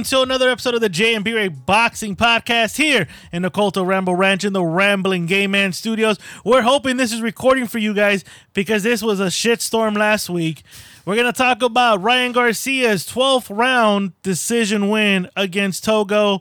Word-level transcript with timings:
To 0.00 0.22
another 0.22 0.48
episode 0.48 0.74
of 0.74 0.80
the 0.80 0.88
J 0.88 1.14
and 1.14 1.22
B 1.22 1.34
Ray 1.34 1.48
Boxing 1.48 2.16
Podcast 2.16 2.78
here 2.78 3.06
in 3.32 3.42
the 3.42 3.50
Colto 3.50 3.86
Ramble 3.86 4.16
Ranch 4.16 4.44
in 4.44 4.54
the 4.54 4.64
Rambling 4.64 5.26
Gay 5.26 5.46
Man 5.46 5.74
Studios. 5.74 6.18
We're 6.42 6.62
hoping 6.62 6.96
this 6.96 7.12
is 7.12 7.20
recording 7.20 7.66
for 7.66 7.76
you 7.76 7.92
guys 7.92 8.24
because 8.54 8.82
this 8.82 9.02
was 9.02 9.20
a 9.20 9.26
shitstorm 9.26 9.98
last 9.98 10.30
week. 10.30 10.62
We're 11.04 11.16
gonna 11.16 11.34
talk 11.34 11.60
about 11.60 12.00
Ryan 12.02 12.32
Garcia's 12.32 13.06
12th 13.06 13.54
round 13.54 14.20
decision 14.22 14.88
win 14.88 15.28
against 15.36 15.84
Tagoe, 15.84 16.40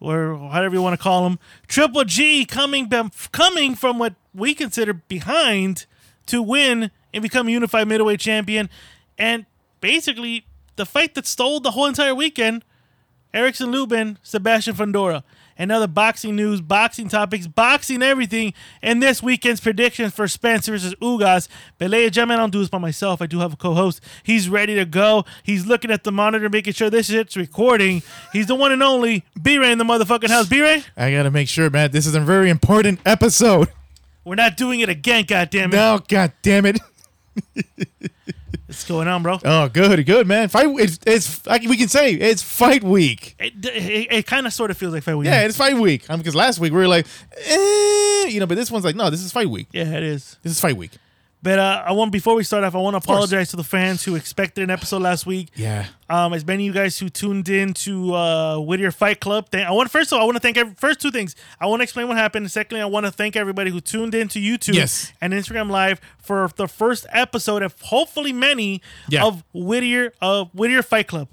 or 0.00 0.34
whatever 0.34 0.74
you 0.74 0.82
want 0.82 0.92
to 0.92 1.02
call 1.02 1.26
him. 1.26 1.38
Triple 1.66 2.04
G 2.04 2.44
coming 2.44 2.90
coming 3.32 3.74
from 3.74 3.98
what 3.98 4.16
we 4.34 4.54
consider 4.54 4.92
behind 4.92 5.86
to 6.26 6.42
win 6.42 6.90
and 7.14 7.22
become 7.22 7.48
a 7.48 7.52
unified 7.52 7.88
middleweight 7.88 8.20
champion. 8.20 8.68
And 9.16 9.46
basically, 9.80 10.44
the 10.76 10.84
fight 10.84 11.14
that 11.14 11.26
stole 11.26 11.58
the 11.60 11.70
whole 11.70 11.86
entire 11.86 12.14
weekend 12.14 12.64
Erickson 13.38 13.70
Lubin, 13.70 14.18
Sebastian 14.22 14.74
Fundora. 14.74 15.22
And 15.56 15.72
other 15.72 15.86
boxing 15.88 16.36
news, 16.36 16.60
boxing 16.60 17.08
topics, 17.08 17.46
boxing 17.48 18.00
everything, 18.00 18.52
and 18.80 19.02
this 19.02 19.22
weekend's 19.22 19.60
predictions 19.60 20.12
for 20.14 20.28
Spence 20.28 20.68
versus 20.68 20.94
Ugas. 20.96 21.48
But 21.78 21.90
ladies 21.90 22.06
and 22.08 22.14
gentlemen, 22.14 22.38
I 22.38 22.42
don't 22.42 22.50
do 22.50 22.60
this 22.60 22.68
by 22.68 22.78
myself. 22.78 23.20
I 23.20 23.26
do 23.26 23.40
have 23.40 23.52
a 23.52 23.56
co-host. 23.56 24.00
He's 24.22 24.48
ready 24.48 24.76
to 24.76 24.84
go. 24.84 25.24
He's 25.42 25.66
looking 25.66 25.90
at 25.90 26.04
the 26.04 26.12
monitor, 26.12 26.48
making 26.48 26.74
sure 26.74 26.90
this 26.90 27.06
shit's 27.06 27.36
recording. 27.36 28.02
He's 28.32 28.46
the 28.46 28.54
one 28.54 28.70
and 28.70 28.82
only 28.84 29.24
B-Ray 29.40 29.72
in 29.72 29.78
the 29.78 29.84
motherfucking 29.84 30.28
house. 30.28 30.48
B-Ray, 30.48 30.84
I 30.96 31.10
gotta 31.10 31.30
make 31.30 31.48
sure, 31.48 31.70
man. 31.70 31.90
This 31.90 32.06
is 32.06 32.14
a 32.14 32.20
very 32.20 32.50
important 32.50 33.00
episode. 33.04 33.68
we're 34.24 34.36
not 34.36 34.56
doing 34.56 34.78
it 34.78 34.88
again, 34.88 35.24
goddammit. 35.24 35.72
No, 35.72 36.00
god 36.06 36.32
damn 36.42 36.66
it. 36.66 36.78
What's 38.68 38.84
going 38.84 39.08
on, 39.08 39.22
bro? 39.22 39.38
Oh, 39.46 39.70
good, 39.70 40.04
good, 40.04 40.26
man. 40.26 40.50
Fight. 40.50 40.66
It's, 40.78 40.98
it's 41.06 41.46
like 41.46 41.62
we 41.62 41.78
can 41.78 41.88
say 41.88 42.12
it's 42.12 42.42
fight 42.42 42.84
week. 42.84 43.34
It, 43.38 43.64
it, 43.64 44.08
it 44.12 44.26
kind 44.26 44.46
of 44.46 44.52
sort 44.52 44.70
of 44.70 44.76
feels 44.76 44.92
like 44.92 45.02
fight 45.02 45.14
week. 45.14 45.24
Yeah, 45.24 45.46
it's 45.46 45.56
fight 45.56 45.76
week. 45.78 46.06
Because 46.06 46.34
last 46.34 46.60
week 46.60 46.74
we 46.74 46.78
were 46.78 46.86
like, 46.86 47.06
eh, 47.46 48.26
you 48.26 48.40
know, 48.40 48.46
but 48.46 48.56
this 48.56 48.70
one's 48.70 48.84
like, 48.84 48.94
no, 48.94 49.08
this 49.08 49.22
is 49.22 49.32
fight 49.32 49.48
week. 49.48 49.68
yeah, 49.72 49.90
it 49.96 50.02
is. 50.02 50.36
This 50.42 50.52
is 50.52 50.60
fight 50.60 50.76
week. 50.76 50.90
But 51.40 51.60
uh, 51.60 51.84
I 51.86 51.92
want 51.92 52.10
before 52.10 52.34
we 52.34 52.42
start 52.42 52.64
off, 52.64 52.74
I 52.74 52.78
want 52.78 52.94
to 52.94 52.98
apologize 52.98 53.50
to 53.50 53.56
the 53.56 53.62
fans 53.64 54.02
who 54.02 54.16
expected 54.16 54.64
an 54.64 54.70
episode 54.70 55.02
last 55.02 55.24
week. 55.24 55.50
Yeah. 55.54 55.86
Um, 56.10 56.32
as 56.32 56.44
many 56.44 56.64
of 56.68 56.74
you 56.74 56.80
guys 56.80 56.98
who 56.98 57.08
tuned 57.08 57.48
in 57.48 57.74
to 57.74 58.12
uh, 58.14 58.58
Whittier 58.58 58.90
Fight 58.90 59.20
Club, 59.20 59.48
thank, 59.50 59.66
I 59.68 59.70
want 59.70 59.88
first 59.90 60.10
of 60.10 60.16
all, 60.16 60.22
I 60.22 60.24
want 60.24 60.34
to 60.36 60.40
thank 60.40 60.56
every, 60.56 60.74
first 60.74 61.00
two 61.00 61.12
things. 61.12 61.36
I 61.60 61.66
want 61.66 61.78
to 61.78 61.84
explain 61.84 62.08
what 62.08 62.16
happened. 62.16 62.50
Secondly, 62.50 62.82
I 62.82 62.86
want 62.86 63.06
to 63.06 63.12
thank 63.12 63.36
everybody 63.36 63.70
who 63.70 63.80
tuned 63.80 64.16
in 64.16 64.26
to 64.28 64.40
YouTube 64.40 64.74
Yes. 64.74 65.12
and 65.20 65.32
Instagram 65.32 65.70
Live 65.70 66.00
for 66.18 66.50
the 66.56 66.66
first 66.66 67.06
episode 67.12 67.62
of 67.62 67.80
hopefully 67.82 68.32
many 68.32 68.82
Yeah. 69.08 69.24
of 69.24 69.44
Whittier 69.52 70.14
uh, 70.20 70.46
Whittier 70.46 70.82
Fight 70.82 71.06
Club. 71.06 71.28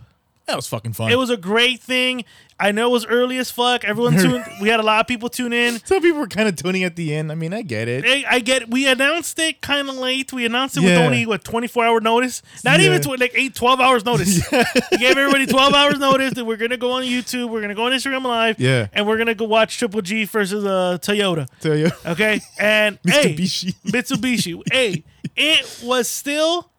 That 0.46 0.56
was 0.56 0.68
fucking 0.68 0.94
fun. 0.94 1.12
It 1.12 1.16
was 1.18 1.32
a 1.32 1.38
great 1.38 1.82
thing. 1.82 2.24
I 2.58 2.72
know 2.72 2.88
it 2.88 2.92
was 2.92 3.06
early 3.06 3.38
as 3.38 3.52
fuck. 3.52 3.84
Everyone 3.84 4.14
tuned. 4.18 4.46
We 4.62 4.70
had 4.70 4.80
a 4.80 4.84
lot 4.84 5.02
of 5.02 5.08
people 5.08 5.28
tune 5.28 5.52
in. 5.52 5.80
Some 5.86 6.02
people 6.02 6.20
were 6.20 6.28
kind 6.28 6.48
of 6.48 6.56
tuning 6.56 6.84
at 6.86 6.96
the 6.96 7.14
end. 7.14 7.32
I 7.32 7.36
mean, 7.36 7.54
I 7.54 7.62
get 7.64 7.88
it. 7.90 8.06
I, 8.08 8.24
I 8.36 8.40
get. 8.40 8.70
We 8.70 8.88
announced 8.88 9.38
it 9.40 9.62
kind 9.62 9.90
of 9.90 9.96
late. 9.96 10.32
We 10.32 10.46
announced 10.46 10.78
it 10.78 10.82
with 10.82 10.98
only 10.98 11.26
what 11.26 11.44
24 11.44 11.86
hour 11.86 12.00
notice. 12.00 12.42
Not 12.64 12.80
Yeah. 12.80 12.86
even 12.88 13.02
tw- 13.02 13.20
like 13.20 13.34
eight, 13.36 13.56
12 13.56 13.80
hours 13.82 14.06
notice. 14.06 14.40
we 14.92 14.98
gave 14.98 15.18
everybody 15.18 15.46
12 15.46 15.74
hours 15.74 16.00
notice 16.00 16.34
that 16.36 16.46
we're 16.46 16.56
gonna 16.56 16.78
go 16.78 16.92
on 16.92 17.04
YouTube. 17.04 17.50
We're 17.50 17.62
gonna 17.62 17.76
go 17.76 17.88
on 17.88 17.92
Instagram 17.92 18.24
Live. 18.24 18.60
Yeah. 18.60 18.88
and 18.94 19.06
we're 19.06 19.18
gonna 19.18 19.36
go 19.36 19.46
watch 19.46 19.78
Triple 19.78 20.02
G 20.02 20.24
versus 20.26 20.64
uh, 20.64 20.98
Toyota. 21.02 21.48
You. 21.64 21.92
Okay, 22.10 22.40
and 22.60 23.00
hey, 23.06 23.36
Mitsubishi. 23.36 23.76
Mitsubishi. 23.86 24.62
hey, 24.72 25.04
it 25.36 25.82
was 25.84 26.08
still 26.08 26.70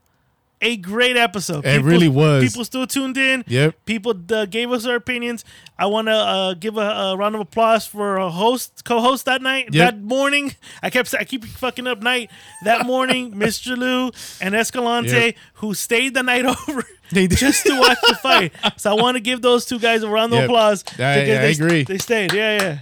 a 0.62 0.77
great 0.78 1.17
episode. 1.17 1.67
It 1.67 1.83
really 1.83 2.09
was. 2.09 2.43
People 2.49 2.65
still 2.65 2.87
tuned 2.87 3.17
in. 3.19 3.44
Yep. 3.47 3.75
People 3.84 4.15
uh, 4.33 4.47
gave 4.47 4.72
us 4.72 4.84
their 4.84 4.97
opinions. 4.97 5.44
I 5.78 5.87
want 5.87 6.09
to 6.09 6.12
uh, 6.15 6.55
give 6.55 6.77
a, 6.78 6.81
a 6.81 7.17
round 7.17 7.34
of 7.34 7.43
applause 7.43 7.87
for 7.87 8.17
a 8.17 8.31
host, 8.31 8.84
co-host 8.84 9.27
that 9.27 9.43
night, 9.43 9.69
Yep. 9.75 9.94
that 9.94 10.03
morning. 10.03 10.55
I 10.83 10.89
kept, 10.91 11.15
I 11.15 11.25
keep 11.25 11.44
fucking 11.44 11.87
up 11.87 12.00
night. 12.03 12.31
That 12.65 12.87
morning, 12.87 13.33
Mr. 13.34 13.77
Lou 13.77 14.11
and 14.41 14.55
Escalante, 14.55 15.11
Yep. 15.11 15.34
who 15.55 15.75
stayed 15.75 16.15
the 16.15 16.22
night 16.22 16.44
over. 16.69 16.84
They 17.12 17.27
did. 17.27 17.38
just 17.38 17.65
to 17.67 17.78
watch 17.78 17.99
the 18.09 18.15
fight. 18.17 18.53
So 18.78 18.91
I 18.91 18.94
want 19.00 19.17
to 19.17 19.21
give 19.21 19.43
those 19.43 19.67
two 19.67 19.78
guys 19.78 20.03
a 20.03 20.09
round 20.09 20.33
of 20.33 20.38
Yep. 20.41 20.49
applause. 20.49 20.84
I- 20.99 21.03
I 21.03 21.25
they, 21.25 21.53
agree. 21.53 21.83
They 21.84 21.99
stayed. 21.99 22.33
Yeah, 22.33 22.62
yeah. 22.62 22.78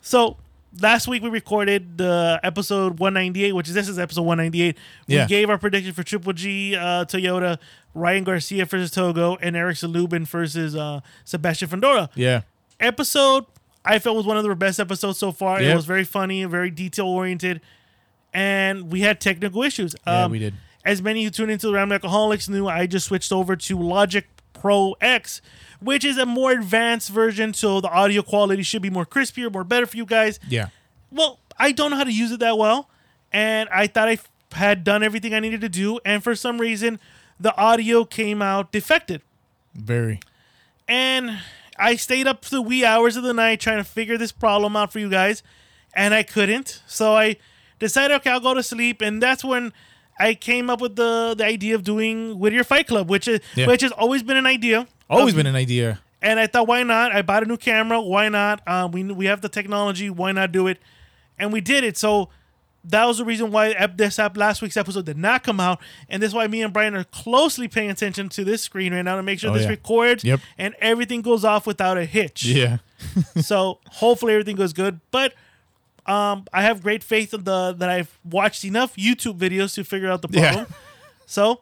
So 0.00 0.36
last 0.80 1.08
week 1.08 1.22
we 1.22 1.28
recorded 1.28 1.98
the 1.98 2.40
episode 2.42 2.98
198, 2.98 3.52
which 3.52 3.68
is 3.68 3.74
this 3.74 3.88
is 3.88 3.98
episode 3.98 4.22
198. 4.22 4.76
We 5.06 5.14
Yeah. 5.16 5.26
gave 5.26 5.50
our 5.50 5.58
prediction 5.58 5.92
for 5.92 6.02
Triple 6.02 6.32
G, 6.32 6.76
uh, 6.76 7.04
Toyota, 7.04 7.58
Ryan 7.94 8.24
Garcia 8.24 8.64
versus 8.64 8.90
Tagoe, 8.90 9.38
and 9.40 9.56
Erickson 9.56 9.90
Lubin 9.90 10.24
versus 10.24 10.76
uh, 10.76 11.00
Sebastian 11.24 11.68
Fundora. 11.68 12.08
Yeah. 12.14 12.42
Episode 12.80 13.46
I 13.84 13.98
felt 13.98 14.16
was 14.16 14.26
one 14.26 14.36
of 14.36 14.44
the 14.44 14.54
best 14.54 14.78
episodes 14.80 15.18
so 15.18 15.32
far. 15.32 15.62
It 15.62 15.74
was 15.74 15.86
very 15.86 16.04
funny, 16.04 16.44
very 16.44 16.70
detail 16.70 17.06
oriented, 17.06 17.60
and 18.34 18.92
we 18.92 19.00
had 19.00 19.20
technical 19.20 19.62
issues. 19.62 19.94
Yeah, 20.06 20.24
Um, 20.24 20.30
we 20.32 20.38
did. 20.38 20.54
As 20.84 21.00
many 21.02 21.24
who 21.24 21.30
tuned 21.30 21.50
into 21.50 21.68
the 21.68 21.72
Ram 21.72 21.90
Alcoholics 21.92 22.48
knew, 22.48 22.66
I 22.66 22.86
just 22.86 23.06
switched 23.06 23.32
over 23.32 23.56
to 23.56 23.78
Logic 23.78 24.26
Pro 24.52 24.94
X, 25.00 25.40
which 25.80 26.04
is 26.04 26.18
a 26.18 26.26
more 26.26 26.50
advanced 26.52 27.08
version, 27.10 27.54
so 27.54 27.80
the 27.80 27.88
audio 27.90 28.22
quality 28.22 28.62
should 28.62 28.82
be 28.82 28.90
more 28.90 29.06
crispier, 29.06 29.52
more 29.52 29.64
better 29.64 29.86
for 29.86 29.96
you 29.96 30.04
guys 30.06 30.40
Yeah. 30.48 30.68
well, 31.10 31.38
I 31.58 31.72
don't 31.72 31.90
know 31.90 31.96
how 31.96 32.04
to 32.04 32.12
use 32.12 32.30
it 32.32 32.40
that 32.40 32.56
well, 32.58 32.88
and 33.32 33.68
I 33.70 33.86
thought 33.86 34.08
I 34.08 34.12
f- 34.12 34.28
had 34.52 34.84
done 34.84 35.02
everything 35.02 35.34
I 35.34 35.40
needed 35.40 35.60
to 35.62 35.68
do, 35.68 36.00
and 36.04 36.22
for 36.24 36.34
some 36.34 36.58
reason, 36.60 36.98
the 37.40 37.54
audio 37.56 38.04
came 38.04 38.40
out 38.42 38.72
defected, 38.72 39.22
Very. 39.74 40.20
and 40.88 41.38
I 41.78 41.96
stayed 41.96 42.26
up 42.26 42.42
to 42.42 42.50
the 42.50 42.62
wee 42.62 42.84
hours 42.84 43.16
of 43.16 43.22
the 43.22 43.34
night 43.34 43.60
trying 43.60 43.78
to 43.78 43.84
figure 43.84 44.18
this 44.18 44.32
problem 44.32 44.74
out 44.76 44.92
for 44.92 44.98
you 44.98 45.08
guys, 45.10 45.42
and 45.94 46.12
I 46.14 46.22
couldn't. 46.24 46.82
So 46.86 47.14
I 47.14 47.36
decided, 47.78 48.14
okay, 48.16 48.30
I'll 48.30 48.40
go 48.40 48.54
to 48.54 48.62
sleep, 48.62 49.00
and 49.00 49.22
that's 49.22 49.44
when 49.44 49.72
I 50.18 50.34
came 50.34 50.68
up 50.70 50.80
with 50.80 50.96
the 50.96 51.34
the 51.38 51.44
idea 51.44 51.74
of 51.76 51.84
doing 51.84 52.38
Whittier 52.38 52.64
Fight 52.64 52.88
Club, 52.88 53.08
which 53.08 53.28
is 53.28 53.40
Yeah. 53.54 53.66
which 53.68 53.82
has 53.82 53.92
always 53.92 54.22
been 54.24 54.36
an 54.36 54.46
idea. 54.46 54.86
Always 55.10 55.32
of- 55.34 55.36
been 55.38 55.46
an 55.46 55.56
idea. 55.56 56.00
and 56.22 56.38
I 56.40 56.46
thought, 56.46 56.66
why 56.66 56.82
not? 56.82 57.12
I 57.12 57.22
bought 57.22 57.42
a 57.42 57.46
new 57.46 57.56
camera. 57.56 58.00
Why 58.00 58.28
not? 58.28 58.66
Um, 58.68 58.92
we 58.92 59.04
we 59.04 59.26
have 59.26 59.40
the 59.40 59.48
technology. 59.48 60.10
Why 60.10 60.32
not 60.32 60.52
do 60.52 60.66
it? 60.66 60.78
And 61.38 61.52
we 61.52 61.60
did 61.60 61.84
it. 61.84 61.96
So 61.96 62.28
that 62.84 63.04
was 63.04 63.18
the 63.18 63.24
reason 63.24 63.50
why 63.50 63.74
this 63.96 64.18
ep- 64.18 64.36
last 64.36 64.62
week's 64.62 64.76
episode 64.76 65.04
did 65.06 65.18
not 65.18 65.42
come 65.44 65.60
out, 65.60 65.80
and 66.08 66.22
that's 66.22 66.32
why 66.34 66.46
me 66.46 66.62
and 66.62 66.72
Brian 66.72 66.94
are 66.94 67.04
closely 67.04 67.68
paying 67.68 67.90
attention 67.90 68.28
to 68.30 68.44
this 68.44 68.62
screen 68.62 68.94
right 68.94 69.02
now 69.02 69.16
to 69.16 69.22
make 69.22 69.38
sure 69.40 69.50
Oh, 69.50 69.54
this 69.54 69.64
yeah. 69.64 69.68
records 69.70 70.24
Yep. 70.24 70.40
and 70.58 70.74
everything 70.80 71.20
goes 71.22 71.44
off 71.44 71.66
without 71.66 71.98
a 71.98 72.04
hitch. 72.04 72.44
Yeah. 72.44 72.78
so 73.40 73.78
hopefully 73.90 74.32
everything 74.32 74.56
goes 74.56 74.72
good. 74.72 75.00
But 75.10 75.34
um, 76.06 76.46
I 76.52 76.62
have 76.62 76.82
great 76.82 77.04
faith 77.04 77.34
in 77.34 77.44
the 77.44 77.74
that 77.78 77.88
I've 77.90 78.18
watched 78.24 78.64
enough 78.64 78.96
YouTube 78.96 79.38
videos 79.38 79.74
to 79.74 79.84
figure 79.84 80.10
out 80.10 80.22
the 80.22 80.28
Yeah. 80.30 80.52
problem. 80.54 80.74
So 81.26 81.60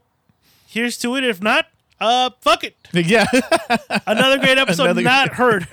here's 0.69 0.97
to 0.99 1.17
it. 1.17 1.25
If 1.25 1.43
not, 1.43 1.67
uh, 2.01 2.31
fuck 2.41 2.65
it. 2.65 2.77
Yeah. 2.93 3.27
Another 4.07 4.39
great 4.39 4.59
episode 4.59 4.85
Another- 4.85 5.03
not 5.03 5.29
heard. 5.35 5.67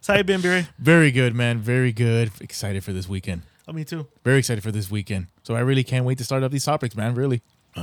So 0.00 0.12
how 0.12 0.18
you 0.18 0.24
been, 0.24 0.40
Barry? 0.40 0.66
Very 0.78 1.10
good, 1.10 1.34
man. 1.34 1.58
Very 1.58 1.92
good. 1.92 2.30
Excited 2.40 2.84
for 2.84 2.92
this 2.92 3.08
weekend. 3.08 3.42
Oh, 3.66 3.72
me 3.72 3.84
too. 3.84 4.06
Very 4.24 4.38
excited 4.38 4.62
for 4.62 4.70
this 4.72 4.90
weekend. 4.90 5.26
So 5.42 5.54
I 5.54 5.60
really 5.60 5.84
can't 5.84 6.04
wait 6.04 6.18
to 6.18 6.24
start 6.24 6.42
up 6.42 6.50
these 6.52 6.64
topics, 6.64 6.94
man. 6.96 7.14
Really. 7.14 7.42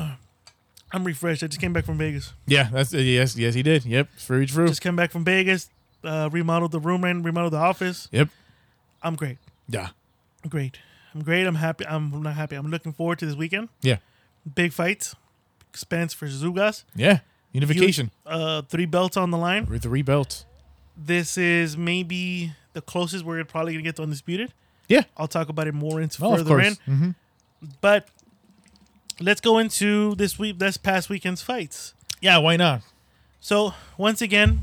I'm 0.91 1.03
refreshed. 1.03 1.43
I 1.43 1.47
just 1.47 1.59
came 1.59 1.73
back 1.73 1.85
from 1.85 1.97
Vegas. 1.97 2.33
Yeah, 2.47 2.69
that's 2.71 2.93
uh, 2.93 2.97
yes, 2.97 3.35
yes, 3.35 3.53
he 3.53 3.63
did. 3.63 3.85
Yep, 3.85 4.07
very 4.19 4.45
true. 4.45 4.67
Just 4.67 4.81
came 4.81 4.95
back 4.95 5.11
from 5.11 5.23
Vegas. 5.25 5.69
uh, 6.03 6.29
remodeled 6.31 6.71
the 6.71 6.79
room 6.79 7.03
and 7.03 7.25
remodeled 7.25 7.53
the 7.53 7.57
office. 7.57 8.07
Yep. 8.11 8.29
I'm 9.03 9.15
great. 9.15 9.37
Yeah. 9.67 9.89
I'm 10.43 10.49
great. 10.49 10.77
I'm 11.13 11.21
great. 11.23 11.45
I'm 11.47 11.55
happy. 11.55 11.85
I'm 11.87 12.21
not 12.23 12.35
happy. 12.35 12.55
I'm 12.55 12.69
looking 12.69 12.93
forward 12.93 13.19
to 13.19 13.25
this 13.25 13.35
weekend. 13.35 13.69
Yeah. 13.81 13.97
Big 14.55 14.71
fights. 14.73 15.15
Spence 15.73 16.13
for 16.13 16.27
Zugas. 16.27 16.83
Yeah. 16.95 17.19
Unification 17.55 18.11
Uh, 18.25 18.61
three 18.63 18.85
belts 18.85 19.17
on 19.17 19.31
the 19.31 19.37
line. 19.37 19.65
with 19.65 19.81
the 19.83 19.89
rebelt. 19.89 20.43
This 20.97 21.37
is 21.37 21.75
maybe 21.77 22.53
the 22.73 22.81
closest 22.81 23.23
we're 23.25 23.43
probably 23.45 23.73
gonna 23.73 23.83
get 23.83 23.95
to 23.97 24.03
undisputed. 24.03 24.53
Yeah. 24.87 25.03
I'll 25.17 25.27
talk 25.27 25.49
about 25.49 25.67
it 25.67 25.73
more 25.73 25.99
into 26.01 26.23
Oh, 26.23 26.35
further 26.37 26.59
in. 26.59 27.15
But 27.81 28.07
let's 29.19 29.41
go 29.41 29.57
into 29.57 30.15
this 30.15 30.37
week, 30.37 30.59
this 30.59 30.77
past 30.77 31.09
weekend's 31.09 31.41
fights. 31.41 31.93
Yeah. 32.21 32.37
Why 32.37 32.55
not? 32.57 32.81
So 33.39 33.73
once 33.97 34.21
again, 34.21 34.61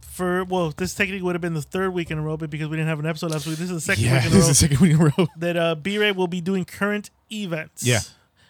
for 0.00 0.44
well, 0.44 0.72
this 0.76 0.94
technically 0.94 1.22
would 1.22 1.34
have 1.34 1.40
been 1.42 1.54
the 1.54 1.62
third 1.62 1.92
week 1.92 2.10
in 2.10 2.18
a 2.18 2.22
row, 2.22 2.36
but 2.36 2.50
because 2.50 2.68
we 2.68 2.76
didn't 2.76 2.88
have 2.88 2.98
an 3.00 3.06
episode 3.06 3.30
last 3.30 3.46
week, 3.46 3.56
this 3.56 3.70
is 3.70 3.74
the 3.76 3.80
second 3.80 4.04
Yeah. 4.04 4.14
week 4.14 4.26
in 4.26 4.32
a 4.32 4.34
This 4.34 4.44
row 4.44 4.50
is 4.50 4.58
the 4.60 4.66
second 4.68 4.80
week 4.80 4.92
in 4.92 5.00
a 5.00 5.04
row. 5.16 5.28
that 5.36 5.56
uh, 5.56 5.74
B-Ray 5.76 6.12
will 6.12 6.26
be 6.28 6.40
doing 6.40 6.64
current 6.64 7.10
events. 7.32 7.82
Yeah. 7.84 8.00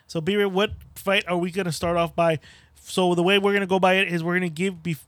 So 0.06 0.20
B-Ray, 0.20 0.46
what 0.46 0.72
fight 0.96 1.24
are 1.28 1.36
we 1.36 1.50
gonna 1.50 1.72
start 1.72 1.96
off 1.96 2.14
by? 2.16 2.38
So 2.90 3.14
the 3.14 3.22
way 3.22 3.38
we're 3.38 3.52
gonna 3.52 3.66
go 3.66 3.78
by 3.78 3.94
it 3.94 4.08
is 4.08 4.22
we're 4.22 4.34
gonna 4.34 4.48
give. 4.48 4.74
Bef- 4.82 4.98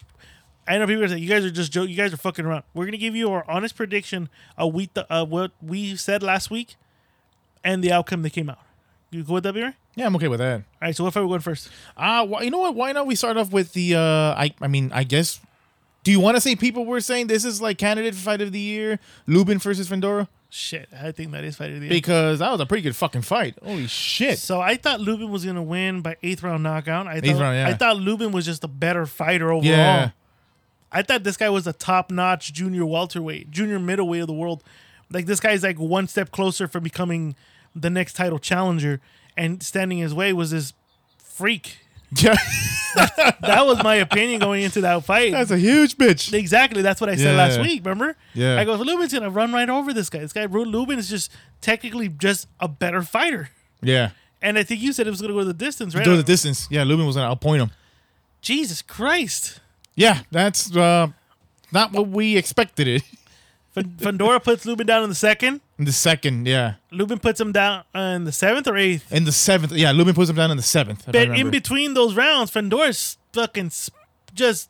I 0.66 0.78
know 0.78 0.86
people 0.86 1.02
are 1.04 1.08
saying 1.08 1.22
you 1.22 1.28
guys 1.28 1.44
are 1.44 1.50
just 1.50 1.72
joking. 1.72 1.90
You 1.90 1.96
guys 1.96 2.12
are 2.12 2.16
fucking 2.16 2.44
around. 2.44 2.62
We're 2.74 2.84
gonna 2.84 2.96
give 2.96 3.16
you 3.16 3.30
our 3.32 3.44
honest 3.50 3.74
prediction 3.76 4.28
of 4.56 4.72
we 4.72 4.86
th- 4.86 5.06
uh, 5.10 5.26
what 5.26 5.50
we 5.60 5.96
said 5.96 6.22
last 6.22 6.50
week, 6.50 6.76
and 7.64 7.82
the 7.82 7.92
outcome 7.92 8.22
that 8.22 8.30
came 8.32 8.48
out. 8.48 8.58
You 9.10 9.22
go 9.24 9.34
with 9.34 9.42
that, 9.44 9.52
B-Ray? 9.52 9.74
Yeah, 9.94 10.06
I'm 10.06 10.16
okay 10.16 10.28
with 10.28 10.38
that. 10.38 10.54
All 10.60 10.62
right. 10.80 10.96
So 10.96 11.04
what 11.04 11.14
are 11.16 11.22
we 11.22 11.28
going 11.28 11.40
first? 11.40 11.68
Uh, 11.96 12.26
wh- 12.26 12.42
you 12.42 12.50
know 12.50 12.58
what? 12.60 12.74
Why 12.74 12.92
not 12.92 13.06
we 13.06 13.14
start 13.14 13.36
off 13.36 13.50
with 13.52 13.72
the? 13.74 13.94
Uh, 13.96 14.00
I 14.00 14.54
I 14.60 14.68
mean, 14.68 14.90
I 14.94 15.04
guess. 15.04 15.40
Do 16.04 16.10
you 16.10 16.18
want 16.18 16.36
to 16.36 16.40
say 16.40 16.56
people 16.56 16.84
were 16.86 17.00
saying 17.00 17.26
this 17.28 17.44
is 17.44 17.60
like 17.60 17.78
candidate 17.78 18.14
for 18.14 18.20
fight 18.22 18.40
of 18.40 18.50
the 18.52 18.58
year, 18.58 18.98
Lubin 19.26 19.58
versus 19.58 19.88
Fundora? 19.88 20.28
Shit, 20.54 20.90
I 20.92 21.12
think 21.12 21.32
that 21.32 21.44
is 21.44 21.56
fight 21.56 21.70
of 21.70 21.80
the 21.80 21.86
year. 21.86 21.88
Because 21.88 22.40
that 22.40 22.52
was 22.52 22.60
a 22.60 22.66
pretty 22.66 22.82
good 22.82 22.94
fucking 22.94 23.22
fight. 23.22 23.58
Holy 23.64 23.86
shit! 23.86 24.38
So 24.38 24.60
I 24.60 24.76
thought 24.76 25.00
Lubin 25.00 25.30
was 25.30 25.46
gonna 25.46 25.62
win 25.62 26.02
by 26.02 26.18
eighth 26.22 26.42
round 26.42 26.62
knockout. 26.62 27.06
I 27.06 27.22
thought, 27.22 27.40
round, 27.40 27.56
yeah. 27.56 27.68
I 27.68 27.72
thought 27.72 27.96
Lubin 27.96 28.32
was 28.32 28.44
just 28.44 28.62
a 28.62 28.68
better 28.68 29.06
fighter 29.06 29.50
overall. 29.50 29.64
Yeah. 29.64 30.10
I 30.92 31.00
thought 31.00 31.24
this 31.24 31.38
guy 31.38 31.48
was 31.48 31.66
a 31.66 31.72
top 31.72 32.10
notch 32.10 32.52
junior 32.52 32.84
welterweight, 32.84 33.50
junior 33.50 33.78
middleweight 33.78 34.20
of 34.20 34.26
the 34.26 34.34
world. 34.34 34.62
Like 35.10 35.24
this 35.24 35.40
guy's 35.40 35.62
like 35.62 35.78
one 35.78 36.06
step 36.06 36.30
closer 36.32 36.68
from 36.68 36.82
becoming 36.84 37.34
the 37.74 37.88
next 37.88 38.12
title 38.12 38.38
challenger, 38.38 39.00
and 39.38 39.62
standing 39.62 39.96
his 39.96 40.12
way 40.12 40.34
was 40.34 40.50
this 40.50 40.74
freak. 41.16 41.78
Yeah, 42.14 42.34
That 43.40 43.64
was 43.64 43.82
my 43.82 43.94
opinion 43.96 44.40
going 44.40 44.62
into 44.62 44.82
that 44.82 45.02
fight. 45.04 45.32
that's 45.32 45.50
a 45.50 45.56
huge 45.58 45.96
bitch. 45.96 46.32
Exactly. 46.32 46.82
That's 46.82 47.00
what 47.00 47.08
I 47.08 47.16
said 47.16 47.36
last 47.36 47.58
week. 47.60 47.80
Remember? 47.84 48.16
Yeah. 48.34 48.58
I 48.60 48.64
go, 48.64 48.74
Lubin's 48.74 49.12
gonna 49.14 49.30
run 49.30 49.52
right 49.52 49.68
over 49.68 49.92
this 49.94 50.10
guy. 50.10 50.18
This 50.18 50.32
guy, 50.32 50.44
Lubin, 50.44 50.98
is 50.98 51.08
just 51.08 51.32
technically 51.62 52.08
just 52.08 52.48
a 52.60 52.68
better 52.68 53.02
fighter. 53.02 53.48
Yeah, 53.80 54.10
And 54.42 54.58
I 54.58 54.62
think 54.62 54.80
you 54.82 54.92
said 54.92 55.06
it 55.06 55.10
was 55.10 55.20
gonna 55.22 55.32
go 55.32 55.42
the 55.44 55.54
distance, 55.54 55.94
right? 55.94 56.04
go 56.04 56.16
the 56.16 56.22
distance. 56.22 56.68
Yeah, 56.70 56.84
Lubin 56.84 57.06
was 57.06 57.16
gonna 57.16 57.34
outpoint 57.34 57.58
him. 57.60 57.70
Jesus 58.42 58.82
Christ. 58.82 59.60
Yeah, 59.94 60.20
that's 60.30 60.74
uh, 60.76 61.08
not 61.72 61.92
what 61.92 62.08
we 62.08 62.36
expected 62.36 62.88
it. 62.88 63.02
F- 63.76 63.84
Fundora 63.84 64.42
puts 64.42 64.66
Lubin 64.66 64.86
down 64.86 65.02
in 65.02 65.08
the 65.08 65.14
second. 65.14 65.60
In 65.78 65.84
the 65.86 65.92
second, 65.92 66.46
yeah, 66.46 66.74
Lubin 66.90 67.18
puts 67.18 67.40
him 67.40 67.52
down 67.52 67.84
in 67.94 68.24
the 68.24 68.32
seventh 68.32 68.66
or 68.68 68.76
eighth. 68.76 69.10
in 69.12 69.24
the 69.24 69.32
seventh, 69.32 69.72
yeah, 69.72 69.92
Lubin 69.92 70.14
puts 70.14 70.28
him 70.30 70.36
down 70.36 70.50
in 70.50 70.56
the 70.58 70.62
seventh. 70.62 71.04
But 71.06 71.14
in 71.40 71.50
between 71.50 71.94
those 71.94 72.14
rounds, 72.14 72.50
Fundora's 72.50 73.16
fucking 73.32 73.66
s- 73.66 73.90
just 74.34 74.68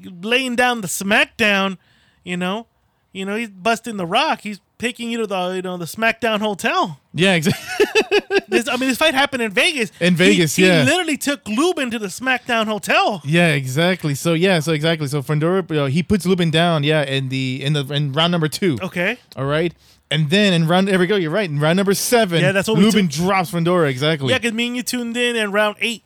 laying 0.00 0.56
down 0.56 0.80
the 0.80 0.88
smackdown. 0.88 1.78
You 2.24 2.36
know, 2.36 2.66
you 3.12 3.24
know 3.24 3.36
he's 3.36 3.50
busting 3.50 3.96
the 3.98 4.06
rock. 4.06 4.40
He's 4.40 4.60
taking 4.78 5.10
you 5.10 5.18
to 5.18 5.26
the 5.26 5.52
you 5.56 5.62
know 5.62 5.76
the 5.76 5.84
SmackDown 5.84 6.40
hotel. 6.40 7.00
yeah, 7.12 7.34
exactly. 7.34 8.20
This, 8.46 8.68
I 8.68 8.76
mean, 8.76 8.88
this 8.88 8.98
fight 8.98 9.14
happened 9.14 9.42
in 9.42 9.50
Vegas. 9.50 9.90
In 10.00 10.14
Vegas, 10.14 10.54
he, 10.54 10.66
yeah. 10.66 10.84
He 10.84 10.88
literally 10.90 11.16
took 11.16 11.48
Lubin 11.48 11.90
to 11.90 11.98
the 11.98 12.06
SmackDown 12.06 12.66
hotel. 12.66 13.20
Yeah, 13.24 13.48
exactly. 13.48 14.14
So 14.14 14.34
yeah, 14.34 14.60
so 14.60 14.72
exactly. 14.72 15.08
So 15.08 15.22
Fundora, 15.22 15.68
uh, 15.76 15.86
he 15.86 16.02
puts 16.04 16.24
Lubin 16.24 16.50
down. 16.52 16.84
Yeah, 16.84 17.02
in 17.02 17.30
the 17.30 17.64
in 17.64 17.72
the 17.72 17.84
in 17.92 18.12
round 18.12 18.30
number 18.30 18.46
two. 18.46 18.78
Okay, 18.80 19.18
All 19.34 19.46
right, 19.46 19.74
and 20.10 20.30
then 20.30 20.52
in 20.52 20.68
round 20.68 20.86
there 20.86 20.98
we 21.00 21.06
go. 21.08 21.16
You're 21.16 21.32
right. 21.32 21.48
In 21.50 21.58
round 21.58 21.78
number 21.78 21.94
seven, 21.94 22.42
Yeah, 22.42 22.52
that's 22.52 22.68
what 22.68 22.78
Lubin 22.78 23.08
took- 23.08 23.24
drops 23.26 23.50
Fundora. 23.50 23.88
Exactly. 23.88 24.28
yeah, 24.30 24.38
because 24.38 24.52
me 24.52 24.68
and 24.68 24.76
you 24.76 24.82
tuned 24.84 25.16
in 25.16 25.34
in 25.34 25.50
round 25.50 25.76
eight. 25.80 26.04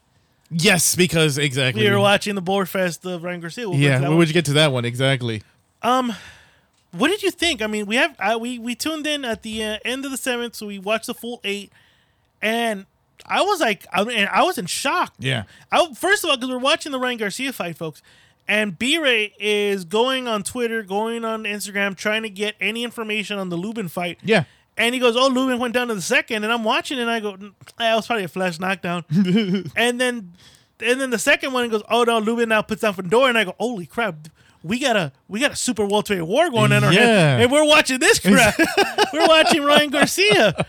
Yes, 0.50 0.94
because 0.94 1.36
exactly. 1.36 1.84
We 1.84 1.90
were 1.90 2.00
watching 2.00 2.34
the 2.34 2.40
Board 2.40 2.68
Fest 2.70 3.04
of 3.04 3.24
Ryan 3.24 3.40
Garcia. 3.40 3.68
We'll 3.68 3.78
Yeah, 3.78 3.98
that 3.98 4.00
where 4.02 4.10
one. 4.10 4.18
would 4.18 4.28
you 4.28 4.34
get 4.34 4.46
to 4.46 4.54
that 4.54 4.72
one 4.72 4.86
exactly? 4.86 5.42
What 6.92 7.08
did 7.08 7.22
you 7.22 7.30
think? 7.30 7.60
I 7.60 7.66
mean, 7.66 7.86
we 7.86 7.96
have 7.96 8.16
uh, 8.18 8.38
we 8.40 8.58
we 8.58 8.74
tuned 8.74 9.06
in 9.06 9.24
at 9.24 9.42
the 9.42 9.62
uh, 9.62 9.78
end 9.84 10.04
of 10.04 10.10
the 10.10 10.16
seventh, 10.16 10.56
so 10.56 10.66
we 10.66 10.78
watched 10.78 11.06
the 11.06 11.14
full 11.14 11.40
eight, 11.44 11.70
and 12.40 12.86
I 13.26 13.42
was 13.42 13.60
like, 13.60 13.86
I 13.92 14.04
mean, 14.04 14.28
I 14.30 14.42
was 14.42 14.58
in 14.58 14.66
shock. 14.66 15.12
Yeah. 15.18 15.44
I, 15.70 15.92
first 15.94 16.24
of 16.24 16.30
all, 16.30 16.36
because 16.36 16.50
we're 16.50 16.58
watching 16.58 16.92
the 16.92 16.98
Ryan 16.98 17.18
Garcia 17.18 17.52
fight, 17.52 17.76
folks, 17.76 18.02
and 18.46 18.78
B-Ray 18.78 19.34
is 19.38 19.84
going 19.84 20.26
on 20.26 20.42
Twitter, 20.42 20.82
going 20.82 21.24
on 21.24 21.44
Instagram, 21.44 21.94
trying 21.94 22.22
to 22.22 22.30
get 22.30 22.54
any 22.60 22.84
information 22.84 23.38
on 23.38 23.50
the 23.50 23.56
Lubin 23.56 23.88
fight. 23.88 24.18
Yeah. 24.22 24.44
And 24.78 24.94
he 24.94 25.00
goes, 25.00 25.16
"Oh, 25.16 25.26
Lubin 25.26 25.58
went 25.58 25.74
down 25.74 25.88
to 25.88 25.94
the 25.94 26.00
second, 26.00 26.44
and 26.44 26.52
I'm 26.52 26.64
watching, 26.64 26.98
and 27.00 27.10
I 27.10 27.20
go, 27.20 27.32
"Mm, 27.34 27.52
"That 27.78 27.96
was 27.96 28.06
probably 28.06 28.24
a 28.24 28.28
flash 28.28 28.60
knockdown." 28.60 29.04
and 29.76 30.00
then, 30.00 30.32
and 30.80 31.00
then 31.00 31.10
the 31.10 31.18
second 31.18 31.52
one 31.52 31.68
goes, 31.68 31.82
"Oh 31.90 32.04
no, 32.04 32.20
Lubin 32.20 32.48
now 32.48 32.62
puts 32.62 32.82
down 32.82 32.94
Fedor," 32.94 33.28
and 33.28 33.36
I 33.36 33.42
go, 33.44 33.56
"Holy 33.58 33.86
crap!" 33.86 34.28
We 34.62 34.78
got 34.80 34.96
a 34.96 35.12
we 35.28 35.40
got 35.40 35.52
a 35.52 35.56
super 35.56 35.84
welterweight 35.84 36.26
war 36.26 36.50
going 36.50 36.72
on 36.72 36.78
in 36.78 36.84
our 36.84 36.92
Yeah. 36.92 37.00
head, 37.00 37.40
and 37.42 37.52
we're 37.52 37.64
watching 37.66 37.98
this 38.00 38.18
crap. 38.18 38.54
we're 39.12 39.26
watching 39.28 39.62
Ryan 39.62 39.90
Garcia, 39.90 40.66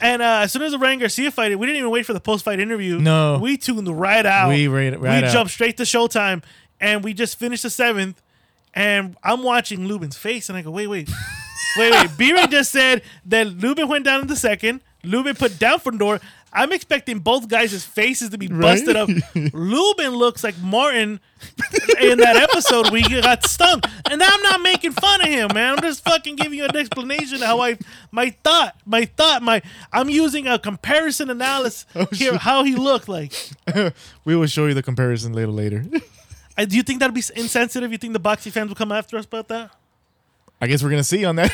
and 0.00 0.22
uh, 0.22 0.40
as 0.44 0.52
soon 0.52 0.62
as 0.62 0.72
the 0.72 0.78
Ryan 0.78 1.00
Garcia 1.00 1.30
fight, 1.30 1.58
we 1.58 1.66
didn't 1.66 1.78
even 1.78 1.90
wait 1.90 2.06
for 2.06 2.12
the 2.12 2.20
post 2.20 2.44
fight 2.44 2.60
interview. 2.60 2.98
No. 3.00 3.38
we 3.38 3.56
tuned 3.56 3.88
right 3.88 4.24
out. 4.24 4.48
We 4.48 4.68
right- 4.68 4.98
right 4.98 5.22
we 5.22 5.28
out. 5.28 5.32
jumped 5.32 5.52
straight 5.52 5.76
to 5.78 5.82
Showtime, 5.82 6.42
and 6.80 7.02
we 7.02 7.14
just 7.14 7.38
finished 7.38 7.64
the 7.64 7.70
seventh. 7.70 8.22
And 8.74 9.16
I'm 9.22 9.42
watching 9.42 9.86
Lubin's 9.86 10.16
face, 10.16 10.48
and 10.48 10.56
I 10.56 10.62
go, 10.62 10.70
"Wait, 10.70 10.86
wait, 10.86 11.10
wait, 11.76 11.90
wait." 11.92 12.16
B-Ray 12.16 12.46
just 12.46 12.70
said 12.72 13.02
that 13.26 13.46
Lubin 13.48 13.88
went 13.88 14.04
down 14.04 14.20
in 14.22 14.28
the 14.28 14.36
second. 14.36 14.80
Lubin 15.04 15.34
put 15.34 15.58
down 15.58 15.80
Fedor. 15.80 16.20
I'm 16.54 16.70
expecting 16.72 17.18
both 17.18 17.48
guys' 17.48 17.84
faces 17.84 18.30
to 18.30 18.38
be 18.38 18.46
busted 18.46 18.94
up. 18.94 19.08
Lubin 19.52 20.10
looks 20.10 20.44
like 20.44 20.56
Martin 20.58 21.18
in 22.02 22.18
that 22.18 22.36
episode 22.36 22.90
we 22.90 23.02
got 23.02 23.44
stung. 23.44 23.80
And 24.10 24.22
I'm 24.22 24.42
not 24.42 24.60
making 24.60 24.92
fun 24.92 25.20
of 25.20 25.28
him, 25.28 25.50
man. 25.54 25.74
I'm 25.74 25.82
just 25.82 26.04
fucking 26.04 26.36
giving 26.36 26.58
you 26.58 26.64
an 26.64 26.76
explanation 26.76 27.36
of 27.36 27.42
how 27.42 27.60
I 27.60 27.78
my 28.10 28.30
thought, 28.44 28.76
my 28.84 29.04
thought, 29.04 29.42
my 29.42 29.62
I'm 29.92 30.08
using 30.08 30.46
a 30.46 30.58
comparison 30.58 31.30
analysis 31.30 31.86
here 32.12 32.36
how 32.36 32.64
he 32.64 32.74
looked 32.74 33.08
like. 33.08 33.32
we 34.24 34.36
will 34.36 34.46
show 34.46 34.66
you 34.66 34.74
the 34.74 34.82
comparison 34.82 35.32
later. 35.32 35.52
Later. 35.52 35.84
Uh, 36.54 36.66
do 36.66 36.76
you 36.76 36.82
think 36.82 37.00
that'll 37.00 37.14
be 37.14 37.22
insensitive? 37.34 37.90
You 37.92 37.96
think 37.96 38.12
the 38.12 38.18
boxing 38.18 38.52
fans 38.52 38.68
will 38.68 38.74
come 38.74 38.92
after 38.92 39.16
us 39.16 39.24
about 39.24 39.48
that? 39.48 39.70
I 40.60 40.66
guess 40.66 40.82
we're 40.82 40.90
gonna 40.90 41.02
see 41.02 41.24
on 41.24 41.36
that. 41.36 41.50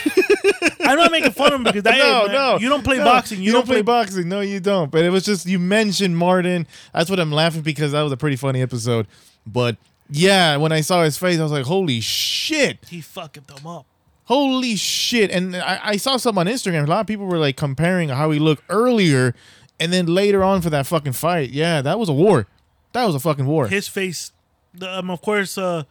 I'm 0.81 0.99
not 0.99 1.11
making 1.13 1.33
fun 1.33 1.53
of 1.53 1.61
him 1.61 1.65
because 1.65 1.83
that, 1.85 1.99
no, 1.99 2.27
man, 2.27 2.35
no, 2.35 2.59
you 2.59 2.69
don't 2.69 2.83
play 2.83 2.99
no. 2.99 3.05
boxing. 3.05 3.41
You, 3.41 3.53
don't, 3.53 3.65
play, 3.65 3.83
boxing. 3.83 4.29
No, 4.29 4.41
you 4.41 4.59
don't. 4.59 4.91
But 4.91 5.05
it 5.05 5.11
was 5.11 5.25
just 5.25 5.47
you 5.47 5.59
mentioned 5.59 6.17
Martin. 6.17 6.67
That's 6.93 7.09
what 7.09 7.21
I'm 7.21 7.31
laughing 7.31 7.63
because 7.63 7.93
that 7.93 8.03
was 8.03 8.11
a 8.13 8.17
pretty 8.17 8.37
funny 8.37 8.61
episode. 8.61 9.07
But 9.47 9.77
yeah, 10.11 10.57
when 10.57 10.73
I 10.73 10.81
saw 10.81 11.03
his 11.03 11.19
face, 11.19 11.39
I 11.39 11.43
was 11.43 11.53
like, 11.53 11.67
"Holy 11.67 12.01
shit! 12.01 12.79
He 12.89 13.01
fucking 13.01 13.45
them 13.47 13.67
up. 13.67 13.87
Holy 14.25 14.77
shit!" 14.77 15.31
And 15.31 15.57
I, 15.57 15.81
I 15.83 15.97
saw 15.97 16.17
some 16.17 16.39
on 16.39 16.47
Instagram. 16.47 16.85
A 16.85 16.87
lot 16.87 17.01
of 17.01 17.07
people 17.07 17.27
were 17.27 17.39
like 17.39 17.57
comparing 17.57 18.09
how 18.09 18.31
he 18.31 18.39
looked 18.39 18.63
earlier, 18.69 19.35
and 19.79 19.93
then 19.93 20.07
later 20.07 20.43
on 20.43 20.63
for 20.63 20.71
that 20.71 20.87
fucking 20.87 21.13
fight. 21.13 21.51
Yeah, 21.51 21.83
that 21.83 21.99
was 21.99 22.09
a 22.09 22.15
war. 22.15 22.47
That 22.93 23.05
was 23.05 23.15
a 23.15 23.21
fucking 23.21 23.47
war. 23.47 23.69
His 23.69 23.87
face, 23.87 24.33
the, 24.75 24.99
um, 24.99 25.11
of 25.11 25.21
course, 25.21 25.59
uh, 25.59 25.85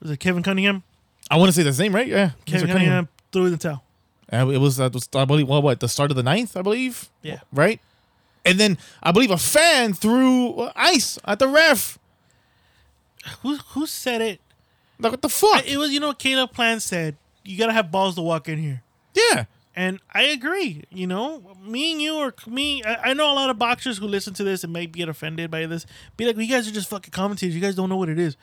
was 0.00 0.10
it 0.10 0.18
Kevin 0.18 0.42
Cunningham? 0.42 0.82
I 1.30 1.36
want 1.36 1.48
to 1.48 1.52
say 1.52 1.62
the 1.62 1.72
same, 1.72 1.94
right? 1.94 2.08
Yeah, 2.08 2.30
Kevin 2.44 2.68
Mr. 2.68 2.72
Cunningham 2.72 3.08
threw 3.30 3.46
in 3.46 3.52
the 3.52 3.58
towel. 3.58 3.84
Uh, 4.32 4.48
it 4.48 4.58
was 4.58 4.76
that 4.76 4.92
was 4.92 5.08
I 5.14 5.24
believe 5.24 5.48
what 5.48 5.62
what 5.62 5.80
the 5.80 5.88
start 5.88 6.10
of 6.10 6.16
the 6.16 6.22
ninth, 6.22 6.56
I 6.56 6.62
believe. 6.62 7.08
Yeah. 7.22 7.40
Right. 7.52 7.80
And 8.44 8.58
then 8.58 8.78
I 9.02 9.12
believe 9.12 9.30
a 9.30 9.36
fan 9.36 9.92
threw 9.92 10.54
uh, 10.54 10.72
ice 10.74 11.18
at 11.24 11.38
the 11.38 11.48
ref. 11.48 11.98
Who 13.42 13.56
who 13.56 13.86
said 13.86 14.20
it? 14.20 14.40
Like 14.98 15.12
what 15.12 15.22
the 15.22 15.28
fuck? 15.28 15.66
It 15.66 15.76
was 15.78 15.90
you 15.92 16.00
know 16.00 16.12
Caleb 16.12 16.52
Plant 16.52 16.82
said. 16.82 17.16
You 17.44 17.56
gotta 17.56 17.72
have 17.72 17.90
balls 17.90 18.14
to 18.16 18.22
walk 18.22 18.48
in 18.48 18.58
here. 18.58 18.82
yeah. 19.14 19.44
And 19.76 20.00
I 20.12 20.24
agree. 20.24 20.82
You 20.90 21.06
know, 21.06 21.56
me 21.64 21.92
and 21.92 22.02
you 22.02 22.16
or 22.16 22.34
me. 22.46 22.82
I, 22.82 23.10
I 23.10 23.14
know 23.14 23.32
a 23.32 23.34
lot 23.34 23.50
of 23.50 23.58
boxers 23.58 23.98
who 23.98 24.06
listen 24.08 24.34
to 24.34 24.44
this 24.44 24.64
and 24.64 24.72
may 24.72 24.84
get 24.86 25.08
offended 25.08 25.50
by 25.50 25.64
this. 25.66 25.86
Be 26.16 26.26
like, 26.26 26.36
you 26.36 26.48
guys 26.48 26.68
are 26.68 26.72
just 26.72 26.90
fucking 26.90 27.12
commentators. 27.12 27.54
You 27.54 27.60
guys 27.62 27.76
don't 27.76 27.88
know 27.88 27.96
what 27.96 28.08
it 28.08 28.18
is. 28.18 28.36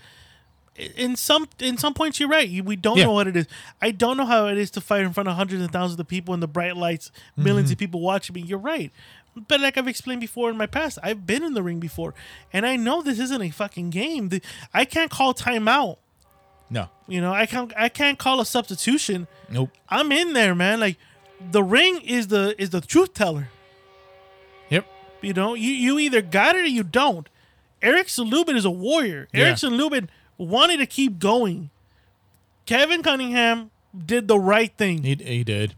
In 0.96 1.16
some 1.16 1.48
in 1.60 1.78
some 1.78 1.94
points, 1.96 2.20
you're 2.20 2.30
right. 2.30 2.50
We 2.64 2.76
don't 2.76 2.98
Yeah. 2.98 3.06
know 3.06 3.12
what 3.12 3.28
it 3.28 3.36
is. 3.36 3.48
I 3.82 3.92
don't 3.92 4.16
know 4.16 4.26
how 4.26 4.46
it 4.48 4.58
is 4.60 4.70
to 4.72 4.82
fight 4.82 5.02
in 5.02 5.12
front 5.12 5.28
of 5.28 5.36
hundreds 5.36 5.62
and 5.62 5.72
thousands 5.72 6.00
of 6.00 6.08
people 6.08 6.34
in 6.34 6.40
the 6.40 6.48
bright 6.48 6.78
lights, 6.78 7.12
1000000s 7.38 7.44
Mm-hmm. 7.66 7.72
of 7.74 7.78
people 7.78 8.00
watching 8.00 8.34
me. 8.36 8.42
You're 8.42 8.58
right. 8.60 8.92
But 9.48 9.60
like 9.62 9.78
I've 9.78 9.88
explained 9.88 10.22
before 10.22 10.50
in 10.50 10.58
my 10.58 10.66
past, 10.68 10.98
I've 11.04 11.26
been 11.26 11.44
in 11.44 11.54
the 11.54 11.64
ring 11.64 11.80
before, 11.80 12.14
and 12.54 12.66
I 12.66 12.76
know 12.76 13.02
this 13.02 13.20
isn't 13.20 13.42
a 13.42 13.50
fucking 13.50 13.90
game. 13.90 14.30
The- 14.30 14.42
I 14.74 14.86
can't 14.86 15.12
call 15.12 15.34
timeout 15.34 15.98
No. 16.70 16.90
You 17.08 17.22
know, 17.22 17.34
I 17.34 17.46
can't 17.46 17.72
I 17.78 17.90
can't 17.90 18.18
call 18.20 18.40
a 18.42 18.46
substitution. 18.46 19.28
Nope. 19.50 19.70
I'm 19.90 20.12
in 20.12 20.34
there, 20.34 20.56
man. 20.56 20.80
Like 20.80 20.98
the 21.52 21.64
ring 21.64 22.02
is 22.02 22.28
the 22.28 22.56
is 22.62 22.72
the 22.72 22.82
truth 22.82 23.14
teller. 23.14 23.50
Yep. 24.70 24.86
You 25.22 25.34
know, 25.34 25.54
you 25.54 25.72
you 25.72 26.00
either 26.00 26.22
got 26.22 26.56
it 26.56 26.64
or 26.64 26.68
you 26.68 26.84
don't. 26.84 27.30
Erickson 27.82 28.26
Lubin 28.30 28.56
is 28.56 28.66
a 28.66 28.72
warrior. 28.72 29.28
Yeah. 29.34 29.46
Erickson 29.46 29.76
Lubin 29.78 30.10
wanted 30.38 30.78
to 30.78 30.86
keep 30.86 31.20
going. 31.20 31.70
Kevin 32.66 33.02
Cunningham 33.04 33.72
did 34.06 34.28
the 34.28 34.40
right 34.40 34.76
thing. 34.78 35.04
He, 35.04 35.16
he 35.16 35.44
did. 35.44 35.76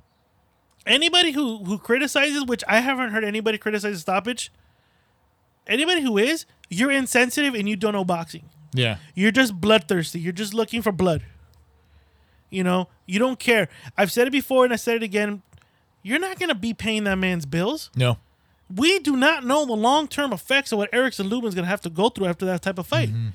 Anybody 0.90 1.32
who 1.32 1.64
who 1.64 1.78
criticizes, 1.78 2.46
which 2.46 2.64
I 2.68 2.80
haven't 2.80 3.12
heard 3.12 3.24
anybody 3.24 3.60
criticize 3.60 4.02
stoppage. 4.02 4.52
Anybody 5.68 6.02
who 6.02 6.18
is, 6.18 6.46
you're 6.70 6.92
insensitive 6.92 7.54
and 7.54 7.70
you 7.70 7.76
don't 7.76 7.94
know 7.94 8.04
boxing. 8.04 8.50
Yeah. 8.74 8.98
You're 9.14 9.32
just 9.32 9.62
bloodthirsty. 9.62 10.20
You're 10.20 10.34
just 10.34 10.54
looking 10.54 10.82
for 10.82 10.92
blood. 10.92 11.24
You 12.50 12.64
know, 12.64 12.88
you 13.06 13.20
don't 13.20 13.40
care. 13.40 13.70
I've 13.96 14.12
said 14.12 14.28
it 14.28 14.32
before 14.32 14.64
and 14.64 14.74
I 14.74 14.78
said 14.78 14.96
it 14.96 15.04
again. 15.04 15.44
You're 16.02 16.20
not 16.20 16.40
going 16.40 16.50
to 16.50 16.56
be 16.56 16.74
paying 16.74 17.04
that 17.04 17.18
man's 17.18 17.46
bills. 17.46 17.92
No. 17.96 18.18
We 18.74 19.00
do 19.00 19.16
not 19.16 19.46
know 19.46 19.66
the 19.66 19.74
long 19.74 20.08
term 20.08 20.34
effects 20.34 20.72
of 20.72 20.80
what 20.80 20.90
Erickson 20.92 21.28
Lubin's 21.28 21.54
going 21.54 21.66
to 21.66 21.70
have 21.70 21.82
to 21.82 21.90
go 21.90 22.10
through 22.10 22.26
after 22.26 22.46
that 22.46 22.64
type 22.64 22.80
of 22.80 22.88
fight. 22.88 23.10
Mm-hmm. 23.10 23.28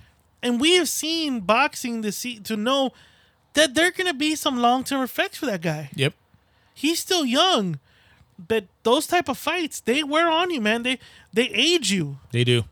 And 0.43 0.61
we 0.61 0.75
have 0.75 0.89
seen 0.89 1.41
boxing 1.41 2.03
to 2.03 2.11
see 2.11 2.41
to 2.41 2.57
know 2.57 2.91
that 3.55 3.75
there 3.75 3.89
are 3.89 3.93
going 3.93 4.07
to 4.07 4.15
be 4.15 4.35
some 4.35 4.59
long 4.59 4.83
term 4.83 5.03
effects 5.03 5.39
for 5.39 5.47
that 5.47 5.61
guy. 5.63 5.91
Yep. 5.95 6.15
He's 6.75 6.99
still 6.99 7.25
young, 7.25 7.79
but 8.39 8.67
those 8.83 9.07
type 9.07 9.29
of 9.29 9.39
fights 9.39 9.81
they 9.81 10.03
wear 10.03 10.29
on 10.29 10.51
you, 10.51 10.61
man. 10.61 10.83
They 10.83 10.99
they 11.33 11.49
age 11.51 11.91
you. 11.91 12.19
They 12.33 12.45
do. 12.45 12.65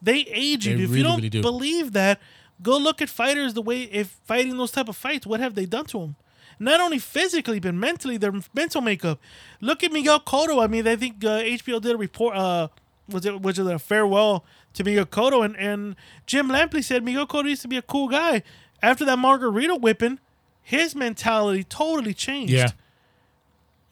They 0.00 0.20
age 0.30 0.66
you. 0.66 0.76
They 0.76 0.84
if 0.84 0.90
really, 0.90 0.98
you 0.98 1.04
don't 1.04 1.16
really 1.16 1.30
do. 1.30 1.42
believe 1.42 1.92
that, 1.92 2.20
go 2.62 2.76
look 2.78 3.02
at 3.02 3.08
fighters 3.08 3.54
the 3.54 3.62
way 3.62 3.82
if 3.82 4.08
fighting 4.24 4.56
those 4.56 4.70
type 4.70 4.88
of 4.88 4.96
fights, 4.96 5.26
what 5.26 5.40
have 5.40 5.54
they 5.54 5.66
done 5.66 5.86
to 5.86 5.98
them? 5.98 6.16
Not 6.60 6.80
only 6.80 6.98
physically, 6.98 7.58
but 7.58 7.74
mentally, 7.74 8.16
their 8.16 8.32
mental 8.54 8.80
makeup. 8.80 9.18
Look 9.60 9.82
at 9.82 9.90
Miguel 9.90 10.20
Cotto. 10.20 10.62
I 10.62 10.68
mean, 10.68 10.86
I 10.86 10.94
think 10.94 11.24
uh, 11.24 11.40
HBO 11.40 11.80
did 11.80 11.92
a 11.92 11.96
report. 11.96 12.36
Uh, 12.36 12.68
was 13.08 13.26
it 13.26 13.42
was 13.42 13.58
it 13.58 13.66
a 13.66 13.78
farewell 13.78 14.44
to 14.74 14.84
Miguel 14.84 15.06
Cotto? 15.06 15.44
And 15.44 15.56
and 15.56 15.96
Jim 16.26 16.48
Lampley 16.48 16.84
said 16.84 17.02
Miguel 17.02 17.26
Cotto 17.26 17.48
used 17.48 17.62
to 17.62 17.68
be 17.68 17.76
a 17.76 17.82
cool 17.82 18.08
guy. 18.08 18.42
After 18.82 19.04
that 19.06 19.18
Margarito 19.18 19.80
whipping, 19.80 20.20
his 20.62 20.94
mentality 20.94 21.64
totally 21.64 22.14
changed. 22.14 22.52
Yeah. 22.52 22.70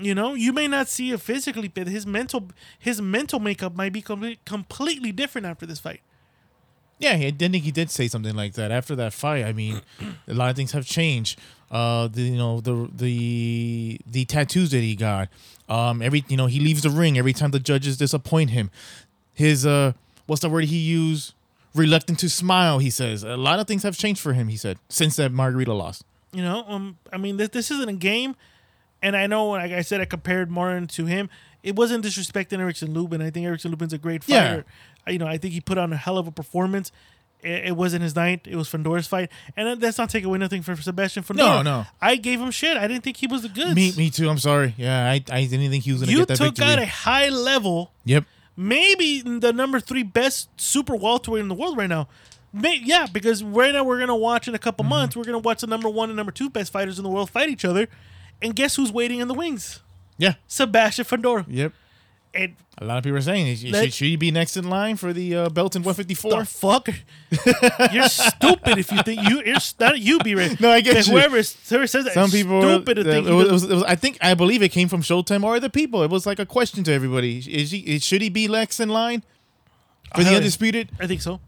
You 0.03 0.15
know, 0.15 0.35
you 0.35 0.53
may 0.53 0.67
not 0.67 0.89
see 0.89 1.13
it 1.13 1.21
physically, 1.21 1.69
but 1.69 1.87
his 1.87 2.07
mental 2.07 2.49
his 2.79 3.01
mental 3.01 3.39
makeup 3.39 3.75
might 3.75 3.93
be 3.93 4.03
complete, 4.03 4.45
completely 4.45 5.13
different 5.13 5.47
after 5.47 5.65
this 5.65 5.79
fight. 5.79 6.01
Yeah, 6.99 7.13
I 7.13 7.31
didn't 7.31 7.53
think 7.53 7.65
he 7.65 7.73
did 7.73 7.91
say 7.91 8.07
something 8.09 8.35
like 8.35 8.55
that 8.55 8.71
after 8.71 8.95
that 8.97 9.13
fight. 9.13 9.45
I 9.45 9.53
mean, 9.53 9.83
a 10.29 10.35
lot 10.35 10.51
of 10.51 10.57
things 10.57 10.73
have 10.73 10.87
changed. 10.87 11.39
Uh, 11.71 12.09
the 12.09 12.23
you 12.23 12.37
know 12.37 12.61
the 12.61 12.89
the 12.95 14.01
the 14.07 14.25
tattoos 14.25 14.71
that 14.73 14.81
he 14.81 14.95
got. 14.95 15.29
Um, 15.69 16.03
every 16.03 16.25
you 16.29 16.37
know 16.37 16.47
he 16.47 16.61
leaves 16.61 16.83
the 16.83 16.91
ring 16.91 17.17
every 17.17 17.33
time 17.33 17.51
the 17.51 17.61
judges 17.61 17.97
disappoint 17.97 18.51
him. 18.51 18.71
His 19.35 19.65
uh, 19.65 19.93
what's 20.27 20.43
the 20.43 20.51
word 20.51 20.65
he 20.65 20.79
used? 20.79 21.35
Reluctant 21.75 22.19
to 22.19 22.29
smile. 22.29 22.79
He 22.79 22.91
says 22.91 23.25
a 23.25 23.37
lot 23.37 23.59
of 23.59 23.67
things 23.67 23.83
have 23.85 23.97
changed 23.97 24.21
for 24.21 24.33
him. 24.35 24.49
He 24.49 24.57
said 24.57 24.79
since 24.89 25.17
that 25.17 25.33
Margarito 25.33 25.77
loss. 25.77 26.05
You 26.33 26.43
know, 26.43 26.65
um, 26.67 26.99
I 27.13 27.19
mean, 27.19 27.37
this, 27.37 27.51
this 27.51 27.71
isn't 27.71 27.89
a 27.89 27.95
game, 27.95 28.37
and 29.03 29.17
I 29.17 29.27
know, 29.27 29.49
like 29.51 29.73
I 29.73 29.83
said, 29.83 30.01
I 30.01 30.05
compared 30.05 30.51
Martin 30.51 30.87
to 30.89 31.07
him. 31.07 31.29
It 31.63 31.77
wasn't 31.77 32.05
disrespecting 32.05 32.59
Erickson 32.59 32.93
Lubin. 32.93 33.21
I 33.23 33.31
think 33.31 33.47
Erickson 33.47 33.71
Lubin's 33.71 33.93
a 33.93 33.99
great 33.99 34.25
fighter. 34.25 34.65
Uh, 35.07 35.11
You 35.13 35.19
know, 35.19 35.27
I 35.27 35.39
think 35.39 35.55
he 35.55 35.61
put 35.61 35.79
on 35.79 35.93
a 35.93 35.97
hell 35.97 36.19
of 36.19 36.27
a 36.27 36.33
performance. 36.33 36.91
It, 37.43 37.67
it 37.67 37.77
wasn't 37.77 38.03
his 38.03 38.15
night. 38.17 38.47
It 38.49 38.55
was 38.57 38.69
Fandor's 38.69 39.07
fight, 39.09 39.29
and 39.57 39.81
that's 39.81 39.99
not 39.99 40.11
taking 40.11 40.29
away 40.29 40.39
nothing 40.39 40.63
from 40.63 40.77
Sebastian 40.77 41.25
Fandor. 41.25 41.43
No, 41.43 41.63
no. 41.63 41.87
I 42.01 42.15
gave 42.17 42.41
him 42.41 42.51
shit. 42.53 42.77
I 42.77 42.87
didn't 42.87 43.03
think 43.03 43.17
he 43.17 43.27
was 43.27 43.43
the 43.43 43.49
goods. 43.49 43.75
Me, 43.75 43.93
me 43.97 44.11
too. 44.11 44.29
I'm 44.31 44.39
sorry. 44.39 44.75
Yeah, 44.77 45.05
I, 45.11 45.15
I 45.31 45.45
didn't 45.47 45.71
think 45.71 45.83
he 45.85 45.91
was 45.93 46.03
gonna 46.03 46.13
you 46.13 46.19
get 46.19 46.29
that 46.29 46.37
took 46.37 46.57
victory. 46.57 46.67
out 46.67 46.79
a 46.79 46.87
high 46.87 47.29
level, 47.31 47.91
yep. 48.05 48.25
maybe 48.57 49.23
the 49.23 49.53
number 49.53 49.81
three 49.81 50.03
best 50.05 50.49
super 50.61 50.95
welterweight 50.95 51.41
in 51.43 51.49
the 51.49 51.55
world 51.55 51.77
right 51.77 51.89
now. 51.89 52.09
May, 52.53 52.81
yeah, 52.85 53.07
because 53.11 53.43
right 53.43 53.73
now 53.73 53.83
we're 53.83 53.99
gonna 53.99 54.15
watch 54.17 54.47
in 54.47 54.55
a 54.55 54.59
Mm-hmm. 54.59 54.63
couple 54.65 54.85
months. 54.85 55.17
We're 55.17 55.25
gonna 55.25 55.39
watch 55.39 55.63
the 55.63 55.67
number 55.67 55.89
one 55.89 56.11
and 56.11 56.17
number 56.17 56.33
two 56.33 56.51
best 56.51 56.71
fighters 56.73 56.99
in 56.99 57.03
the 57.03 57.11
world 57.11 57.31
fight 57.31 57.49
each 57.49 57.65
other, 57.65 57.89
and 58.43 58.55
guess 58.55 58.77
who's 58.77 58.93
waiting 58.93 59.21
in 59.21 59.29
the 59.29 59.35
wings? 59.35 59.81
Yeah. 60.19 60.35
Sebastian 60.47 61.05
Fundora. 61.05 61.45
Yep. 61.49 61.73
And 62.35 62.57
A 62.79 62.85
lot 62.87 62.97
of 62.97 63.05
people 63.05 63.19
are 63.19 63.21
saying 63.21 63.55
should, 63.57 63.93
should 63.93 64.07
he 64.07 64.17
be 64.17 64.31
next 64.31 64.57
in 64.57 64.71
line 64.71 64.97
for 64.97 65.13
the 65.13 65.35
uh, 65.37 65.49
belt 65.51 65.77
in 65.77 65.83
154? 65.83 66.41
the 66.41 66.47
fuck? 66.47 66.89
you're 67.93 68.09
stupid 68.09 68.79
if 68.79 68.91
you 68.91 69.03
think 69.03 69.29
you. 69.29 69.43
You're 69.45 69.57
not 69.79 69.99
you, 70.01 70.19
be 70.21 70.35
right. 70.35 70.59
No, 70.59 70.71
I 70.71 70.81
get 70.81 71.07
you. 71.07 71.13
Whoever, 71.13 71.43
whoever 71.69 71.87
says 71.87 72.05
that, 72.07 72.15
Some 72.15 72.31
people, 72.31 72.63
stupid 72.63 72.95
to 72.95 73.01
uh, 73.03 73.05
think. 73.05 73.27
it 73.27 73.33
was, 73.33 73.49
it 73.49 73.53
was- 73.53 73.65
it 73.65 73.75
was- 73.75 73.83
I 73.85 73.97
think, 73.97 74.17
I 74.23 74.33
believe 74.33 74.63
it 74.63 74.71
came 74.71 74.89
from 74.89 75.03
Showtime 75.03 75.45
or 75.45 75.61
the 75.61 75.69
people. 75.69 76.03
It 76.03 76.11
was 76.11 76.25
like 76.25 76.39
a 76.39 76.47
question 76.47 76.83
to 76.85 76.93
everybody: 76.93 77.37
Is 77.39 77.71
he? 77.73 77.99
Should 77.99 78.23
he 78.23 78.31
be 78.31 78.49
next 78.49 78.81
in 78.81 78.89
line 78.89 79.25
for 80.15 80.25
the 80.25 80.35
undisputed? 80.35 80.91
I 80.99 81.07
think 81.07 81.21
so. 81.21 81.39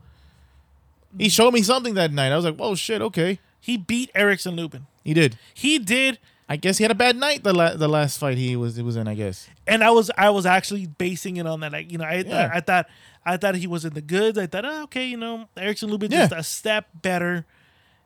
He 1.16 1.30
showed 1.30 1.52
me 1.54 1.62
something 1.62 1.94
that 1.94 2.12
night. 2.12 2.30
I 2.32 2.36
was 2.36 2.44
like, 2.44 2.56
"Whoa, 2.56 2.74
shit, 2.74 3.00
okay." 3.00 3.38
He 3.60 3.78
beat 3.78 4.10
Erickson 4.14 4.54
Lubin. 4.56 4.86
He 5.02 5.14
did. 5.14 5.38
He 5.54 5.78
did 5.78 6.18
I 6.48 6.56
guess 6.56 6.76
he 6.78 6.84
had 6.84 6.90
a 6.90 6.94
bad 6.94 7.16
night 7.16 7.42
the 7.42 7.54
la- 7.54 7.74
the 7.74 7.88
last 7.88 8.18
fight 8.18 8.36
he 8.36 8.54
was 8.56 8.76
it 8.76 8.82
was 8.84 8.96
in. 8.96 9.08
I 9.08 9.14
guess. 9.14 9.48
and 9.66 9.82
I 9.82 9.90
was 9.90 10.10
I 10.18 10.30
was 10.30 10.44
actually 10.46 10.86
basing 10.86 11.38
it 11.38 11.46
on 11.46 11.60
that. 11.60 11.72
Like 11.72 11.90
you 11.90 11.98
know, 11.98 12.04
I 12.04 12.16
Yeah. 12.26 12.50
I, 12.52 12.60
thought 12.60 12.86
I 13.24 13.36
thought 13.38 13.54
he 13.54 13.66
was 13.66 13.84
in 13.86 13.94
the 13.94 14.02
goods. 14.02 14.36
I 14.38 14.46
thought, 14.46 14.64
oh, 14.66 14.82
okay, 14.84 15.06
you 15.06 15.16
know, 15.16 15.48
Erickson 15.56 15.88
Lubin 15.90 16.10
Yeah. 16.10 16.26
just 16.28 16.32
a 16.32 16.42
step 16.42 16.88
better. 17.00 17.46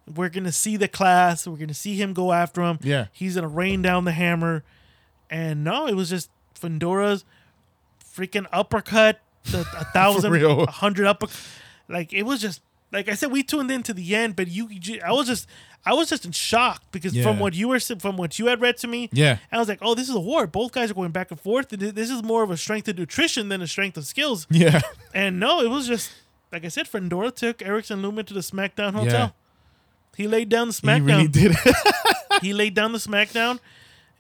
We're 0.07 0.29
gonna 0.29 0.53
see 0.53 0.77
the 0.77 0.87
class. 0.89 1.47
We're 1.49 1.57
gonna 1.57 1.75
see 1.75 1.97
him 1.97 2.13
go 2.13 2.33
after 2.33 2.63
him. 2.63 2.79
Yeah. 2.83 3.07
he's 3.13 3.35
gonna 3.35 3.49
rain 3.49 3.83
down 3.83 4.05
the 4.05 4.13
hammer. 4.13 4.63
And 5.29 5.65
no, 5.65 5.87
it 5.89 5.95
was 5.95 6.09
just 6.09 6.31
Fundora's 6.59 7.25
freaking 8.03 8.47
uppercut, 8.53 9.21
the, 9.45 9.61
a 9.79 9.85
thousand, 9.93 10.35
a 10.35 10.71
hundred 10.71 11.07
upper. 11.07 11.27
Like 11.89 12.13
it 12.13 12.23
was 12.23 12.41
just 12.41 12.63
like 12.93 13.09
I 13.09 13.15
said, 13.15 13.31
we 13.33 13.43
tuned 13.43 13.71
in 13.71 13.83
to 13.83 13.93
the 13.93 14.15
end, 14.15 14.37
but 14.37 14.49
you 14.49 14.69
I 15.05 15.13
was 15.13 15.27
just. 15.27 15.49
I 15.87 15.95
was 15.95 16.09
just 16.11 16.25
in 16.25 16.33
shock 16.33 16.83
because 16.93 17.15
Yeah. 17.15 17.23
from 17.23 17.39
what 17.39 17.55
you 17.55 17.69
were 17.69 17.81
from 17.81 18.17
what 18.17 18.39
you 18.39 18.47
had 18.47 18.61
read 18.61 18.77
to 18.79 18.87
me, 18.89 19.09
Yeah. 19.13 19.39
I 19.51 19.59
was 19.59 19.69
like, 19.69 19.79
oh, 19.81 19.95
this 19.95 20.09
is 20.09 20.15
a 20.15 20.21
war. 20.21 20.47
Both 20.47 20.73
guys 20.73 20.91
are 20.91 20.95
going 20.95 21.13
back 21.13 21.31
and 21.31 21.41
forth. 21.41 21.69
This 21.71 22.11
is 22.11 22.23
more 22.23 22.43
of 22.43 22.51
a 22.51 22.57
strength 22.57 22.89
of 22.89 22.99
nutrition 22.99 23.49
than 23.49 23.63
a 23.63 23.67
strength 23.67 23.97
of 23.97 24.05
skills. 24.07 24.47
Yeah. 24.51 24.81
And 25.15 25.41
no, 25.41 25.61
it 25.63 25.69
was 25.69 25.87
just 25.87 26.11
like 26.53 26.65
I 26.65 26.69
said. 26.69 26.87
Fundora 26.91 27.35
took 27.35 27.63
Erickson 27.63 28.03
Lubin 28.03 28.27
to 28.27 28.35
the 28.35 28.41
SmackDown 28.41 28.93
hotel. 28.95 29.35
He 30.17 30.27
laid 30.27 30.49
down 30.49 30.69
the 30.69 30.75
He 30.75 30.87
SmackDown. 30.87 31.07
really 31.07 31.29
did. 31.29 31.57
He 32.43 32.53
laid 32.53 32.75
down 32.75 32.93
the 32.93 32.99
SmackDown, 32.99 33.59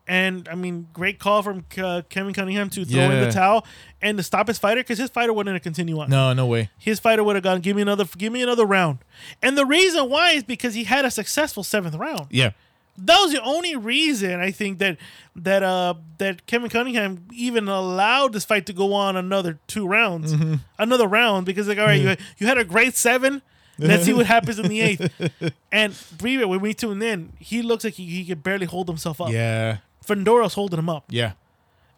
and 0.09 0.49
I 0.51 0.55
mean, 0.55 0.89
great 0.93 1.19
call 1.19 1.43
from 1.43 1.65
uh, 1.77 2.03
Kevin 2.09 2.33
Cunningham 2.35 2.71
to 2.71 2.85
throw 2.85 3.03
in 3.03 3.11
Yeah. 3.13 3.25
the 3.27 3.31
towel 3.33 3.67
and 4.03 4.17
to 4.17 4.23
stop 4.25 4.49
his 4.49 4.59
fighter 4.59 4.81
because 4.81 4.99
his 4.99 5.11
fighter 5.11 5.33
wouldn't 5.33 5.55
have 5.55 5.63
continue 5.63 6.01
on. 6.01 6.09
no, 6.11 6.33
no 6.33 6.47
way. 6.47 6.71
His 6.79 6.99
fighter 6.99 7.23
would 7.23 7.37
have 7.37 7.43
gone, 7.45 7.61
give 7.61 7.77
me 7.77 7.83
another, 7.83 8.05
give 8.17 8.33
me 8.33 8.43
another 8.43 8.65
round. 8.65 8.99
And 9.43 9.57
the 9.59 9.67
reason 9.67 10.09
why 10.09 10.31
is 10.33 10.43
because 10.45 10.75
he 10.75 10.85
had 10.85 11.05
a 11.05 11.11
successful 11.11 11.63
seventh 11.63 11.95
round 11.97 12.27
Yeah. 12.31 12.51
that 12.97 13.19
was 13.21 13.33
the 13.33 13.43
only 13.43 13.77
reason 13.77 14.41
I 14.41 14.51
think 14.51 14.79
that 14.79 14.97
that 15.37 15.63
uh 15.63 15.95
that 16.19 16.47
Kevin 16.47 16.69
Cunningham 16.71 17.27
even 17.33 17.69
allowed 17.69 18.33
this 18.33 18.45
fight 18.45 18.67
to 18.67 18.73
go 18.73 18.93
on 18.95 19.15
another 19.17 19.59
two 19.69 19.87
rounds, 19.87 20.35
Mm-hmm. 20.35 20.55
another 20.79 21.07
round 21.07 21.47
because 21.47 21.69
like 21.69 21.79
all 21.79 21.87
right, 21.87 22.01
you 22.01 22.17
you 22.39 22.47
had 22.47 22.59
a 22.59 22.65
great 22.65 22.97
seven. 22.97 23.43
Let's 23.81 24.05
see 24.05 24.13
what 24.13 24.27
happens 24.27 24.59
in 24.59 24.67
the 24.67 24.81
eighth. 24.81 25.53
And 25.71 25.95
Brewer, 26.19 26.49
when 26.49 26.59
we 26.61 26.75
tuned 26.75 27.01
in, 27.03 27.33
he 27.39 27.63
looks 27.63 27.85
like 27.85 27.95
he, 27.95 28.07
he 28.07 28.25
could 28.25 28.43
barely 28.43 28.67
hold 28.67 28.89
himself 28.89 29.21
up. 29.21 29.31
Yeah. 29.31 29.77
Fundora's 30.09 30.55
holding 30.55 30.79
him 30.79 30.89
up, 30.89 31.05
Yeah. 31.11 31.33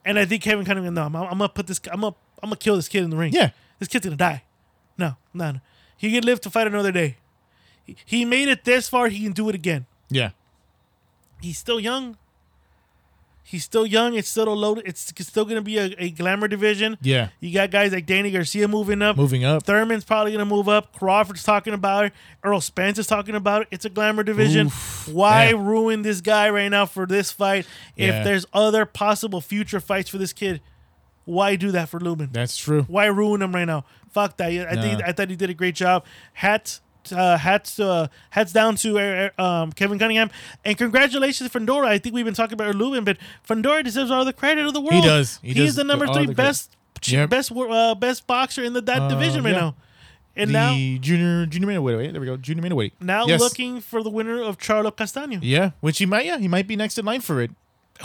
and 0.04 0.18
I 0.18 0.24
think 0.24 0.42
Kevin 0.42 0.64
Cunningham, 0.64 0.94
no, 0.94 1.04
I'm, 1.04 1.14
I'm 1.16 1.28
gonna 1.38 1.48
put 1.48 1.66
this, 1.66 1.80
I'm 1.90 2.00
gonna, 2.00 2.14
I'm 2.42 2.48
gonna 2.50 2.56
kill 2.56 2.76
this 2.76 2.88
kid 2.88 3.04
in 3.04 3.10
the 3.10 3.16
ring. 3.16 3.32
Yeah. 3.32 3.50
this 3.78 3.88
kid's 3.88 4.04
gonna 4.04 4.16
die. 4.16 4.42
No, 4.98 5.16
no, 5.32 5.52
no. 5.52 5.60
He 5.96 6.10
can 6.12 6.24
live 6.24 6.40
to 6.42 6.50
fight 6.50 6.66
another 6.66 6.92
day. 6.92 7.16
He, 7.84 7.96
he 8.04 8.24
made 8.24 8.48
it 8.48 8.64
this 8.64 8.88
far. 8.88 9.08
He 9.08 9.22
can 9.22 9.32
do 9.32 9.48
it 9.48 9.54
again 9.54 9.86
Yeah. 10.10 10.30
he's 11.40 11.58
still 11.58 11.78
young. 11.80 12.16
He's 13.42 13.64
still 13.64 13.84
young. 13.84 14.14
It's 14.14 14.28
still 14.28 14.48
a 14.48 14.54
load. 14.54 14.80
It's 14.84 15.12
still 15.26 15.44
going 15.44 15.56
to 15.56 15.62
be 15.62 15.76
a, 15.78 15.94
a 15.98 16.10
glamour 16.10 16.46
division. 16.46 16.96
Yeah. 17.02 17.30
You 17.40 17.52
got 17.52 17.70
guys 17.72 17.92
like 17.92 18.06
Danny 18.06 18.30
Garcia 18.30 18.68
moving 18.68 19.02
up. 19.02 19.16
Moving 19.16 19.44
up. 19.44 19.64
Thurman's 19.64 20.04
probably 20.04 20.30
going 20.32 20.38
to 20.38 20.44
move 20.54 20.68
up. 20.68 20.96
Crawford's 20.96 21.42
talking 21.42 21.74
about 21.74 22.04
it. 22.06 22.12
Errol 22.44 22.60
Spence 22.60 22.98
is 22.98 23.08
talking 23.08 23.34
about 23.34 23.62
it. 23.62 23.68
It's 23.72 23.84
a 23.84 23.90
glamour 23.90 24.22
division. 24.22 24.68
Oof. 24.68 25.08
Why 25.12 25.46
Yeah. 25.50 25.56
ruin 25.56 26.02
this 26.02 26.20
guy 26.20 26.48
right 26.50 26.68
now 26.68 26.86
for 26.86 27.06
this 27.06 27.32
fight 27.32 27.66
if 27.96 28.14
Yeah. 28.14 28.22
there's 28.22 28.46
other 28.52 28.86
possible 28.86 29.40
future 29.40 29.80
fights 29.80 30.08
for 30.10 30.18
this 30.18 30.32
kid? 30.32 30.60
Why 31.24 31.56
do 31.56 31.72
that 31.72 31.88
for 31.88 31.98
Lubin? 31.98 32.28
That's 32.32 32.56
true. 32.56 32.82
Why 32.88 33.06
ruin 33.06 33.42
him 33.42 33.52
right 33.54 33.64
now? 33.64 33.84
Fuck 34.12 34.36
that. 34.36 34.48
I 34.52 34.80
think 34.80 35.02
I 35.04 35.12
thought 35.12 35.28
he 35.30 35.36
did 35.36 35.50
a 35.50 35.54
great 35.54 35.74
job. 35.74 36.04
Hats 36.34 36.80
uh, 37.12 37.36
hats 37.38 37.78
uh, 37.80 38.08
hats 38.30 38.52
down 38.52 38.76
to 38.76 38.98
uh, 38.98 39.30
um, 39.42 39.72
Kevin 39.72 39.98
Cunningham 39.98 40.30
and 40.64 40.76
congratulations 40.78 41.50
to 41.50 41.58
Fundora. 41.58 41.86
I 41.86 41.98
think 41.98 42.14
we've 42.14 42.24
been 42.24 42.34
talking 42.34 42.54
about 42.54 42.74
Lubin, 42.74 43.04
but 43.04 43.16
Fundora 43.48 43.82
deserves 43.84 44.10
all 44.10 44.24
the 44.24 44.32
credit 44.32 44.66
of 44.66 44.72
the 44.74 44.80
world. 44.80 44.94
He 44.94 45.00
does. 45.02 45.38
He 45.42 45.48
He's 45.52 45.56
does 45.56 45.76
the 45.76 45.84
number 45.84 46.06
three 46.06 46.26
the 46.26 46.34
best 46.34 46.76
Yep. 47.02 47.30
best 47.30 47.50
uh, 47.52 47.94
best 47.94 48.26
boxer 48.26 48.62
in 48.62 48.74
the 48.74 48.82
that 48.82 49.02
Uh, 49.02 49.08
division 49.08 49.42
right 49.42 49.54
yeah. 49.54 49.60
now. 49.60 49.74
And 50.36 50.50
the 50.50 50.52
now, 50.52 50.74
junior 51.00 51.46
junior 51.46 51.66
middleweight. 51.66 52.12
There 52.12 52.20
we 52.20 52.26
go. 52.26 52.36
Junior 52.36 52.62
middleweight. 52.62 52.94
now 53.00 53.26
Yes. 53.26 53.40
looking 53.40 53.80
for 53.80 54.02
the 54.02 54.10
winner 54.10 54.40
of 54.42 54.58
Charlo 54.58 54.92
Castaño. 54.94 55.38
Yeah, 55.42 55.70
which 55.80 55.98
he 55.98 56.06
might. 56.06 56.24
Yeah, 56.26 56.38
he 56.38 56.46
might 56.48 56.66
be 56.66 56.76
next 56.76 56.98
in 56.98 57.04
line 57.04 57.20
for 57.20 57.40
it. 57.40 57.50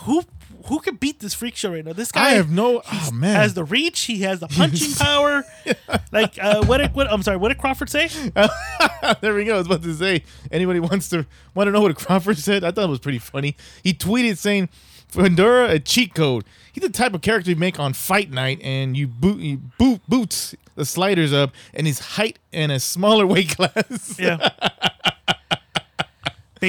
Who 0.03 0.23
who 0.67 0.79
could 0.79 0.99
beat 0.99 1.19
this 1.19 1.33
freak 1.33 1.55
show 1.55 1.71
right 1.71 1.85
now? 1.85 1.93
This 1.93 2.11
guy 2.11 2.29
I 2.29 2.29
have 2.31 2.49
no. 2.49 2.81
Oh 2.91 3.11
man. 3.13 3.35
has 3.35 3.53
the 3.53 3.63
reach. 3.63 4.01
He 4.01 4.19
has 4.21 4.39
the 4.39 4.47
punching 4.47 4.93
power. 4.93 5.43
Like 6.11 6.37
uh, 6.41 6.63
what? 6.65 6.77
Did, 6.77 6.93
what? 6.95 7.11
I'm 7.11 7.21
sorry. 7.23 7.37
What 7.37 7.49
did 7.49 7.57
Crawford 7.57 7.89
say? 7.89 8.07
there 9.21 9.33
we 9.33 9.43
go. 9.43 9.55
I 9.55 9.57
was 9.57 9.67
about 9.67 9.83
to 9.83 9.93
say. 9.93 10.23
Anybody 10.51 10.79
wants 10.79 11.09
to 11.09 11.25
want 11.53 11.67
to 11.67 11.71
know 11.71 11.81
what 11.81 11.93
Crawford 11.95 12.37
said? 12.37 12.63
I 12.63 12.71
thought 12.71 12.85
it 12.85 12.89
was 12.89 12.99
pretty 12.99 13.19
funny. 13.19 13.57
He 13.83 13.93
tweeted 13.93 14.37
saying, 14.37 14.69
"Fundora 15.11 15.69
a 15.69 15.79
cheat 15.79 16.13
code. 16.13 16.45
He's 16.71 16.83
the 16.83 16.89
type 16.89 17.13
of 17.13 17.21
character 17.21 17.49
you 17.49 17.55
make 17.55 17.79
on 17.79 17.93
fight 17.93 18.31
night, 18.31 18.61
and 18.63 18.95
you 18.95 19.07
boot 19.07 19.39
you 19.39 19.57
boot 19.77 20.01
boots 20.07 20.55
the 20.75 20.85
sliders 20.85 21.33
up, 21.33 21.51
and 21.73 21.85
his 21.87 21.99
height 21.99 22.39
and 22.53 22.71
a 22.71 22.79
smaller 22.79 23.27
weight 23.27 23.49
class." 23.57 24.17
Yeah. 24.19 24.49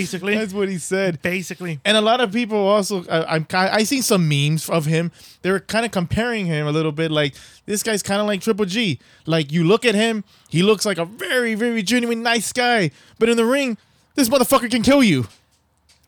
Basically. 0.01 0.35
That's 0.35 0.53
what 0.53 0.69
he 0.69 0.79
said. 0.79 1.21
Basically. 1.23 1.81
And 1.85 1.97
a 1.97 2.01
lot 2.01 2.21
of 2.21 2.33
people 2.33 2.59
also, 2.59 3.05
I, 3.09 3.35
I'm 3.35 3.45
ki- 3.45 3.57
I 3.57 3.83
seen 3.85 4.03
some 4.03 4.29
memes 4.29 4.69
of 4.69 4.85
him. 4.87 5.11
They're 5.43 5.61
kind 5.61 5.85
of 5.87 5.93
comparing 5.93 6.47
him 6.47 6.67
a 6.67 6.73
little 6.73 6.93
bit. 6.93 7.11
Like 7.11 7.35
this 7.67 7.83
guy's 7.83 8.03
kind 8.03 8.21
of 8.21 8.27
like 8.27 8.41
Triple 8.43 8.67
G. 8.67 8.99
Like 9.27 9.53
you 9.53 9.65
look 9.65 9.85
at 9.85 9.95
him, 9.95 10.25
he 10.49 10.63
looks 10.63 10.85
like 10.85 10.99
a 10.99 11.05
very, 11.05 11.55
very 11.55 11.83
genuine 11.83 12.23
nice 12.23 12.53
guy. 12.53 12.91
But 13.19 13.29
in 13.29 13.37
the 13.37 13.45
ring, 13.47 13.79
this 14.15 14.29
motherfucker 14.29 14.71
can 14.71 14.83
kill 14.83 15.03
you. 15.03 15.27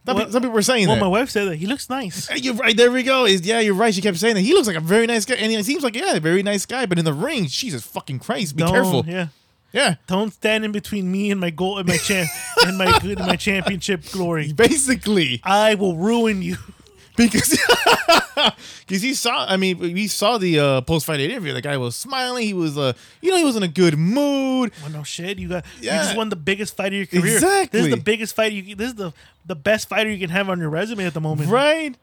Some, 0.07 0.17
Well- 0.17 0.27
pe- 0.27 0.33
some 0.33 0.43
people 0.43 0.55
were 0.55 0.63
saying 0.63 0.87
Well, 0.89 0.97
that. 0.97 1.01
my 1.03 1.09
wife 1.09 1.29
said 1.31 1.49
that 1.49 1.57
he 1.57 1.67
looks 1.67 1.91
nice. 1.91 2.29
Hey, 2.29 2.39
You're 2.39 2.55
right. 2.55 2.75
There 2.77 2.91
we 2.91 3.03
go. 3.03 3.27
Is 3.27 3.43
yeah, 3.47 3.61
you're 3.61 3.75
right. 3.75 3.93
She 3.95 4.01
kept 4.01 4.17
saying 4.19 4.37
that 4.37 4.41
he 4.43 4.55
looks 4.55 4.67
like 4.67 4.77
a 4.77 4.81
very 4.81 5.07
nice 5.07 5.25
guy, 5.27 5.35
and 5.35 5.53
he 5.53 5.63
seems 5.63 5.83
like 5.83 5.95
yeah, 5.97 6.15
a 6.15 6.21
very 6.21 6.43
nice 6.43 6.65
guy. 6.65 6.87
But 6.87 6.99
in 6.99 7.05
the 7.05 7.13
ring, 7.13 7.47
Jesus 7.47 7.83
fucking 7.85 8.21
Christ, 8.21 8.57
be 8.57 8.63
Don't- 8.63 8.73
careful. 8.73 9.05
Yeah. 9.07 9.29
Yeah, 9.73 9.97
Don't 10.07 10.33
stand 10.33 10.65
in 10.65 10.73
between 10.73 11.11
me 11.13 11.31
and 11.31 11.39
my 11.41 11.51
goal 11.51 11.79
and 11.79 11.87
my 11.87 11.99
champ 11.99 12.31
and 12.67 12.79
my 12.79 12.99
good 13.01 13.19
my 13.19 13.37
championship 13.37 14.03
glory. 14.11 14.53
basically. 14.53 15.41
I 15.45 15.75
will 15.75 15.97
ruin 15.97 16.41
you. 16.43 16.57
because 17.17 17.51
because 18.87 19.03
he 19.03 19.13
saw 19.13 19.45
i 19.49 19.57
mean 19.57 19.77
we 19.81 20.07
saw 20.07 20.39
the 20.39 20.57
uh 20.61 20.81
post-fight 20.83 21.19
interview 21.19 21.53
the 21.53 21.61
guy 21.61 21.77
was 21.77 21.97
smiling 21.97 22.47
he 22.47 22.55
was 22.55 22.79
uh 22.79 22.93
you 23.21 23.29
know 23.33 23.37
he 23.37 23.43
was 23.45 23.57
in 23.57 23.65
a 23.65 23.69
good 23.69 23.99
mood 23.99 24.71
Well, 24.83 24.93
no 24.93 25.03
shit. 25.03 25.37
You 25.41 25.49
got 25.49 25.65
you 25.81 25.91
just 25.91 26.17
won 26.17 26.29
the 26.29 26.37
biggest 26.37 26.77
fight 26.77 26.93
of 26.93 26.95
your 26.95 27.07
career. 27.07 27.35
Exactly. 27.35 27.81
This 27.81 27.89
is 27.89 27.95
the 27.97 28.01
biggest 28.01 28.37
fight 28.37 28.53
you. 28.53 28.77
This 28.77 28.91
is 28.91 28.95
the 28.95 29.13
the 29.47 29.57
best 29.57 29.89
fighter 29.89 30.09
you 30.11 30.19
can 30.21 30.31
have 30.31 30.49
on 30.49 30.61
your 30.61 30.71
resume 30.71 31.05
at 31.07 31.13
the 31.15 31.21
moment. 31.21 31.51
right 31.51 31.97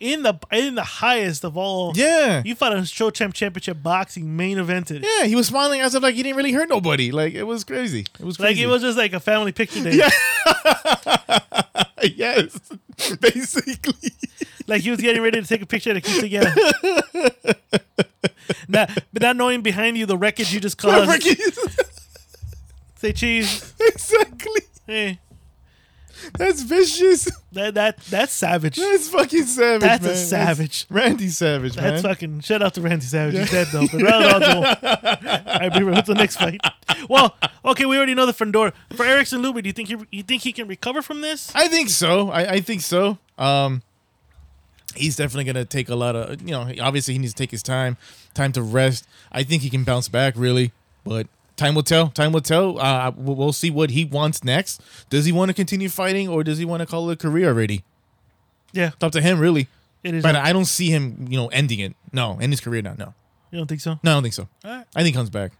In 0.00 0.22
the 0.22 0.34
in 0.50 0.74
the 0.76 0.82
highest 0.82 1.44
of 1.44 1.56
all. 1.58 1.92
yeah 1.94 2.42
You 2.44 2.54
fought 2.54 2.74
a 2.74 2.86
show 2.86 3.10
champ 3.10 3.34
championship 3.34 3.82
boxing 3.82 4.34
main 4.34 4.56
evented. 4.56 5.04
yeah 5.04 5.26
he 5.26 5.36
was 5.36 5.46
smiling 5.48 5.82
as 5.82 5.94
if 5.94 6.02
like 6.02 6.14
he 6.14 6.22
didn't 6.22 6.36
really 6.38 6.52
hurt 6.52 6.70
nobody 6.70 7.12
like 7.12 7.34
it 7.34 7.42
was 7.42 7.64
crazy 7.64 8.06
it 8.18 8.24
was 8.24 8.40
Like 8.40 8.56
it 8.56 8.66
was 8.66 8.80
just 8.80 8.96
like 8.96 9.12
a 9.12 9.20
family 9.20 9.52
picture 9.52 9.82
day. 9.84 9.96
Yeah. 9.96 10.08
yes 12.16 12.58
basically 13.20 14.10
Like 14.66 14.80
he 14.82 14.90
was 14.90 15.00
getting 15.02 15.20
ready 15.22 15.40
to 15.40 15.46
take 15.46 15.60
a 15.62 15.66
picture 15.66 15.92
to 15.92 16.00
keep 16.00 16.20
together. 16.20 16.54
not, 18.68 18.90
but 19.12 19.20
not 19.22 19.36
knowing 19.36 19.60
behind 19.62 19.98
you 19.98 20.06
the 20.06 20.16
wreckage 20.16 20.52
you 20.54 20.60
just 20.60 20.78
caused. 20.78 21.22
Say 22.96 23.12
cheese. 23.12 23.74
exactly 23.80 24.62
Hey, 24.86 25.18
that's 26.38 26.62
vicious 26.62 27.28
that 27.52 27.74
that 27.74 27.96
that's 28.10 28.32
savage. 28.32 28.76
that's 28.76 29.08
fucking 29.08 29.44
savage 29.44 29.80
That's 29.82 30.04
a 30.04 30.08
man. 30.08 30.16
savage. 30.16 30.86
randy 30.90 31.28
savage 31.28 31.74
That's 31.74 32.02
man 32.02 32.12
fucking 32.14 32.40
shout 32.40 32.62
out 32.62 32.74
to 32.74 32.80
Randy 32.80 33.06
Savage. 33.06 33.38
He's 33.38 33.50
dead 33.50 33.68
though. 33.72 33.86
But 33.90 34.02
round 34.02 34.24
on 34.24 34.40
to. 34.40 34.56
All 35.52 35.58
right, 35.60 35.72
Beaver, 35.72 35.90
what's 35.92 36.06
the 36.08 36.14
next 36.14 36.36
fight? 36.36 36.60
Well, 37.08 37.36
okay, 37.64 37.86
we 37.86 37.96
already 37.96 38.14
know 38.14 38.26
the 38.26 38.32
Fundora. 38.32 38.72
For 38.94 39.04
Erickson 39.04 39.42
Luby, 39.42 39.62
do 39.62 39.68
you 39.68 39.72
think 39.72 39.88
he 39.88 39.96
you 40.10 40.22
think 40.22 40.42
he 40.42 40.52
can 40.52 40.68
recover 40.68 41.02
from 41.02 41.20
this? 41.20 41.50
I 41.54 41.68
think 41.68 41.88
so. 41.88 42.30
I, 42.30 42.52
I 42.54 42.60
think 42.60 42.80
so. 42.82 43.18
Um, 43.38 43.82
he's 44.94 45.16
definitely 45.16 45.44
gonna 45.44 45.64
take 45.64 45.88
a 45.88 45.94
lot 45.94 46.16
of 46.16 46.40
you 46.42 46.52
know. 46.52 46.70
Obviously, 46.80 47.14
he 47.14 47.18
needs 47.18 47.32
to 47.34 47.38
take 47.42 47.50
his 47.50 47.62
time, 47.62 47.96
time 48.34 48.52
to 48.52 48.62
rest. 48.62 49.06
I 49.32 49.42
think 49.42 49.62
he 49.62 49.70
can 49.70 49.84
bounce 49.84 50.08
back 50.08 50.34
really, 50.36 50.72
but 51.04 51.26
time 51.60 51.74
will 51.74 51.82
tell. 51.82 52.08
Time 52.08 52.32
will 52.32 52.40
tell. 52.40 52.78
Uh, 52.80 53.12
we'll, 53.16 53.52
see 53.52 53.70
what 53.70 53.90
he 53.90 54.04
wants 54.04 54.42
next. 54.42 54.80
Does 55.10 55.24
he 55.26 55.32
want 55.32 55.50
to 55.50 55.54
continue 55.54 55.88
fighting, 55.88 56.28
or 56.28 56.42
does 56.42 56.58
he 56.58 56.64
want 56.64 56.80
to 56.80 56.86
call 56.86 57.08
it 57.10 57.12
a 57.12 57.16
career 57.16 57.48
already? 57.48 57.84
Yeah, 58.72 58.88
It's 58.94 59.02
up 59.04 59.12
to 59.12 59.20
him 59.20 59.38
really. 59.38 59.68
it 60.02 60.14
is. 60.14 60.22
But 60.22 60.36
I 60.36 60.52
don't 60.52 60.64
see 60.64 60.90
him, 60.90 61.26
you 61.28 61.36
know, 61.36 61.48
ending 61.48 61.80
it. 61.80 61.94
No, 62.12 62.38
end 62.40 62.52
his 62.52 62.60
career 62.60 62.82
now. 62.82 62.94
No, 62.98 63.14
you 63.50 63.58
don't 63.58 63.66
think 63.66 63.80
so? 63.80 63.98
no, 64.02 64.10
I 64.12 64.14
don't 64.14 64.22
think 64.22 64.34
so. 64.34 64.48
All 64.64 64.70
right, 64.70 64.86
I 64.94 65.02
think 65.02 65.08
he 65.08 65.12
comes 65.12 65.30
back. 65.30 65.52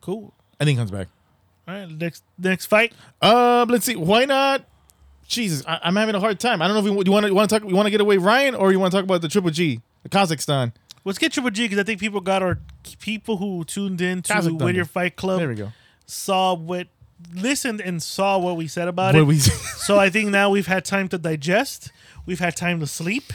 cool. 0.00 0.32
I 0.60 0.64
think 0.64 0.76
he 0.76 0.80
comes 0.80 0.90
back. 0.90 1.08
All 1.66 1.74
right, 1.74 1.88
next 1.88 2.22
next 2.38 2.66
fight. 2.66 2.92
Um, 3.22 3.68
let's 3.68 3.84
see. 3.86 3.96
Why 3.96 4.24
not? 4.26 4.64
Jesus, 5.26 5.64
I, 5.66 5.78
I'm 5.84 5.94
having 5.96 6.16
a 6.16 6.20
hard 6.20 6.40
time. 6.40 6.60
I 6.60 6.66
don't 6.66 6.74
know 6.74 6.80
if 6.90 6.96
we, 6.96 7.04
you 7.06 7.12
want 7.12 7.24
to 7.24 7.28
you 7.28 7.34
want 7.34 7.48
to 7.48 7.58
talk. 7.60 7.68
You 7.68 7.74
want 7.76 7.86
to 7.86 7.90
get 7.90 8.00
away 8.00 8.18
Ryan, 8.18 8.54
or 8.54 8.72
you 8.72 8.80
want 8.80 8.90
to 8.92 8.96
talk 8.98 9.04
about 9.04 9.22
the 9.22 9.28
Triple 9.28 9.50
G, 9.50 9.80
the 10.02 10.08
Kazakhstan. 10.08 10.72
Let's 11.04 11.18
get 11.18 11.32
Triple 11.32 11.50
G 11.50 11.64
because 11.64 11.78
I 11.78 11.82
think 11.82 11.98
people 12.00 12.20
got 12.20 12.42
our 12.42 12.58
people 13.00 13.36
who 13.38 13.64
tuned 13.64 14.00
in 14.00 14.22
to 14.22 14.34
Whittier 14.52 14.84
Fight 14.84 15.16
Club 15.16 15.38
There 15.40 15.48
we 15.48 15.54
go. 15.54 15.72
saw 16.06 16.54
what 16.54 16.88
listened 17.34 17.80
and 17.80 18.02
saw 18.02 18.38
what 18.38 18.56
we 18.56 18.66
said 18.66 18.88
about 18.88 19.14
What 19.14 19.20
it. 19.22 19.26
we, 19.26 19.38
so 19.38 19.98
I 19.98 20.10
think 20.10 20.30
now 20.30 20.50
we've 20.50 20.66
had 20.66 20.84
time 20.84 21.08
to 21.08 21.18
digest. 21.18 21.90
We've 22.26 22.38
had 22.40 22.56
time 22.56 22.80
to 22.80 22.86
sleep. 22.86 23.32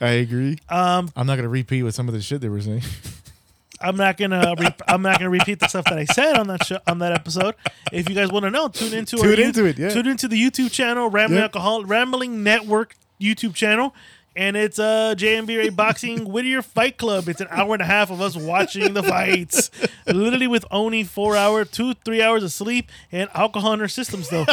I 0.00 0.10
agree. 0.10 0.58
Um, 0.68 1.10
I'm 1.16 1.26
not 1.26 1.36
gonna 1.36 1.48
repeat 1.48 1.82
what 1.82 1.94
some 1.94 2.06
of 2.08 2.14
the 2.14 2.20
shit 2.20 2.40
they 2.42 2.48
were 2.48 2.60
saying. 2.60 2.82
I'm 3.80 3.96
not 3.96 4.18
gonna 4.18 4.54
re- 4.58 4.74
I'm 4.86 5.00
not 5.00 5.18
gonna 5.18 5.30
repeat 5.30 5.58
the 5.58 5.68
stuff 5.68 5.84
that 5.86 5.98
I 5.98 6.04
said 6.04 6.36
on 6.36 6.48
that 6.48 6.66
show, 6.66 6.78
on 6.86 6.98
that 6.98 7.12
episode. 7.12 7.54
If 7.92 8.10
you 8.10 8.14
guys 8.14 8.30
want 8.30 8.42
to 8.44 8.50
know, 8.50 8.68
tune 8.68 8.92
into 8.92 9.16
our 9.18 9.22
Tune 9.24 9.40
into 9.40 9.64
it, 9.64 9.78
yeah. 9.78 9.88
Tune 9.88 10.06
into 10.06 10.28
the 10.28 10.36
YouTube 10.40 10.70
channel, 10.70 11.08
Rambling 11.08 11.38
Yeah. 11.38 11.44
Alcohol, 11.44 11.84
Rambling 11.86 12.42
Network 12.42 12.94
YouTube 13.18 13.54
channel, 13.54 13.94
and 14.36 14.56
it's 14.56 14.78
uh 14.78 15.14
JMBA 15.16 15.74
Boxing 15.76 16.24
Whittier 16.32 16.62
Fight 16.62 16.96
Club. 16.96 17.28
It's 17.28 17.40
an 17.40 17.48
hour 17.50 17.74
and 17.74 17.82
a 17.82 17.86
half 17.86 18.10
of 18.10 18.20
us 18.20 18.36
watching 18.36 18.94
the 18.94 19.02
fights, 19.02 19.70
literally 20.06 20.46
with 20.46 20.64
only 20.70 21.04
four 21.04 21.36
hour, 21.36 21.64
two 21.64 21.94
three 22.04 22.22
hours 22.22 22.42
of 22.44 22.52
sleep 22.52 22.90
and 23.12 23.28
alcohol 23.34 23.72
in 23.74 23.80
our 23.80 23.88
systems 23.88 24.28
though, 24.28 24.46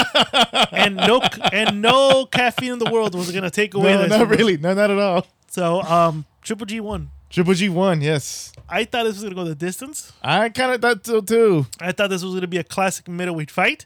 and 0.72 0.96
no 0.96 1.22
and 1.52 1.82
no 1.82 2.26
caffeine 2.26 2.74
in 2.74 2.80
the 2.80 2.90
world 2.92 3.16
was 3.16 3.32
gonna 3.32 3.50
take 3.50 3.74
away. 3.74 3.94
no, 3.94 4.02
this 4.02 4.10
not 4.10 4.22
us. 4.32 4.38
really. 4.38 4.58
No, 4.58 4.74
not 4.74 4.92
at 4.92 5.00
all. 5.00 5.28
So 5.48 5.82
um, 5.84 6.26
Triple 6.42 6.66
G 6.66 6.80
won. 6.80 7.10
Triple 7.30 7.54
G 7.54 7.70
won. 7.70 8.02
Yes, 8.02 8.54
I 8.70 8.84
thought 8.86 9.04
this 9.04 9.16
was 9.16 9.24
gonna 9.24 9.36
go 9.36 9.44
the 9.44 9.56
distance. 9.56 10.12
I 10.22 10.50
kind 10.50 10.72
of 10.74 10.82
thought 10.82 11.06
so 11.06 11.22
too. 11.22 11.68
I 11.80 11.92
thought 11.92 12.10
this 12.10 12.24
was 12.24 12.32
going 12.34 12.42
to 12.42 12.48
be 12.48 12.58
a 12.58 12.64
classic 12.64 13.08
middleweight 13.08 13.52
fight, 13.52 13.86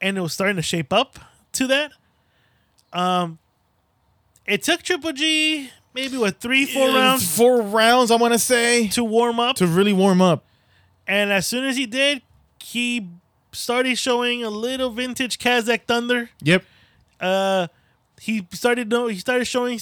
and 0.00 0.18
it 0.18 0.20
was 0.20 0.32
starting 0.32 0.56
to 0.56 0.62
shape 0.62 0.92
up 0.92 1.18
to 1.52 1.66
that. 1.68 1.92
Um, 2.92 3.38
it 4.50 4.62
took 4.62 4.82
Triple 4.82 5.12
G 5.12 5.70
maybe 5.94 6.16
what 6.16 6.40
three, 6.40 6.66
four 6.66 6.88
Yeah, 6.88 6.98
rounds 6.98 7.36
Four 7.36 7.62
rounds. 7.62 8.10
I 8.10 8.16
want 8.16 8.32
to 8.34 8.38
say 8.38 8.88
to 8.88 9.02
warm 9.04 9.40
up, 9.40 9.56
to 9.56 9.66
really 9.66 9.92
warm 9.92 10.20
up. 10.22 10.44
and 11.06 11.32
as 11.32 11.46
soon 11.46 11.64
as 11.64 11.76
he 11.76 11.86
did, 11.86 12.22
he 12.62 13.08
started 13.52 13.96
showing 13.98 14.44
a 14.44 14.50
little 14.50 14.90
vintage 14.90 15.38
Kazakh 15.38 15.82
Thunder. 15.84 16.30
Yep. 16.42 16.64
Uh, 17.18 17.66
he 18.20 18.46
started 18.52 18.90
know 18.90 19.06
he 19.08 19.18
started 19.18 19.46
showing 19.46 19.78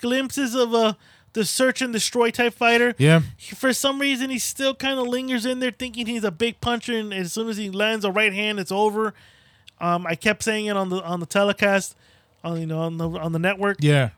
glimpses 0.00 0.54
of 0.54 0.74
a 0.74 0.96
the 1.32 1.44
search 1.44 1.80
and 1.80 1.92
destroy 1.92 2.30
type 2.30 2.52
fighter. 2.54 2.94
Yeah. 2.98 3.20
He- 3.36 3.54
for 3.54 3.72
some 3.72 4.00
reason 4.00 4.30
he 4.30 4.38
still 4.38 4.74
kind 4.74 4.98
of 4.98 5.06
lingers 5.06 5.46
in 5.46 5.60
there 5.60 5.70
thinking 5.70 6.06
he's 6.06 6.24
a 6.24 6.30
big 6.32 6.60
puncher 6.60 6.92
and 6.96 7.14
as 7.14 7.32
soon 7.32 7.48
as 7.48 7.56
he 7.56 7.70
lands 7.70 8.04
a 8.04 8.10
right 8.10 8.32
hand 8.32 8.58
it's 8.58 8.72
over 8.72 9.14
um, 9.80 10.06
i 10.08 10.14
kept 10.16 10.42
saying 10.42 10.66
it 10.66 10.76
on 10.76 10.88
the 10.88 11.00
on 11.04 11.20
the 11.20 11.26
telecast 11.26 11.94
on 12.44 12.60
you 12.60 12.66
know 12.66 12.80
on 12.80 12.96
the 12.98 13.08
on 13.08 13.32
the 13.32 13.38
network 13.38 13.78
Yeah. 13.80 14.10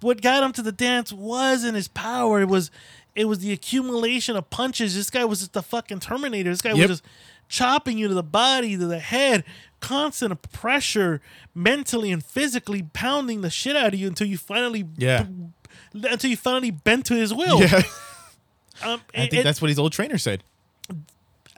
what 0.00 0.20
got 0.22 0.42
him 0.42 0.52
to 0.52 0.62
the 0.62 0.72
dance 0.72 1.12
wasn't 1.12 1.74
his 1.76 1.88
power 1.88 2.40
it 2.40 2.48
was 2.48 2.70
it 3.14 3.26
was 3.26 3.38
the 3.40 3.52
accumulation 3.52 4.36
of 4.36 4.48
punches 4.50 4.94
this 4.94 5.10
guy 5.10 5.24
was 5.24 5.40
just 5.40 5.52
the 5.52 5.62
fucking 5.62 6.00
terminator 6.00 6.50
this 6.50 6.60
guy 6.62 6.70
Yep. 6.72 6.88
was 6.88 7.00
just 7.00 7.04
chopping 7.48 7.96
you 7.98 8.08
to 8.08 8.14
the 8.14 8.22
body 8.22 8.76
to 8.76 8.86
the 8.86 8.98
head 8.98 9.44
constant 9.80 10.40
pressure 10.52 11.20
mentally 11.54 12.10
and 12.12 12.24
physically 12.24 12.82
pounding 12.92 13.40
the 13.40 13.50
shit 13.50 13.76
out 13.76 13.94
of 13.94 14.00
you 14.00 14.06
until 14.08 14.26
you 14.26 14.36
finally 14.36 14.84
Yeah. 14.96 15.26
until 15.94 16.28
you 16.30 16.36
finally 16.36 16.70
bent 16.70 17.06
to 17.06 17.14
his 17.14 17.32
will 17.32 17.60
Yeah. 17.60 17.82
um, 18.82 19.00
I 19.14 19.26
think 19.28 19.44
that's 19.44 19.62
what 19.62 19.68
his 19.68 19.78
old 19.78 19.92
trainer 19.92 20.18
said. 20.18 20.42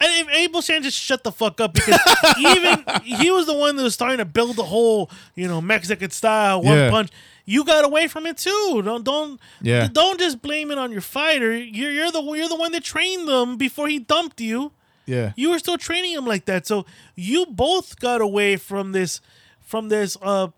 And 0.02 0.28
if 0.28 0.34
Abel 0.34 0.62
Sanchez 0.62 0.94
shut 0.94 1.22
the 1.24 1.32
fuck 1.32 1.60
up 1.60 1.74
because 1.74 1.98
even 2.38 2.84
he 3.04 3.30
was 3.30 3.44
the 3.46 3.54
one 3.54 3.76
that 3.76 3.82
was 3.82 3.92
starting 3.94 4.18
to 4.18 4.24
build 4.24 4.56
the 4.56 4.64
whole, 4.64 5.10
you 5.34 5.46
know, 5.46 5.60
Mexican 5.60 6.10
style 6.10 6.62
one 6.62 6.76
Yeah. 6.76 6.90
punch. 6.90 7.10
You 7.44 7.64
got 7.64 7.84
away 7.84 8.06
from 8.08 8.26
it 8.26 8.38
too. 8.38 8.80
Don't 8.84 9.04
don't 9.04 9.40
Yeah. 9.60 9.88
don't 9.92 10.18
just 10.18 10.40
blame 10.40 10.70
it 10.70 10.78
on 10.78 10.90
your 10.92 11.00
fighter. 11.02 11.54
You're 11.54 11.90
you're 11.90 12.10
the 12.12 12.22
you're 12.22 12.48
the 12.48 12.56
one 12.56 12.72
that 12.72 12.82
trained 12.84 13.28
them 13.28 13.56
before 13.56 13.88
he 13.88 13.98
dumped 13.98 14.40
you. 14.40 14.72
Yeah. 15.04 15.32
You 15.36 15.50
were 15.50 15.58
still 15.58 15.76
training 15.76 16.12
him 16.12 16.24
like 16.26 16.44
that. 16.46 16.66
So 16.66 16.86
you 17.16 17.44
both 17.46 17.98
got 17.98 18.20
away 18.22 18.56
from 18.56 18.92
this 18.92 19.20
from 19.60 19.88
this 19.90 20.16
uh 20.22 20.48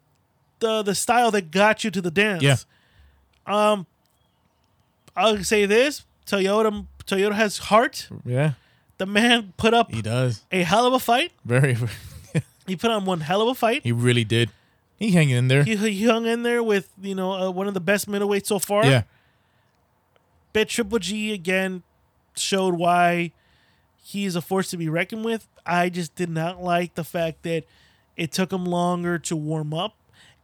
the 0.61 0.83
the 0.83 0.95
style 0.95 1.31
that 1.33 1.51
got 1.51 1.83
you 1.83 1.91
to 1.91 2.01
the 2.01 2.11
dance. 2.11 2.43
Yeah. 2.43 2.57
Um 3.47 3.87
I'll 5.17 5.43
say 5.45 5.67
this: 5.67 6.05
Toyota 6.27 6.87
Toyota 7.07 7.33
has 7.35 7.59
heart. 7.59 8.09
Yeah. 8.25 8.53
The 9.03 9.07
man 9.07 9.53
put 9.57 9.75
up 9.75 9.91
He 9.91 10.01
does 10.01 10.45
a 10.53 10.63
hell 10.63 10.87
of 10.87 10.93
a 10.93 11.01
fight. 11.01 11.33
very. 11.45 11.77
He 12.69 12.77
put 12.77 12.93
on 12.93 13.05
one 13.05 13.19
hell 13.19 13.43
of 13.43 13.49
a 13.49 13.55
fight. 13.57 13.83
he 13.83 13.91
really 13.91 14.23
did. 14.23 14.49
He 14.95 15.11
hanging 15.11 15.35
in 15.35 15.49
there. 15.49 15.65
He, 15.65 15.75
he 15.75 16.05
hung 16.07 16.25
in 16.25 16.45
there 16.45 16.63
with 16.63 16.89
you 17.03 17.17
know 17.17 17.33
uh, 17.33 17.51
one 17.51 17.67
of 17.67 17.75
the 17.75 17.81
best 17.81 18.09
middleweights 18.09 18.47
so 18.47 18.61
far. 18.61 18.87
yeah, 18.87 19.03
Bet 20.53 20.69
Triple 20.69 21.01
G 21.01 21.33
again 21.33 21.83
showed 22.37 22.75
why 22.75 23.33
he's 24.05 24.37
a 24.37 24.41
force 24.41 24.71
to 24.71 24.77
be 24.77 24.89
reckoned 24.89 25.25
with. 25.25 25.49
I 25.67 25.89
just 25.89 26.15
did 26.15 26.31
not 26.31 26.63
like 26.63 26.95
the 26.95 27.03
fact 27.03 27.43
that 27.43 27.65
it 28.17 28.31
took 28.31 28.53
him 28.53 28.65
longer 28.65 29.19
to 29.19 29.35
warm 29.35 29.75
up. 29.75 29.97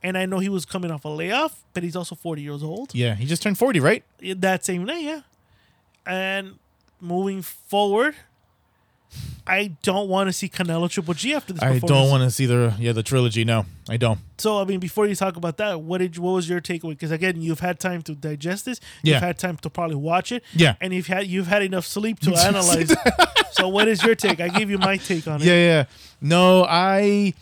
And 0.03 0.19
I 0.19 0.27
know 0.27 0.41
he 0.41 0.49
was 0.49 0.65
coming 0.65 0.91
off 0.91 1.05
a 1.05 1.09
layoff, 1.09 1.63
but 1.75 1.85
he's 1.85 1.95
also 1.95 2.17
40 2.17 2.43
years 2.43 2.65
old. 2.65 2.93
yeah. 2.93 3.15
He 3.15 3.25
just 3.25 3.41
turned 3.41 3.57
forty, 3.57 3.79
right? 3.79 4.03
That 4.21 4.65
same 4.65 4.85
night, 4.85 5.03
yeah. 5.05 5.21
And 6.05 6.59
moving 7.01 7.43
forward, 7.43 8.17
I 9.47 9.69
don't 9.83 10.09
want 10.11 10.29
to 10.29 10.33
see 10.33 10.49
Canelo 10.49 10.91
Triple 10.91 11.15
G 11.15 11.35
after 11.35 11.55
this 11.55 11.63
I 11.63 11.79
don't 11.79 12.11
want 12.11 12.23
to 12.23 12.31
see 12.31 12.45
the 12.45 12.75
yeah 12.79 12.93
the 12.93 13.03
trilogy. 13.03 13.45
No, 13.45 13.65
I 13.89 13.97
don't. 13.97 14.21
So 14.37 14.61
I 14.61 14.65
mean, 14.65 14.79
before 14.79 15.07
you 15.07 15.15
talk 15.15 15.37
about 15.37 15.57
that, 15.57 15.81
what 15.81 15.99
did 15.99 16.19
what 16.19 16.33
was 16.33 16.49
your 16.49 16.61
takeaway? 16.61 16.91
Because 16.91 17.11
again, 17.11 17.41
you've 17.41 17.61
had 17.61 17.81
time 17.81 18.03
to 18.03 18.15
digest 18.15 18.67
this. 18.67 18.79
Yeah. 19.03 19.15
You've 19.15 19.23
had 19.23 19.39
time 19.39 19.57
to 19.59 19.71
probably 19.71 19.97
watch 19.97 20.33
it. 20.33 20.45
Yeah. 20.53 20.75
And 20.83 20.93
you've 20.93 21.07
had 21.07 21.27
you've 21.27 21.47
had 21.47 21.63
enough 21.63 21.87
sleep 21.87 22.21
to 22.21 22.35
analyze. 22.37 22.91
it. 22.91 22.99
So 23.53 23.69
what 23.69 23.89
is 23.89 24.03
your 24.03 24.15
take? 24.15 24.41
I 24.41 24.49
gave 24.49 24.69
you 24.71 24.77
my 24.79 24.99
take 24.99 25.27
on 25.27 25.41
it. 25.41 25.47
Yeah, 25.47 25.55
yeah. 25.55 25.85
No, 26.21 26.67
I 26.69 27.33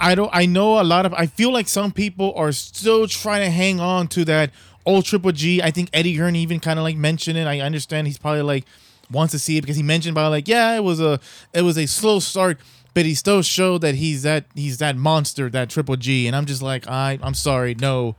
I 0.00 0.14
don't 0.14 0.30
I 0.32 0.46
know 0.46 0.80
a 0.80 0.84
lot 0.84 1.04
of 1.04 1.12
I 1.12 1.26
feel 1.26 1.52
like 1.52 1.68
some 1.68 1.92
people 1.92 2.32
are 2.34 2.52
still 2.52 3.06
trying 3.06 3.44
to 3.44 3.50
hang 3.50 3.78
on 3.78 4.08
to 4.08 4.24
that 4.24 4.50
old 4.86 5.04
Triple 5.04 5.32
G. 5.32 5.60
I 5.60 5.70
think 5.70 5.90
Eddie 5.92 6.14
Hearn 6.16 6.34
even 6.34 6.60
kind 6.60 6.78
of 6.78 6.82
like 6.82 6.96
mentioned 6.96 7.36
it. 7.36 7.46
I 7.46 7.60
understand 7.60 8.06
he's 8.06 8.18
probably 8.18 8.42
like 8.42 8.64
wants 9.10 9.32
to 9.32 9.38
see 9.38 9.58
it 9.58 9.62
because 9.62 9.76
he 9.76 9.82
mentioned 9.82 10.14
about 10.14 10.30
like, 10.30 10.48
yeah, 10.48 10.74
it 10.76 10.84
was 10.84 11.00
a 11.00 11.20
it 11.52 11.62
was 11.62 11.76
a 11.76 11.86
slow 11.86 12.18
start, 12.20 12.58
but 12.94 13.04
he 13.04 13.14
still 13.14 13.42
showed 13.42 13.80
that 13.82 13.94
he's 13.96 14.22
that 14.22 14.46
he's 14.54 14.78
that 14.78 14.96
monster, 14.96 15.48
that 15.50 15.70
Triple 15.70 15.96
G. 15.96 16.26
And 16.26 16.34
I'm 16.36 16.46
just 16.46 16.62
like, 16.62 16.88
I 16.88 17.18
I'm 17.22 17.34
sorry, 17.34 17.74
no. 17.74 18.16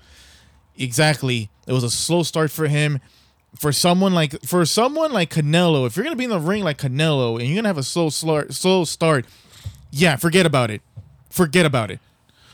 Exactly. 0.77 1.49
It 1.67 1.73
was 1.73 1.83
a 1.83 1.89
slow 1.89 2.23
start 2.23 2.51
for 2.51 2.67
him. 2.67 2.99
For 3.59 3.71
someone 3.71 4.13
like 4.15 4.41
for 4.43 4.65
someone 4.65 5.11
like 5.13 5.29
Canelo, 5.29 5.85
if 5.85 5.95
you're 5.95 6.03
gonna 6.03 6.15
be 6.15 6.23
in 6.23 6.31
the 6.31 6.39
ring 6.39 6.63
like 6.63 6.79
Canelo 6.79 7.39
and 7.39 7.47
you're 7.47 7.55
gonna 7.55 7.69
have 7.69 7.77
a 7.77 7.83
slow 7.83 8.09
slow 8.09 8.47
slow 8.49 8.83
start, 8.83 9.27
yeah, 9.91 10.15
forget 10.15 10.47
about 10.47 10.71
it. 10.71 10.81
Forget 11.29 11.65
about 11.65 11.91
it. 11.91 11.99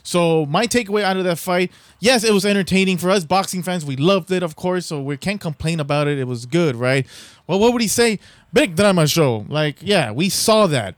So 0.03 0.45
my 0.45 0.65
takeaway 0.67 1.03
out 1.03 1.17
of 1.17 1.23
that 1.25 1.37
fight, 1.37 1.71
yes, 1.99 2.23
it 2.23 2.33
was 2.33 2.45
entertaining 2.45 2.97
for 2.97 3.09
us 3.09 3.25
boxing 3.25 3.63
fans. 3.63 3.85
We 3.85 3.95
loved 3.95 4.31
it, 4.31 4.43
of 4.43 4.55
course, 4.55 4.85
so 4.85 5.01
we 5.01 5.17
can't 5.17 5.41
complain 5.41 5.79
about 5.79 6.07
it. 6.07 6.17
It 6.17 6.27
was 6.27 6.45
good, 6.45 6.75
right? 6.75 7.05
Well, 7.47 7.59
what 7.59 7.73
would 7.73 7.81
he 7.81 7.87
say? 7.87 8.19
Big 8.53 8.75
drama 8.75 9.07
show. 9.07 9.45
Like, 9.47 9.77
yeah, 9.81 10.11
we 10.11 10.29
saw 10.29 10.67
that. 10.67 10.95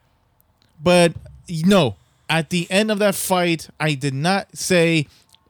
But 0.83 1.13
no, 1.49 1.95
at 2.29 2.49
the 2.49 2.69
end 2.71 2.91
of 2.91 2.99
that 2.99 3.15
fight, 3.15 3.69
I 3.79 3.93
did 3.93 4.13
not 4.13 4.57
say 4.57 5.07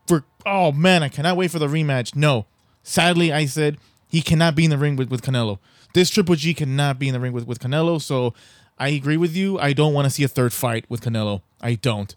for 0.08 0.24
oh 0.46 0.72
man, 0.72 1.04
I 1.04 1.10
cannot 1.10 1.38
wait 1.38 1.52
for 1.52 1.60
the 1.60 1.68
rematch. 1.68 2.16
No. 2.16 2.46
Sadly, 2.84 3.32
I 3.32 3.46
said 3.46 3.78
he 4.08 4.22
cannot 4.22 4.56
be 4.56 4.66
in 4.66 4.72
the 4.72 4.78
ring 4.78 4.96
with, 4.96 5.10
with 5.10 5.22
Canelo. 5.22 5.60
This 5.94 6.10
Triple 6.10 6.36
G 6.36 6.54
cannot 6.54 7.00
be 7.00 7.08
in 7.08 7.14
the 7.14 7.20
ring 7.20 7.34
with, 7.34 7.46
with 7.46 7.60
Canelo. 7.60 8.02
So 8.02 8.34
I 8.80 8.90
agree 8.90 9.18
with 9.18 9.36
you. 9.36 9.60
I 9.60 9.74
don't 9.74 9.94
want 9.94 10.06
to 10.06 10.10
see 10.10 10.24
a 10.24 10.28
third 10.28 10.54
fight 10.54 10.86
with 10.90 11.02
Canelo. 11.02 11.42
I 11.62 11.76
don't 11.76 12.16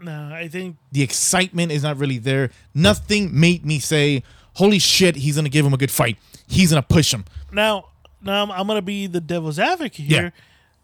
No, 0.00 0.30
I 0.32 0.48
think 0.48 0.76
the 0.92 1.02
excitement 1.02 1.72
is 1.72 1.82
not 1.82 1.96
really 1.98 2.18
there. 2.18 2.50
Nothing 2.74 3.38
made 3.38 3.64
me 3.66 3.78
say, 3.80 4.22
"Holy 4.54 4.78
shit, 4.78 5.16
he's 5.16 5.36
gonna 5.36 5.48
give 5.48 5.66
him 5.66 5.74
a 5.74 5.76
good 5.78 5.90
fight. 5.90 6.16
He's 6.46 6.70
gonna 6.70 6.82
push 6.82 7.12
him." 7.12 7.24
now 7.52 7.86
now 8.22 8.42
I'm, 8.42 8.50
I'm 8.50 8.66
gonna 8.66 8.82
be 8.82 9.06
the 9.06 9.20
devil's 9.20 9.58
advocate 9.58 10.06
Yeah. 10.06 10.18
here. 10.20 10.32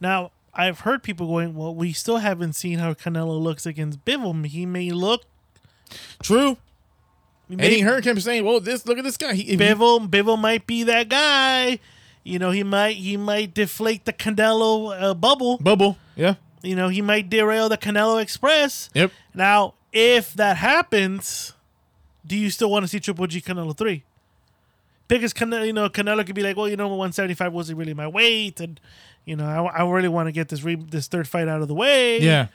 Now 0.01 0.31
I've 0.53 0.81
heard 0.81 1.03
people 1.03 1.27
going, 1.27 1.55
well, 1.57 1.75
we 1.75 1.93
still 1.93 2.19
haven't 2.19 2.53
seen 2.53 2.79
how 2.79 2.95
Canelo 2.95 3.41
looks 3.41 3.67
against 3.67 4.05
Bivol. 4.05 4.47
He 4.47 4.65
may 4.67 4.91
look. 4.91 5.23
True. 6.23 6.57
he 7.49 7.57
may- 7.57 7.65
Eddie 7.67 7.81
Hearn 7.81 8.03
kept 8.03 8.23
saying, 8.23 8.45
"Well, 8.45 8.61
this 8.61 8.87
look 8.87 8.97
at 8.99 9.05
this 9.05 9.17
guy. 9.17 9.35
He- 9.35 9.57
Bivol 9.57 10.09
Bivol 10.09 10.39
might 10.39 10.67
be 10.67 10.83
that 10.85 11.09
guy. 11.09 11.79
You 12.23 12.39
know, 12.39 12.51
he 12.53 12.63
might 12.63 12.97
he 12.97 13.17
might 13.17 13.53
deflate 13.53 14.05
the 14.07 14.13
Canelo 14.13 14.99
uh, 14.99 15.13
bubble. 15.15 15.59
bubble, 15.59 15.99
yeah, 16.17 16.35
You 16.65 16.75
know, 16.77 16.89
he 16.89 17.03
might 17.03 17.29
derail 17.31 17.69
the 17.69 17.77
Canelo 17.79 18.21
Express. 18.23 18.91
yep, 18.95 19.13
Now, 19.35 19.75
if 19.93 20.35
that 20.35 20.57
happens, 20.57 21.53
do 22.27 22.37
you 22.37 22.51
still 22.51 22.71
want 22.71 22.85
to 22.85 22.89
see 22.89 23.01
Triple 23.01 23.27
G 23.27 23.41
Canelo 23.41 23.77
three? 23.77 24.03
Because 25.07 25.35
Canelo, 25.35 25.67
you 25.67 25.73
know, 25.73 25.89
Canelo 25.89 26.25
could 26.25 26.35
be 26.35 26.43
like, 26.43 26.57
well, 26.57 26.69
you 26.69 26.77
know, 26.77 26.89
175 26.89 27.53
wasn't 27.53 27.79
really 27.79 27.93
my 27.95 28.09
weight, 28.09 28.59
and 28.61 28.81
you 29.27 29.37
know, 29.37 29.45
I, 29.67 29.81
I 29.83 29.89
really 29.91 30.09
want 30.09 30.29
to 30.29 30.33
get 30.33 30.49
this 30.49 30.63
re- 30.63 30.75
this 30.77 31.07
third 31.09 31.29
fight 31.29 31.47
out 31.49 31.61
of 31.63 31.69
the 31.69 31.75
way. 31.75 32.21
yeah, 32.21 32.47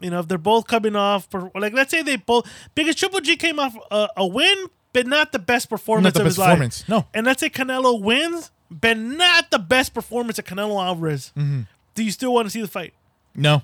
You 0.00 0.10
know, 0.10 0.20
if 0.20 0.28
they're 0.28 0.36
both 0.38 0.66
coming 0.66 0.94
off, 0.94 1.26
like 1.54 1.72
let's 1.72 1.90
say 1.90 2.02
they 2.02 2.16
both 2.16 2.46
because 2.74 2.94
Triple 2.96 3.20
G 3.20 3.36
came 3.36 3.58
off 3.58 3.74
a, 3.90 4.08
a 4.18 4.26
win, 4.26 4.66
but 4.92 5.06
not 5.06 5.32
the 5.32 5.38
best 5.38 5.70
performance 5.70 6.04
not 6.04 6.14
the 6.14 6.20
of 6.20 6.24
best 6.26 6.34
his 6.34 6.38
life. 6.38 6.48
performance. 6.50 6.88
No, 6.88 7.06
And 7.14 7.26
let's 7.26 7.40
say 7.40 7.48
Canelo 7.48 8.00
wins, 8.00 8.50
but 8.70 8.98
not 8.98 9.50
the 9.50 9.58
best 9.58 9.94
performance 9.94 10.38
of 10.38 10.44
Canelo 10.44 10.82
Alvarez. 10.84 11.32
Mm-hmm. 11.36 11.62
Do 11.94 12.04
you 12.04 12.10
still 12.10 12.34
want 12.34 12.44
to 12.46 12.50
see 12.50 12.60
the 12.60 12.68
fight 12.68 12.92
no, 13.36 13.62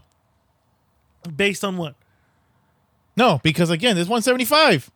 based 1.37 1.65
on 1.65 1.77
what? 1.77 1.95
no, 3.17 3.41
because 3.43 3.71
again, 3.71 3.95
there's 3.95 4.09
175. 4.09 4.91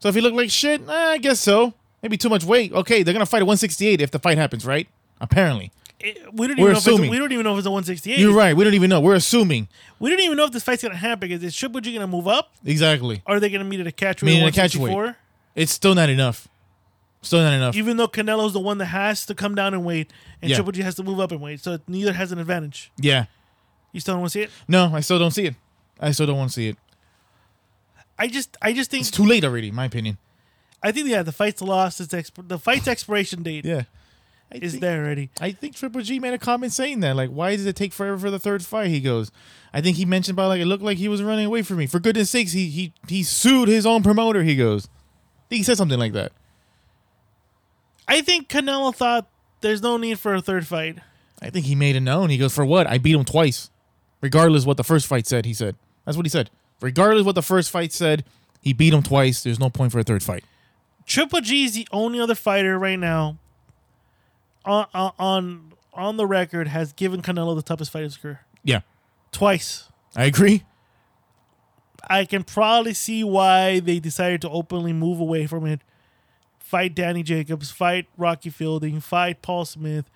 So 0.00 0.08
if 0.08 0.14
he 0.14 0.20
looked 0.20 0.36
like 0.36 0.50
shit, 0.50 0.82
eh, 0.88 0.92
I 0.92 1.18
guess 1.18 1.40
so. 1.40 1.74
Maybe 2.02 2.16
too 2.18 2.28
much 2.28 2.44
weight. 2.44 2.72
Okay, 2.72 3.02
they're 3.02 3.14
gonna 3.14 3.24
fight 3.26 3.38
at 3.38 3.46
168 3.46 4.00
if 4.00 4.10
the 4.10 4.18
fight 4.18 4.36
happens, 4.36 4.66
right? 4.66 4.86
Apparently, 5.20 5.72
It- 6.00 6.34
we 6.34 6.46
don't 6.48 6.58
We're 6.58 6.64
even 6.64 6.64
know 6.64 6.70
if 6.72 6.76
it's 6.78 6.86
a, 6.86 6.90
assuming. 6.90 7.10
we 7.10 7.18
don't 7.18 7.32
even 7.32 7.44
know 7.44 7.52
if 7.54 7.58
it's 7.58 7.66
a 7.66 7.70
168. 7.70 8.18
you're 8.18 8.34
right. 8.34 8.54
We 8.54 8.64
don't 8.64 8.74
even 8.74 8.90
know. 8.90 9.00
We're 9.00 9.14
assuming 9.14 9.68
We 10.00 10.10
don't 10.10 10.20
even 10.20 10.36
know 10.36 10.44
if 10.44 10.52
this 10.52 10.62
fight's 10.62 10.82
gonna 10.82 10.96
happen 10.96 11.28
because 11.28 11.42
is 11.42 11.56
Triple 11.56 11.80
G 11.80 11.94
gonna 11.94 12.06
move 12.06 12.28
up 12.28 12.50
exactly. 12.64 13.22
or 13.26 13.36
are 13.36 13.40
they 13.40 13.48
gonna 13.48 13.64
meet 13.64 13.80
at 13.80 13.86
a 13.86 13.92
catch 13.92 14.22
Meet 14.22 14.34
weight 14.34 14.42
at 14.42 14.48
a 14.48 14.52
catch 14.52 14.76
weight. 14.76 15.14
It's 15.54 15.72
still 15.72 15.94
not 15.94 16.10
enough. 16.10 16.48
Still 17.22 17.40
not 17.40 17.54
enough. 17.54 17.74
Even 17.74 17.96
though 17.96 18.08
Canelo's 18.08 18.52
the 18.52 18.60
one 18.60 18.76
that 18.78 18.86
has 18.86 19.24
to 19.26 19.34
come 19.34 19.54
down 19.54 19.72
and 19.72 19.82
wait, 19.84 20.12
and 20.42 20.50
Yeah. 20.50 20.56
Triple 20.56 20.72
G 20.72 20.82
has 20.82 20.96
to 20.96 21.02
move 21.02 21.20
up 21.20 21.32
and 21.32 21.40
wait, 21.40 21.60
so 21.60 21.78
neither 21.88 22.12
has 22.12 22.32
an 22.32 22.38
advantage. 22.38 22.90
yeah. 22.98 23.26
You 23.94 24.00
still 24.00 24.14
don't 24.14 24.22
want 24.22 24.32
to 24.32 24.38
see 24.38 24.42
it? 24.42 24.50
No, 24.68 24.90
I 24.92 25.00
still 25.00 25.20
don't 25.20 25.30
see 25.30 25.46
it. 25.46 25.54
I 26.00 26.10
still 26.10 26.26
don't 26.26 26.36
want 26.36 26.50
to 26.50 26.54
see 26.54 26.68
it. 26.68 26.76
I 28.18 28.26
just, 28.26 28.56
I 28.60 28.72
just 28.72 28.90
think, 28.90 29.02
It's 29.02 29.10
too 29.10 29.24
late 29.24 29.44
already, 29.44 29.68
in 29.68 29.74
my 29.74 29.84
opinion. 29.84 30.18
I 30.82 30.90
think 30.92 31.08
yeah, 31.08 31.22
the 31.22 31.32
fight's 31.32 31.62
lost. 31.62 32.00
It's 32.00 32.12
exp- 32.12 32.48
the 32.48 32.58
fight's 32.58 32.88
expiration 32.88 33.42
date 33.44 33.64
Yeah. 33.64 33.84
I 34.52 34.56
is 34.56 34.72
think, 34.72 34.80
there 34.82 35.02
already. 35.04 35.30
I 35.40 35.52
think 35.52 35.76
Triple 35.76 36.02
G 36.02 36.18
made 36.18 36.34
a 36.34 36.38
comment 36.38 36.72
saying 36.72 37.00
that. 37.00 37.14
Like, 37.16 37.30
why 37.30 37.56
does 37.56 37.66
it 37.66 37.76
take 37.76 37.92
forever 37.92 38.18
for 38.18 38.30
the 38.30 38.38
third 38.38 38.64
fight? 38.64 38.88
He 38.88 39.00
goes, 39.00 39.30
I 39.72 39.80
think 39.80 39.96
he 39.96 40.04
mentioned 40.04 40.34
about 40.36 40.48
like 40.48 40.60
it 40.60 40.66
looked 40.66 40.82
like 40.82 40.98
he 40.98 41.08
was 41.08 41.22
running 41.22 41.46
away 41.46 41.62
from 41.62 41.76
me. 41.78 41.86
For 41.86 41.98
goodness 42.00 42.30
sakes, 42.30 42.52
he 42.52 42.68
he 42.68 42.92
he 43.08 43.22
sued 43.22 43.68
his 43.68 43.86
own 43.86 44.02
promoter. 44.02 44.42
He 44.42 44.54
goes, 44.56 44.86
I 44.86 45.48
think 45.48 45.58
he 45.58 45.62
said 45.64 45.76
something 45.76 45.98
like 45.98 46.12
that. 46.12 46.32
I 48.06 48.20
think 48.20 48.48
Canelo 48.48 48.94
thought 48.94 49.26
there's 49.60 49.82
no 49.82 49.96
need 49.96 50.18
for 50.18 50.34
a 50.34 50.42
third 50.42 50.66
fight. 50.66 50.98
I 51.40 51.50
think 51.50 51.66
he 51.66 51.74
made 51.74 51.96
it 51.96 52.00
known. 52.00 52.30
He 52.30 52.38
goes, 52.38 52.54
for 52.54 52.64
what? 52.64 52.86
I 52.86 52.98
beat 52.98 53.14
him 53.14 53.24
twice, 53.24 53.70
regardless 54.24 54.64
what 54.64 54.78
the 54.78 54.82
first 54.84 55.06
fight 55.06 55.26
said. 55.26 55.44
He 55.44 55.52
said 55.52 55.76
that's 56.06 56.16
what 56.16 56.24
he 56.24 56.30
said. 56.30 56.48
Regardless 56.80 57.24
what 57.26 57.34
the 57.34 57.42
first 57.42 57.70
fight 57.70 57.92
said, 57.92 58.24
he 58.62 58.72
beat 58.72 58.94
him 58.94 59.02
twice. 59.02 59.42
There's 59.42 59.60
no 59.60 59.68
point 59.68 59.92
for 59.92 59.98
a 59.98 60.02
third 60.02 60.22
fight. 60.22 60.44
Triple 61.06 61.42
G 61.42 61.64
is 61.64 61.74
the 61.74 61.86
only 61.92 62.18
other 62.18 62.34
fighter 62.34 62.78
right 62.78 62.98
now 62.98 63.36
on 64.64 64.86
on 64.94 65.72
on 65.92 66.16
the 66.16 66.26
record 66.26 66.68
has 66.68 66.94
given 66.94 67.20
Canelo 67.20 67.54
the 67.54 67.62
toughest 67.62 67.92
fight 67.92 68.00
of 68.00 68.06
his 68.06 68.16
career 68.16 68.40
Yeah, 68.64 68.80
twice. 69.30 69.90
I 70.16 70.24
agree. 70.24 70.64
I 72.08 72.24
can 72.24 72.44
probably 72.44 72.94
see 72.94 73.22
why 73.24 73.80
they 73.80 73.98
decided 74.00 74.40
to 74.42 74.50
openly 74.50 74.92
move 74.92 75.20
away 75.20 75.46
from 75.46 75.66
it. 75.66 75.80
Fight 76.58 76.94
Danny 76.94 77.22
Jacobs, 77.22 77.70
fight 77.70 78.06
Rocky 78.16 78.50
Fielding, 78.50 79.00
fight 79.00 79.42
Paul 79.42 79.64
Smith. 79.66 80.06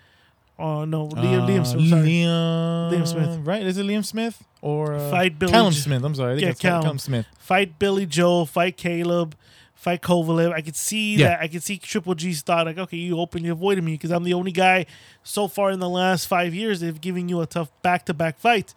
Oh 0.59 0.85
no, 0.85 1.09
Liam, 1.09 1.47
Liam 1.47 1.65
Smith. 1.67 1.85
Uh, 1.85 1.89
Sorry. 1.91 2.09
Liam, 2.09 2.91
Liam 2.93 3.07
Smith. 3.07 3.39
Right? 3.47 3.63
Is 3.65 3.79
it 3.79 3.87
Liam 3.87 4.05
Smith 4.05 4.43
or 4.61 4.95
uh, 4.95 5.11
Fight 5.11 5.39
Billy 5.39 5.53
Callum 5.53 5.73
J- 5.73 5.81
Smith? 5.81 6.03
I'm 6.05 6.15
sorry. 6.17 6.33
I 6.33 6.35
think 6.35 6.43
Yeah, 6.43 6.51
it's 6.51 6.61
Callum. 6.61 6.83
Callum. 6.83 6.99
Smith. 6.99 7.27
Fight 7.39 7.79
Billy 7.79 8.07
Joe, 8.07 8.45
fight 8.45 8.77
Caleb, 8.77 9.37
fight 9.77 10.03
Kovalev. 10.03 10.53
I 10.53 10.61
could 10.61 10.75
see 10.75 11.15
Yeah. 11.17 11.29
that. 11.29 11.41
I 11.43 11.49
could 11.49 11.63
see 11.63 11.79
Triple 11.79 12.15
G's 12.17 12.43
thought 12.43 12.67
like, 12.67 12.77
okay, 12.79 12.97
you 12.97 13.19
openly 13.21 13.51
avoided 13.51 13.85
me 13.85 13.93
because 13.93 14.11
I'm 14.11 14.25
the 14.25 14.35
only 14.35 14.51
guy 14.51 14.87
so 15.23 15.47
far 15.47 15.71
in 15.71 15.79
the 15.79 15.89
last 15.89 16.27
five 16.27 16.53
years 16.55 16.81
they've 16.81 17.01
given 17.01 17.29
you 17.29 17.41
a 17.41 17.47
tough 17.47 17.71
back 17.83 18.05
to 18.07 18.15
back 18.15 18.37
fight. 18.39 18.75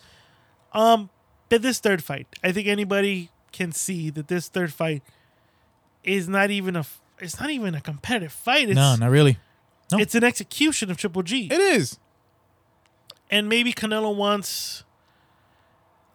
Um, 0.74 1.10
but 1.50 1.64
this 1.64 1.80
third 1.80 2.04
fight, 2.04 2.28
I 2.44 2.52
think 2.52 2.68
anybody 2.68 3.30
can 3.52 3.72
see 3.72 4.10
that 4.12 4.28
this 4.28 4.48
third 4.50 4.72
fight 4.72 5.02
is 6.04 6.30
not 6.30 6.52
even 6.52 6.76
a. 6.76 6.86
It's 7.20 7.40
not 7.40 7.50
even 7.50 7.76
a 7.76 7.82
competitive 7.82 8.32
fight. 8.32 8.70
It's, 8.70 8.76
No, 8.76 8.96
not 8.96 9.10
really. 9.12 9.38
No. 9.92 9.98
it's 10.00 10.16
an 10.16 10.24
execution 10.24 10.90
of 10.92 10.98
Triple 10.98 11.24
G. 11.24 11.48
It 11.52 11.60
is. 11.60 11.98
and 13.30 13.48
maybe 13.50 13.74
Canelo 13.74 14.16
wants 14.16 14.84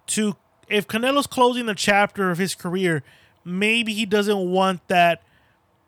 to 0.09 0.37
if 0.69 0.87
Canelo's 0.89 1.27
closing 1.27 1.67
the 1.67 1.75
chapter 1.75 2.31
of 2.31 2.39
his 2.39 2.55
career, 2.55 3.03
maybe 3.45 3.93
he 3.93 4.05
doesn't 4.07 4.51
want 4.51 4.87
that 4.89 5.23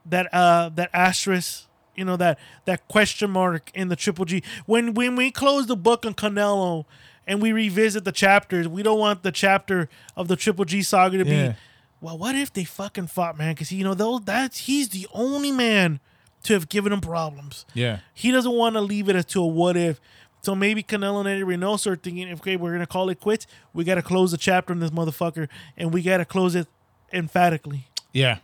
that 0.07 0.33
uh 0.33 0.69
that 0.71 0.91
asterisk 0.93 1.65
you 1.97 2.05
know 2.05 2.17
that 2.17 2.39
that 2.65 2.87
question 2.89 3.31
mark 3.31 3.71
in 3.75 3.89
the 3.89 3.97
Triple 3.97 4.25
G. 4.25 4.43
When 4.67 4.95
when 4.95 5.17
we 5.17 5.31
close 5.31 5.67
the 5.67 5.77
book 5.77 6.07
on 6.07 6.15
Canelo 6.15 6.85
and 7.27 7.43
we 7.43 7.53
revisit 7.53 8.05
the 8.05 8.13
chapters, 8.13 8.67
we 8.69 8.83
don't 8.83 8.99
want 8.99 9.23
the 9.23 9.33
chapter 9.33 9.89
of 10.17 10.29
the 10.29 10.37
Triple 10.37 10.65
G 10.65 10.83
saga 10.83 11.23
to 11.23 11.29
Yeah. 11.29 11.49
be, 11.51 11.57
well, 12.01 12.17
what 12.17 12.37
if 12.37 12.53
they 12.53 12.65
fucking 12.65 13.09
fought, 13.09 13.37
man? 13.37 13.53
Because 13.55 13.73
you 13.73 13.83
know 13.85 13.95
those 13.95 14.23
that's 14.25 14.61
he's 14.61 14.91
the 14.91 15.07
only 15.13 15.51
man 15.51 15.99
to 16.45 16.53
have 16.55 16.69
given 16.69 16.93
him 16.93 17.01
problems. 17.01 17.65
Yeah. 17.75 18.01
He 18.15 18.31
doesn't 18.31 18.53
want 18.53 18.75
to 18.75 18.81
leave 18.81 19.09
it 19.09 19.17
as 19.17 19.25
to 19.27 19.43
a 19.43 19.47
what 19.47 19.77
if. 19.77 20.01
So 20.43 20.55
maybe 20.55 20.83
Canelo 20.83 21.21
and 21.21 21.29
Eddie 21.29 21.43
Reynoso 21.43 21.93
are 21.93 21.97
thinking, 21.97 22.33
okay, 22.35 22.57
we're 22.57 22.73
gonna 22.73 22.87
call 22.87 23.11
it 23.11 23.21
quits. 23.21 23.47
We 23.75 23.85
gotta 23.85 24.03
close 24.03 24.31
the 24.31 24.39
chapter 24.39 24.73
on 24.73 24.81
this 24.81 24.91
motherfucker, 24.91 25.49
and 25.77 25.93
we 25.93 26.01
gotta 26.01 26.25
close 26.25 26.55
it 26.55 26.69
emphatically. 27.13 27.89
Yeah. 28.13 28.39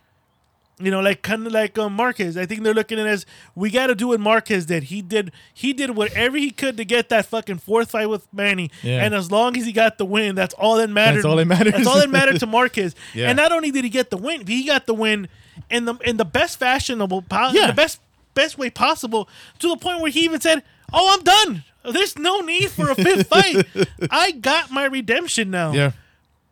You 0.80 0.90
know, 0.90 1.00
like 1.00 1.22
kind 1.22 1.46
of 1.46 1.52
like 1.52 1.78
um, 1.78 1.92
Marquez. 1.92 2.36
I 2.36 2.46
think 2.46 2.64
they're 2.64 2.74
looking 2.74 2.98
at 2.98 3.06
it 3.06 3.10
as 3.10 3.26
we 3.54 3.70
got 3.70 3.86
to 3.86 3.94
do 3.94 4.08
what 4.08 4.18
Marquez 4.18 4.66
did. 4.66 4.84
He 4.84 5.02
did 5.02 5.30
he 5.52 5.72
did 5.72 5.90
whatever 5.90 6.36
he 6.36 6.50
could 6.50 6.76
to 6.78 6.84
get 6.84 7.10
that 7.10 7.26
fucking 7.26 7.58
fourth 7.58 7.92
fight 7.92 8.06
with 8.06 8.26
Manny. 8.32 8.72
Yeah. 8.82 9.04
And 9.04 9.14
as 9.14 9.30
long 9.30 9.56
as 9.56 9.66
he 9.66 9.72
got 9.72 9.98
the 9.98 10.04
win, 10.04 10.34
that's 10.34 10.52
all 10.54 10.76
that 10.78 10.90
mattered. 10.90 11.18
That's 11.18 11.26
all 11.26 11.36
that 11.36 11.44
matters. 11.44 11.74
That's 11.74 11.86
all 11.86 12.00
that 12.00 12.10
mattered 12.10 12.40
to 12.40 12.46
Marquez. 12.48 12.96
Yeah. 13.14 13.28
And 13.28 13.36
not 13.36 13.52
only 13.52 13.70
did 13.70 13.84
he 13.84 13.90
get 13.90 14.10
the 14.10 14.16
win, 14.16 14.44
he 14.48 14.66
got 14.66 14.86
the 14.86 14.94
win 14.94 15.28
in 15.70 15.84
the 15.84 15.94
in 16.04 16.16
the 16.16 16.24
best 16.24 16.58
fashionable, 16.58 17.22
po- 17.22 17.50
Yeah. 17.52 17.68
the 17.68 17.72
best 17.72 18.00
best 18.34 18.58
way 18.58 18.70
possible, 18.70 19.28
to 19.60 19.68
the 19.68 19.76
point 19.76 20.00
where 20.00 20.10
he 20.10 20.24
even 20.24 20.40
said, 20.40 20.62
"Oh, 20.92 21.14
I'm 21.14 21.22
done. 21.24 21.64
There's 21.84 22.18
no 22.18 22.40
need 22.40 22.70
for 22.70 22.90
a 22.90 22.94
fifth 22.94 23.28
fight. 23.28 23.66
I 24.10 24.32
got 24.32 24.70
my 24.70 24.84
redemption 24.86 25.50
now." 25.50 25.72
Yeah. 25.72 25.92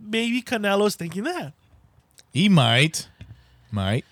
Maybe 0.00 0.42
Canelo's 0.42 0.94
thinking 0.96 1.24
that. 1.24 1.52
He 2.32 2.48
might. 2.48 3.08
Might. 3.70 4.04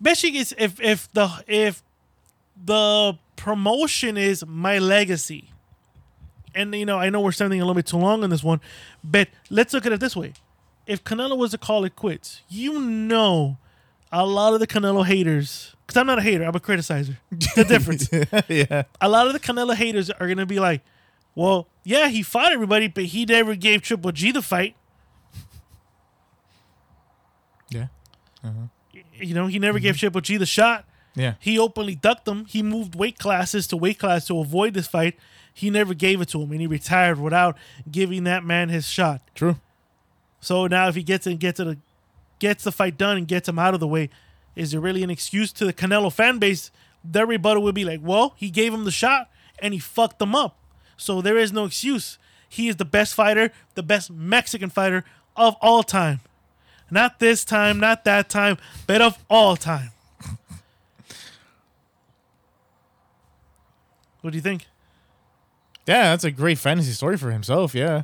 especially 0.00 0.36
is 0.38 0.54
if 0.58 0.80
if 0.80 1.12
the 1.12 1.28
if 1.46 1.82
the 2.64 3.16
promotion 3.36 4.16
is 4.16 4.44
my 4.46 4.78
legacy 4.78 5.50
and 6.54 6.74
you 6.74 6.84
know 6.84 6.98
i 6.98 7.08
know 7.08 7.20
we're 7.20 7.30
spending 7.30 7.60
a 7.60 7.64
little 7.64 7.74
bit 7.74 7.86
too 7.86 7.96
long 7.96 8.24
on 8.24 8.30
this 8.30 8.42
one 8.42 8.60
but 9.04 9.28
let's 9.50 9.72
look 9.72 9.86
at 9.86 9.92
it 9.92 10.00
this 10.00 10.16
way 10.16 10.32
if 10.86 11.04
canelo 11.04 11.36
was 11.36 11.52
to 11.52 11.58
call 11.58 11.84
it 11.84 11.94
quits 11.94 12.42
you 12.48 12.80
know 12.80 13.56
a 14.12 14.24
lot 14.24 14.54
of 14.54 14.60
the 14.60 14.66
canelo 14.66 15.04
haters 15.04 15.74
because 15.86 15.96
i'm 15.96 16.06
not 16.06 16.18
a 16.18 16.22
hater 16.22 16.44
i'm 16.44 16.54
a 16.54 16.60
criticizer 16.60 17.16
the 17.54 17.64
difference 17.64 18.08
yeah. 18.48 18.84
a 19.00 19.08
lot 19.08 19.26
of 19.26 19.32
the 19.32 19.40
canelo 19.40 19.74
haters 19.74 20.10
are 20.10 20.26
going 20.26 20.38
to 20.38 20.46
be 20.46 20.58
like 20.60 20.82
well 21.34 21.68
yeah 21.84 22.08
he 22.08 22.22
fought 22.22 22.52
everybody 22.52 22.88
but 22.88 23.04
he 23.04 23.24
never 23.24 23.54
gave 23.54 23.82
triple 23.82 24.12
g 24.12 24.30
the 24.32 24.42
fight 24.42 24.74
Yeah. 27.70 27.88
Uh-huh. 28.42 29.00
you 29.14 29.34
know 29.34 29.46
he 29.46 29.58
never 29.58 29.78
gave 29.78 29.94
mm-hmm. 29.94 30.00
triple 30.00 30.20
g 30.22 30.36
the 30.36 30.46
shot 30.46 30.84
Yeah. 31.14 31.34
He 31.40 31.58
openly 31.58 31.96
ducked 31.96 32.28
him. 32.28 32.44
He 32.46 32.62
moved 32.62 32.94
weight 32.94 33.18
classes 33.18 33.66
to 33.68 33.76
weight 33.76 33.98
class 33.98 34.26
to 34.26 34.38
avoid 34.38 34.72
this 34.74 34.86
fight. 34.86 35.18
He 35.52 35.68
never 35.68 35.92
gave 35.92 36.20
it 36.20 36.28
to 36.28 36.40
him, 36.42 36.52
and 36.52 36.60
he 36.60 36.68
retired 36.68 37.18
without 37.18 37.56
giving 37.90 38.22
that 38.24 38.44
man 38.44 38.68
his 38.68 38.86
shot. 38.86 39.20
True. 39.34 39.56
So 40.40 40.68
now, 40.68 40.86
if 40.86 40.94
he 40.94 41.02
gets 41.02 41.26
and 41.26 41.40
gets 41.40 41.56
to 41.56 41.64
the 41.64 41.78
gets 42.38 42.64
the 42.64 42.72
fight 42.72 42.96
done 42.96 43.16
and 43.16 43.28
gets 43.28 43.48
him 43.48 43.58
out 43.58 43.74
of 43.74 43.80
the 43.80 43.88
way, 43.88 44.10
is 44.54 44.72
there 44.72 44.80
really 44.80 45.02
an 45.02 45.10
excuse 45.10 45.52
to 45.52 45.64
the 45.64 45.72
Canelo 45.72 46.12
fan 46.12 46.38
base? 46.38 46.70
Their 47.04 47.26
rebuttal 47.26 47.62
would 47.62 47.74
be 47.74 47.84
like, 47.84 48.00
"Well, 48.02 48.34
he 48.36 48.50
gave 48.50 48.74
him 48.74 48.84
the 48.84 48.90
shot 48.90 49.30
and 49.60 49.72
he 49.72 49.80
fucked 49.80 50.18
them 50.18 50.34
up, 50.34 50.58
so 50.96 51.20
there 51.20 51.38
is 51.38 51.52
no 51.52 51.64
excuse. 51.64 52.18
He 52.48 52.68
is 52.68 52.76
the 52.76 52.84
best 52.84 53.14
fighter, 53.14 53.52
the 53.74 53.82
best 53.82 54.10
Mexican 54.10 54.70
fighter 54.70 55.04
of 55.36 55.56
all 55.60 55.82
time. 55.82 56.20
Not 56.90 57.18
this 57.18 57.44
time, 57.44 57.78
not 57.78 58.04
that 58.04 58.28
time, 58.28 58.58
but 58.86 59.00
of 59.00 59.24
all 59.28 59.56
time." 59.56 59.92
What 64.20 64.32
do 64.32 64.36
you 64.36 64.42
think? 64.42 64.66
Yeah, 65.86 66.10
that's 66.10 66.24
a 66.24 66.30
great 66.30 66.58
fantasy 66.58 66.92
story 66.92 67.16
for 67.16 67.30
himself. 67.30 67.74
Yeah. 67.74 68.02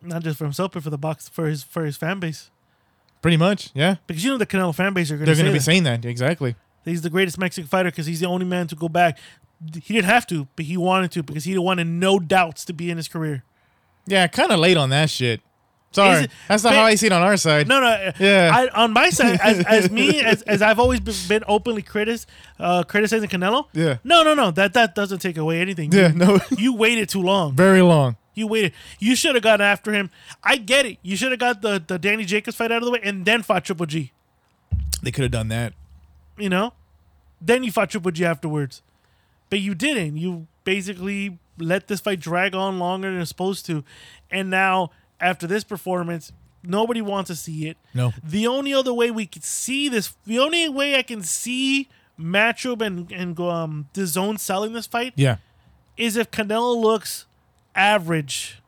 Not 0.00 0.22
just 0.22 0.38
for 0.38 0.44
himself, 0.44 0.72
but 0.72 0.82
for 0.82 0.90
the 0.90 0.98
box 0.98 1.28
for 1.28 1.46
his 1.46 1.62
for 1.64 1.84
his 1.84 1.96
fan 1.96 2.20
base. 2.20 2.50
Pretty 3.22 3.36
much. 3.36 3.70
Yeah. 3.74 3.96
Because 4.06 4.22
you 4.24 4.30
know 4.30 4.38
the 4.38 4.46
Canelo 4.46 4.74
fan 4.74 4.92
base 4.94 5.10
are 5.10 5.14
going 5.16 5.20
to 5.20 5.26
they're 5.26 5.34
going 5.34 5.46
to 5.46 5.52
be 5.52 5.58
that. 5.58 5.64
saying 5.64 5.82
that. 5.84 6.04
Exactly. 6.04 6.54
he's 6.84 7.02
the 7.02 7.10
greatest 7.10 7.38
Mexican 7.38 7.66
fighter 7.68 7.90
because 7.90 8.06
he's 8.06 8.20
the 8.20 8.26
only 8.26 8.46
man 8.46 8.66
to 8.68 8.76
go 8.76 8.88
back. 8.88 9.18
He 9.82 9.94
didn't 9.94 10.06
have 10.06 10.26
to, 10.28 10.46
but 10.54 10.66
he 10.66 10.76
wanted 10.76 11.10
to 11.12 11.22
because 11.22 11.44
he 11.44 11.56
wanted 11.58 11.86
no 11.86 12.18
doubts 12.18 12.64
to 12.66 12.72
be 12.72 12.90
in 12.90 12.96
his 12.98 13.08
career. 13.08 13.42
Yeah, 14.06 14.26
kind 14.28 14.52
of 14.52 14.58
late 14.60 14.76
on 14.76 14.90
that 14.90 15.10
shit. 15.10 15.40
Sorry. 15.92 16.24
it- 16.24 16.30
That's 16.46 16.62
not 16.62 16.70
but- 16.70 16.76
how 16.76 16.82
I 16.84 16.94
see 16.94 17.06
it 17.06 17.12
on 17.12 17.22
our 17.22 17.36
side. 17.38 17.66
No, 17.66 17.80
no. 17.80 18.12
Yeah. 18.20 18.50
I, 18.54 18.82
on 18.84 18.92
my 18.92 19.08
side, 19.08 19.40
as, 19.42 19.64
as 19.64 19.90
me, 19.90 20.20
as, 20.20 20.42
as 20.42 20.60
I've 20.60 20.78
always 20.78 21.00
been, 21.00 21.14
been 21.26 21.44
openly 21.48 21.80
critic, 21.80 22.20
uh, 22.60 22.82
criticizing 22.82 23.30
Canelo. 23.30 23.64
Yeah. 23.72 23.96
No, 24.04 24.22
no, 24.22 24.34
no. 24.34 24.50
That 24.50 24.74
that 24.74 24.94
doesn't 24.94 25.20
take 25.20 25.38
away 25.38 25.60
anything. 25.62 25.90
Yeah, 25.90 26.08
You- 26.12 26.14
no. 26.18 26.38
You 26.58 26.74
waited 26.74 27.08
too 27.08 27.22
long. 27.22 27.54
Very 27.56 27.80
long. 27.82 28.16
You 28.36 28.46
waited. 28.46 28.72
You 29.00 29.16
should 29.16 29.34
have 29.34 29.42
gone 29.42 29.60
after 29.60 29.92
him. 29.92 30.10
I 30.44 30.56
get 30.58 30.86
it. 30.86 30.98
You 31.02 31.16
should 31.16 31.32
have 31.32 31.40
got 31.40 31.62
the, 31.62 31.82
the 31.84 31.98
Danny 31.98 32.24
Jacobs 32.24 32.56
fight 32.56 32.70
out 32.70 32.78
of 32.82 32.84
the 32.84 32.92
way 32.92 33.00
and 33.02 33.24
then 33.24 33.42
fought 33.42 33.64
Triple 33.64 33.86
G. 33.86 34.12
They 35.02 35.10
could 35.10 35.22
have 35.22 35.30
done 35.32 35.48
that. 35.48 35.72
You 36.38 36.48
know? 36.50 36.72
Then 37.40 37.64
you 37.64 37.72
fought 37.72 37.90
Triple 37.90 38.12
G 38.12 38.24
afterwards. 38.24 38.82
But 39.50 39.60
you 39.60 39.74
didn't. 39.74 40.18
You 40.18 40.46
basically 40.64 41.38
let 41.58 41.88
this 41.88 42.00
fight 42.00 42.20
drag 42.20 42.54
on 42.54 42.78
longer 42.78 43.10
than 43.10 43.20
it's 43.20 43.30
supposed 43.30 43.64
to. 43.66 43.82
And 44.30 44.50
now, 44.50 44.90
after 45.20 45.46
this 45.46 45.64
performance, 45.64 46.32
nobody 46.62 47.00
wants 47.00 47.28
to 47.28 47.36
see 47.36 47.68
it. 47.68 47.76
No. 47.94 48.12
The 48.22 48.46
only 48.46 48.74
other 48.74 48.92
way 48.92 49.10
we 49.10 49.24
could 49.26 49.44
see 49.44 49.88
this, 49.88 50.14
the 50.26 50.38
only 50.40 50.68
way 50.68 50.96
I 50.96 51.02
can 51.02 51.22
see 51.22 51.88
Matchroom 52.20 52.80
and, 52.82 53.12
and 53.12 53.38
um, 53.40 53.88
DAZN 53.94 54.38
selling 54.40 54.72
this 54.72 54.86
fight 54.86 55.12
Yeah. 55.16 55.36
is 55.96 56.16
if 56.16 56.30
Canelo 56.30 56.76
looks 56.80 57.25
average 57.76 58.60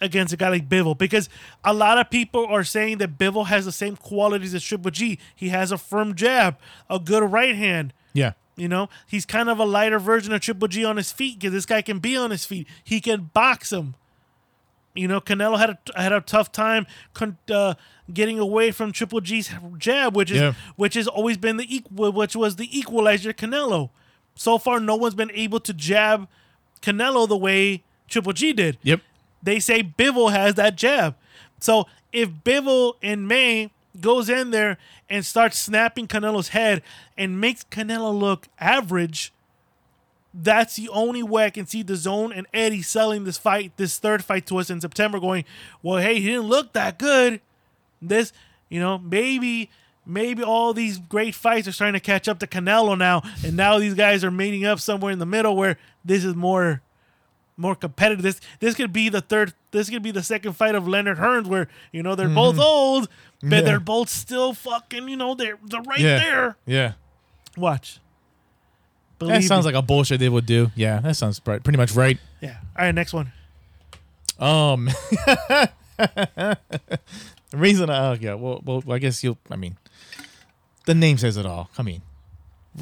against 0.00 0.32
a 0.32 0.36
guy 0.36 0.48
like 0.48 0.68
Bivol 0.68 0.96
because 0.98 1.28
a 1.64 1.72
lot 1.72 1.96
of 1.98 2.10
people 2.10 2.44
are 2.46 2.64
saying 2.64 2.98
that 2.98 3.18
Bivol 3.18 3.46
has 3.46 3.64
the 3.64 3.72
same 3.72 3.96
qualities 3.96 4.52
as 4.54 4.62
Triple 4.64 4.90
G. 4.90 5.18
He 5.34 5.50
has 5.50 5.70
a 5.70 5.78
firm 5.78 6.14
jab, 6.14 6.56
a 6.90 6.98
good 6.98 7.22
right 7.30 7.54
hand. 7.54 7.92
Yeah. 8.12 8.32
You 8.56 8.68
know, 8.68 8.88
he's 9.06 9.24
kind 9.24 9.48
of 9.48 9.58
a 9.58 9.64
lighter 9.64 9.98
version 9.98 10.32
of 10.32 10.40
Triple 10.40 10.68
G 10.68 10.84
on 10.84 10.96
his 10.96 11.12
feet 11.12 11.38
because 11.38 11.52
this 11.52 11.66
guy 11.66 11.82
can 11.82 12.00
be 12.00 12.16
on 12.16 12.30
his 12.30 12.44
feet. 12.44 12.66
He 12.82 13.00
can 13.00 13.30
box 13.32 13.72
him. 13.72 13.94
You 14.94 15.08
know, 15.08 15.20
Canelo 15.22 15.58
had 15.58 15.70
a 15.70 16.02
had 16.02 16.12
a 16.12 16.20
tough 16.20 16.52
time 16.52 16.86
con- 17.14 17.38
uh, 17.50 17.74
getting 18.12 18.38
away 18.38 18.72
from 18.72 18.92
Triple 18.92 19.22
G's 19.22 19.50
jab, 19.78 20.14
which 20.14 20.30
is 20.30 20.40
Yeah. 20.40 20.52
which 20.76 20.94
has 20.94 21.08
always 21.08 21.38
been 21.38 21.56
the 21.56 21.74
equal, 21.74 22.12
which 22.12 22.36
was 22.36 22.56
the 22.56 22.76
equalizer 22.78 23.32
Canelo. 23.32 23.88
So 24.34 24.58
far, 24.58 24.80
no 24.80 24.96
one's 24.96 25.14
been 25.14 25.30
able 25.32 25.60
to 25.60 25.72
jab 25.72 26.28
Canelo 26.82 27.26
the 27.26 27.38
way 27.38 27.84
Triple 28.12 28.32
G 28.32 28.52
did. 28.52 28.78
Yep. 28.82 29.00
They 29.42 29.58
say 29.58 29.82
Bivol 29.82 30.30
has 30.30 30.54
that 30.54 30.76
jab. 30.76 31.16
So 31.58 31.86
if 32.12 32.30
Bivol 32.30 32.94
in 33.02 33.26
May 33.26 33.70
goes 34.00 34.28
in 34.28 34.50
there 34.50 34.78
and 35.08 35.24
starts 35.24 35.58
snapping 35.58 36.06
Canelo's 36.06 36.48
head 36.48 36.82
and 37.16 37.40
makes 37.40 37.64
Canelo 37.64 38.16
look 38.16 38.48
average, 38.58 39.32
that's 40.34 40.76
the 40.76 40.88
only 40.88 41.22
way 41.22 41.44
I 41.44 41.50
can 41.50 41.66
see 41.66 41.84
DAZN 41.84 42.32
and 42.34 42.46
Eddie 42.54 42.82
selling 42.82 43.24
this 43.24 43.36
fight, 43.36 43.72
this 43.76 43.98
third 43.98 44.24
fight 44.24 44.46
to 44.46 44.58
us 44.58 44.70
in 44.70 44.80
September, 44.80 45.20
going, 45.20 45.44
Well, 45.82 45.98
hey, 45.98 46.20
he 46.20 46.28
didn't 46.28 46.46
look 46.46 46.72
that 46.72 46.98
good. 46.98 47.40
This, 48.00 48.32
you 48.68 48.80
know, 48.80 48.98
maybe 48.98 49.70
maybe 50.04 50.42
all 50.42 50.72
these 50.72 50.98
great 50.98 51.34
fights 51.34 51.68
are 51.68 51.72
starting 51.72 51.94
to 51.94 52.00
catch 52.00 52.28
up 52.28 52.38
to 52.40 52.46
Canelo 52.46 52.96
now, 52.96 53.22
and 53.44 53.56
now 53.56 53.78
these 53.78 53.94
guys 53.94 54.24
are 54.24 54.30
meeting 54.30 54.64
up 54.64 54.80
somewhere 54.80 55.12
in 55.12 55.18
the 55.18 55.26
middle 55.26 55.54
where 55.54 55.78
this 56.04 56.24
is 56.24 56.34
more 56.34 56.80
more 57.62 57.74
competitive. 57.74 58.22
This 58.22 58.40
this 58.60 58.74
could 58.74 58.92
be 58.92 59.08
the 59.08 59.20
third. 59.22 59.54
This 59.70 59.88
could 59.88 60.02
be 60.02 60.10
the 60.10 60.22
second 60.22 60.52
fight 60.54 60.74
of 60.74 60.86
Leonard 60.86 61.16
Hearns, 61.18 61.46
where 61.46 61.68
you 61.92 62.02
know 62.02 62.14
they're 62.14 62.28
both 62.28 62.58
old, 62.58 63.08
but 63.08 63.46
Mm-hmm. 63.46 63.52
Yeah. 63.54 63.60
they're 63.62 63.80
both 63.80 64.08
still 64.08 64.52
fucking. 64.52 65.08
You 65.08 65.16
know 65.16 65.34
they're 65.34 65.58
they're 65.64 65.80
right 65.82 65.98
Yeah. 66.00 66.18
there. 66.18 66.56
Yeah. 66.66 66.92
Watch. 67.56 67.94
That 69.18 69.26
Believe 69.28 69.44
sounds 69.44 69.64
me. 69.66 69.72
like 69.72 69.78
a 69.82 69.86
bullshit 69.86 70.18
they 70.20 70.28
would 70.28 70.46
do. 70.46 70.70
Yeah, 70.74 71.00
that 71.00 71.16
sounds 71.16 71.38
pretty 71.40 71.76
much 71.76 71.92
right. 71.92 72.18
yeah. 72.40 72.56
All 72.76 72.84
right, 72.84 72.92
next 72.94 73.12
one. 73.12 73.32
Um, 74.38 74.86
the 75.96 76.58
reason 77.52 77.88
I, 77.90 78.08
oh, 78.10 78.16
yeah, 78.20 78.34
well, 78.34 78.60
well, 78.64 78.82
I 78.90 78.98
guess 78.98 79.22
you'll, 79.22 79.38
I 79.50 79.54
mean, 79.56 79.76
the 80.86 80.94
name 80.94 81.18
says 81.18 81.36
it 81.36 81.46
all. 81.46 81.70
I 81.78 81.82
mean, 81.82 82.02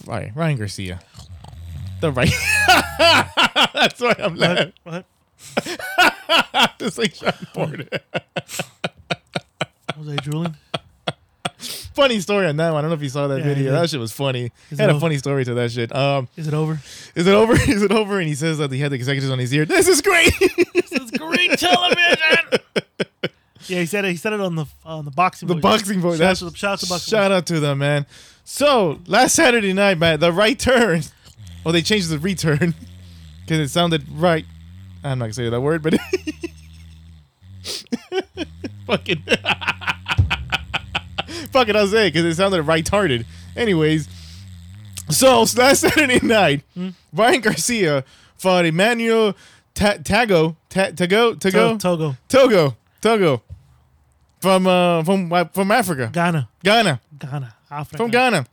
right, 0.06 0.32
Ryan 0.34 0.56
Garcia. 0.56 1.00
The 2.00 2.12
right. 2.12 2.32
That's 3.74 4.00
why 4.00 4.14
I'm 4.18 4.36
laughing. 4.36 4.72
What? 4.84 5.04
Just 6.78 6.98
like 6.98 7.14
Shawn 7.14 7.32
Porter. 7.52 7.88
Was 9.98 10.08
I 10.08 10.16
drooling? 10.16 10.56
funny 11.58 12.20
story 12.20 12.46
on 12.46 12.56
that 12.56 12.70
one. 12.70 12.78
I 12.78 12.80
don't 12.82 12.90
know 12.90 12.94
if 12.96 13.02
you 13.02 13.08
saw 13.10 13.26
that 13.28 13.38
Yeah, 13.40 13.44
video. 13.44 13.72
That 13.72 13.90
shit 13.90 14.00
was 14.00 14.12
funny. 14.12 14.50
Is 14.70 14.78
Had 14.78 14.88
a 14.88 14.92
over? 14.92 15.00
funny 15.00 15.18
story 15.18 15.44
to 15.44 15.52
that 15.54 15.70
shit. 15.72 15.94
Um, 15.94 16.28
Is 16.36 16.48
it 16.48 16.54
over? 16.54 16.80
is 17.14 17.26
it 17.26 17.34
over? 17.34 17.52
Is 17.70 17.82
it 17.82 17.92
over? 17.92 18.18
And 18.18 18.28
he 18.28 18.34
says 18.34 18.56
that 18.58 18.72
he 18.72 18.78
had 18.78 18.92
the 18.92 18.96
executives 18.96 19.30
on 19.30 19.38
his 19.38 19.52
ear. 19.52 19.66
This 19.66 19.86
is 19.88 20.00
great. 20.00 20.32
This 20.72 20.92
is 20.92 21.10
great 21.10 21.58
television. 21.58 22.60
yeah, 23.66 23.80
he 23.80 23.86
said 23.86 24.04
it. 24.06 24.12
He 24.12 24.16
said 24.16 24.32
it 24.32 24.40
on 24.40 24.54
the 24.54 24.64
on 24.86 25.04
the 25.04 25.10
boxing. 25.10 25.48
the 25.48 25.56
boxing 25.56 26.00
voice. 26.00 26.16
Shout 26.18 26.22
out 26.22 26.28
That's 26.28 26.38
to 26.40 26.44
the 26.50 26.56
shout 26.56 26.72
out 26.72 26.78
to 26.80 26.86
boxing. 26.88 27.10
Shout 27.10 27.32
out 27.32 27.46
to 27.46 27.60
them, 27.60 27.78
man. 27.78 28.06
So 28.44 29.00
last 29.06 29.34
Saturday 29.34 29.72
night, 29.74 29.98
man, 29.98 30.20
the 30.20 30.32
right 30.32 30.58
turn. 30.58 31.02
Oh, 31.66 31.72
they 31.72 31.82
changed 31.82 32.08
the 32.08 32.18
return 32.18 32.74
because 33.42 33.58
it 33.58 33.68
sounded 33.68 34.04
right. 34.12 34.44
I'm 35.04 35.18
not 35.18 35.24
gonna 35.26 35.32
say 35.34 35.48
that 35.48 35.60
word, 35.60 35.82
but 35.82 35.94
fucking 38.86 39.22
fucking 41.52 41.76
I'll 41.76 41.86
say 41.86 42.08
because 42.08 42.24
it 42.24 42.34
sounded 42.36 42.64
retarded. 42.66 43.24
Anyways, 43.56 44.08
so 45.08 45.40
last 45.56 45.80
Saturday 45.80 46.20
night, 46.24 46.62
Ryan 47.12 47.40
Garcia 47.40 48.04
fought 48.36 48.64
Emmanuel 48.64 49.34
Ta- 49.74 49.94
Tagoe 49.98 50.56
Ta- 50.68 50.90
Tagoe 50.90 51.36
Tagoe 51.38 51.78
Togo, 51.78 52.16
Togo 52.28 52.76
Togo 53.00 53.42
from 54.40 54.66
uh 54.66 55.02
from 55.04 55.30
from 55.52 55.70
Africa 55.70 56.10
Ghana, 56.12 56.48
Ghana 56.62 57.00
Ghana, 57.18 57.54
Africa. 57.70 57.96
from 57.96 58.10
Ghana. 58.10 58.46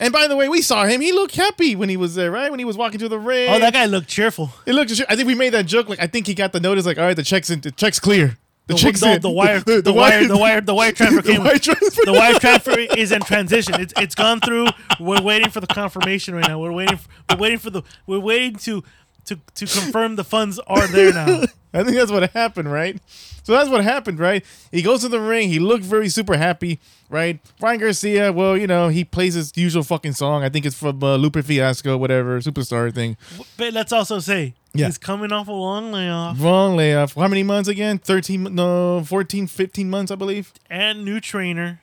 And 0.00 0.12
by 0.12 0.28
the 0.28 0.36
way, 0.36 0.48
we 0.48 0.62
saw 0.62 0.84
him. 0.86 1.00
He 1.00 1.10
looked 1.12 1.34
happy 1.36 1.74
when 1.74 1.88
he 1.88 1.96
was 1.96 2.14
there, 2.14 2.30
right? 2.30 2.50
When 2.50 2.58
he 2.58 2.64
was 2.64 2.76
walking 2.76 3.00
to 3.00 3.08
the 3.08 3.18
ring. 3.18 3.48
Oh, 3.50 3.58
that 3.58 3.72
guy 3.72 3.86
looked 3.86 4.08
cheerful. 4.08 4.50
It 4.66 4.72
looked. 4.74 4.92
I 5.08 5.16
think 5.16 5.26
we 5.26 5.34
made 5.34 5.50
that 5.54 5.66
joke. 5.66 5.88
Like 5.88 6.00
I 6.00 6.06
think 6.06 6.26
he 6.26 6.34
got 6.34 6.52
the 6.52 6.60
notice. 6.60 6.86
Like 6.86 6.98
all 6.98 7.04
right, 7.04 7.16
the 7.16 7.22
checks 7.24 7.50
in, 7.50 7.60
the 7.60 7.70
checks 7.72 7.98
clear. 7.98 8.36
The, 8.68 8.74
The, 8.74 8.80
checks 8.80 9.00
the, 9.00 9.14
in. 9.14 9.20
the 9.22 9.30
wire, 9.30 9.60
the, 9.66 9.92
wire, 9.94 10.26
the 10.26 10.36
wire, 10.36 10.60
the 10.60 10.74
wire 10.74 10.92
transfer 10.92 11.22
the 11.22 11.32
came. 11.32 11.42
wire 11.42 11.58
transfer. 11.58 12.02
the 12.04 12.12
wire 12.12 12.34
transfer 12.38 12.78
is 12.78 13.12
in 13.12 13.22
transition. 13.22 13.80
It's 13.80 13.94
it's 13.96 14.14
gone 14.14 14.40
through. 14.40 14.66
We're 15.00 15.22
waiting 15.22 15.50
for 15.50 15.60
the 15.60 15.66
confirmation 15.66 16.34
right 16.34 16.46
now. 16.46 16.58
We're 16.60 16.72
waiting. 16.72 16.98
For, 16.98 17.08
we're 17.30 17.38
waiting 17.40 17.58
for 17.58 17.70
the. 17.70 17.82
We're 18.06 18.20
waiting 18.20 18.56
to 18.60 18.84
to 19.24 19.36
to 19.56 19.66
confirm 19.66 20.16
the 20.16 20.24
funds 20.24 20.58
are 20.66 20.86
there 20.86 21.12
now. 21.12 21.44
I 21.74 21.84
think 21.84 21.96
that's 21.96 22.10
what 22.10 22.30
happened, 22.32 22.70
right? 22.72 22.98
So 23.42 23.52
that's 23.52 23.68
what 23.70 23.82
happened, 23.84 24.18
right? 24.18 24.44
He 24.72 24.82
goes 24.82 25.00
to 25.02 25.08
the 25.08 25.20
ring. 25.20 25.48
He 25.48 25.58
looked 25.58 25.84
very 25.84 26.08
super 26.08 26.36
happy, 26.36 26.80
right? 27.10 27.40
Ryan 27.60 27.80
Garcia, 27.80 28.32
well, 28.32 28.56
you 28.56 28.66
know, 28.66 28.88
he 28.88 29.04
plays 29.04 29.34
his 29.34 29.52
usual 29.56 29.82
fucking 29.82 30.12
song. 30.12 30.44
I 30.44 30.48
think 30.48 30.64
it's 30.66 30.76
from 30.76 31.02
uh, 31.02 31.16
Lupe 31.16 31.42
Fiasco, 31.44 31.96
whatever, 31.96 32.40
superstar 32.40 32.94
thing. 32.94 33.16
But 33.56 33.72
let's 33.72 33.92
also 33.92 34.18
say 34.18 34.54
Yeah. 34.74 34.86
he's 34.86 34.98
coming 34.98 35.32
off 35.32 35.48
a 35.48 35.52
long 35.52 35.92
layoff 35.92 36.38
Long 36.40 36.76
layoff. 36.76 37.14
How 37.14 37.28
many 37.28 37.42
months 37.42 37.68
again? 37.68 37.98
13, 37.98 38.54
no, 38.54 39.02
14, 39.04 39.46
15 39.46 39.88
months, 39.90 40.10
I 40.10 40.14
believe. 40.14 40.52
and 40.68 41.04
new 41.04 41.20
trainer. 41.20 41.80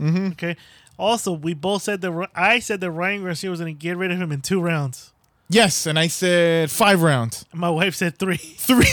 Mm-hmm. 0.00 0.26
Okay. 0.32 0.56
Also, 0.98 1.32
we 1.32 1.54
both 1.54 1.82
said 1.82 2.00
that 2.02 2.28
I 2.34 2.58
said 2.58 2.80
that 2.80 2.90
Ryan 2.90 3.22
Garcia 3.24 3.50
was 3.50 3.60
going 3.60 3.74
to 3.74 3.78
get 3.78 3.96
rid 3.96 4.10
of 4.10 4.20
him 4.20 4.32
in 4.32 4.40
two 4.40 4.60
rounds. 4.60 5.09
Yes, 5.52 5.86
and 5.86 5.98
I 5.98 6.06
said 6.06 6.70
five 6.70 7.02
rounds. 7.02 7.44
My 7.52 7.68
wife 7.70 7.96
said 7.96 8.16
three. 8.18 8.36
Three. 8.60 8.86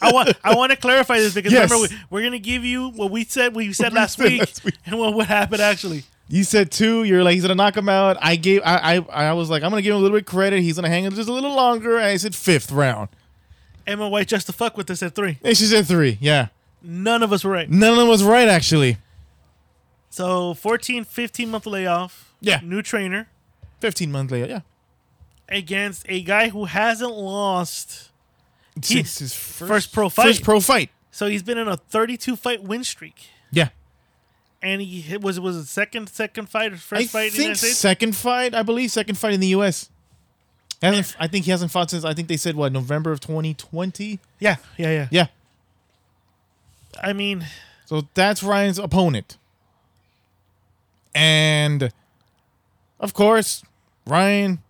I 0.00 0.12
want 0.12 0.34
I 0.44 0.54
want 0.54 0.70
to 0.70 0.76
clarify 0.76 1.18
this 1.18 1.34
because 1.34 1.52
Yes. 1.52 1.68
remember 1.70 1.88
we, 1.92 2.00
we're 2.10 2.20
going 2.20 2.32
to 2.32 2.38
give 2.38 2.64
you 2.64 2.90
what 2.90 3.10
we 3.10 3.24
said 3.24 3.54
we 3.56 3.72
said 3.72 3.92
we 3.92 3.98
last 3.98 4.16
said 4.18 4.24
week, 4.30 4.40
last 4.40 4.64
week. 4.64 4.74
and 4.86 4.98
what 4.98 5.14
would 5.14 5.26
happen 5.26 5.60
actually. 5.60 6.04
You 6.28 6.44
said 6.44 6.70
two. 6.70 7.02
You're 7.04 7.24
like 7.24 7.34
he's 7.34 7.42
gonna 7.42 7.54
knock 7.56 7.76
him 7.76 7.88
out. 7.88 8.16
I 8.20 8.36
gave. 8.36 8.62
I. 8.64 8.96
I. 9.12 9.26
I 9.28 9.32
was 9.32 9.50
like 9.50 9.62
I'm 9.64 9.70
gonna 9.70 9.82
give 9.82 9.92
him 9.94 9.98
a 9.98 10.02
little 10.02 10.16
bit 10.16 10.26
credit. 10.26 10.62
He's 10.62 10.76
gonna 10.76 10.88
hang 10.88 11.04
it 11.04 11.12
just 11.12 11.28
a 11.28 11.32
little 11.32 11.54
longer. 11.54 11.96
And 11.96 12.06
I 12.06 12.16
said 12.16 12.34
fifth 12.34 12.70
round, 12.70 13.08
And 13.86 13.98
my 14.00 14.08
wife 14.08 14.28
just 14.28 14.46
to 14.46 14.52
fuck 14.52 14.76
with 14.76 14.88
us 14.90 15.02
at 15.02 15.14
three. 15.14 15.38
and 15.42 15.56
she 15.56 15.64
said 15.64 15.86
three. 15.86 16.18
Yeah, 16.20 16.48
None 16.82 17.22
of 17.22 17.32
us 17.32 17.42
were 17.44 17.50
right. 17.50 17.68
none 17.68 17.90
of 17.90 17.96
them 17.98 18.08
was 18.08 18.22
right 18.22 18.48
actually. 18.48 18.98
So 20.10 20.54
14, 20.54 21.04
15 21.04 21.50
month 21.50 21.66
layoff. 21.66 22.32
Yeah. 22.40 22.60
New 22.62 22.80
trainer 22.82 23.26
Fifteen 23.80 24.12
months 24.12 24.32
later. 24.32 24.46
Yeah, 24.46 24.60
against 25.48 26.04
a 26.08 26.22
guy 26.22 26.48
who 26.48 26.64
hasn't 26.66 27.14
lost. 27.14 28.10
Since 28.82 29.18
his 29.18 29.34
first, 29.34 29.68
first 29.68 29.92
pro 29.92 30.08
fight. 30.08 30.26
First 30.26 30.42
pro 30.42 30.60
fight. 30.60 30.90
So 31.10 31.26
he's 31.28 31.42
been 31.44 31.58
in 31.58 31.68
a 31.68 31.76
32 31.76 32.34
fight 32.36 32.62
win 32.64 32.82
streak. 32.82 33.28
Yeah, 33.52 33.68
And 34.60 34.80
he 34.82 35.00
hit, 35.00 35.20
was 35.20 35.38
was 35.38 35.56
it 35.56 35.66
second 35.66 36.08
second 36.08 36.48
fight 36.48 36.72
or 36.72 36.76
first 36.76 37.02
I 37.02 37.06
fight 37.06 37.38
in 37.38 37.50
the 37.50 37.54
think 37.54 37.76
second 37.76 38.16
fight. 38.16 38.52
I 38.52 38.64
believe 38.64 38.90
second 38.90 39.16
fight 39.16 39.32
in 39.34 39.38
the 39.40 39.46
U.S. 39.48 39.90
Hasn't, 40.82 41.14
I 41.20 41.28
think 41.28 41.44
he 41.44 41.52
hasn't 41.52 41.70
fought 41.70 41.90
since 41.90 42.04
I 42.04 42.14
think 42.14 42.26
they 42.26 42.36
said 42.36 42.56
what 42.56 42.72
November 42.72 43.12
of 43.12 43.20
2020. 43.20 44.18
yeah, 44.40 44.56
yeah, 44.76 44.90
yeah, 44.90 45.08
Yeah, 45.12 45.26
I 47.00 47.12
mean, 47.12 47.46
so 47.86 48.08
that's 48.14 48.42
Ryan's 48.42 48.80
opponent, 48.80 49.38
and 51.14 51.92
of 52.98 53.14
course 53.14 53.62
Ryan 54.04 54.63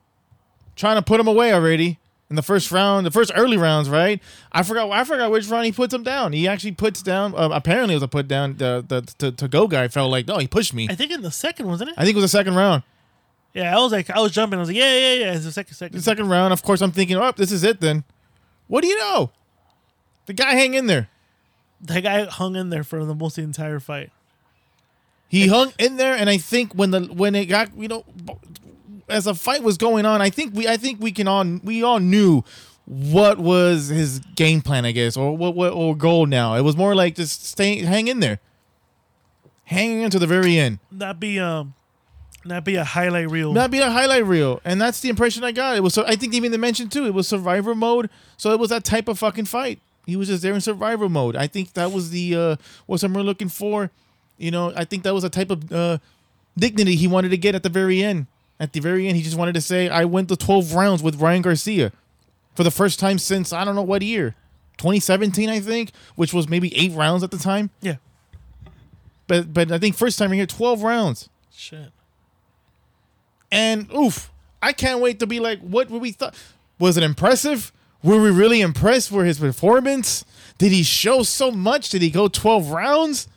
trying 0.76 0.96
to 0.96 1.02
put 1.02 1.20
him 1.20 1.26
away 1.26 1.52
already 1.52 1.98
in 2.30 2.37
the 2.37 2.42
first 2.42 2.72
round, 2.72 3.06
the 3.06 3.10
first 3.10 3.30
early 3.34 3.56
rounds, 3.56 3.88
right? 3.88 4.20
I 4.50 4.62
forgot. 4.62 4.90
I 4.90 5.04
forgot 5.04 5.30
which 5.30 5.46
round 5.48 5.66
he 5.66 5.72
puts 5.72 5.92
him 5.92 6.02
down. 6.02 6.32
He 6.32 6.48
actually 6.48 6.72
puts 6.72 7.02
down. 7.02 7.34
Uh, 7.34 7.50
apparently, 7.52 7.94
it 7.94 7.96
was 7.96 8.02
a 8.02 8.08
put 8.08 8.28
down. 8.28 8.56
The 8.56 8.84
the 8.87 9.02
to, 9.18 9.32
to 9.32 9.48
go 9.48 9.68
guy 9.68 9.88
felt 9.88 10.10
like 10.10 10.26
no, 10.26 10.38
he 10.38 10.46
pushed 10.46 10.74
me. 10.74 10.88
I 10.90 10.94
think 10.94 11.12
in 11.12 11.22
the 11.22 11.30
second, 11.30 11.66
wasn't 11.66 11.90
it? 11.90 11.94
I 11.98 12.04
think 12.04 12.14
it 12.14 12.20
was 12.20 12.24
the 12.24 12.37
second 12.37 12.54
round. 12.54 12.82
Yeah, 13.52 13.76
I 13.76 13.80
was 13.80 13.92
like, 13.92 14.10
I 14.10 14.20
was 14.20 14.32
jumping. 14.32 14.58
I 14.58 14.60
was 14.60 14.68
like, 14.68 14.76
yeah, 14.76 14.96
yeah, 14.96 15.14
yeah. 15.14 15.34
It's 15.34 15.44
the 15.44 15.52
second, 15.52 15.74
second. 15.74 15.96
The 15.96 16.02
second 16.02 16.28
round, 16.28 16.52
of 16.52 16.62
course, 16.62 16.80
I'm 16.80 16.90
thinking, 16.90 17.16
oh, 17.16 17.32
this 17.37 17.52
is 17.52 17.62
it 17.62 17.80
then. 17.80 18.02
What 18.66 18.80
do 18.82 18.88
you 18.88 18.98
know? 18.98 19.30
The 20.26 20.32
guy 20.32 20.54
hang 20.54 20.74
in 20.74 20.87
there. 20.87 21.08
That 21.80 22.02
guy 22.02 22.24
hung 22.24 22.56
in 22.56 22.70
there 22.70 22.82
for 22.82 23.04
the 23.04 23.14
most 23.14 23.38
of 23.38 23.42
the 23.42 23.46
entire 23.46 23.78
fight. 23.78 24.10
He 25.28 25.48
hung 25.48 25.72
in 25.78 25.96
there, 25.98 26.16
and 26.16 26.30
I 26.30 26.38
think 26.38 26.74
when 26.74 26.90
the 26.90 27.02
when 27.02 27.34
it 27.34 27.46
got 27.46 27.76
you 27.76 27.88
know, 27.88 28.04
as 29.08 29.24
the 29.24 29.34
fight 29.34 29.62
was 29.62 29.76
going 29.76 30.06
on, 30.06 30.20
I 30.20 30.30
think 30.30 30.54
we 30.54 30.66
I 30.68 30.76
think 30.76 31.00
we 31.00 31.12
can 31.12 31.28
all 31.28 31.44
we 31.62 31.82
all 31.82 32.00
knew 32.00 32.42
what 32.86 33.38
was 33.38 33.88
his 33.88 34.20
game 34.36 34.60
plan, 34.60 34.84
I 34.84 34.92
guess, 34.92 35.16
or 35.16 35.36
what 35.36 35.54
what 35.54 35.72
or 35.72 35.96
goal. 35.96 36.26
Now 36.26 36.54
it 36.54 36.62
was 36.62 36.76
more 36.76 36.94
like 36.94 37.16
just 37.16 37.46
stay 37.46 37.78
hang 37.78 38.08
in 38.08 38.20
there, 38.20 38.40
hanging 39.64 40.02
into 40.02 40.18
the 40.18 40.26
very 40.26 40.58
end. 40.58 40.78
That'd 40.92 41.20
be 41.20 41.38
um, 41.38 41.74
that'd 42.44 42.64
be 42.64 42.76
a 42.76 42.84
highlight 42.84 43.30
reel. 43.30 43.52
That'd 43.52 43.70
be 43.70 43.78
a 43.78 43.90
highlight 43.90 44.26
reel, 44.26 44.60
and 44.64 44.80
that's 44.80 45.00
the 45.00 45.08
impression 45.08 45.44
I 45.44 45.52
got. 45.52 45.76
It 45.76 45.80
was 45.82 45.94
so 45.94 46.04
I 46.06 46.16
think 46.16 46.34
even 46.34 46.52
the 46.52 46.58
mention 46.58 46.88
too. 46.88 47.06
It 47.06 47.14
was 47.14 47.28
survivor 47.28 47.74
mode, 47.74 48.10
so 48.36 48.52
it 48.52 48.58
was 48.60 48.70
that 48.70 48.84
type 48.84 49.08
of 49.08 49.18
fucking 49.18 49.46
fight. 49.46 49.80
He 50.06 50.16
was 50.16 50.28
just 50.28 50.42
there 50.42 50.52
in 50.52 50.60
survivor 50.60 51.08
mode. 51.08 51.36
I 51.36 51.46
think 51.46 51.72
that 51.72 51.90
was 51.92 52.10
the 52.10 52.36
uh 52.36 52.56
what 52.86 53.00
some 53.00 53.14
were 53.14 53.22
looking 53.22 53.48
for. 53.48 53.90
You 54.36 54.50
know, 54.50 54.72
I 54.76 54.84
think 54.84 55.04
that 55.04 55.14
was 55.14 55.24
a 55.24 55.30
type 55.30 55.50
of 55.50 55.72
uh 55.72 55.98
dignity 56.58 56.96
he 56.96 57.08
wanted 57.08 57.30
to 57.30 57.38
get 57.38 57.54
at 57.54 57.62
the 57.62 57.68
very 57.70 58.02
end. 58.02 58.26
At 58.60 58.72
the 58.72 58.80
very 58.80 59.08
end, 59.08 59.16
he 59.16 59.22
just 59.22 59.36
wanted 59.36 59.54
to 59.54 59.60
say, 59.60 59.88
"I 59.88 60.04
went 60.04 60.28
the 60.28 60.36
twelve 60.36 60.74
rounds 60.74 61.02
with 61.02 61.20
Ryan 61.20 61.42
Garcia 61.42 61.92
for 62.54 62.62
the 62.62 62.70
first 62.70 63.00
time 63.00 63.18
since 63.18 63.52
I 63.52 63.64
don't 63.64 63.74
know 63.74 63.82
what 63.82 64.02
year, 64.02 64.36
2017, 64.78 65.48
I 65.50 65.60
think, 65.60 65.90
which 66.14 66.32
was 66.32 66.48
maybe 66.48 66.74
eight 66.76 66.92
rounds 66.92 67.22
at 67.24 67.30
the 67.30 67.38
time. 67.38 67.70
yeah. 67.80 67.96
But 69.26 69.52
but 69.52 69.72
I 69.72 69.78
think 69.78 69.96
first 69.96 70.18
time 70.18 70.32
here, 70.32 70.46
twelve 70.46 70.82
rounds." 70.82 71.28
Shit. 71.52 71.90
And 73.50 73.90
oof, 73.92 74.30
I 74.62 74.72
can't 74.72 75.00
wait 75.00 75.20
to 75.20 75.26
be 75.26 75.38
like, 75.40 75.60
what 75.60 75.90
were 75.90 75.98
we 75.98 76.10
thought? 76.10 76.34
Was 76.78 76.96
it 76.96 77.02
impressive? 77.04 77.72
Were 78.02 78.20
we 78.20 78.30
really 78.30 78.60
impressed 78.60 79.12
with 79.12 79.26
his 79.26 79.38
performance? 79.38 80.24
Did 80.58 80.72
he 80.72 80.82
show 80.82 81.22
so 81.22 81.50
much? 81.50 81.88
Did 81.90 82.02
he 82.02 82.10
go 82.10 82.28
12 82.28 82.70
rounds? 82.70 83.28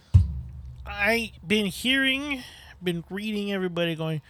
I 0.86 1.32
been 1.46 1.68
hearing, 1.68 2.42
been 2.84 3.04
reading 3.10 3.52
everybody 3.54 3.96
going, 3.96 4.22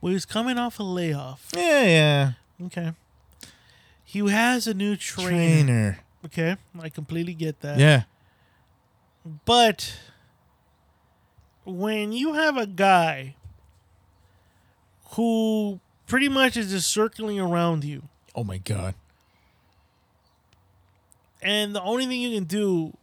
well, 0.00 0.12
he's 0.12 0.24
coming 0.26 0.58
off 0.58 0.78
a 0.78 0.82
layoff. 0.82 1.48
Yeah, 1.56 1.82
yeah. 1.84 2.32
Okay. 2.66 2.92
He 4.04 4.18
has 4.28 4.66
a 4.66 4.74
new 4.74 4.96
trainer. 4.96 5.30
Trainer. 5.30 5.98
Okay. 6.24 6.56
I 6.80 6.88
completely 6.88 7.34
get 7.34 7.60
that. 7.60 7.78
Yeah. 7.78 8.02
But 9.44 9.94
when 11.64 12.12
you 12.12 12.34
have 12.34 12.56
a 12.56 12.66
guy 12.66 13.36
who 15.12 15.80
pretty 16.06 16.28
much 16.28 16.56
is 16.56 16.70
just 16.70 16.90
circling 16.90 17.38
around 17.38 17.84
you, 17.84 18.02
Oh 18.34 18.44
my 18.44 18.58
God. 18.58 18.94
and 21.42 21.74
the 21.74 21.82
only 21.82 22.06
thing 22.06 22.20
you 22.20 22.34
can 22.34 22.44
do 22.44 22.96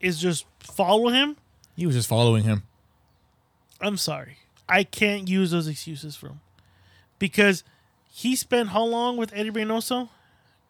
is 0.00 0.20
just 0.20 0.44
follow 0.60 1.08
him, 1.08 1.36
He 1.76 1.86
was 1.86 1.94
just 1.94 2.08
following 2.08 2.44
him. 2.44 2.62
I'm 3.80 3.96
sorry. 3.96 4.36
I 4.72 4.84
can't 4.84 5.28
use 5.28 5.50
those 5.50 5.68
excuses 5.68 6.16
for 6.16 6.28
him. 6.28 6.40
Because 7.18 7.62
he 8.10 8.34
spent 8.34 8.70
how 8.70 8.84
long 8.84 9.18
with 9.18 9.30
Eddie 9.34 9.50
Reynoso 9.50 10.08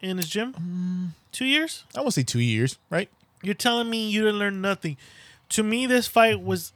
in 0.00 0.16
his 0.16 0.28
gym? 0.28 0.52
Mm. 0.54 1.08
Two 1.30 1.44
years? 1.44 1.84
I 1.96 2.00
would 2.00 2.12
say 2.12 2.24
two 2.24 2.40
years, 2.40 2.78
right? 2.90 3.08
You're 3.42 3.54
telling 3.54 3.88
me 3.88 4.10
you 4.10 4.22
didn't 4.22 4.40
learn 4.40 4.60
nothing. 4.60 4.96
To 5.50 5.62
me, 5.62 5.86
this 5.86 6.08
fight 6.08 6.42
was. 6.42 6.72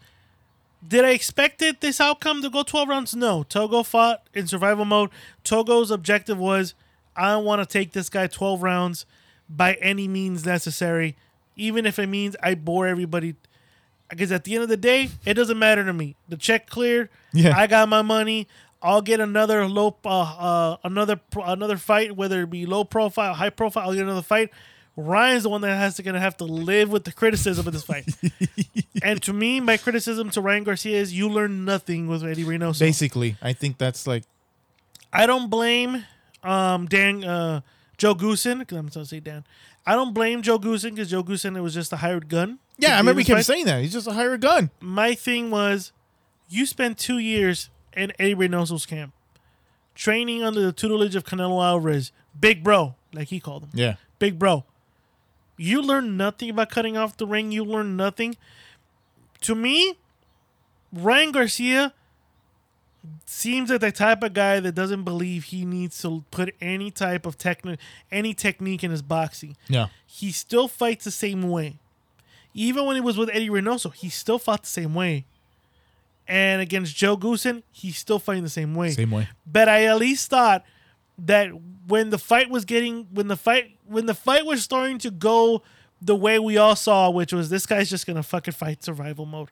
Did 0.86 1.04
I 1.04 1.10
expect 1.10 1.62
it 1.62 1.80
this 1.80 2.00
outcome 2.00 2.42
to 2.42 2.50
go 2.50 2.62
12 2.62 2.88
rounds? 2.88 3.14
No. 3.16 3.42
Togo 3.42 3.82
fought 3.82 4.22
in 4.32 4.46
survival 4.46 4.84
mode. 4.84 5.10
Togo's 5.42 5.90
objective 5.90 6.38
was 6.38 6.74
I 7.16 7.36
want 7.38 7.60
to 7.60 7.66
take 7.66 7.92
this 7.92 8.08
guy 8.08 8.28
12 8.28 8.62
rounds 8.62 9.04
by 9.48 9.74
any 9.74 10.06
means 10.06 10.46
necessary, 10.46 11.16
even 11.56 11.86
if 11.86 11.98
it 11.98 12.06
means 12.06 12.36
I 12.40 12.54
bore 12.54 12.86
everybody. 12.86 13.34
Because 14.08 14.30
at 14.30 14.44
the 14.44 14.54
end 14.54 14.62
of 14.62 14.68
the 14.68 14.76
day, 14.76 15.10
it 15.24 15.34
doesn't 15.34 15.58
matter 15.58 15.84
to 15.84 15.92
me. 15.92 16.16
The 16.28 16.36
check 16.36 16.68
cleared. 16.68 17.08
Yeah. 17.32 17.56
I 17.56 17.66
got 17.66 17.88
my 17.88 18.02
money. 18.02 18.46
I'll 18.82 19.02
get 19.02 19.20
another 19.20 19.66
low, 19.66 19.96
uh, 20.04 20.08
uh, 20.08 20.76
another 20.84 21.20
another 21.42 21.76
fight, 21.76 22.14
whether 22.14 22.42
it 22.42 22.50
be 22.50 22.66
low 22.66 22.84
profile, 22.84 23.34
high 23.34 23.50
profile. 23.50 23.88
I'll 23.88 23.94
get 23.94 24.04
another 24.04 24.22
fight. 24.22 24.50
Ryan's 24.96 25.42
the 25.42 25.50
one 25.50 25.60
that 25.60 25.76
has 25.76 25.96
to 25.96 26.02
gonna 26.02 26.20
have 26.20 26.36
to 26.38 26.44
live 26.44 26.90
with 26.90 27.04
the 27.04 27.12
criticism 27.12 27.66
of 27.66 27.72
this 27.72 27.82
fight. 27.82 28.08
and 29.02 29.22
to 29.22 29.32
me, 29.32 29.60
my 29.60 29.76
criticism 29.76 30.30
to 30.30 30.40
Ryan 30.40 30.64
Garcia 30.64 30.98
is 30.98 31.12
you 31.12 31.28
learn 31.28 31.64
nothing 31.64 32.06
with 32.06 32.24
Eddie 32.24 32.44
Reynoso. 32.44 32.78
Basically, 32.80 33.36
I 33.42 33.52
think 33.52 33.76
that's 33.76 34.06
like, 34.06 34.24
I 35.12 35.26
don't 35.26 35.50
blame 35.50 36.04
um, 36.42 36.86
Dan 36.86 37.24
uh, 37.24 37.60
Joe 37.98 38.14
Goossen 38.14 38.60
because 38.60 38.78
I'm 38.78 38.88
supposed 38.88 39.10
to 39.10 39.16
say 39.16 39.20
Dan. 39.20 39.44
I 39.84 39.94
don't 39.94 40.14
blame 40.14 40.42
Joe 40.42 40.58
Goossen 40.58 40.90
because 40.90 41.10
Joe 41.10 41.22
Goossen 41.22 41.56
it 41.56 41.60
was 41.60 41.74
just 41.74 41.92
a 41.92 41.96
hired 41.96 42.28
gun. 42.28 42.58
Yeah, 42.78 42.94
I 42.94 42.98
remember 42.98 43.20
he 43.20 43.24
kept 43.24 43.44
saying 43.44 43.66
that. 43.66 43.80
He's 43.82 43.92
just 43.92 44.06
a 44.06 44.12
hired 44.12 44.40
gun. 44.40 44.70
My 44.80 45.14
thing 45.14 45.50
was, 45.50 45.92
you 46.48 46.66
spent 46.66 46.98
two 46.98 47.18
years 47.18 47.70
in 47.96 48.12
Eddie 48.18 48.34
Reynoso's 48.34 48.84
camp, 48.84 49.14
training 49.94 50.42
under 50.42 50.60
the 50.60 50.72
tutelage 50.72 51.16
of 51.16 51.24
Canelo 51.24 51.64
Alvarez, 51.64 52.12
big 52.38 52.62
bro, 52.62 52.94
like 53.14 53.28
he 53.28 53.40
called 53.40 53.64
him. 53.64 53.70
Yeah. 53.72 53.94
big 54.18 54.38
bro. 54.38 54.64
You 55.56 55.80
learn 55.80 56.16
nothing 56.18 56.50
about 56.50 56.68
cutting 56.68 56.96
off 56.98 57.16
the 57.16 57.26
ring. 57.26 57.50
You 57.50 57.64
learn 57.64 57.96
nothing. 57.96 58.36
To 59.42 59.54
me, 59.54 59.96
Ryan 60.92 61.32
Garcia 61.32 61.94
seems 63.24 63.70
like 63.70 63.80
the 63.80 63.92
type 63.92 64.22
of 64.22 64.34
guy 64.34 64.60
that 64.60 64.72
doesn't 64.72 65.04
believe 65.04 65.44
he 65.44 65.64
needs 65.64 66.00
to 66.02 66.24
put 66.30 66.54
any 66.60 66.90
type 66.90 67.24
of 67.24 67.38
technique, 67.38 67.78
any 68.12 68.34
technique 68.34 68.84
in 68.84 68.90
his 68.90 69.02
boxing. 69.02 69.56
Yeah. 69.68 69.86
He 70.06 70.30
still 70.32 70.68
fights 70.68 71.04
the 71.04 71.10
same 71.10 71.48
way. 71.48 71.78
Even 72.58 72.86
when 72.86 72.96
he 72.96 73.02
was 73.02 73.16
with 73.18 73.28
Eddie 73.30 73.50
Reynoso, 73.50 73.92
he 73.94 74.08
still 74.08 74.38
fought 74.38 74.62
the 74.62 74.68
same 74.68 74.94
way. 74.94 75.26
And 76.26 76.60
against 76.60 76.96
Joe 76.96 77.16
Goossen, 77.16 77.62
he's 77.70 77.96
still 77.98 78.18
fighting 78.18 78.42
the 78.42 78.48
same 78.50 78.74
way 78.74 78.90
Same 78.90 79.10
way. 79.12 79.28
but 79.46 79.68
I 79.68 79.84
at 79.84 79.98
least 79.98 80.28
thought 80.30 80.64
that 81.18 81.50
when 81.86 82.10
the 82.10 82.18
fight 82.18 82.50
was 82.50 82.64
getting 82.64 83.06
when 83.12 83.28
the 83.28 83.36
fight 83.36 83.76
when 83.86 84.06
the 84.06 84.14
fight 84.14 84.44
was 84.44 84.62
starting 84.64 84.98
to 84.98 85.10
go 85.10 85.62
the 86.02 86.16
way 86.16 86.38
we 86.38 86.56
all 86.56 86.74
saw, 86.74 87.10
which 87.10 87.32
was 87.32 87.48
this 87.48 87.64
guy's 87.66 87.88
just 87.88 88.06
gonna 88.06 88.22
fucking 88.24 88.52
fight 88.54 88.82
survival 88.82 89.24
mode. 89.26 89.50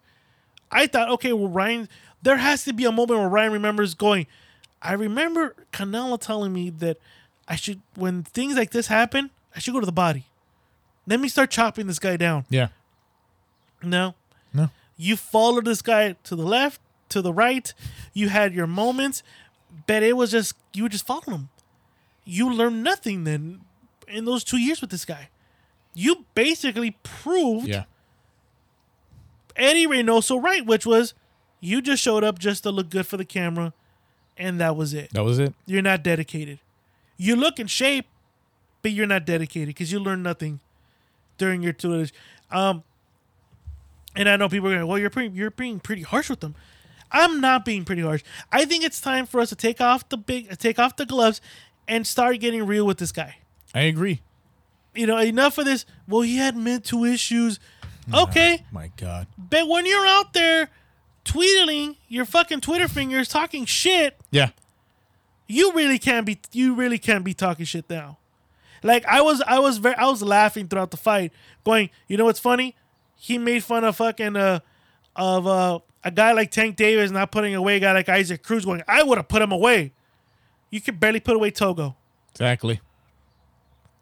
I 0.72 0.86
thought, 0.88 1.08
okay, 1.10 1.32
well 1.32 1.48
Ryan 1.48 1.88
there 2.22 2.38
has 2.38 2.64
to 2.64 2.72
be 2.72 2.84
a 2.86 2.90
moment 2.92 3.20
where 3.20 3.28
Ryan 3.28 3.52
remembers 3.52 3.94
going, 3.94 4.26
I 4.82 4.94
remember 4.94 5.54
Canelo 5.72 6.18
telling 6.18 6.52
me 6.52 6.70
that 6.70 6.96
I 7.46 7.54
should 7.56 7.80
when 7.94 8.24
things 8.24 8.56
like 8.56 8.70
this 8.70 8.88
happen, 8.88 9.30
I 9.54 9.60
should 9.60 9.74
go 9.74 9.80
to 9.80 9.86
the 9.86 9.92
body. 9.92 10.24
Let 11.06 11.20
me 11.20 11.28
start 11.28 11.50
chopping 11.50 11.86
this 11.86 11.98
guy 12.00 12.16
down. 12.16 12.46
Yeah. 12.48 12.68
No. 13.86 14.14
No. 14.52 14.70
You 14.96 15.16
followed 15.16 15.64
this 15.64 15.82
guy 15.82 16.16
to 16.24 16.36
the 16.36 16.44
left, 16.44 16.80
to 17.10 17.20
the 17.22 17.32
right. 17.32 17.72
You 18.12 18.28
had 18.28 18.54
your 18.54 18.66
moments, 18.66 19.22
but 19.86 20.02
it 20.02 20.16
was 20.16 20.30
just 20.30 20.54
you 20.72 20.84
were 20.84 20.88
just 20.88 21.06
following 21.06 21.32
him. 21.32 21.48
You 22.24 22.52
learned 22.52 22.82
nothing 22.82 23.24
then 23.24 23.60
in 24.08 24.24
those 24.24 24.44
two 24.44 24.58
years 24.58 24.80
with 24.80 24.90
this 24.90 25.04
guy. 25.04 25.28
You 25.94 26.24
basically 26.34 26.96
proved 27.02 27.68
Yeah. 27.68 27.84
Eddie 29.56 29.86
Reynoso 29.86 30.42
right, 30.42 30.64
which 30.64 30.84
was 30.86 31.14
you 31.60 31.80
just 31.80 32.02
showed 32.02 32.24
up 32.24 32.38
just 32.38 32.62
to 32.64 32.70
look 32.70 32.90
good 32.90 33.06
for 33.06 33.16
the 33.16 33.24
camera, 33.24 33.72
and 34.36 34.60
that 34.60 34.76
was 34.76 34.92
it. 34.92 35.10
That 35.12 35.24
was 35.24 35.38
it. 35.38 35.54
You're 35.66 35.82
not 35.82 36.02
dedicated. 36.02 36.58
You 37.16 37.36
look 37.36 37.60
in 37.60 37.68
shape, 37.68 38.06
but 38.82 38.90
you're 38.92 39.06
not 39.06 39.24
dedicated 39.24 39.68
because 39.68 39.92
you 39.92 40.00
learned 40.00 40.22
nothing 40.24 40.60
during 41.38 41.62
your 41.62 41.72
tutelage. 41.72 42.12
Um, 42.50 42.82
and 44.16 44.28
I 44.28 44.36
know 44.36 44.48
people 44.48 44.68
are 44.70 44.74
going, 44.76 44.86
"Well, 44.86 44.98
you're 44.98 45.10
pretty, 45.10 45.34
you're 45.34 45.50
being 45.50 45.80
pretty 45.80 46.02
harsh 46.02 46.28
with 46.30 46.40
them." 46.40 46.54
I'm 47.12 47.40
not 47.40 47.64
being 47.64 47.84
pretty 47.84 48.02
harsh. 48.02 48.22
I 48.50 48.64
think 48.64 48.82
it's 48.84 49.00
time 49.00 49.26
for 49.26 49.40
us 49.40 49.50
to 49.50 49.56
take 49.56 49.80
off 49.80 50.08
the 50.08 50.16
big, 50.16 50.56
take 50.58 50.78
off 50.80 50.96
the 50.96 51.06
gloves, 51.06 51.40
and 51.86 52.06
start 52.06 52.40
getting 52.40 52.66
real 52.66 52.84
with 52.86 52.98
this 52.98 53.12
guy. 53.12 53.36
I 53.74 53.82
agree. 53.82 54.20
You 54.94 55.06
know, 55.06 55.18
enough 55.18 55.58
of 55.58 55.64
this. 55.64 55.86
Well, 56.08 56.22
he 56.22 56.36
had 56.38 56.56
mental 56.56 57.04
issues. 57.04 57.60
Okay, 58.12 58.64
My 58.72 58.90
God. 58.96 59.26
but 59.38 59.68
when 59.68 59.86
you're 59.86 60.06
out 60.06 60.32
there 60.34 60.68
tweeting 61.24 61.96
your 62.08 62.24
fucking 62.24 62.60
Twitter 62.60 62.88
fingers, 62.88 63.28
talking 63.28 63.64
shit, 63.64 64.18
Yeah. 64.30 64.50
you 65.46 65.72
really 65.72 65.98
can't 65.98 66.26
be 66.26 66.38
you 66.52 66.74
really 66.74 66.98
can't 66.98 67.24
be 67.24 67.34
talking 67.34 67.64
shit 67.64 67.88
now. 67.88 68.18
Like 68.82 69.04
I 69.06 69.22
was 69.22 69.42
I 69.46 69.58
was 69.58 69.78
very 69.78 69.94
I 69.96 70.06
was 70.06 70.22
laughing 70.22 70.68
throughout 70.68 70.90
the 70.90 70.96
fight, 70.96 71.32
going, 71.64 71.90
you 72.08 72.16
know 72.16 72.24
what's 72.26 72.40
funny? 72.40 72.76
He 73.24 73.38
made 73.38 73.64
fun 73.64 73.84
of 73.84 73.96
fucking 73.96 74.36
uh 74.36 74.60
of 75.16 75.46
uh 75.46 75.78
a 76.04 76.10
guy 76.10 76.32
like 76.32 76.50
Tank 76.50 76.76
Davis 76.76 77.10
not 77.10 77.32
putting 77.32 77.54
away 77.54 77.76
a 77.76 77.80
guy 77.80 77.92
like 77.92 78.10
Isaac 78.10 78.42
Cruz 78.42 78.66
going, 78.66 78.82
I 78.86 79.02
would 79.02 79.16
have 79.16 79.28
put 79.28 79.40
him 79.40 79.50
away. 79.50 79.94
You 80.68 80.82
could 80.82 81.00
barely 81.00 81.20
put 81.20 81.34
away 81.34 81.50
Togo. 81.50 81.96
Exactly. 82.32 82.82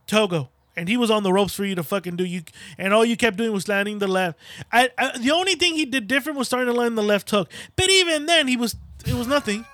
Togo. 0.08 0.48
And 0.74 0.88
he 0.88 0.96
was 0.96 1.08
on 1.08 1.22
the 1.22 1.32
ropes 1.32 1.54
for 1.54 1.64
you 1.64 1.76
to 1.76 1.84
fucking 1.84 2.16
do 2.16 2.24
you, 2.24 2.42
and 2.78 2.92
all 2.92 3.04
you 3.04 3.16
kept 3.16 3.36
doing 3.36 3.52
was 3.52 3.68
landing 3.68 4.00
the 4.00 4.08
left. 4.08 4.40
I, 4.72 4.90
I, 4.98 5.16
the 5.18 5.30
only 5.30 5.54
thing 5.54 5.74
he 5.74 5.84
did 5.84 6.08
different 6.08 6.36
was 6.36 6.48
starting 6.48 6.72
to 6.72 6.76
land 6.76 6.98
the 6.98 7.02
left 7.02 7.30
hook, 7.30 7.48
but 7.76 7.88
even 7.90 8.26
then 8.26 8.48
he 8.48 8.56
was 8.56 8.74
it 9.06 9.14
was 9.14 9.28
nothing. 9.28 9.64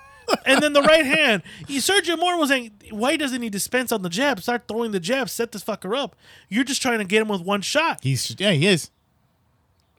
and 0.45 0.61
then 0.61 0.73
the 0.73 0.83
right 0.83 1.05
hand, 1.05 1.41
he, 1.67 1.77
Sergio 1.77 2.19
Mora 2.19 2.37
was 2.37 2.49
saying, 2.49 2.71
"Why 2.91 3.15
doesn't 3.15 3.41
he 3.41 3.49
dispense 3.49 3.91
on 3.91 4.03
the 4.03 4.09
jab? 4.09 4.41
Start 4.41 4.67
throwing 4.67 4.91
the 4.91 4.99
jab, 4.99 5.27
set 5.27 5.53
this 5.53 5.63
fucker 5.63 5.97
up. 5.97 6.15
You're 6.49 6.65
just 6.65 6.83
trying 6.83 6.99
to 6.99 7.05
get 7.05 7.23
him 7.23 7.29
with 7.29 7.41
one 7.41 7.61
shot." 7.61 8.01
He's 8.03 8.35
yeah, 8.37 8.51
he 8.51 8.67
is. 8.67 8.91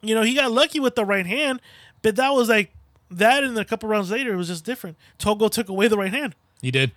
You 0.02 0.14
know, 0.14 0.22
he 0.22 0.34
got 0.34 0.50
lucky 0.52 0.80
with 0.80 0.94
the 0.94 1.04
right 1.04 1.26
hand, 1.26 1.60
but 2.02 2.16
that 2.16 2.30
was 2.30 2.48
like 2.48 2.72
that. 3.10 3.44
And 3.44 3.58
a 3.58 3.64
couple 3.64 3.88
rounds 3.88 4.10
later, 4.10 4.32
it 4.32 4.36
was 4.36 4.48
just 4.48 4.64
different. 4.64 4.96
Togo 5.18 5.48
took 5.48 5.68
away 5.68 5.88
the 5.88 5.98
right 5.98 6.12
hand. 6.12 6.34
He 6.62 6.70
did. 6.70 6.92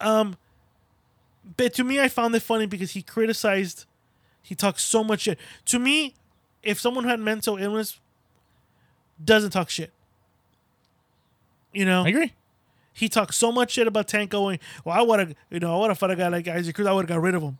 Um, 0.00 0.36
But 1.56 1.74
to 1.74 1.84
me, 1.84 2.00
I 2.00 2.08
found 2.08 2.34
it 2.34 2.40
funny 2.42 2.66
because 2.66 2.92
he 2.92 3.02
criticized, 3.02 3.84
he 4.42 4.54
talked 4.54 4.80
so 4.80 5.02
much 5.02 5.22
shit. 5.22 5.38
To 5.66 5.78
me, 5.78 6.14
if 6.62 6.78
someone 6.80 7.04
had 7.04 7.18
mental 7.20 7.56
illness, 7.56 7.98
doesn't 9.24 9.50
talk 9.50 9.68
shit. 9.70 9.92
You 11.72 11.84
know, 11.84 12.04
I 12.04 12.08
agree. 12.08 12.32
he 12.92 13.08
talked 13.08 13.34
so 13.34 13.52
much 13.52 13.72
shit 13.72 13.86
about 13.86 14.08
Tank 14.08 14.30
going. 14.30 14.58
Well, 14.84 14.96
I 14.98 15.02
would 15.02 15.18
have, 15.20 15.34
you 15.50 15.60
know, 15.60 15.76
I 15.76 15.80
would 15.80 15.90
have 15.90 15.98
fought 15.98 16.10
a 16.10 16.16
guy 16.16 16.28
like 16.28 16.48
Isaac 16.48 16.74
Cruz. 16.74 16.86
I 16.86 16.92
would 16.92 17.02
have 17.02 17.08
got 17.16 17.22
rid 17.22 17.34
of 17.34 17.42
him. 17.42 17.58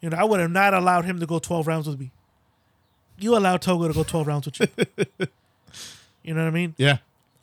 You 0.00 0.08
know, 0.10 0.16
I 0.16 0.24
would 0.24 0.40
have 0.40 0.50
not 0.50 0.72
allowed 0.72 1.04
him 1.04 1.20
to 1.20 1.26
go 1.26 1.38
twelve 1.38 1.66
rounds 1.66 1.86
with 1.86 1.98
me. 2.00 2.10
You 3.20 3.36
allowed 3.36 3.62
Togo 3.62 3.88
to 3.88 3.94
go 3.94 4.02
twelve 4.02 4.26
rounds 4.26 4.46
with 4.46 4.60
you. 4.60 4.86
you 6.22 6.34
know 6.34 6.42
what 6.42 6.48
I 6.48 6.50
mean? 6.50 6.74
Yeah. 6.76 6.98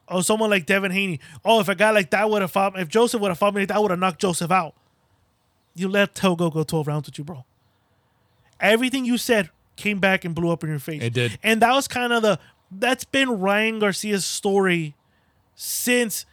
Oh, 0.10 0.22
someone 0.22 0.50
like 0.50 0.66
Devin 0.66 0.92
Haney. 0.92 1.20
Oh, 1.44 1.60
if 1.60 1.68
a 1.68 1.76
guy 1.76 1.92
like 1.92 2.12
that 2.12 2.30
would 2.30 2.42
have 2.42 2.52
fought, 2.52 2.80
if 2.80 2.88
Joseph 2.88 3.22
would 3.22 3.30
have 3.30 3.38
fought 3.38 3.54
me, 3.54 3.66
that, 3.66 3.82
would 3.82 3.92
have 3.92 4.00
knocked 4.00 4.22
Joseph 4.22 4.52
out. 4.52 4.74
You 5.76 5.90
let 5.90 6.16
Togo 6.16 6.50
go 6.50 6.64
12 6.64 6.88
rounds 6.88 7.08
with 7.08 7.18
you, 7.18 7.24
bro. 7.24 7.44
Everything 8.60 9.06
you 9.06 9.18
said 9.18 9.50
came 9.76 10.00
back 10.00 10.24
and 10.24 10.34
blew 10.34 10.50
up 10.50 10.64
in 10.64 10.70
your 10.70 10.80
face. 10.80 11.04
It 11.04 11.14
did. 11.14 11.38
And 11.44 11.62
that 11.62 11.74
was 11.74 11.88
kind 11.88 12.14
of 12.14 12.22
the, 12.22 12.40
that's 12.72 13.04
been 13.04 13.40
Ryan 13.40 13.80
Garcia's 13.80 14.26
story 14.26 14.96
since 15.56 16.26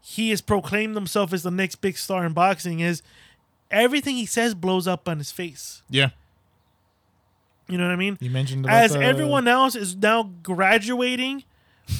he 0.00 0.30
has 0.30 0.40
proclaimed 0.40 0.94
himself 0.94 1.32
as 1.32 1.42
the 1.42 1.50
next 1.50 1.76
big 1.76 1.96
star 1.96 2.24
in 2.24 2.32
boxing 2.32 2.80
is 2.80 3.02
everything 3.70 4.14
he 4.14 4.26
says 4.26 4.54
blows 4.54 4.86
up 4.86 5.08
on 5.08 5.18
his 5.18 5.32
face. 5.32 5.82
Yeah. 5.90 6.10
You 7.68 7.78
know 7.78 7.84
what 7.84 7.92
I 7.92 7.96
mean? 7.96 8.16
You 8.20 8.30
mentioned 8.30 8.66
As 8.68 8.92
the- 8.92 9.02
everyone 9.02 9.48
else 9.48 9.74
is 9.74 9.96
now 9.96 10.30
graduating 10.42 11.44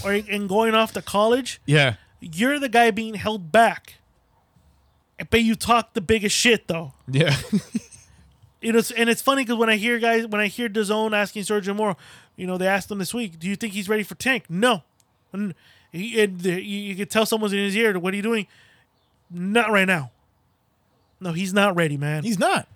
or 0.04 0.12
and 0.12 0.48
going 0.48 0.74
off 0.74 0.92
to 0.92 1.02
college, 1.02 1.60
Yeah. 1.66 1.94
you're 2.20 2.58
the 2.58 2.68
guy 2.68 2.90
being 2.90 3.14
held 3.14 3.50
back. 3.52 3.94
But 5.30 5.42
you 5.42 5.54
talk 5.54 5.94
the 5.94 6.00
biggest 6.00 6.36
shit 6.36 6.68
though. 6.68 6.94
Yeah. 7.10 7.36
You 8.62 8.72
know, 8.72 8.80
and 8.96 9.08
it's 9.08 9.22
funny 9.22 9.44
because 9.44 9.58
when 9.58 9.68
I 9.68 9.76
hear 9.76 9.98
guys, 10.00 10.26
when 10.26 10.40
I 10.40 10.46
hear 10.48 10.68
DAZN 10.68 11.12
asking 11.14 11.42
Sergio 11.44 11.76
Mora, 11.76 11.94
you 12.36 12.48
know, 12.48 12.58
they 12.58 12.66
asked 12.66 12.90
him 12.90 12.98
this 12.98 13.14
week, 13.14 13.38
"Do 13.38 13.46
you 13.48 13.54
think 13.54 13.74
he's 13.74 13.88
ready 13.88 14.02
for 14.02 14.16
Tank?" 14.16 14.46
No. 14.48 14.82
And 15.32 15.54
he, 15.92 16.20
and 16.20 16.42
you 16.44 16.96
could 16.96 17.10
tell 17.10 17.26
someone's 17.26 17.52
in 17.52 17.60
his 17.60 17.76
ear, 17.76 17.96
"What 17.98 18.12
are 18.12 18.16
you 18.16 18.22
doing?" 18.22 18.48
Not 19.30 19.70
right 19.70 19.84
now. 19.86 20.10
No, 21.20 21.32
he's 21.32 21.52
not 21.52 21.76
ready, 21.76 21.96
man. 21.96 22.24
He's 22.24 22.38
not. 22.40 22.66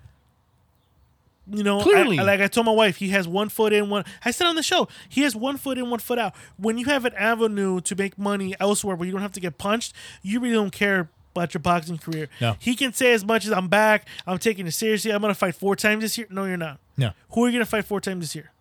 You 1.51 1.63
know, 1.63 1.81
Clearly. 1.81 2.17
I- 2.19 2.23
like 2.23 2.39
I 2.39 2.47
told 2.47 2.65
my 2.65 2.71
wife, 2.71 2.97
he 2.97 3.09
has 3.09 3.27
one 3.27 3.49
foot 3.49 3.73
in, 3.73 3.89
one. 3.89 4.05
I 4.23 4.31
said 4.31 4.47
on 4.47 4.55
the 4.55 4.63
show, 4.63 4.87
he 5.09 5.21
has 5.23 5.35
one 5.35 5.57
foot 5.57 5.77
in, 5.77 5.89
one 5.89 5.99
foot 5.99 6.17
out. 6.17 6.33
When 6.57 6.77
you 6.77 6.85
have 6.85 7.05
an 7.05 7.13
avenue 7.15 7.81
to 7.81 7.95
make 7.95 8.17
money 8.17 8.55
elsewhere, 8.59 8.95
where 8.95 9.05
you 9.05 9.11
don't 9.11 9.21
have 9.21 9.33
to 9.33 9.39
get 9.41 9.57
punched, 9.57 9.93
you 10.21 10.39
really 10.39 10.55
don't 10.55 10.71
care 10.71 11.09
about 11.35 11.53
your 11.53 11.61
boxing 11.61 11.97
career. 11.97 12.27
No. 12.39 12.55
He 12.59 12.75
can 12.75 12.93
say 12.93 13.13
as 13.13 13.23
much 13.25 13.45
as 13.45 13.51
I'm 13.51 13.67
back, 13.67 14.07
I'm 14.27 14.37
taking 14.37 14.67
it 14.67 14.71
seriously. 14.71 15.11
I'm 15.11 15.21
gonna 15.21 15.33
fight 15.33 15.55
four 15.55 15.75
times 15.75 16.01
this 16.01 16.17
year. 16.17 16.27
No, 16.29 16.45
you're 16.45 16.57
not. 16.57 16.79
No. 16.97 17.11
Who 17.31 17.43
are 17.43 17.47
you 17.47 17.53
gonna 17.53 17.65
fight 17.65 17.85
four 17.85 18.01
times 18.01 18.25
this 18.25 18.35
year? 18.35 18.51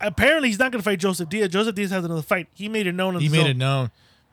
Apparently, 0.00 0.48
he's 0.48 0.58
not 0.58 0.72
gonna 0.72 0.82
fight 0.82 0.98
Joseph 0.98 1.28
Diaz. 1.28 1.48
Joseph 1.48 1.74
Diaz 1.74 1.90
has 1.90 2.04
another 2.04 2.22
fight. 2.22 2.48
He 2.54 2.68
made 2.68 2.86
it 2.86 2.92
known. 2.92 3.16
On 3.16 3.20
He 3.22 3.28
made 3.30 3.46
it 3.46 3.56
known. 3.56 3.90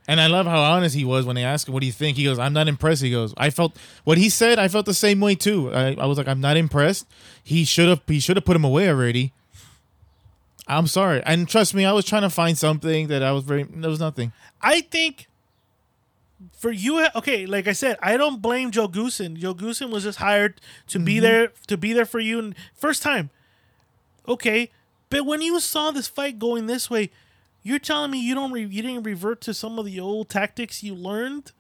And 0.08 0.20
I 0.20 0.28
love 0.28 0.46
how 0.46 0.62
honest 0.62 0.96
he 0.96 1.06
was 1.06 1.26
when 1.26 1.36
they 1.36 1.44
asked 1.44 1.68
him, 1.68 1.74
"What 1.74 1.80
do 1.80 1.86
you 1.86 1.94
think?" 1.94 2.18
He 2.18 2.26
goes, 2.26 2.38
"I'm 2.38 2.54
not 2.54 2.68
impressed." 2.68 3.02
He 3.02 3.12
goes, 3.12 3.34
"I 3.38 3.50
felt 3.50 3.78
what 4.04 4.18
he 4.18 4.30
said. 4.30 4.60
I 4.60 4.68
felt 4.68 4.86
the 4.86 4.94
same 4.94 5.20
way 5.22 5.36
too. 5.36 5.74
I, 5.74 5.96
I 5.96 6.06
was 6.06 6.18
like, 6.18 6.28
I'm 6.28 6.42
not 6.42 6.58
impressed. 6.58 7.08
He 7.42 7.64
should 7.64 7.88
have. 7.88 8.02
He 8.08 8.20
should 8.20 8.36
have 8.36 8.46
put 8.46 8.56
him 8.56 8.66
away 8.66 8.90
already. 8.90 9.32
I'm 10.68 10.88
sorry. 10.88 11.22
And 11.26 11.48
trust 11.48 11.74
me, 11.74 11.86
I 11.86 11.92
was 11.94 12.06
trying 12.06 12.22
to 12.22 12.30
find 12.30 12.58
something 12.58 13.08
that 13.08 13.24
I 13.24 13.32
was 13.32 13.44
very. 13.44 13.64
There 13.64 13.90
was 13.90 14.00
nothing. 14.00 14.34
I 14.62 14.82
think 14.82 15.28
for 16.52 16.72
you, 16.72 17.06
okay, 17.16 17.46
like 17.46 17.68
I 17.68 17.74
said, 17.74 17.98
I 18.02 18.18
don't 18.18 18.42
blame 18.42 18.72
Joe 18.72 18.88
Goossen. 18.88 19.38
Joe 19.38 19.54
Goossen 19.54 19.90
was 19.90 20.04
just 20.04 20.20
hired 20.20 20.60
to 20.88 21.00
be 21.00 21.16
mm-hmm. 21.16 21.24
there 21.24 21.52
to 21.68 21.78
be 21.78 21.94
there 21.94 22.06
for 22.06 22.20
you, 22.20 22.40
and 22.40 22.56
first 22.74 23.04
time, 23.04 23.30
okay. 24.28 24.70
But 25.10 25.26
when 25.26 25.42
you 25.42 25.60
saw 25.60 25.92
this 25.92 26.08
fight 26.08 26.40
going 26.40 26.66
this 26.66 26.90
way, 26.90 27.12
You're 27.64 27.80
telling 27.80 28.12
me 28.12 28.20
you 28.20 28.36
don't 28.36 28.52
re- 28.52 28.66
you 28.66 28.82
didn't 28.82 29.04
revert 29.04 29.42
to 29.42 29.54
some 29.54 29.80
of 29.80 29.86
the 29.86 30.00
old 30.00 30.30
tactics 30.30 30.84
you 30.84 30.94
learned 30.94 31.52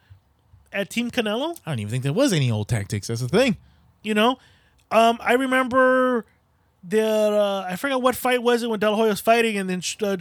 at 0.71 0.89
Team 0.89 1.09
Canelo? 1.09 1.57
I 1.65 1.71
don't 1.71 1.79
even 1.79 1.91
think 1.91 2.03
there 2.03 2.13
was 2.13 2.33
any 2.33 2.51
old 2.51 2.67
tactics. 2.67 3.07
That's 3.07 3.21
the 3.21 3.29
thing. 3.29 3.57
You 4.01 4.13
know, 4.13 4.37
um, 4.91 5.17
I 5.21 5.33
remember 5.33 6.25
the 6.83 7.05
uh, 7.05 7.65
I 7.67 7.77
forgot 7.77 8.01
what 8.01 8.15
fight 8.15 8.43
was 8.43 8.63
it 8.63 8.69
when 8.69 8.79
De 8.79 8.89
La 8.89 8.97
Hoya 8.97 9.09
was 9.09 9.21
fighting, 9.21 9.57
and 9.57 9.69
then 9.69 9.81
uh, 10.01 10.17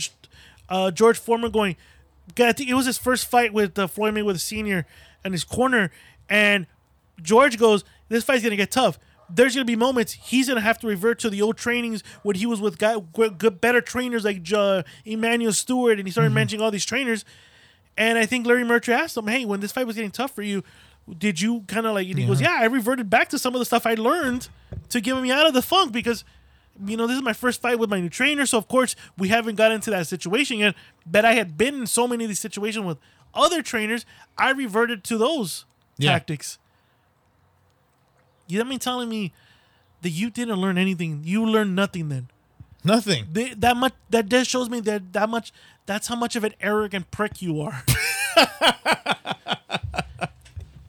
uh, 0.68 0.90
George 0.90 1.18
Foreman 1.18 1.50
going. 1.50 1.76
I 2.38 2.52
think 2.52 2.70
it 2.70 2.74
was 2.74 2.86
his 2.86 2.98
first 2.98 3.26
fight 3.26 3.52
with 3.52 3.76
uh, 3.78 3.88
Floyd 3.88 4.14
Mayweather 4.14 4.40
Senior 4.40 4.86
in 5.24 5.32
his 5.32 5.42
corner, 5.42 5.90
and 6.30 6.66
George 7.20 7.58
goes, 7.58 7.84
"This 8.08 8.22
fight's 8.22 8.44
gonna 8.44 8.56
get 8.56 8.70
tough." 8.70 8.98
There's 9.34 9.54
gonna 9.54 9.64
be 9.64 9.76
moments 9.76 10.12
he's 10.12 10.48
gonna 10.48 10.60
have 10.60 10.78
to 10.80 10.86
revert 10.86 11.18
to 11.20 11.30
the 11.30 11.40
old 11.42 11.56
trainings 11.56 12.02
when 12.22 12.36
he 12.36 12.44
was 12.46 12.60
with 12.60 12.78
guy, 12.78 12.96
good, 13.12 13.60
better 13.60 13.80
trainers 13.80 14.24
like 14.24 14.42
uh, 14.52 14.82
Emmanuel 15.04 15.52
Stewart, 15.52 15.98
and 15.98 16.06
he 16.06 16.12
started 16.12 16.30
mentioning 16.32 16.62
all 16.62 16.70
these 16.70 16.84
trainers. 16.84 17.24
And 17.96 18.18
I 18.18 18.26
think 18.26 18.46
Larry 18.46 18.64
Merchant 18.64 19.00
asked 19.00 19.16
him, 19.16 19.26
"Hey, 19.26 19.44
when 19.44 19.60
this 19.60 19.72
fight 19.72 19.86
was 19.86 19.96
getting 19.96 20.10
tough 20.10 20.34
for 20.34 20.42
you, 20.42 20.62
did 21.18 21.40
you 21.40 21.62
kind 21.66 21.86
of 21.86 21.94
like?" 21.94 22.08
And 22.08 22.18
he 22.18 22.26
goes, 22.26 22.40
"Yeah, 22.40 22.56
I 22.60 22.64
reverted 22.66 23.08
back 23.10 23.28
to 23.30 23.38
some 23.38 23.54
of 23.54 23.58
the 23.58 23.64
stuff 23.64 23.86
I 23.86 23.94
learned 23.94 24.48
to 24.90 25.00
get 25.00 25.16
me 25.20 25.30
out 25.30 25.46
of 25.46 25.54
the 25.54 25.62
funk 25.62 25.92
because." 25.92 26.24
You 26.86 26.96
know, 26.96 27.06
this 27.06 27.16
is 27.18 27.22
my 27.22 27.34
first 27.34 27.60
fight 27.60 27.78
with 27.78 27.90
my 27.90 28.00
new 28.00 28.08
trainer, 28.08 28.46
so 28.46 28.56
of 28.56 28.66
course 28.66 28.96
we 29.18 29.28
haven't 29.28 29.56
got 29.56 29.72
into 29.72 29.90
that 29.90 30.06
situation 30.06 30.56
yet. 30.58 30.74
But 31.04 31.26
I 31.26 31.34
had 31.34 31.58
been 31.58 31.74
in 31.80 31.86
so 31.86 32.08
many 32.08 32.24
of 32.24 32.28
these 32.28 32.40
situations 32.40 32.86
with 32.86 32.96
other 33.34 33.60
trainers, 33.60 34.06
I 34.38 34.52
reverted 34.52 35.04
to 35.04 35.18
those 35.18 35.66
Yeah. 35.98 36.12
tactics. 36.12 36.58
You 38.52 38.60
I 38.60 38.64
mean? 38.64 38.78
Telling 38.78 39.08
me 39.08 39.32
that 40.02 40.10
you 40.10 40.30
didn't 40.30 40.60
learn 40.60 40.78
anything. 40.78 41.22
You 41.24 41.46
learned 41.46 41.74
nothing 41.74 42.08
then. 42.08 42.28
Nothing. 42.84 43.26
They, 43.32 43.54
that 43.54 43.76
much 43.76 43.94
that 44.10 44.28
just 44.28 44.50
shows 44.50 44.68
me 44.68 44.80
that 44.80 45.12
that 45.12 45.28
much 45.28 45.52
that's 45.86 46.08
how 46.08 46.16
much 46.16 46.36
of 46.36 46.44
an 46.44 46.54
arrogant 46.60 47.10
prick 47.10 47.40
you 47.40 47.60
are. 47.60 47.84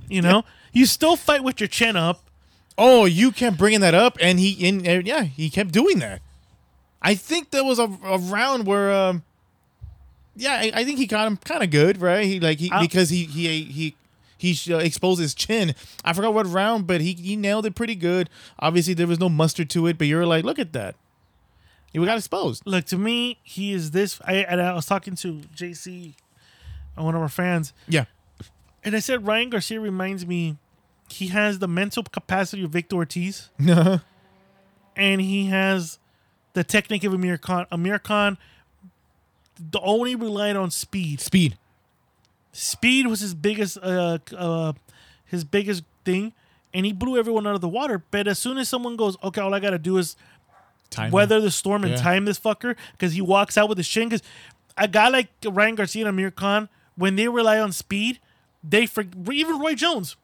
you 0.10 0.22
know, 0.22 0.44
you 0.72 0.86
still 0.86 1.16
fight 1.16 1.44
with 1.44 1.60
your 1.60 1.68
chin 1.68 1.96
up. 1.96 2.22
Oh, 2.78 3.06
you 3.06 3.32
kept 3.32 3.58
bringing 3.58 3.82
that 3.82 3.94
up, 3.94 4.18
and 4.20 4.40
he, 4.40 4.68
and, 4.68 4.88
and 4.88 5.06
yeah, 5.06 5.24
he 5.24 5.50
kept 5.50 5.72
doing 5.72 6.00
that. 6.00 6.22
I 7.02 7.14
think 7.16 7.52
there 7.52 7.64
was 7.64 7.78
a, 7.78 7.84
a 8.04 8.18
round 8.18 8.66
where, 8.66 8.92
um, 8.92 9.24
yeah, 10.36 10.54
I, 10.54 10.72
I 10.74 10.84
think 10.84 10.98
he 10.98 11.06
got 11.06 11.28
him 11.28 11.38
kind 11.38 11.62
of 11.62 11.70
good, 11.70 12.02
right? 12.02 12.26
He 12.26 12.40
like 12.40 12.60
he 12.60 12.72
I- 12.72 12.82
because 12.82 13.10
he 13.10 13.26
he 13.26 13.64
he 13.66 13.96
he 14.44 14.74
uh, 14.74 14.78
exposed 14.80 15.22
his 15.22 15.34
chin. 15.34 15.74
I 16.04 16.12
forgot 16.12 16.34
what 16.34 16.46
round, 16.48 16.86
but 16.86 17.00
he 17.00 17.14
he 17.14 17.36
nailed 17.38 17.66
it 17.66 17.76
pretty 17.76 17.96
good. 17.96 18.30
Obviously, 18.60 18.94
there 18.94 19.08
was 19.08 19.20
no 19.20 19.30
mustard 19.30 19.70
to 19.72 19.88
it, 19.88 19.98
but 19.98 20.08
you're 20.08 20.26
like, 20.26 20.44
look 20.44 20.60
at 20.60 20.74
that. 20.74 20.96
He 21.94 22.04
got 22.04 22.18
exposed. 22.18 22.64
Look 22.66 22.86
to 22.86 22.98
me, 22.98 23.38
he 23.44 23.72
is 23.72 23.92
this. 23.92 24.20
I 24.26 24.34
and 24.38 24.62
I 24.62 24.74
was 24.74 24.86
talking 24.86 25.16
to 25.18 25.42
JC, 25.56 26.16
one 26.96 27.16
of 27.16 27.22
our 27.22 27.30
fans, 27.30 27.72
Yeah, 27.88 28.06
and 28.84 28.96
I 28.96 29.00
said 29.00 29.26
Ryan 29.26 29.50
Garcia 29.50 29.80
reminds 29.80 30.26
me. 30.26 30.58
He 31.10 31.28
has 31.28 31.60
the 31.60 31.68
mental 31.68 32.02
capacity 32.04 32.64
of 32.64 32.72
Victor 32.72 32.96
Ortiz, 32.96 33.50
and 33.60 35.22
he 35.22 35.46
has 35.48 36.00
the 36.54 36.64
technique 36.64 37.04
of 37.04 37.14
Amir 37.14 37.38
Khan. 37.38 37.66
Amir 37.72 38.00
Khan, 38.00 38.38
the 39.58 39.80
only 39.82 40.16
relied 40.16 40.56
on 40.56 40.72
speed. 40.72 41.22
speed. 41.22 41.58
Speed 42.54 43.08
was 43.08 43.20
his 43.20 43.34
biggest, 43.34 43.78
uh, 43.82 44.20
uh, 44.38 44.74
his 45.26 45.44
biggest 45.44 45.84
thing, 46.06 46.32
and 46.74 46.86
he 46.86 46.94
blew 46.94 47.18
everyone 47.18 47.46
out 47.48 47.56
of 47.56 47.62
the 47.62 47.68
water. 47.68 48.02
But 48.12 48.28
as 48.28 48.38
soon 48.40 48.58
as 48.58 48.70
someone 48.70 48.96
goes, 48.96 49.18
okay, 49.24 49.42
all 49.42 49.54
I 49.54 49.60
gotta 49.60 49.80
do 49.80 49.98
is 49.98 50.16
Time. 50.92 51.12
weather 51.12 51.42
the 51.42 51.50
storm 51.52 51.84
and 51.84 51.94
Yeah. 51.94 51.98
time 52.02 52.26
this 52.26 52.40
fucker 52.40 52.76
because 52.92 53.14
he 53.14 53.22
walks 53.22 53.58
out 53.58 53.68
with 53.70 53.78
his 53.80 53.88
shin. 53.88 54.08
Because 54.10 54.22
a 54.78 54.88
guy 54.88 55.08
like 55.10 55.30
Ryan 55.44 55.76
Garcia 55.76 56.04
and 56.04 56.10
Amir 56.10 56.30
Khan, 56.32 56.70
when 56.96 57.16
they 57.16 57.28
rely 57.28 57.60
on 57.60 57.72
speed, 57.72 58.20
they 58.64 58.86
for 58.86 59.04
even 59.32 59.60
Roy 59.60 59.74
Jones, 59.74 60.16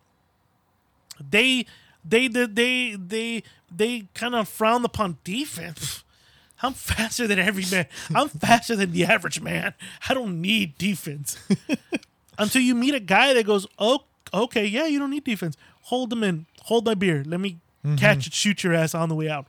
they 1.19 1.65
they 2.05 2.27
they 2.27 2.45
they 2.45 2.95
they, 2.95 3.43
they 3.75 4.07
kind 4.13 4.35
of 4.35 4.47
frown 4.47 4.85
upon 4.85 5.17
defense. 5.23 6.03
I'm 6.61 6.73
faster 6.73 7.25
than 7.25 7.39
every 7.39 7.65
man. 7.71 7.85
I'm 8.13 8.27
faster 8.29 8.75
than 8.75 8.91
the 8.91 9.05
average 9.05 9.39
man. 9.41 9.73
I 10.09 10.13
don't 10.13 10.41
need 10.41 10.77
defense. 10.77 11.37
Until 12.39 12.61
you 12.61 12.73
meet 12.75 12.95
a 12.95 12.99
guy 12.99 13.33
that 13.33 13.45
goes, 13.45 13.67
oh, 13.77 13.99
okay, 14.33 14.65
yeah, 14.65 14.85
you 14.87 14.97
don't 14.99 15.11
need 15.11 15.23
defense. 15.23 15.57
Hold 15.83 16.09
them 16.09 16.23
in. 16.23 16.45
Hold 16.63 16.85
my 16.85 16.93
beer. 16.95 17.23
Let 17.25 17.39
me 17.39 17.57
Mm-hmm. 17.85 17.95
catch 17.95 18.25
and 18.25 18.33
shoot 18.33 18.61
your 18.61 18.73
ass 18.73 18.93
on 18.93 19.07
the 19.07 19.15
way 19.15 19.29
out. 19.29 19.45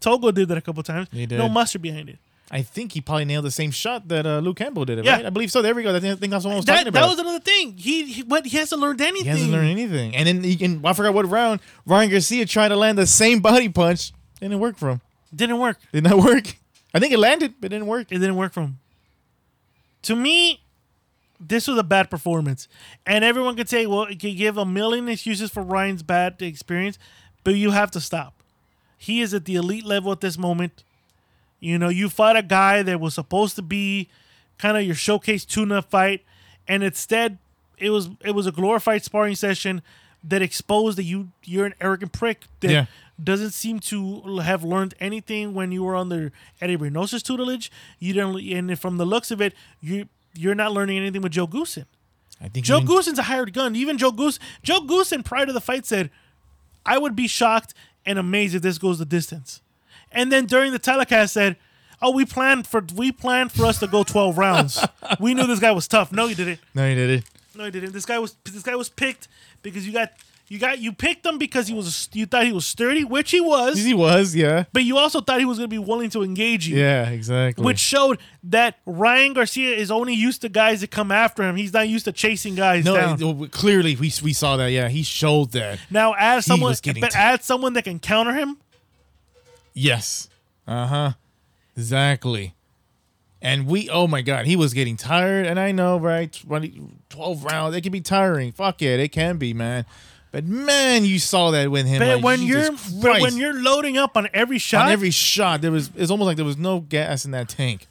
Togo 0.00 0.32
did 0.32 0.48
that 0.48 0.58
a 0.58 0.60
couple 0.60 0.82
times. 0.82 1.06
He 1.12 1.26
did. 1.26 1.38
No 1.38 1.48
mustard 1.48 1.80
behind 1.80 2.08
it. 2.08 2.18
I 2.50 2.60
think 2.62 2.90
he 2.90 3.00
probably 3.00 3.24
nailed 3.24 3.44
the 3.44 3.52
same 3.52 3.70
shot 3.70 4.08
that 4.08 4.26
uh, 4.26 4.40
Luke 4.40 4.56
Campbell 4.56 4.84
did. 4.84 4.98
It, 4.98 5.04
Yeah. 5.04 5.12
right? 5.16 5.26
I 5.26 5.30
believe 5.30 5.52
so. 5.52 5.62
There 5.62 5.72
we 5.76 5.84
go. 5.84 5.94
I 5.94 6.00
think, 6.00 6.18
that's 6.18 6.44
what 6.44 6.54
I 6.54 6.56
was 6.56 6.64
talking 6.64 6.82
That, 6.82 6.88
about. 6.88 7.02
that 7.02 7.08
was 7.10 7.18
another 7.20 7.38
thing. 7.38 7.76
He, 7.76 8.04
he 8.14 8.22
what 8.24 8.46
he 8.46 8.56
hasn't 8.58 8.80
learned 8.80 9.00
anything. 9.00 9.26
He 9.26 9.28
hasn't 9.30 9.52
learned 9.52 9.68
anything. 9.70 10.16
And 10.16 10.26
then 10.26 10.42
he 10.42 10.80
I 10.84 10.92
forgot 10.92 11.14
what 11.14 11.30
round 11.30 11.60
Ryan 11.86 12.10
Garcia 12.10 12.46
tried 12.46 12.70
to 12.70 12.76
land 12.76 12.98
the 12.98 13.06
same 13.06 13.38
body 13.38 13.68
punch. 13.68 14.12
Didn't 14.40 14.58
work 14.58 14.76
for 14.76 14.88
him. 14.90 15.00
Didn't 15.32 15.58
work. 15.60 15.78
Did 15.92 16.02
not 16.02 16.18
work. 16.24 16.56
I 16.92 16.98
think 16.98 17.12
it 17.12 17.18
landed, 17.20 17.54
but 17.60 17.66
it 17.66 17.76
didn't 17.76 17.86
work. 17.86 18.08
It 18.10 18.18
didn't 18.18 18.34
work 18.34 18.52
for 18.52 18.62
him. 18.62 18.78
To 20.02 20.16
me, 20.16 20.62
this 21.40 21.68
was 21.68 21.78
a 21.78 21.82
bad 21.82 22.10
performance. 22.10 22.68
And 23.06 23.24
everyone 23.24 23.56
could 23.56 23.68
say, 23.68 23.86
well, 23.86 24.10
you 24.10 24.16
can 24.16 24.36
give 24.36 24.56
a 24.56 24.64
million 24.64 25.08
excuses 25.08 25.50
for 25.50 25.62
Ryan's 25.62 26.02
bad 26.02 26.40
experience, 26.42 26.98
but 27.44 27.54
you 27.54 27.70
have 27.70 27.90
to 27.92 28.00
stop. 28.00 28.34
He 28.96 29.20
is 29.20 29.32
at 29.32 29.44
the 29.44 29.54
elite 29.54 29.84
level 29.84 30.10
at 30.12 30.20
this 30.20 30.36
moment. 30.36 30.82
You 31.60 31.78
know, 31.78 31.88
you 31.88 32.08
fought 32.08 32.36
a 32.36 32.42
guy 32.42 32.82
that 32.82 33.00
was 33.00 33.14
supposed 33.14 33.56
to 33.56 33.62
be 33.62 34.08
kind 34.58 34.76
of 34.76 34.82
your 34.84 34.94
showcase 34.94 35.44
tune-up 35.44 35.90
fight, 35.90 36.24
and 36.66 36.82
instead 36.82 37.38
it 37.78 37.90
was 37.90 38.10
it 38.24 38.32
was 38.32 38.46
a 38.46 38.52
glorified 38.52 39.04
sparring 39.04 39.36
session 39.36 39.82
that 40.24 40.42
exposed 40.42 40.98
that 40.98 41.04
you 41.04 41.28
you're 41.44 41.66
an 41.66 41.74
arrogant 41.80 42.12
prick 42.12 42.42
that 42.60 42.70
Yeah. 42.70 42.86
doesn't 43.22 43.52
seem 43.52 43.78
to 43.80 44.38
have 44.38 44.64
learned 44.64 44.94
anything 44.98 45.54
when 45.54 45.70
you 45.70 45.84
were 45.84 45.94
under 45.94 46.32
Eddie 46.60 46.74
Reynoso's 46.76 47.22
tutelage. 47.22 47.70
You 48.00 48.14
didn't, 48.14 48.40
and 48.52 48.78
from 48.78 48.96
the 48.98 49.06
looks 49.06 49.30
of 49.30 49.40
it, 49.40 49.54
you 49.80 50.08
you're 50.38 50.54
not 50.54 50.72
learning 50.72 50.98
anything 50.98 51.22
with 51.22 51.32
Joe 51.32 51.46
Goossen. 51.46 51.84
I 52.40 52.48
think 52.48 52.64
Joe 52.64 52.80
Goossen's 52.80 53.18
a 53.18 53.24
hired 53.24 53.52
gun. 53.52 53.74
Even 53.74 53.98
Joe 53.98 54.12
Goose, 54.12 54.38
Joe 54.62 54.80
Goossen 54.80 55.24
prior 55.24 55.44
to 55.46 55.52
the 55.52 55.60
fight 55.60 55.84
said, 55.84 56.10
"I 56.86 56.96
would 56.98 57.16
be 57.16 57.26
shocked 57.26 57.74
and 58.06 58.18
amazed 58.18 58.54
if 58.54 58.62
this 58.62 58.78
goes 58.78 58.98
the 58.98 59.04
distance." 59.04 59.60
And 60.12 60.30
then 60.30 60.46
during 60.46 60.72
the 60.72 60.78
telecast 60.78 61.34
said, 61.34 61.56
"Oh, 62.00 62.12
we 62.12 62.24
planned 62.24 62.66
for 62.66 62.84
we 62.94 63.10
planned 63.10 63.50
for 63.52 63.66
us 63.66 63.80
to 63.80 63.86
go 63.88 64.04
12 64.04 64.38
rounds. 64.38 64.84
we 65.20 65.34
knew 65.34 65.46
this 65.46 65.58
guy 65.58 65.72
was 65.72 65.88
tough. 65.88 66.12
No, 66.12 66.26
you 66.26 66.36
didn't. 66.36 66.60
No, 66.74 66.88
he 66.88 66.94
didn't. 66.94 67.24
No, 67.56 67.64
he 67.64 67.70
didn't. 67.72 67.92
This 67.92 68.06
guy 68.06 68.18
was 68.20 68.36
this 68.44 68.62
guy 68.62 68.76
was 68.76 68.88
picked 68.88 69.26
because 69.62 69.84
you 69.86 69.92
got 69.92 70.12
you 70.48 70.58
got 70.58 70.78
you 70.78 70.92
picked 70.92 71.26
him 71.26 71.36
because 71.38 71.68
he 71.68 71.74
was 71.74 72.08
you 72.12 72.24
thought 72.26 72.46
he 72.46 72.52
was 72.52 72.66
sturdy, 72.66 73.04
which 73.04 73.30
he 73.30 73.40
was, 73.40 73.78
He 73.82 73.92
was, 73.92 74.34
yeah. 74.34 74.64
but 74.72 74.82
you 74.82 74.96
also 74.96 75.20
thought 75.20 75.38
he 75.38 75.44
was 75.44 75.58
going 75.58 75.68
to 75.68 75.74
be 75.74 75.78
willing 75.78 76.10
to 76.10 76.22
engage 76.22 76.66
you." 76.66 76.78
Yeah, 76.78 77.08
exactly. 77.10 77.64
Which 77.64 77.78
showed 77.78 78.18
that 78.44 78.78
Ryan 78.86 79.34
Garcia 79.34 79.76
is 79.76 79.90
only 79.90 80.14
used 80.14 80.40
to 80.42 80.48
guys 80.48 80.80
that 80.80 80.90
come 80.90 81.12
after 81.12 81.42
him. 81.42 81.56
He's 81.56 81.72
not 81.72 81.88
used 81.88 82.06
to 82.06 82.12
chasing 82.12 82.54
guys 82.54 82.84
no, 82.84 82.94
down. 82.94 83.48
clearly 83.48 83.94
we, 83.96 84.12
we 84.22 84.32
saw 84.32 84.56
that. 84.56 84.70
Yeah, 84.72 84.88
he 84.88 85.02
showed 85.02 85.52
that. 85.52 85.78
Now 85.90 86.14
add 86.14 86.44
someone, 86.44 86.74
but 86.82 87.10
t- 87.12 87.18
add 87.18 87.44
someone 87.44 87.74
that 87.74 87.84
can 87.84 87.98
counter 87.98 88.32
him. 88.32 88.56
Yes. 89.74 90.28
Uh 90.66 90.86
huh. 90.86 91.12
Exactly. 91.76 92.54
And 93.40 93.66
we, 93.66 93.88
oh 93.88 94.08
my 94.08 94.22
God, 94.22 94.46
he 94.46 94.56
was 94.56 94.74
getting 94.74 94.96
tired. 94.96 95.46
And 95.46 95.60
I 95.60 95.70
know, 95.70 95.96
right? 95.96 96.32
20, 96.32 96.90
12 97.08 97.44
rounds, 97.44 97.76
it 97.76 97.82
can 97.82 97.92
be 97.92 98.00
tiring. 98.00 98.50
Fuck 98.50 98.82
it, 98.82 98.98
it 98.98 99.12
can 99.12 99.36
be, 99.36 99.54
man. 99.54 99.86
But 100.44 100.44
man, 100.46 101.04
you 101.04 101.18
saw 101.18 101.50
that 101.52 101.70
with 101.70 101.86
him. 101.86 101.98
But 102.00 102.16
like, 102.16 102.24
when 102.24 102.40
Jesus 102.40 102.92
you're 102.92 103.02
but 103.02 103.20
when 103.22 103.36
you're 103.36 103.60
loading 103.60 103.96
up 103.98 104.16
on 104.16 104.28
every 104.32 104.58
shot, 104.58 104.86
on 104.86 104.92
every 104.92 105.10
shot, 105.10 105.60
there 105.60 105.72
was 105.72 105.90
it's 105.96 106.10
almost 106.10 106.26
like 106.26 106.36
there 106.36 106.46
was 106.46 106.56
no 106.56 106.80
gas 106.80 107.24
in 107.24 107.30
that 107.32 107.48
tank. 107.48 107.86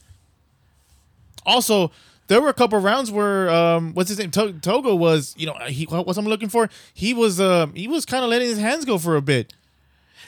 Also, 1.46 1.92
there 2.28 2.42
were 2.42 2.50
a 2.50 2.54
couple 2.54 2.78
rounds 2.80 3.10
where 3.12 3.50
um, 3.50 3.94
what's 3.94 4.10
his 4.10 4.20
name? 4.20 4.32
To- 4.32 4.54
Togo 4.54 4.96
was, 4.96 5.34
you 5.38 5.46
know, 5.46 5.54
he 5.68 5.86
what's 5.86 6.18
I'm 6.18 6.26
looking 6.26 6.50
for. 6.50 6.70
He 6.94 7.14
was 7.14 7.40
um, 7.40 7.74
he 7.74 7.88
was 7.88 8.06
kind 8.06 8.24
of 8.24 8.30
letting 8.30 8.48
his 8.48 8.60
hands 8.60 8.86
go 8.86 8.98
for 8.98 9.16
a 9.16 9.22
bit. 9.22 9.54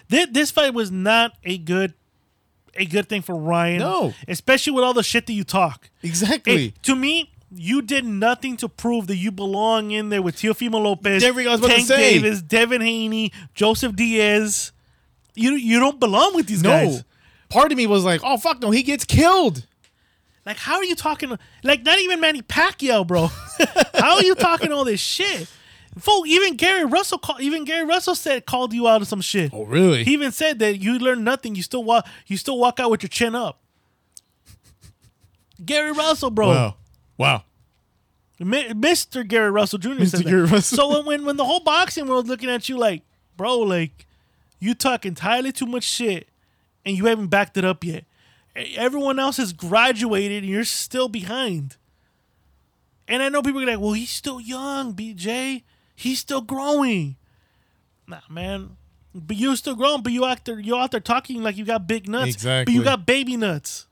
this, 0.08 0.28
this 0.32 0.52
fight 0.52 0.74
was 0.74 0.92
not 0.92 1.34
a 1.44 1.58
good 1.58 1.94
a 2.76 2.86
good 2.86 3.10
thing 3.10 3.22
for 3.22 3.36
Ryan. 3.36 3.80
No. 3.80 4.14
especially 4.28 4.74
with 4.74 4.84
all 4.84 4.94
the 4.94 5.04
shit 5.04 5.26
that 5.28 5.34
you 5.34 5.44
talk. 5.44 5.90
Exactly. 6.04 6.68
It- 6.68 6.84
to 6.84 6.96
me, 6.96 7.32
you 7.52 7.82
did 7.82 8.06
nothing 8.06 8.58
to 8.58 8.70
prove 8.70 9.08
that 9.08 9.16
you 9.18 9.32
belong 9.32 9.92
in 9.92 10.10
there 10.10 10.22
with 10.22 10.36
Teofimo 10.36 10.82
Lopez, 10.82 11.22
There 11.22 11.34
we 11.34 11.44
go, 11.44 11.50
I 11.50 11.54
was 11.54 11.62
about 11.62 11.70
to 11.70 11.76
Tank 11.76 11.88
say. 11.88 12.14
Davis, 12.14 12.42
Devin 12.42 12.82
Haney, 12.82 13.32
Joseph 13.54 13.96
Diaz. 13.96 14.72
You 15.36 15.54
you 15.54 15.80
don't 15.80 16.00
belong 16.00 16.36
with 16.36 16.48
these 16.48 16.64
no, 16.64 16.70
guys. 16.70 17.04
part 17.50 17.72
of 17.72 17.78
me 17.78 17.88
was 17.88 18.04
like, 18.04 18.22
oh 18.24 18.38
fuck, 18.38 18.62
no, 18.62 18.72
he 18.72 18.84
gets 18.84 19.06
killed. 19.06 19.66
Like, 20.46 20.58
how 20.58 20.76
are 20.78 20.84
you 20.84 20.96
talking? 20.96 21.38
Like, 21.64 21.84
not 21.84 22.00
even 22.00 22.20
Manny 22.20 22.42
Pacquiao, 22.42 23.06
bro. 23.06 23.28
how 23.94 24.16
are 24.16 24.24
you 24.24 24.36
talking 24.36 24.72
all 24.72 24.84
this 24.84 25.00
shit? 25.00 25.48
Fool, 25.98 26.26
even 26.26 26.56
Gary 26.56 26.86
Russell, 26.86 27.18
called. 27.18 27.42
even 27.42 27.66
Gary 27.66 27.86
Russell 27.86 28.16
said 28.16 28.46
called 28.46 28.74
you 28.74 28.88
out 28.88 29.02
of 29.02 29.08
some 29.08 29.22
shit. 29.22 29.52
Oh 29.54 29.66
really? 29.66 30.04
He 30.04 30.14
even 30.14 30.32
said 30.32 30.60
that 30.60 30.78
you 30.82 30.98
learn 30.98 31.24
nothing. 31.24 31.56
You 31.56 31.64
still 31.64 31.84
walk. 31.84 32.06
You 32.28 32.38
still 32.38 32.58
walk 32.58 32.80
out 32.80 32.90
with 32.90 33.04
your 33.04 33.10
chin 33.10 33.36
up. 33.36 33.60
Gary 35.64 35.92
Russell, 35.92 36.30
bro. 36.30 36.48
Wow. 36.48 36.76
Wow. 37.20 37.44
Mr. 38.40 39.28
Gary 39.28 39.52
Russell 39.52 39.78
Jr. 39.78 39.90
Mr. 39.90 40.24
Gary 40.24 40.44
Russell. 40.44 40.78
So 40.78 40.90
when, 40.90 41.06
when 41.06 41.26
when 41.26 41.38
the 41.38 41.44
whole 41.44 41.60
boxing 41.60 42.08
world's 42.08 42.30
looking 42.30 42.50
at 42.50 42.70
you 42.70 42.78
like, 42.78 43.04
bro, 43.36 43.60
like 43.60 44.08
you 44.60 44.74
talk 44.74 45.06
entirely 45.06 45.52
too 45.52 45.66
much 45.66 45.84
shit, 45.84 46.30
and 46.86 46.98
you 46.98 47.06
haven't 47.06 47.28
backed 47.28 47.58
it 47.58 47.66
up 47.66 47.84
yet. 47.84 48.06
Everyone 48.56 49.20
else 49.20 49.38
has 49.38 49.52
graduated, 49.54 50.44
and 50.44 50.52
you're 50.52 50.64
still 50.64 51.10
behind. 51.10 51.76
And 53.08 53.22
I 53.22 53.30
know 53.30 53.42
people 53.42 53.62
are 53.62 53.66
like, 53.66 53.80
well, 53.80 53.94
he's 53.94 54.10
still 54.10 54.40
young, 54.40 54.94
BJ. 54.94 55.64
He's 55.96 56.20
still 56.20 56.42
growing. 56.42 57.18
Nah, 58.08 58.20
man. 58.30 58.78
But 59.14 59.36
you're 59.38 59.56
still 59.56 59.76
growing, 59.76 60.04
but 60.04 60.14
you 60.14 60.24
out 60.24 60.46
there, 60.46 60.60
you're 60.60 60.80
out 60.80 60.92
there 60.92 61.00
talking 61.00 61.44
like 61.44 61.58
you 61.58 61.66
got 61.66 61.88
big 61.88 62.08
nuts. 62.08 62.36
But 62.66 62.74
you 62.74 62.84
got 62.84 63.06
baby 63.06 63.36
nuts. 63.36 63.88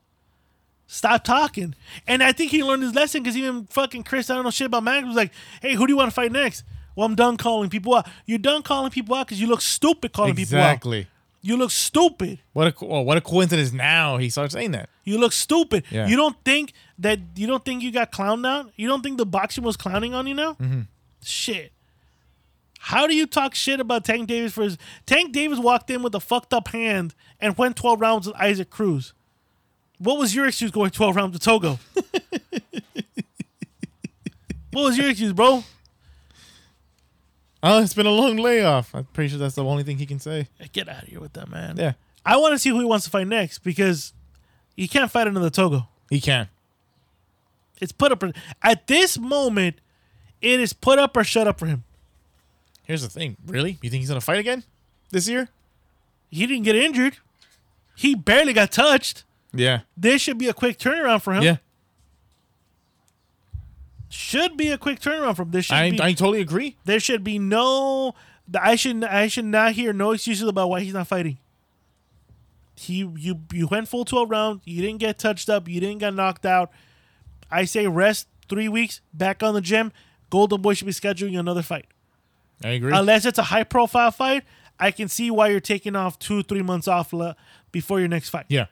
Stop 0.90 1.22
talking. 1.22 1.74
And 2.06 2.22
I 2.22 2.32
think 2.32 2.50
he 2.50 2.64
learned 2.64 2.82
his 2.82 2.94
lesson 2.94 3.22
because 3.22 3.36
even 3.36 3.66
fucking 3.66 4.04
Chris, 4.04 4.30
I 4.30 4.34
don't 4.34 4.44
know 4.44 4.50
shit 4.50 4.66
about 4.66 4.82
Max, 4.82 5.06
was 5.06 5.16
like, 5.16 5.32
hey, 5.60 5.74
who 5.74 5.86
do 5.86 5.92
you 5.92 5.96
want 5.98 6.10
to 6.10 6.14
fight 6.14 6.32
next? 6.32 6.64
Well, 6.96 7.04
I'm 7.04 7.14
done 7.14 7.36
calling 7.36 7.68
people 7.68 7.94
out. 7.94 8.08
You're 8.24 8.38
done 8.38 8.62
calling 8.62 8.90
people 8.90 9.14
out 9.14 9.26
because 9.26 9.40
you 9.40 9.46
look 9.46 9.60
stupid 9.60 10.12
calling 10.14 10.34
people 10.34 10.58
out. 10.58 10.72
Exactly. 10.72 11.06
You 11.42 11.58
look 11.58 11.70
stupid. 11.70 12.40
What 12.54 12.66
a 12.68 12.72
co- 12.72 12.88
oh, 12.88 13.00
what 13.02 13.16
a 13.16 13.20
coincidence! 13.20 13.72
Now 13.72 14.16
he 14.16 14.28
starts 14.28 14.54
saying 14.54 14.72
that. 14.72 14.88
You 15.04 15.18
look 15.18 15.32
stupid. 15.32 15.84
Yeah. 15.90 16.08
You 16.08 16.16
don't 16.16 16.36
think 16.44 16.72
that 16.98 17.20
you 17.36 17.46
don't 17.46 17.64
think 17.64 17.82
you 17.82 17.92
got 17.92 18.10
clowned 18.10 18.44
out? 18.44 18.72
You 18.74 18.88
don't 18.88 19.02
think 19.02 19.18
the 19.18 19.26
boxing 19.26 19.62
was 19.62 19.76
clowning 19.76 20.14
on 20.14 20.26
you 20.26 20.34
now? 20.34 20.54
Mm-hmm. 20.54 20.80
Shit. 21.22 21.72
How 22.80 23.06
do 23.06 23.14
you 23.14 23.26
talk 23.26 23.54
shit 23.54 23.78
about 23.78 24.04
Tank 24.04 24.26
Davis 24.26 24.52
for 24.52 24.64
his 24.64 24.78
Tank 25.06 25.32
Davis 25.32 25.58
walked 25.58 25.90
in 25.90 26.02
with 26.02 26.14
a 26.14 26.20
fucked 26.20 26.52
up 26.52 26.68
hand 26.68 27.14
and 27.40 27.56
went 27.56 27.76
12 27.76 28.00
rounds 28.00 28.26
with 28.26 28.34
Isaac 28.36 28.70
Cruz. 28.70 29.12
What 29.98 30.18
was 30.18 30.34
your 30.34 30.46
excuse 30.46 30.70
going 30.70 30.90
12 30.90 31.16
rounds 31.16 31.38
to 31.38 31.44
Togo? 31.44 31.78
what 34.72 34.82
was 34.84 34.96
your 34.98 35.10
excuse, 35.10 35.32
bro? 35.32 35.64
Oh, 37.62 37.82
it's 37.82 37.94
been 37.94 38.06
a 38.06 38.10
long 38.10 38.36
layoff. 38.36 38.94
I'm 38.94 39.04
pretty 39.06 39.30
sure 39.30 39.38
that's 39.38 39.56
the 39.56 39.64
only 39.64 39.82
thing 39.82 39.98
he 39.98 40.06
can 40.06 40.20
say. 40.20 40.48
Get 40.72 40.88
out 40.88 41.02
of 41.02 41.08
here 41.08 41.20
with 41.20 41.32
that, 41.32 41.48
man. 41.50 41.76
Yeah, 41.76 41.94
I 42.24 42.36
want 42.36 42.52
to 42.52 42.58
see 42.58 42.70
who 42.70 42.78
he 42.78 42.84
wants 42.84 43.04
to 43.06 43.10
fight 43.10 43.26
next 43.26 43.58
because 43.58 44.12
he 44.76 44.86
can't 44.86 45.10
fight 45.10 45.26
another 45.26 45.50
Togo. 45.50 45.88
he 46.08 46.20
can. 46.20 46.48
It's 47.80 47.92
put 47.92 48.12
up 48.12 48.22
at 48.62 48.86
this 48.86 49.18
moment. 49.18 49.80
It 50.40 50.60
is 50.60 50.72
put 50.72 50.98
up 51.00 51.16
or 51.16 51.24
shut 51.24 51.48
up 51.48 51.58
for 51.58 51.66
him. 51.66 51.82
Here's 52.84 53.02
the 53.02 53.08
thing. 53.08 53.36
Really? 53.46 53.78
You 53.82 53.90
think 53.90 54.00
he's 54.00 54.08
gonna 54.08 54.20
fight 54.20 54.38
again 54.38 54.62
this 55.10 55.28
year? 55.28 55.48
He 56.30 56.46
didn't 56.46 56.64
get 56.64 56.76
injured. 56.76 57.16
He 57.96 58.14
barely 58.14 58.52
got 58.52 58.70
touched. 58.70 59.24
Yeah. 59.52 59.80
This 59.96 60.20
should 60.22 60.38
be 60.38 60.48
a 60.48 60.52
quick 60.54 60.78
turnaround 60.78 61.22
for 61.22 61.34
him. 61.34 61.42
Yeah. 61.42 61.56
Should 64.10 64.56
be 64.56 64.70
a 64.70 64.78
quick 64.78 65.00
turnaround 65.00 65.36
from 65.36 65.50
this. 65.50 65.66
Should 65.66 65.74
I 65.76 65.90
be, 65.90 66.00
I 66.00 66.12
totally 66.14 66.40
agree. 66.40 66.76
there 66.84 66.98
should 67.00 67.22
be 67.22 67.38
no. 67.38 68.14
I 68.58 68.76
should 68.76 69.04
I 69.04 69.28
should 69.28 69.44
not 69.44 69.72
hear 69.72 69.92
no 69.92 70.12
excuses 70.12 70.48
about 70.48 70.70
why 70.70 70.80
he's 70.80 70.94
not 70.94 71.06
fighting. 71.06 71.36
He 72.74 72.98
you 73.16 73.40
you 73.52 73.66
went 73.66 73.86
full 73.88 74.06
twelve 74.06 74.30
rounds. 74.30 74.62
You 74.64 74.80
didn't 74.80 75.00
get 75.00 75.18
touched 75.18 75.50
up. 75.50 75.68
You 75.68 75.80
didn't 75.80 75.98
get 75.98 76.14
knocked 76.14 76.46
out. 76.46 76.70
I 77.50 77.66
say 77.66 77.86
rest 77.86 78.28
three 78.48 78.68
weeks. 78.68 79.02
Back 79.12 79.42
on 79.42 79.52
the 79.52 79.60
gym. 79.60 79.92
Golden 80.30 80.62
Boy 80.62 80.72
should 80.74 80.86
be 80.86 80.92
scheduling 80.92 81.38
another 81.38 81.62
fight. 81.62 81.86
I 82.64 82.70
agree. 82.70 82.92
Unless 82.94 83.26
it's 83.26 83.38
a 83.38 83.44
high 83.44 83.64
profile 83.64 84.10
fight, 84.10 84.44
I 84.80 84.90
can 84.90 85.08
see 85.08 85.30
why 85.30 85.48
you're 85.48 85.60
taking 85.60 85.94
off 85.96 86.18
two 86.18 86.42
three 86.42 86.62
months 86.62 86.88
off 86.88 87.12
before 87.72 87.98
your 87.98 88.08
next 88.08 88.30
fight. 88.30 88.46
yeah. 88.48 88.66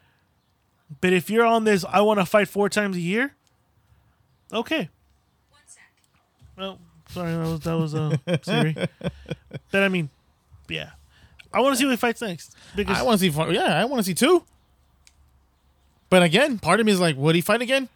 But 1.01 1.13
if 1.13 1.29
you're 1.31 1.45
on 1.47 1.65
this, 1.65 1.85
I 1.89 2.01
want 2.01 2.21
to 2.21 2.27
fight 2.27 2.49
four 2.49 2.69
times 2.69 2.97
a 2.97 3.01
year. 3.01 3.35
Okay. 4.53 4.89
Oh, 6.59 6.79
sorry, 7.11 7.33
that 7.33 7.39
was 7.41 7.61
that 7.61 7.75
was 7.77 7.95
uh, 7.95 8.17
Siri. 8.43 8.75
but 9.71 9.83
I 9.83 9.89
mean, 9.89 10.09
yeah, 10.69 10.91
I 11.53 11.61
want 11.61 11.75
to 11.75 11.79
see 11.79 11.85
who 11.85 11.91
he 11.91 11.97
fights 11.97 12.23
next 12.23 12.55
because 12.75 12.97
I 12.99 13.03
want 13.03 13.19
to 13.21 13.27
see. 13.27 13.31
fi- 13.31 13.51
Yeah, 13.51 13.81
I 13.81 13.85
want 13.85 13.99
to 14.01 14.05
see 14.05 14.15
two. 14.15 14.45
But 16.09 16.23
again, 16.23 16.59
part 16.59 16.81
of 16.81 16.87
me 16.87 16.93
is 16.93 17.01
like, 17.01 17.17
would 17.17 17.35
he 17.35 17.41
fight 17.41 17.61
again? 17.63 17.89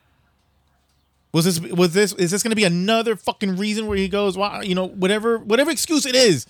Was 1.33 1.45
this 1.45 1.61
was 1.61 1.95
this 1.95 2.13
is 2.15 2.33
this 2.33 2.43
going 2.43 2.51
to 2.51 2.57
be 2.57 2.65
another 2.65 3.15
fucking 3.17 3.57
reason 3.57 3.87
where 3.87 3.97
he 3.97 4.09
goes, 4.09 4.37
wow, 4.37 4.61
you 4.61 4.75
know, 4.75 4.89
whatever 4.89 5.39
whatever 5.39 5.71
excuse 5.71 6.05
it 6.05 6.15
is. 6.17 6.47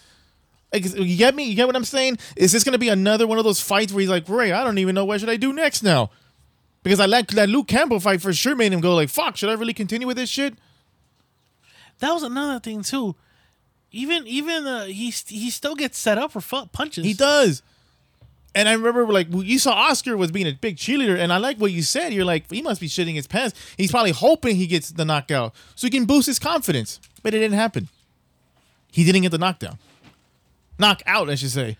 Like, 0.72 0.84
you 0.96 1.16
get 1.16 1.34
me? 1.34 1.44
You 1.44 1.54
get 1.54 1.66
what 1.66 1.76
I'm 1.76 1.84
saying? 1.84 2.18
Is 2.36 2.50
this 2.52 2.64
going 2.64 2.72
to 2.72 2.78
be 2.78 2.88
another 2.88 3.26
one 3.26 3.38
of 3.38 3.44
those 3.44 3.60
fights 3.60 3.92
where 3.92 4.00
he's 4.00 4.08
like, 4.08 4.28
Ray, 4.28 4.52
I 4.52 4.64
don't 4.64 4.78
even 4.78 4.94
know 4.94 5.04
what 5.04 5.20
should 5.20 5.28
I 5.28 5.36
do 5.36 5.52
next 5.52 5.82
now? 5.82 6.10
Because 6.82 7.00
I 7.00 7.06
like 7.06 7.28
that 7.28 7.48
Luke 7.48 7.68
Campbell 7.68 8.00
fight 8.00 8.22
for 8.22 8.32
sure 8.32 8.56
made 8.56 8.72
him 8.72 8.80
go 8.80 8.94
like, 8.94 9.10
fuck, 9.10 9.36
should 9.36 9.50
I 9.50 9.54
really 9.54 9.74
continue 9.74 10.06
with 10.06 10.16
this 10.16 10.30
shit? 10.30 10.54
that 12.00 12.12
was 12.12 12.22
another 12.22 12.58
thing 12.58 12.82
too. 12.82 13.14
Even 13.92 14.26
even 14.26 14.66
uh, 14.66 14.84
he 14.86 15.10
he 15.10 15.50
still 15.50 15.74
gets 15.74 15.98
set 15.98 16.16
up 16.16 16.32
for 16.32 16.40
fu- 16.40 16.66
punches. 16.66 17.04
He 17.04 17.12
does. 17.12 17.62
And 18.52 18.68
I 18.68 18.72
remember, 18.72 19.06
like, 19.12 19.28
you 19.30 19.60
saw 19.60 19.72
Oscar 19.72 20.16
was 20.16 20.32
being 20.32 20.48
a 20.48 20.52
big 20.52 20.76
cheerleader, 20.76 21.16
and 21.16 21.32
I 21.32 21.36
like 21.36 21.58
what 21.58 21.70
you 21.70 21.82
said. 21.82 22.12
You're 22.12 22.24
like, 22.24 22.50
he 22.50 22.62
must 22.62 22.80
be 22.80 22.88
shitting 22.88 23.14
his 23.14 23.28
pants. 23.28 23.56
He's 23.76 23.92
probably 23.92 24.10
hoping 24.10 24.56
he 24.56 24.66
gets 24.66 24.90
the 24.90 25.04
knockout 25.04 25.54
so 25.76 25.86
he 25.86 25.90
can 25.90 26.04
boost 26.04 26.26
his 26.26 26.40
confidence. 26.40 26.98
But 27.22 27.32
it 27.32 27.38
didn't 27.38 27.56
happen. 27.56 27.88
He 28.90 29.04
didn't 29.04 29.22
get 29.22 29.30
the 29.30 29.38
knockdown. 29.38 29.78
Knockout, 30.80 31.30
I 31.30 31.36
should 31.36 31.50
say. 31.52 31.76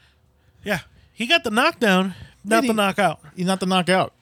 Yeah, 0.63 0.81
he 1.13 1.27
got 1.27 1.43
the 1.43 1.51
knockdown, 1.51 2.15
not 2.45 2.65
the 2.65 2.73
knockout. 2.75 3.19
He's 3.35 3.47
not 3.47 3.59
the 3.59 3.67
knockout. 3.67 4.13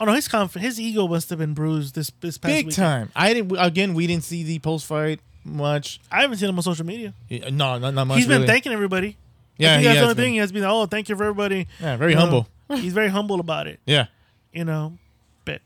Oh 0.00 0.04
no, 0.04 0.12
his 0.12 0.28
conf- 0.28 0.54
his 0.54 0.78
ego 0.80 1.08
must 1.08 1.28
have 1.30 1.38
been 1.40 1.54
bruised 1.54 1.94
this 1.94 2.10
this 2.20 2.38
past 2.38 2.54
Big 2.54 2.66
week. 2.66 2.74
time. 2.76 3.10
I 3.16 3.34
didn't. 3.34 3.56
Again, 3.58 3.94
we 3.94 4.06
didn't 4.06 4.24
see 4.24 4.42
the 4.44 4.58
post 4.60 4.86
fight 4.86 5.20
much. 5.44 5.98
I 6.10 6.20
haven't 6.22 6.36
seen 6.38 6.48
him 6.48 6.56
on 6.56 6.62
social 6.62 6.86
media. 6.86 7.14
No, 7.30 7.78
not, 7.78 7.94
not 7.94 8.06
much. 8.06 8.18
He's 8.18 8.26
been 8.26 8.36
really. 8.42 8.46
thanking 8.46 8.72
everybody. 8.72 9.16
Yeah, 9.56 9.70
I 9.70 9.74
think 9.74 9.80
he 9.80 9.84
that's 9.86 9.94
the 9.94 9.98
has 9.98 10.02
only 10.04 10.14
been. 10.14 10.24
thing. 10.24 10.32
He 10.34 10.38
has 10.38 10.52
been, 10.52 10.64
oh, 10.64 10.86
thank 10.86 11.08
you 11.08 11.16
for 11.16 11.24
everybody. 11.24 11.66
Yeah, 11.80 11.96
very 11.96 12.12
You 12.12 12.16
know, 12.16 12.20
humble. 12.20 12.48
he's 12.76 12.92
very 12.92 13.08
humble 13.08 13.40
about 13.40 13.66
it, 13.66 13.80
Yeah. 13.86 14.06
you 14.52 14.64
know. 14.64 14.98
But 15.44 15.62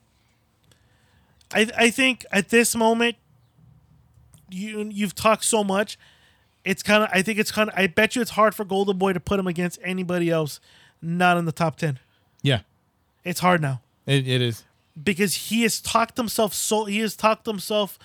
I 1.53 1.68
I 1.76 1.91
think 1.91 2.24
at 2.33 2.49
this 2.49 2.74
moment, 2.74 3.16
you 4.51 4.89
you've 4.93 5.14
talked 5.14 5.45
so 5.45 5.62
much. 5.62 5.99
It's 6.64 6.83
kind 6.83 7.03
of 7.03 7.11
I 7.12 7.22
think 7.22 7.39
it's 7.39 7.51
kind 7.51 7.68
of 7.68 7.74
I 7.78 7.87
bet 7.87 8.14
you 8.16 8.22
it's 8.22 8.30
hard 8.33 8.55
for 8.55 8.64
Golden 8.64 8.97
Boy 8.97 9.12
to 9.12 9.20
put 9.20 9.39
him 9.39 9.47
against 9.47 9.78
anybody 9.83 10.30
else 10.30 10.61
not 11.03 11.37
in 11.37 11.45
the 11.45 11.53
top 11.53 11.76
ten. 11.76 11.99
Yeah. 12.43 12.61
It's 13.24 13.41
hard 13.41 13.61
now 13.61 13.80
It, 14.07 14.26
it 14.28 14.40
is. 14.42 14.64
because 15.03 15.34
he 15.48 15.62
has 15.62 15.80
talked 15.80 16.16
himself 16.16 16.53
so 16.55 16.84
he 16.86 16.98
has 17.00 17.14
talked 17.16 17.46
himself 17.46 17.98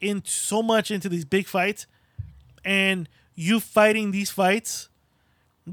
in 0.00 0.22
so 0.24 0.62
much 0.62 0.90
into 0.90 1.08
these 1.08 1.24
big 1.24 1.46
fights 1.46 1.86
and 2.64 3.08
you 3.34 3.60
fighting 3.60 4.10
these 4.10 4.30
fights 4.30 4.88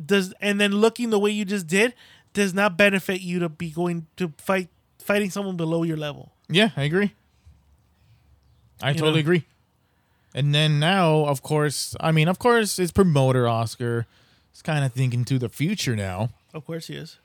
does 0.05 0.34
and 0.41 0.59
then 0.59 0.72
looking 0.74 1.09
the 1.09 1.19
way 1.19 1.32
you 1.32 1.45
just 1.45 1.67
did 1.67 1.93
does 2.34 2.53
not 2.53 2.78
benefit 2.78 3.22
you 3.22 3.39
to 3.39 3.49
be 3.49 3.69
going 3.72 4.07
to 4.17 4.34
fight 4.38 4.69
fighting 4.99 5.30
someone 5.30 5.57
below 5.57 5.84
your 5.84 5.97
level 5.97 6.32
Yeah, 6.49 6.69
I 6.78 6.84
agree. 6.84 7.13
I 8.82 8.93
totally 8.93 9.13
know? 9.13 9.19
agree. 9.19 9.45
And 10.34 10.55
then 10.55 10.80
now, 10.80 11.26
of 11.26 11.41
course, 11.43 11.95
I 11.99 12.11
mean, 12.11 12.28
of 12.28 12.39
course, 12.39 12.80
it's 12.80 12.91
promoter 12.91 13.47
Oscar. 13.47 14.07
He's 14.51 14.61
kind 14.61 14.84
of 14.86 14.93
thinking 14.93 15.24
to 15.26 15.38
the 15.38 15.49
future 15.49 15.95
now. 15.95 16.30
of 16.53 16.65
course 16.65 16.88
he 16.88 16.95
is 16.95 17.17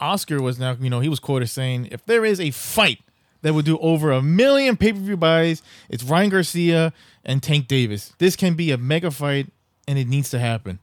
Oscar 0.00 0.42
was 0.42 0.58
now, 0.58 0.76
you 0.80 0.90
know, 0.90 1.00
he 1.00 1.08
was 1.08 1.20
quoted 1.20 1.48
saying, 1.48 1.88
if 1.90 2.04
there 2.04 2.24
is 2.24 2.40
a 2.40 2.50
fight 2.50 3.00
that 3.42 3.54
would 3.54 3.64
do 3.64 3.78
over 3.78 4.12
a 4.12 4.22
million 4.22 4.76
pay 4.76 4.92
per 4.92 4.98
view 4.98 5.16
buys, 5.16 5.62
it's 5.88 6.02
Ryan 6.02 6.30
Garcia 6.30 6.92
and 7.24 7.42
Tank 7.42 7.68
Davis. 7.68 8.12
This 8.18 8.36
can 8.36 8.54
be 8.54 8.70
a 8.70 8.78
mega 8.78 9.10
fight, 9.10 9.48
and 9.86 9.98
it 9.98 10.08
needs 10.08 10.30
to 10.30 10.38
happen. 10.38 10.78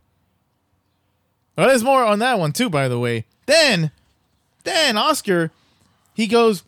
Well, 1.57 1.67
there's 1.67 1.83
more 1.83 2.03
on 2.03 2.19
that 2.19 2.39
one 2.39 2.51
too, 2.51 2.69
by 2.69 2.87
the 2.87 2.99
way. 2.99 3.25
Then, 3.45 3.91
then 4.63 4.97
Oscar, 4.97 5.51
he 6.13 6.27
goes, 6.27 6.63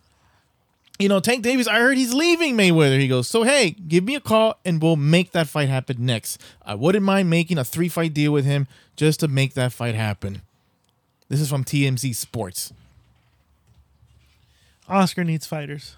you 1.00 1.10
know, 1.10 1.20
Tank 1.20 1.44
Davis, 1.44 1.68
I 1.68 1.80
heard 1.80 1.98
he's 1.98 2.14
leaving 2.14 2.56
Mayweather. 2.56 3.00
He 3.00 3.08
goes, 3.08 3.28
so 3.28 3.44
hey, 3.44 3.72
give 3.72 4.04
me 4.04 4.16
a 4.16 4.22
call 4.22 4.60
and 4.64 4.82
we'll 4.82 4.96
make 4.96 5.32
that 5.32 5.48
fight 5.48 5.70
happen 5.70 6.06
next. 6.06 6.42
I 6.66 6.76
wouldn't 6.76 7.04
mind 7.04 7.30
making 7.30 7.58
a 7.58 7.66
three 7.66 7.90
fight 7.90 8.14
deal 8.14 8.32
with 8.32 8.46
him 8.46 8.68
just 8.96 9.20
to 9.22 9.28
make 9.28 9.56
that 9.56 9.74
fight 9.74 9.96
happen. 9.96 10.42
This 11.30 11.42
is 11.42 11.50
from 11.50 11.64
TMZ 11.64 12.14
Sports. 12.16 12.72
oscar 14.88 15.24
needs 15.24 15.46
fighters 15.48 15.96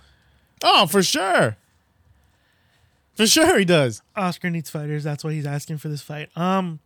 Oh, 0.63 0.87
for 0.87 1.03
sure. 1.03 1.57
For 3.15 3.27
sure 3.27 3.59
he 3.59 3.65
does. 3.65 4.01
oscar 4.15 4.49
needs 4.49 4.69
fighters 4.69 5.03
that's 5.03 5.23
why 5.23 5.33
he's 5.33 5.45
asking 5.45 5.77
for 5.79 5.89
this 5.89 6.01
fight 6.01 6.29
um 6.37 6.79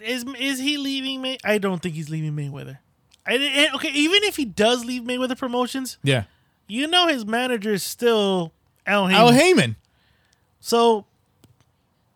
is 0.00 0.24
is 0.38 0.60
he 0.60 0.76
leaving 0.78 1.20
May? 1.22 1.38
I 1.44 1.58
don't 1.58 1.82
think 1.82 1.94
he's 1.96 2.08
leaving 2.08 2.32
Mayweather. 2.34 2.78
I, 3.26 3.34
and- 3.34 3.74
okay, 3.74 3.90
even 3.90 4.22
if 4.22 4.36
he 4.36 4.44
does 4.44 4.84
leave 4.84 5.02
Mayweather 5.02 5.36
Promotions, 5.36 5.98
Yeah. 6.04 6.24
you 6.68 6.86
know 6.86 7.08
his 7.08 7.26
manager 7.26 7.72
is 7.72 7.82
still 7.82 8.52
Al 8.86 9.06
Haymon. 9.08 9.20
Al 9.20 9.32
Haymon. 9.32 9.76
So 10.60 11.04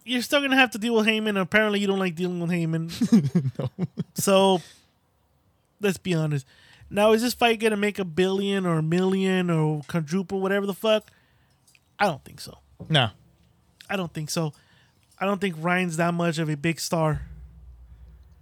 you're 0.05 0.23
still 0.23 0.41
gonna 0.41 0.57
have 0.57 0.71
to 0.73 0.79
deal 0.79 0.95
with 0.95 1.07
Haymon. 1.07 1.37
Apparently, 1.37 1.81
you 1.81 1.87
don't 1.87 1.99
like 1.99 2.15
dealing 2.15 2.41
with 2.41 2.51
Haymon. 2.51 2.91
no. 3.59 3.69
So 4.15 4.61
let's 5.81 5.99
be 5.99 6.15
honest. 6.15 6.47
Now, 6.91 7.13
is 7.13 7.23
this 7.23 7.35
fight 7.35 7.61
gonna 7.61 7.77
make 7.77 7.99
a 7.99 8.05
billion 8.05 8.67
or 8.67 8.79
a 8.79 8.83
million 8.83 9.51
or 9.51 9.83
quadruple, 9.89 10.41
whatever 10.41 10.67
the 10.67 10.75
fuck? 10.75 11.05
I 11.99 12.07
don't 12.07 12.25
think 12.25 12.41
so. 12.41 12.59
No. 12.89 13.11
I 13.89 13.97
don't 13.97 14.13
think 14.13 14.31
so. 14.31 14.53
I 15.19 15.27
don't 15.27 15.41
think 15.41 15.55
Ryan's 15.59 15.97
that 15.99 16.15
much 16.15 16.39
of 16.39 16.49
a 16.49 16.57
big 16.57 16.81
star 16.81 17.23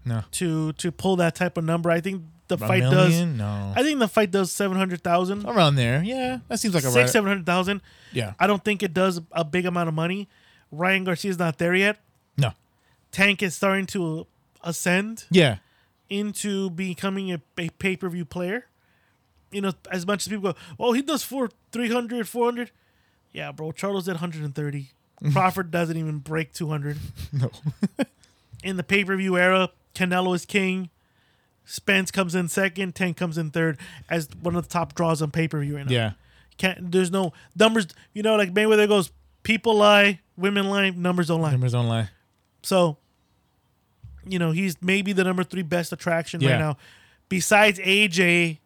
No. 0.04 0.22
to 0.32 0.72
to 0.74 0.90
pull 0.92 1.16
that 1.16 1.34
type 1.34 1.56
of 1.58 1.64
number. 1.64 1.90
I 1.90 2.00
think 2.00 2.22
the 2.48 2.54
A 2.54 2.58
fight 2.58 2.82
does. 2.82 3.20
No. 3.20 3.72
I 3.76 3.82
think 3.82 3.98
the 3.98 4.08
fight 4.08 4.30
does 4.30 4.50
seven 4.50 4.76
hundred 4.76 5.02
thousand, 5.02 5.46
Around 5.46 5.76
there. 5.76 6.02
Yeah. 6.02 6.38
That 6.48 6.58
seems 6.58 6.74
like 6.74 6.84
a 6.84 6.86
six 6.88 6.96
right. 6.96 7.08
seven 7.10 7.28
hundred 7.28 7.46
thousand. 7.46 7.82
Yeah. 8.12 8.32
I 8.40 8.46
don't 8.46 8.64
think 8.64 8.82
it 8.82 8.94
does 8.94 9.20
a 9.32 9.44
big 9.44 9.66
amount 9.66 9.88
of 9.88 9.94
money. 9.94 10.28
Ryan 10.72 11.04
Garcia's 11.04 11.38
not 11.38 11.58
there 11.58 11.74
yet. 11.74 11.98
No. 12.36 12.52
Tank 13.12 13.42
is 13.42 13.54
starting 13.54 13.86
to 13.86 14.26
ascend 14.62 15.24
Yeah. 15.30 15.56
into 16.08 16.70
becoming 16.70 17.32
a, 17.32 17.40
a 17.58 17.68
pay 17.70 17.96
per 17.96 18.08
view 18.08 18.24
player. 18.24 18.66
You 19.50 19.60
know, 19.62 19.72
as 19.90 20.06
much 20.06 20.26
as 20.26 20.28
people 20.28 20.52
go, 20.52 20.58
oh, 20.78 20.92
he 20.92 21.02
does 21.02 21.24
four, 21.24 21.50
300, 21.72 22.28
400. 22.28 22.70
Yeah, 23.32 23.50
bro. 23.52 23.72
Charles 23.72 24.04
did 24.04 24.12
130. 24.12 24.90
Crawford 25.32 25.70
doesn't 25.70 25.96
even 25.96 26.18
break 26.18 26.52
200. 26.52 26.96
No. 27.32 27.50
In 28.62 28.76
the 28.76 28.82
pay 28.82 29.04
per 29.04 29.16
view 29.16 29.38
era, 29.38 29.70
Canelo 29.94 30.34
is 30.34 30.44
king. 30.44 30.90
Spence 31.64 32.10
comes 32.10 32.34
in 32.34 32.48
second. 32.48 32.94
Tank 32.94 33.16
comes 33.16 33.38
in 33.38 33.50
third 33.50 33.78
as 34.10 34.28
one 34.42 34.54
of 34.56 34.64
the 34.64 34.68
top 34.68 34.94
draws 34.94 35.22
on 35.22 35.30
pay 35.30 35.48
per 35.48 35.60
view 35.60 35.76
right 35.76 35.86
now. 35.86 35.92
yeah. 35.92 36.12
Can't, 36.58 36.92
there's 36.92 37.10
no 37.10 37.32
numbers. 37.56 37.86
You 38.12 38.22
know, 38.22 38.36
like 38.36 38.52
Mayweather 38.52 38.86
goes, 38.86 39.10
people 39.42 39.74
lie, 39.76 40.20
women 40.36 40.68
lie, 40.68 40.90
numbers 40.90 41.28
don't 41.28 41.40
lie. 41.40 41.50
Numbers 41.52 41.72
don't 41.72 41.88
lie. 41.88 42.08
So, 42.62 42.98
you 44.26 44.38
know, 44.38 44.50
he's 44.50 44.76
maybe 44.82 45.12
the 45.12 45.24
number 45.24 45.44
three 45.44 45.62
best 45.62 45.92
attraction 45.92 46.40
Yeah. 46.40 46.50
right 46.52 46.58
now, 46.58 46.76
besides 47.28 47.78
AJ 47.78 48.58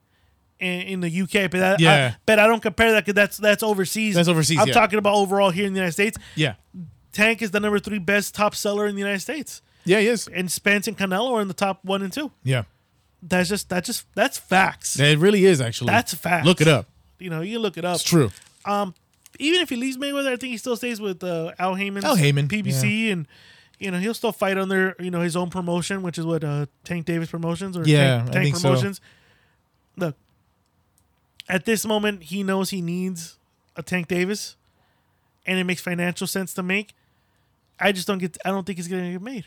in, 0.59 0.81
in 0.83 1.01
the 1.01 1.09
UK. 1.22 1.51
But 1.51 1.59
that, 1.59 1.81
Yeah. 1.81 2.12
I, 2.14 2.16
but 2.27 2.39
I 2.39 2.47
don't 2.47 2.61
compare 2.62 2.93
that 2.93 3.05
because 3.05 3.14
that's 3.14 3.37
that's 3.37 3.62
overseas. 3.62 4.14
That's 4.14 4.29
overseas, 4.29 4.59
I'm 4.59 4.68
yeah. 4.68 4.75
talking 4.75 4.99
about 4.99 5.14
overall 5.14 5.51
here 5.51 5.66
in 5.66 5.72
the 5.72 5.79
United 5.79 5.93
States. 5.93 6.18
Yeah. 6.35 6.55
Tank 7.12 7.43
is 7.43 7.53
the 7.53 7.61
number 7.61 7.79
three 7.79 7.99
best 8.01 8.35
top 8.35 8.55
seller 8.57 8.87
in 8.89 8.97
the 8.97 9.01
United 9.01 9.20
States, 9.20 9.62
Yeah, 9.85 10.01
he 10.01 10.09
is. 10.09 10.27
and 10.27 10.51
Spence 10.51 10.89
and 10.89 10.99
Canelo 10.99 11.31
are 11.33 11.41
in 11.41 11.47
the 11.49 11.55
top 11.55 11.85
one 11.85 12.03
and 12.03 12.12
two. 12.12 12.33
Yeah. 12.43 12.64
That's 13.22 13.49
just 13.49 13.68
that's 13.68 13.87
just 13.87 14.07
that's 14.14 14.37
facts. 14.37 14.99
It 14.99 15.18
really 15.18 15.45
is 15.47 15.61
actually. 15.61 15.93
That's 15.93 16.12
facts. 16.12 16.45
Look 16.45 16.61
it 16.61 16.68
up. 16.68 16.87
You 17.18 17.31
know, 17.31 17.41
you 17.41 17.55
can 17.55 17.62
look 17.62 17.79
it 17.79 17.85
up. 17.85 17.95
It's 17.95 18.03
true. 18.05 18.31
Um, 18.66 18.95
even 19.39 19.61
if 19.61 19.68
he 19.70 19.76
leaves 19.76 19.97
Mayweather, 19.97 20.32
I 20.32 20.37
think 20.37 20.51
he 20.51 20.57
still 20.57 20.76
stays 20.76 21.01
with 21.01 21.22
uh, 21.24 21.53
Al 21.59 21.74
Haymon, 21.74 22.05
Al 22.05 22.16
Haymon, 22.16 22.49
PBC, 22.49 23.12
and 23.12 23.26
you 23.78 23.91
know 23.91 23.99
he'll 23.99 24.14
still 24.14 24.32
fight 24.32 24.57
under 24.59 24.95
you 24.99 25.11
know 25.11 25.20
his 25.20 25.37
own 25.37 25.51
promotion, 25.51 26.03
which 26.03 26.18
is 26.18 26.24
what 26.26 26.45
uh, 26.45 26.66
Tank 26.85 27.07
Davis 27.07 27.30
Promotions 27.30 27.76
or 27.76 27.87
Yeah, 27.87 28.18
Tank, 28.18 28.28
I 28.28 28.32
Tank 28.32 28.45
think 28.45 28.57
so. 28.57 28.68
Promotions. 28.68 29.01
Look, 29.97 30.16
at 31.49 31.64
this 31.64 31.85
moment, 31.87 32.24
he 32.24 32.43
knows 32.43 32.70
he 32.70 32.80
needs 32.80 33.39
a 33.76 33.82
Tank 33.82 34.09
Davis, 34.09 34.57
and 35.47 35.59
it 35.59 35.64
makes 35.64 35.80
financial 35.82 36.26
sense 36.26 36.55
to 36.55 36.62
make. 36.62 36.95
I 37.78 37.93
just 37.93 38.07
don't 38.07 38.18
get. 38.18 38.37
I 38.45 38.51
don't 38.51 38.64
think 38.66 38.78
it's 38.78 38.89
gonna 38.89 39.12
get 39.12 39.22
made. 39.22 39.47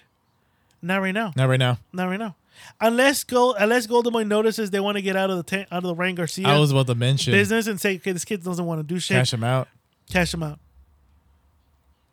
Not 0.82 1.02
right 1.02 1.14
now. 1.14 1.34
Not 1.36 1.50
right 1.50 1.60
now. 1.60 1.80
Not 1.94 2.06
right 2.08 2.20
now. 2.20 2.36
Unless 2.80 3.24
Gold, 3.24 3.56
unless 3.60 3.88
Golden 3.88 4.14
Boy 4.14 4.24
notices 4.24 4.70
they 4.72 4.80
want 4.80 4.98
to 4.98 5.02
get 5.02 5.16
out 5.16 5.30
of 5.30 5.38
the 5.38 5.44
tan- 5.44 5.66
out 5.72 5.80
of 5.80 5.84
the 5.84 5.96
Ryan 5.96 6.16
Garcia 6.16 6.48
I 6.48 6.60
was 6.60 6.72
about 6.72 6.88
to 6.88 6.96
mention 6.96 7.34
business 7.34 7.68
and 7.68 7.80
say, 7.82 7.96
okay, 7.96 8.12
this 8.12 8.26
kid 8.26 8.44
doesn't 8.44 8.66
want 8.66 8.80
to 8.80 8.84
do 8.84 9.00
shit 9.00 9.18
cash 9.18 9.34
him 9.34 9.44
out. 9.44 9.68
cash 10.12 10.34
him 10.34 10.44
out. 10.44 10.60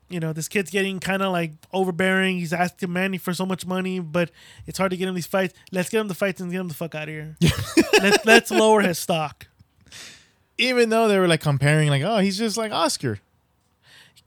You 0.08 0.20
know, 0.20 0.32
this 0.32 0.48
kid's 0.48 0.70
getting 0.70 1.00
kind 1.00 1.22
of 1.22 1.32
like 1.32 1.52
overbearing. 1.72 2.38
He's 2.38 2.52
asking 2.52 2.92
Manny 2.92 3.18
for 3.18 3.32
so 3.34 3.44
much 3.46 3.66
money, 3.66 4.00
but 4.00 4.30
it's 4.66 4.78
hard 4.78 4.90
to 4.90 4.96
get 4.96 5.08
him 5.08 5.14
these 5.14 5.26
fights. 5.26 5.54
Let's 5.72 5.88
get 5.88 6.00
him 6.00 6.08
the 6.08 6.14
fights 6.14 6.40
and 6.40 6.50
get 6.52 6.60
him 6.60 6.68
the 6.68 6.74
fuck 6.74 6.94
out 6.94 7.08
of 7.08 7.14
here. 7.14 7.36
let's, 8.00 8.24
let's 8.24 8.50
lower 8.50 8.80
his 8.82 8.98
stock. 8.98 9.46
Even 10.58 10.88
though 10.90 11.08
they 11.08 11.18
were 11.18 11.26
like 11.26 11.40
comparing, 11.40 11.88
like, 11.88 12.02
oh, 12.02 12.18
he's 12.18 12.38
just 12.38 12.56
like 12.56 12.70
Oscar. 12.70 13.18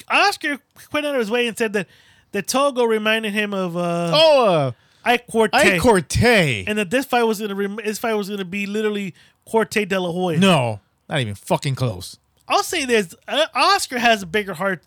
Oscar 0.10 0.60
went 0.92 1.06
out 1.06 1.16
of 1.16 1.20
his 1.20 1.32
way 1.32 1.48
and 1.48 1.58
said 1.58 1.74
that 1.74 1.88
that 2.32 2.48
Togo 2.48 2.84
reminded 2.84 3.34
him 3.34 3.54
of 3.54 3.78
uh, 3.78 4.12
Oh, 4.14 4.46
uh, 4.46 4.72
Ike 5.08 5.28
Quartey, 5.28 5.50
Ike 5.54 5.82
Quartey. 5.82 6.64
and 6.68 6.78
that 6.78 6.90
this 6.90 7.06
fight 7.06 7.24
was 7.24 7.40
gonna 7.40 7.56
rem- 7.56 7.80
this 7.84 7.98
fight 8.00 8.14
was 8.16 8.30
gonna 8.30 8.46
be 8.46 8.66
literally 8.66 9.14
Quartey 9.48 9.88
De 9.88 10.00
La 10.00 10.12
Hoya. 10.12 10.38
no, 10.38 10.80
not 11.10 11.20
even 11.20 11.36
fucking 11.36 11.76
close. 11.76 12.18
I'll 12.48 12.64
say 12.64 12.86
this: 12.86 13.16
uh, 13.28 13.46
Oscar 13.54 14.00
has 14.00 14.22
a 14.24 14.26
bigger 14.26 14.54
heart, 14.54 14.84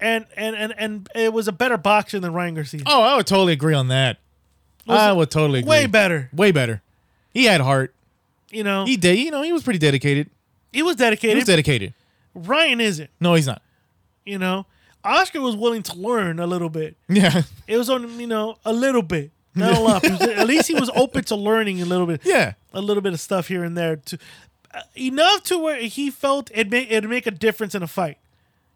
and 0.00 0.26
and 0.36 0.54
and 0.56 0.74
and 0.76 1.08
it 1.14 1.32
was 1.32 1.48
a 1.48 1.52
better 1.52 1.76
boxer 1.76 2.18
than 2.20 2.32
Ryan 2.32 2.54
Garcia. 2.54 2.82
Oh, 2.86 3.02
I 3.02 3.16
would 3.16 3.26
totally 3.26 3.52
agree 3.52 3.74
on 3.74 3.88
that. 3.88 4.18
I 4.88 5.12
would 5.12 5.30
totally 5.30 5.60
agree. 5.60 5.70
Way 5.70 5.86
better, 5.86 6.30
Way 6.32 6.52
better. 6.52 6.82
He 7.32 7.44
had 7.44 7.60
heart. 7.60 7.92
you 8.50 8.62
know. 8.64 8.84
He 8.84 8.96
did. 8.96 9.18
You 9.18 9.30
know, 9.32 9.42
he 9.42 9.52
was 9.52 9.62
pretty 9.64 9.78
dedicated. 9.80 10.30
He 10.72 10.82
was 10.82 10.96
dedicated. 10.96 11.36
He 11.36 11.40
was 11.40 11.46
dedicated. 11.46 11.92
Ryan 12.34 12.80
isn't. 12.80 13.10
No, 13.20 13.34
he's 13.34 13.46
not. 13.46 13.62
You 14.24 14.38
know, 14.38 14.66
Oscar 15.02 15.40
was 15.40 15.56
willing 15.56 15.82
to 15.84 15.96
learn 15.96 16.38
a 16.38 16.46
little 16.46 16.68
bit. 16.68 16.96
Yeah. 17.08 17.42
It 17.66 17.76
was 17.78 17.88
on, 17.90 18.20
you 18.20 18.26
know, 18.26 18.58
a 18.64 18.72
little 18.72 19.02
bit, 19.02 19.30
not 19.56 19.76
a 19.76 19.80
lot. 19.80 20.04
At 20.04 20.46
least 20.46 20.68
he 20.68 20.74
was 20.74 20.90
open 20.94 21.24
to 21.24 21.36
learning 21.36 21.80
a 21.82 21.84
little 21.86 22.06
bit. 22.06 22.20
Yeah. 22.24 22.54
a 22.72 22.80
little 22.80 23.02
bit 23.02 23.12
of 23.12 23.20
stuff 23.20 23.48
here 23.48 23.64
and 23.64 23.76
there 23.76 23.96
to 23.96 24.18
uh, 24.74 24.80
enough 24.96 25.42
to 25.44 25.58
where 25.58 25.78
he 25.80 26.10
felt 26.10 26.50
it 26.54 26.70
make 26.70 26.90
it'd 26.90 27.08
make 27.10 27.26
a 27.26 27.30
difference 27.30 27.74
in 27.74 27.82
a 27.82 27.86
fight. 27.86 28.18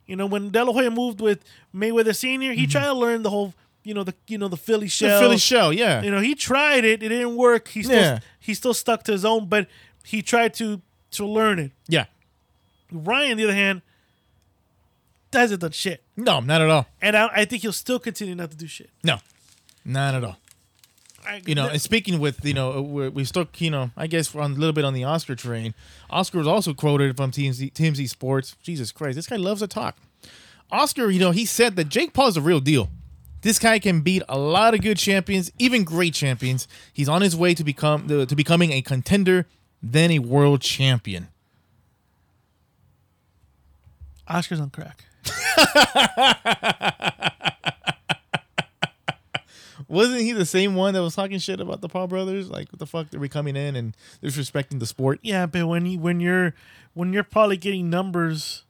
You 0.06 0.16
know, 0.16 0.26
when 0.26 0.50
De 0.50 0.64
La 0.64 0.72
Hoya 0.72 0.90
moved 0.90 1.20
with 1.20 1.44
Mayweather 1.74 2.16
Senior, 2.16 2.52
he 2.52 2.66
tried 2.66 2.86
to 2.86 2.94
learn 2.94 3.22
the 3.22 3.30
whole, 3.30 3.54
you 3.84 3.94
know, 3.94 4.02
the 4.02 4.14
you 4.26 4.38
know 4.38 4.48
the 4.48 4.56
Philly 4.56 4.86
Mm-hmm. 4.88 5.04
The 5.04 5.08
shell. 5.10 5.20
Philly 5.20 5.38
shell. 5.38 5.72
Yeah. 5.72 6.02
You 6.02 6.10
know, 6.10 6.20
he 6.20 6.34
tried 6.34 6.84
it, 6.84 7.02
it 7.02 7.08
didn't 7.10 7.36
work. 7.36 7.68
He 7.68 7.82
still 7.82 7.96
Yeah. 8.00 8.18
he 8.40 8.54
still 8.54 8.74
stuck 8.74 9.04
to 9.04 9.12
his 9.12 9.24
own, 9.24 9.46
but 9.46 9.68
he 10.04 10.22
tried 10.22 10.54
to 10.54 10.80
to 11.12 11.26
learn 11.26 11.58
it. 11.58 11.72
yeah. 11.88 12.06
Ryan, 12.92 13.32
on 13.32 13.36
the 13.36 13.44
other 13.44 13.54
hand, 13.54 13.82
hasn't 15.32 15.60
done 15.60 15.70
shit. 15.70 16.02
No, 16.16 16.40
not 16.40 16.60
at 16.60 16.68
all. 16.70 16.86
And 17.00 17.16
I, 17.16 17.28
I 17.32 17.44
think 17.44 17.62
he'll 17.62 17.72
still 17.72 17.98
continue 18.00 18.34
not 18.34 18.50
to 18.50 18.56
do 18.56 18.66
shit. 18.66 18.90
No, 19.04 19.18
not 19.84 20.14
at 20.16 20.24
all. 20.24 20.38
I, 21.26 21.42
You 21.46 21.54
know, 21.54 21.68
and 21.68 21.80
speaking 21.80 22.18
with 22.18 22.44
you 22.44 22.54
know, 22.54 22.72
uh, 22.72 22.80
we 22.80 23.08
we 23.08 23.24
stuck 23.24 23.60
you 23.60 23.70
know, 23.70 23.90
I 23.96 24.06
guess 24.06 24.34
on 24.34 24.52
a 24.52 24.54
little 24.54 24.72
bit 24.72 24.84
on 24.84 24.94
the 24.94 25.04
Oscar 25.04 25.34
train. 25.34 25.74
Oscar 26.08 26.38
was 26.38 26.46
also 26.46 26.74
quoted 26.74 27.16
from 27.16 27.30
TMZ, 27.30 27.72
TMZ 27.72 28.08
Sports. 28.08 28.56
Jesus 28.62 28.92
Christ, 28.92 29.16
this 29.16 29.26
guy 29.26 29.36
loves 29.36 29.60
to 29.60 29.68
talk. 29.68 29.96
Oscar, 30.70 31.10
you 31.10 31.18
know, 31.18 31.30
he 31.30 31.44
said 31.44 31.76
that 31.76 31.88
Jake 31.88 32.12
Paul 32.12 32.28
is 32.28 32.36
a 32.36 32.40
real 32.40 32.60
deal. 32.60 32.90
This 33.42 33.58
guy 33.58 33.78
can 33.78 34.02
beat 34.02 34.22
a 34.28 34.38
lot 34.38 34.74
of 34.74 34.82
good 34.82 34.98
champions, 34.98 35.50
even 35.58 35.84
great 35.84 36.14
champions. 36.14 36.68
He's 36.92 37.08
on 37.08 37.22
his 37.22 37.34
way 37.34 37.54
to 37.54 37.64
become 37.64 38.08
to 38.08 38.36
becoming 38.36 38.72
a 38.72 38.82
contender, 38.82 39.46
then 39.82 40.10
a 40.10 40.18
world 40.18 40.60
champion. 40.60 41.28
Oscar's 44.28 44.60
on 44.60 44.70
crack. 44.70 45.04
Wasn't 49.90 50.20
he 50.20 50.30
the 50.30 50.46
same 50.46 50.76
one 50.76 50.94
that 50.94 51.02
was 51.02 51.16
talking 51.16 51.40
shit 51.40 51.58
about 51.58 51.80
the 51.80 51.88
Paul 51.88 52.06
brothers? 52.06 52.48
Like, 52.48 52.70
what 52.70 52.78
the 52.78 52.86
fuck? 52.86 53.12
are 53.12 53.18
we 53.18 53.28
coming 53.28 53.56
in 53.56 53.74
and 53.74 53.96
disrespecting 54.22 54.78
the 54.78 54.86
sport. 54.86 55.18
Yeah, 55.22 55.46
but 55.46 55.66
when 55.66 55.84
you 55.84 55.98
when 55.98 56.20
you're 56.20 56.54
when 56.94 57.12
you're 57.12 57.24
probably 57.24 57.56
getting 57.56 57.90
numbers 57.90 58.62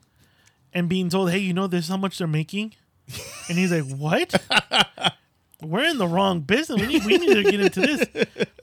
and 0.72 0.88
being 0.88 1.10
told, 1.10 1.30
hey, 1.30 1.38
you 1.38 1.52
know 1.52 1.66
this 1.66 1.84
is 1.84 1.90
how 1.90 1.98
much 1.98 2.16
they're 2.16 2.26
making, 2.26 2.72
and 3.48 3.58
he's 3.58 3.70
like, 3.70 3.84
what? 3.98 4.34
We're 5.62 5.84
in 5.84 5.98
the 5.98 6.08
wrong 6.08 6.40
business. 6.40 6.80
We 6.80 6.86
need 6.86 7.04
we 7.04 7.18
need 7.18 7.34
to 7.34 7.42
get 7.50 7.60
into 7.60 7.80
this. 7.80 7.98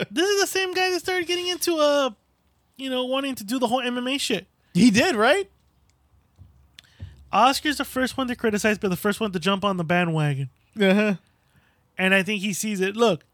This 0.10 0.28
is 0.28 0.42
the 0.42 0.48
same 0.48 0.74
guy 0.74 0.90
that 0.90 1.00
started 1.00 1.28
getting 1.28 1.46
into 1.48 1.78
uh, 1.78 2.10
you 2.76 2.90
know, 2.90 3.06
wanting 3.06 3.36
to 3.36 3.44
do 3.44 3.60
the 3.60 3.68
whole 3.68 3.82
MMA 3.82 4.20
shit. 4.20 4.48
He 4.74 4.90
did, 4.90 5.16
right? 5.16 5.48
Oscar's 7.32 7.78
the 7.78 7.86
first 7.86 8.18
one 8.18 8.28
to 8.30 8.36
criticize, 8.36 8.80
but 8.80 8.90
the 8.90 8.96
first 8.96 9.20
one 9.20 9.32
to 9.32 9.40
jump 9.40 9.64
on 9.64 9.78
the 9.78 9.84
bandwagon. 9.84 10.50
Uh-huh. 10.80 11.16
And 11.98 12.14
I 12.14 12.24
think 12.24 12.42
he 12.42 12.54
sees 12.54 12.80
it. 12.82 12.96
Look, 12.96 13.26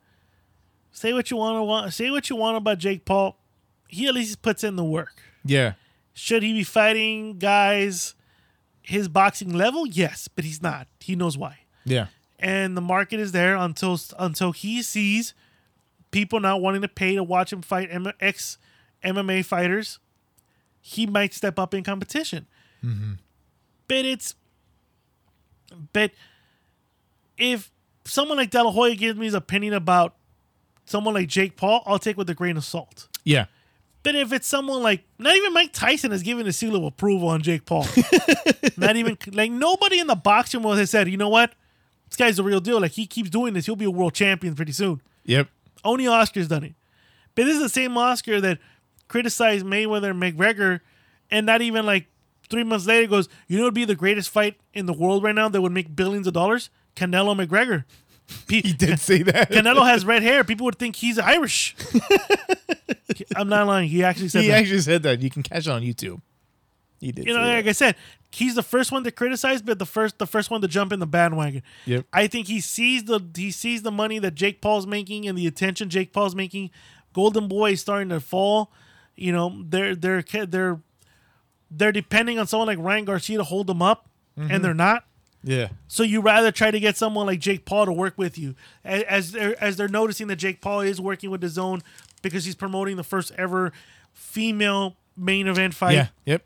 say 0.91 1.13
what 1.13 1.29
you 1.31 1.37
want 1.37 1.57
to 1.57 1.63
want, 1.63 1.93
say 1.93 2.09
what 2.09 2.29
you 2.29 2.35
want 2.35 2.57
about 2.57 2.77
Jake 2.77 3.05
Paul. 3.05 3.37
He 3.87 4.07
at 4.07 4.13
least 4.13 4.41
puts 4.41 4.63
in 4.63 4.75
the 4.75 4.83
work. 4.83 5.21
Yeah. 5.43 5.73
Should 6.13 6.43
he 6.43 6.53
be 6.53 6.63
fighting 6.63 7.37
guys 7.39 8.15
his 8.81 9.07
boxing 9.07 9.53
level? 9.53 9.85
Yes, 9.85 10.27
but 10.27 10.45
he's 10.45 10.61
not. 10.61 10.87
He 10.99 11.15
knows 11.15 11.37
why. 11.37 11.59
Yeah. 11.85 12.07
And 12.39 12.75
the 12.77 12.81
market 12.81 13.19
is 13.19 13.31
there 13.31 13.55
until 13.55 13.99
until 14.19 14.51
he 14.51 14.81
sees 14.81 15.33
people 16.11 16.39
not 16.39 16.61
wanting 16.61 16.81
to 16.81 16.87
pay 16.87 17.15
to 17.15 17.23
watch 17.23 17.51
him 17.51 17.61
fight 17.61 17.89
M- 17.91 18.13
ex 18.19 18.57
MMA 19.03 19.43
fighters. 19.45 19.99
He 20.81 21.05
might 21.05 21.33
step 21.33 21.57
up 21.57 21.73
in 21.73 21.83
competition. 21.83 22.47
Mm-hmm. 22.83 23.13
But 23.87 24.05
it's 24.05 24.35
but 25.93 26.11
if 27.37 27.71
someone 28.05 28.37
like 28.37 28.49
De 28.49 28.61
La 28.61 28.71
Hoya 28.71 28.95
gives 28.95 29.17
me 29.17 29.25
his 29.25 29.33
opinion 29.33 29.73
about 29.73 30.15
someone 30.85 31.13
like 31.13 31.27
Jake 31.27 31.55
Paul, 31.55 31.83
I'll 31.85 31.99
take 31.99 32.17
with 32.17 32.29
a 32.29 32.33
grain 32.33 32.57
of 32.57 32.65
salt. 32.65 33.07
Yeah. 33.23 33.45
But 34.03 34.15
if 34.15 34.33
it's 34.33 34.47
someone 34.47 34.83
like 34.83 35.05
not 35.17 35.35
even 35.35 35.53
Mike 35.53 35.71
Tyson 35.71 36.11
has 36.11 36.23
given 36.23 36.45
a 36.45 36.51
seal 36.51 36.75
of 36.75 36.83
approval 36.83 37.29
on 37.29 37.41
Jake 37.41 37.65
Paul, 37.65 37.87
not 38.77 38.97
even 38.97 39.17
like 39.31 39.49
nobody 39.49 39.99
in 39.99 40.07
the 40.07 40.15
boxing 40.15 40.61
world 40.61 40.77
has 40.77 40.89
said, 40.89 41.07
you 41.07 41.15
know 41.15 41.29
what, 41.29 41.53
this 42.09 42.17
guy's 42.17 42.35
the 42.35 42.43
real 42.43 42.59
deal. 42.59 42.81
Like 42.81 42.91
he 42.91 43.07
keeps 43.07 43.29
doing 43.29 43.53
this, 43.53 43.65
he'll 43.65 43.77
be 43.77 43.85
a 43.85 43.91
world 43.91 44.13
champion 44.13 44.55
pretty 44.55 44.73
soon. 44.73 45.01
Yep. 45.23 45.47
Only 45.85 46.05
Oscar's 46.07 46.49
done 46.49 46.65
it. 46.65 46.73
But 47.33 47.45
this 47.45 47.55
is 47.55 47.61
the 47.61 47.69
same 47.69 47.97
Oscar 47.97 48.41
that 48.41 48.59
criticized 49.07 49.65
Mayweather 49.65 50.11
and 50.11 50.21
McGregor, 50.21 50.81
and 51.31 51.45
not 51.45 51.61
even 51.61 51.85
like 51.85 52.07
three 52.49 52.63
months 52.63 52.85
later 52.85 53.07
goes, 53.07 53.29
you 53.47 53.57
know, 53.57 53.63
what 53.63 53.67
would 53.67 53.73
be 53.73 53.85
the 53.85 53.95
greatest 53.95 54.29
fight 54.29 54.59
in 54.73 54.85
the 54.85 54.93
world 54.93 55.23
right 55.23 55.33
now 55.33 55.47
that 55.47 55.61
would 55.61 55.71
make 55.71 55.95
billions 55.95 56.27
of 56.27 56.33
dollars? 56.33 56.69
Canelo 56.95 57.35
McGregor. 57.35 57.85
He 58.47 58.61
Did 58.61 58.99
say 58.99 59.21
that? 59.23 59.51
Canelo 59.51 59.85
has 59.85 60.05
red 60.05 60.23
hair. 60.23 60.43
People 60.43 60.65
would 60.65 60.77
think 60.79 60.95
he's 60.95 61.19
Irish. 61.19 61.75
I'm 63.35 63.49
not 63.49 63.67
lying. 63.67 63.89
He 63.89 64.03
actually 64.03 64.29
said 64.29 64.39
that. 64.39 64.43
he 64.43 64.49
that. 64.49 64.59
actually 64.59 64.79
said 64.79 65.03
that. 65.03 65.21
You 65.21 65.29
can 65.29 65.43
catch 65.43 65.67
it 65.67 65.71
on 65.71 65.81
YouTube. 65.81 66.21
He 66.99 67.11
did. 67.11 67.25
you 67.25 67.33
know, 67.33 67.41
like 67.41 67.65
that. 67.65 67.69
I 67.69 67.73
said, 67.73 67.95
he's 68.31 68.55
the 68.55 68.63
first 68.63 68.91
one 68.91 69.03
to 69.03 69.11
criticize, 69.11 69.61
but 69.61 69.77
the 69.77 69.85
first 69.85 70.17
the 70.19 70.25
first 70.25 70.49
one 70.49 70.61
to 70.61 70.67
jump 70.69 70.93
in 70.93 70.99
the 70.99 71.05
bandwagon. 71.05 71.61
Yep. 71.85 72.05
I 72.13 72.27
think 72.27 72.47
he 72.47 72.61
sees 72.61 73.03
the 73.03 73.19
he 73.35 73.51
sees 73.51 73.81
the 73.81 73.91
money 73.91 74.19
that 74.19 74.35
Jake 74.35 74.61
Paul's 74.61 74.87
making 74.87 75.27
and 75.27 75.37
the 75.37 75.45
attention 75.45 75.89
Jake 75.89 76.13
Paul's 76.13 76.33
making. 76.35 76.69
Golden 77.11 77.47
Boy 77.47 77.71
is 77.73 77.81
starting 77.81 78.09
to 78.09 78.19
fall. 78.21 78.71
You 79.15 79.33
know, 79.33 79.63
they're 79.67 79.95
they're 79.95 80.23
they're 80.23 80.79
they're 81.69 81.91
depending 81.91 82.39
on 82.39 82.47
someone 82.47 82.67
like 82.67 82.79
Ryan 82.79 83.05
Garcia 83.05 83.37
to 83.37 83.43
hold 83.43 83.67
them 83.67 83.81
up, 83.81 84.07
Mm-hmm. 84.39 84.49
and 84.49 84.63
they're 84.65 84.73
not. 84.73 85.05
Yeah. 85.43 85.69
So 85.87 86.03
you 86.03 86.21
rather 86.21 86.51
try 86.51 86.71
to 86.71 86.79
get 86.79 86.95
someone 86.97 87.25
like 87.25 87.39
Jake 87.39 87.65
Paul 87.65 87.85
to 87.85 87.91
work 87.93 88.13
with 88.17 88.37
you, 88.37 88.55
as 88.85 89.31
they're, 89.33 89.61
as 89.61 89.75
they're 89.75 89.87
noticing 89.89 90.27
that 90.27 90.37
Jake 90.37 90.61
Paul 90.61 90.81
is 90.81 91.01
working 91.01 91.29
with 91.29 91.41
DAZN 91.41 91.81
because 92.21 92.45
he's 92.45 92.55
promoting 92.55 92.95
the 92.95 93.03
first 93.03 93.31
ever 93.37 93.73
female 94.13 94.95
main 95.17 95.47
event 95.47 95.73
fight 95.73 95.93
Yeah. 95.93 96.07
Yep. 96.25 96.45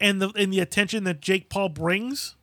and 0.00 0.20
the 0.20 0.30
and 0.36 0.52
the 0.52 0.60
attention 0.60 1.04
that 1.04 1.20
Jake 1.20 1.48
Paul 1.48 1.68
brings, 1.68 2.34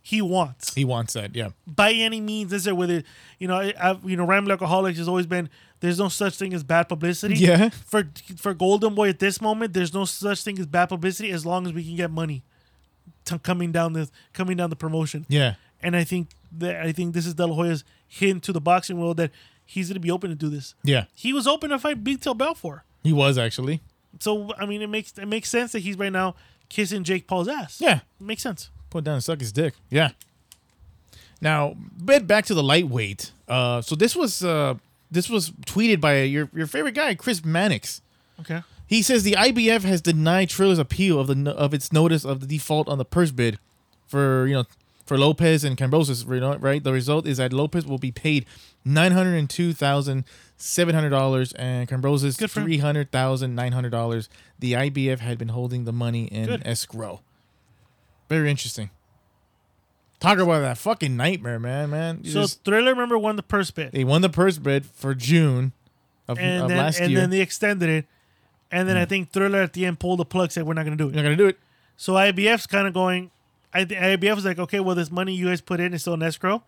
he 0.00 0.20
wants 0.22 0.74
He 0.74 0.84
wants 0.84 1.12
that. 1.12 1.34
Yeah. 1.36 1.50
by 1.66 1.92
any 1.92 2.20
means 2.20 2.50
necessary. 2.52 2.96
it? 2.98 3.06
you 3.38 3.48
know, 3.48 3.72
I've, 3.78 4.02
you 4.08 4.16
know, 4.16 4.24
Ramble 4.24 4.50
Alcoholics 4.52 4.98
has 4.98 5.08
always 5.08 5.26
been 5.26 5.48
there's 5.80 5.98
no 5.98 6.08
such 6.08 6.36
thing 6.36 6.54
as 6.54 6.62
bad 6.64 6.84
publicity. 6.88 7.34
Yeah. 7.34 7.68
For 7.68 8.08
for 8.36 8.54
Golden 8.54 8.94
Boy 8.94 9.08
at 9.10 9.18
this 9.18 9.40
moment, 9.40 9.72
there's 9.74 9.92
no 9.92 10.04
such 10.04 10.42
thing 10.42 10.58
as 10.58 10.66
bad 10.66 10.86
publicity 10.86 11.30
as 11.30 11.44
long 11.44 11.66
as 11.66 11.72
we 11.72 11.84
can 11.84 11.96
get 11.96 12.10
money 12.10 12.44
to 13.26 13.38
coming 13.38 13.72
down 13.72 13.92
the 13.92 14.08
coming 14.32 14.56
down 14.56 14.70
the 14.70 14.76
promotion. 14.76 15.26
Yeah. 15.28 15.54
And 15.80 15.96
I 15.96 16.04
think 16.04 16.30
that 16.58 16.76
I 16.76 16.92
think 16.92 17.14
this 17.14 17.26
is 17.26 17.34
De 17.34 17.46
La 17.46 17.54
Hoya's 17.54 17.84
hint 18.06 18.42
to 18.44 18.52
the 18.52 18.60
boxing 18.60 19.00
world 19.00 19.16
that 19.16 19.30
he's 19.64 19.88
going 19.88 19.94
to 19.94 20.00
be 20.00 20.10
open 20.10 20.30
to 20.30 20.36
do 20.36 20.48
this. 20.48 20.74
Yeah. 20.82 21.04
He 21.14 21.32
was 21.32 21.46
open 21.46 21.70
to 21.70 21.78
fight 21.78 22.02
Vitor 22.02 22.36
Belfort. 22.36 22.82
He 23.02 23.12
was 23.12 23.38
actually. 23.38 23.80
So 24.20 24.52
I 24.58 24.66
mean, 24.66 24.82
it 24.82 24.88
makes 24.88 25.16
it 25.18 25.26
makes 25.26 25.48
sense 25.48 25.72
that 25.72 25.80
he's 25.80 25.96
right 25.98 26.12
now 26.12 26.34
kissing 26.68 27.04
Jake 27.04 27.26
Paul's 27.26 27.48
ass. 27.48 27.80
Yeah. 27.80 27.96
it 28.20 28.24
makes 28.24 28.42
sense. 28.42 28.70
Put 28.90 29.04
down 29.04 29.14
and 29.14 29.24
suck 29.24 29.40
his 29.40 29.52
dick. 29.52 29.74
Yeah. 29.90 30.10
Now, 31.40 31.74
bit 32.04 32.26
back 32.26 32.44
to 32.46 32.54
the 32.54 32.62
lightweight. 32.62 33.32
Uh, 33.48 33.80
so 33.82 33.96
this 33.96 34.14
was 34.14 34.44
uh, 34.44 34.74
this 35.10 35.28
was 35.28 35.50
tweeted 35.66 36.00
by 36.00 36.22
your 36.22 36.48
your 36.54 36.66
favorite 36.66 36.94
guy, 36.94 37.14
Chris 37.14 37.44
Mannix. 37.44 38.00
Okay. 38.40 38.62
He 38.92 39.00
says 39.00 39.22
the 39.22 39.32
IBF 39.32 39.84
has 39.84 40.02
denied 40.02 40.50
Triller's 40.50 40.78
appeal 40.78 41.18
of 41.18 41.26
the 41.26 41.50
of 41.52 41.72
its 41.72 41.92
notice 41.94 42.26
of 42.26 42.40
the 42.40 42.46
default 42.46 42.88
on 42.88 42.98
the 42.98 43.06
purse 43.06 43.30
bid 43.30 43.58
for 44.06 44.46
you 44.46 44.52
know 44.52 44.64
for 45.06 45.16
Lopez 45.16 45.64
and 45.64 45.78
Kambosos. 45.78 46.26
Right. 46.62 46.84
The 46.84 46.92
result 46.92 47.26
is 47.26 47.38
that 47.38 47.54
Lopez 47.54 47.86
will 47.86 47.96
be 47.96 48.12
paid 48.12 48.44
nine 48.84 49.12
hundred 49.12 49.36
and 49.36 49.48
two 49.48 49.72
thousand 49.72 50.26
seven 50.58 50.94
hundred 50.94 51.08
dollars 51.08 51.54
and 51.54 51.88
Kambosos 51.88 52.36
three 52.50 52.78
hundred 52.78 53.10
thousand 53.10 53.54
nine 53.54 53.72
hundred 53.72 53.92
dollars. 53.92 54.28
The 54.58 54.74
IBF 54.74 55.20
had 55.20 55.38
been 55.38 55.48
holding 55.48 55.84
the 55.84 55.92
money 55.92 56.24
in 56.24 56.44
Good. 56.44 56.62
escrow. 56.66 57.22
Very 58.28 58.50
interesting. 58.50 58.90
Talk 60.20 60.38
about 60.38 60.60
that 60.60 60.76
fucking 60.76 61.16
nightmare, 61.16 61.58
man, 61.58 61.88
man. 61.88 62.20
You 62.24 62.30
So 62.30 62.40
just- 62.42 62.62
Triller, 62.62 62.90
remember, 62.90 63.16
won 63.16 63.36
the 63.36 63.42
purse 63.42 63.70
bid, 63.70 63.92
they 63.92 64.04
won 64.04 64.20
the 64.20 64.28
purse 64.28 64.58
bid 64.58 64.84
for 64.84 65.14
June 65.14 65.72
of, 66.28 66.38
and 66.38 66.64
of 66.64 66.68
then 66.68 66.76
last 66.76 67.00
and 67.00 67.10
year. 67.10 67.20
And 67.20 67.32
then 67.32 67.38
they 67.38 67.40
extended 67.42 67.88
it, 67.88 68.06
and 68.72 68.88
then 68.88 68.96
I 68.96 69.04
think 69.04 69.30
Triller 69.32 69.60
at 69.60 69.74
the 69.74 69.86
end 69.86 70.00
pulled 70.00 70.18
the 70.18 70.24
plug, 70.24 70.50
said 70.50 70.64
we're 70.66 70.74
not 70.74 70.84
going 70.84 70.96
to 70.96 71.04
do 71.04 71.08
it. 71.08 71.14
You're 71.14 71.22
not 71.22 71.28
gonna 71.28 71.36
do 71.36 71.46
it. 71.46 71.58
So 71.96 72.14
IBF's 72.14 72.66
kind 72.66 72.88
of 72.88 72.94
going. 72.94 73.30
I 73.72 73.84
think 73.84 74.00
IBF 74.00 74.34
was 74.34 74.44
like, 74.44 74.58
okay, 74.58 74.80
well, 74.80 74.96
this 74.96 75.10
money 75.10 75.34
you 75.34 75.46
guys 75.46 75.60
put 75.60 75.78
in 75.78 75.94
is 75.94 76.00
still 76.00 76.14
in 76.14 76.22
escrow. 76.22 76.62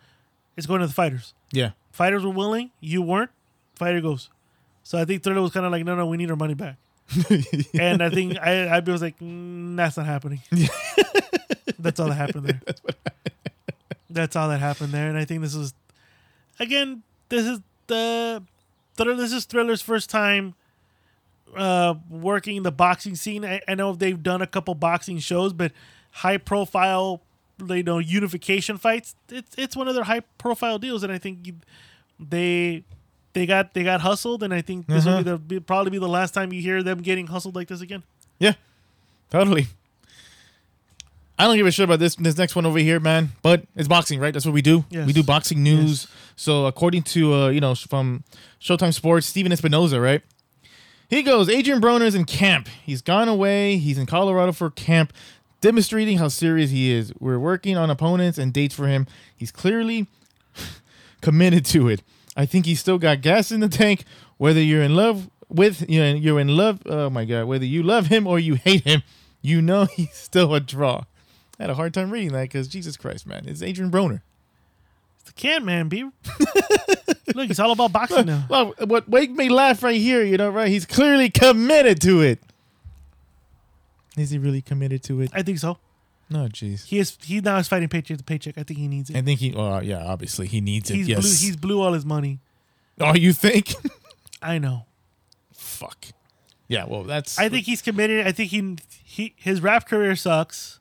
It's 0.56 0.66
going 0.66 0.80
to 0.80 0.86
the 0.86 0.92
fighters. 0.92 1.34
Yeah. 1.50 1.70
Fighters 1.90 2.24
were 2.24 2.30
willing, 2.30 2.70
you 2.80 3.02
weren't. 3.02 3.30
Fighter 3.74 4.00
goes. 4.00 4.30
So 4.84 4.98
I 4.98 5.04
think 5.04 5.22
Triller 5.22 5.42
was 5.42 5.52
kind 5.52 5.66
of 5.66 5.72
like, 5.72 5.84
no, 5.84 5.96
no, 5.96 6.06
we 6.06 6.16
need 6.16 6.30
our 6.30 6.36
money 6.36 6.54
back. 6.54 6.76
and 7.74 8.02
I 8.02 8.10
think 8.10 8.38
I, 8.38 8.80
IBF 8.80 8.88
was 8.88 9.02
like, 9.02 9.18
mm, 9.18 9.76
that's 9.76 9.96
not 9.96 10.06
happening. 10.06 10.40
that's 11.78 12.00
all 12.00 12.08
that 12.08 12.14
happened 12.14 12.46
there. 12.46 12.60
That's 14.10 14.36
all 14.36 14.48
that 14.48 14.60
happened 14.60 14.92
there, 14.92 15.08
and 15.08 15.18
I 15.18 15.24
think 15.24 15.42
this 15.42 15.56
is, 15.56 15.74
again, 16.60 17.02
this 17.30 17.46
is 17.46 17.58
the, 17.88 18.44
Triller, 18.96 19.16
this 19.16 19.32
is 19.32 19.44
Triller's 19.44 19.82
first 19.82 20.08
time, 20.08 20.54
uh, 21.56 21.94
working 22.08 22.62
the 22.62 22.72
boxing 22.72 23.14
scene. 23.14 23.44
I, 23.44 23.60
I 23.68 23.74
know 23.74 23.92
they've 23.94 24.22
done 24.22 24.42
a 24.42 24.46
couple 24.46 24.74
boxing 24.74 25.18
shows, 25.18 25.52
but 25.52 25.72
high 26.10 26.38
profile, 26.38 27.22
you 27.68 27.82
know, 27.82 27.98
unification 27.98 28.78
fights. 28.78 29.14
It's 29.28 29.54
it's 29.56 29.76
one 29.76 29.88
of 29.88 29.94
their 29.94 30.04
high 30.04 30.20
profile 30.38 30.78
deals, 30.78 31.02
and 31.02 31.12
I 31.12 31.18
think 31.18 31.46
you, 31.46 31.54
they 32.18 32.84
they 33.32 33.46
got 33.46 33.74
they 33.74 33.84
got 33.84 34.00
hustled, 34.00 34.42
and 34.42 34.54
I 34.54 34.62
think 34.62 34.86
this 34.86 35.04
will 35.04 35.18
be 35.18 35.22
the 35.22 35.38
be, 35.38 35.60
probably 35.60 35.90
be 35.90 35.98
the 35.98 36.08
last 36.08 36.34
time 36.34 36.52
you 36.52 36.60
hear 36.60 36.82
them 36.82 37.02
getting 37.02 37.26
hustled 37.26 37.54
like 37.54 37.68
this 37.68 37.80
again. 37.80 38.02
Yeah, 38.38 38.54
totally. 39.30 39.68
I 41.36 41.46
don't 41.46 41.56
give 41.56 41.66
a 41.66 41.72
shit 41.72 41.84
about 41.84 41.98
this 41.98 42.14
this 42.14 42.38
next 42.38 42.54
one 42.54 42.64
over 42.64 42.78
here, 42.78 43.00
man. 43.00 43.32
But 43.42 43.64
it's 43.74 43.88
boxing, 43.88 44.20
right? 44.20 44.32
That's 44.32 44.46
what 44.46 44.54
we 44.54 44.62
do. 44.62 44.84
Yes. 44.88 45.06
We 45.06 45.12
do 45.12 45.22
boxing 45.22 45.62
news. 45.62 46.06
So 46.36 46.66
according 46.66 47.02
to 47.14 47.34
uh, 47.34 47.48
you 47.48 47.60
know 47.60 47.74
from 47.74 48.22
Showtime 48.60 48.94
Sports, 48.94 49.26
Stephen 49.26 49.50
Espinoza, 49.50 50.00
right? 50.00 50.22
He 51.14 51.22
goes, 51.22 51.48
Adrian 51.48 51.80
Broner's 51.80 52.16
in 52.16 52.24
camp. 52.24 52.68
He's 52.84 53.00
gone 53.00 53.28
away. 53.28 53.76
He's 53.76 53.98
in 53.98 54.04
Colorado 54.04 54.50
for 54.50 54.68
camp, 54.68 55.12
demonstrating 55.60 56.18
how 56.18 56.26
serious 56.26 56.72
he 56.72 56.90
is. 56.90 57.12
We're 57.20 57.38
working 57.38 57.76
on 57.76 57.88
opponents 57.88 58.36
and 58.36 58.52
dates 58.52 58.74
for 58.74 58.88
him. 58.88 59.06
He's 59.36 59.52
clearly 59.52 60.08
committed 61.20 61.64
to 61.66 61.88
it. 61.88 62.02
I 62.36 62.46
think 62.46 62.66
he's 62.66 62.80
still 62.80 62.98
got 62.98 63.20
gas 63.20 63.52
in 63.52 63.60
the 63.60 63.68
tank. 63.68 64.02
Whether 64.38 64.60
you're 64.60 64.82
in 64.82 64.96
love 64.96 65.30
with 65.48 65.88
you 65.88 66.00
know, 66.00 66.14
you're 66.14 66.40
in 66.40 66.48
love. 66.48 66.82
Oh 66.84 67.08
my 67.10 67.24
god! 67.24 67.44
Whether 67.44 67.64
you 67.64 67.84
love 67.84 68.08
him 68.08 68.26
or 68.26 68.40
you 68.40 68.56
hate 68.56 68.82
him, 68.82 69.04
you 69.40 69.62
know 69.62 69.84
he's 69.94 70.14
still 70.14 70.52
a 70.52 70.58
draw. 70.58 71.04
I 71.60 71.62
had 71.62 71.70
a 71.70 71.76
hard 71.76 71.94
time 71.94 72.10
reading 72.10 72.32
that 72.32 72.42
because 72.42 72.66
Jesus 72.66 72.96
Christ, 72.96 73.24
man, 73.24 73.44
it's 73.46 73.62
Adrian 73.62 73.92
Broner. 73.92 74.22
The 75.24 75.32
can 75.32 75.64
man, 75.64 75.88
be 75.88 76.04
look, 77.34 77.50
it's 77.50 77.58
all 77.58 77.72
about 77.72 77.92
boxing 77.92 78.26
now. 78.26 78.44
Well, 78.48 78.74
what 78.86 79.08
make 79.08 79.30
me 79.30 79.48
laugh 79.48 79.82
right 79.82 80.00
here, 80.00 80.22
you 80.22 80.36
know, 80.36 80.50
right? 80.50 80.68
He's 80.68 80.86
clearly 80.86 81.30
committed 81.30 82.00
to 82.02 82.20
it. 82.20 82.40
Is 84.16 84.30
he 84.30 84.38
really 84.38 84.62
committed 84.62 85.02
to 85.04 85.20
it? 85.20 85.30
I 85.34 85.42
think 85.42 85.58
so. 85.58 85.78
No, 86.30 86.46
jeez. 86.48 86.86
He 86.86 86.98
is 86.98 87.18
he 87.22 87.40
now 87.40 87.58
is 87.58 87.68
fighting 87.68 87.88
paycheck 87.88 88.18
to 88.18 88.24
paycheck. 88.24 88.56
I 88.56 88.62
think 88.62 88.78
he 88.78 88.88
needs 88.88 89.10
it. 89.10 89.16
I 89.16 89.22
think 89.22 89.40
he. 89.40 89.54
Oh, 89.54 89.80
yeah. 89.80 90.04
Obviously, 90.04 90.46
he 90.46 90.60
needs 90.60 90.90
it. 90.90 90.94
he's 90.94 91.08
yes. 91.08 91.20
blew 91.20 91.30
he's 91.30 91.56
blew 91.56 91.80
all 91.80 91.92
his 91.92 92.06
money. 92.06 92.40
oh, 93.00 93.14
you 93.14 93.32
think? 93.32 93.74
I 94.42 94.58
know. 94.58 94.86
Fuck. 95.52 96.06
Yeah. 96.68 96.86
Well, 96.86 97.02
that's. 97.02 97.38
I 97.38 97.48
think 97.48 97.66
he's 97.66 97.82
committed. 97.82 98.26
I 98.26 98.32
think 98.32 98.50
he 98.50 98.76
he 98.88 99.34
his 99.36 99.60
rap 99.60 99.86
career 99.86 100.16
sucks. 100.16 100.80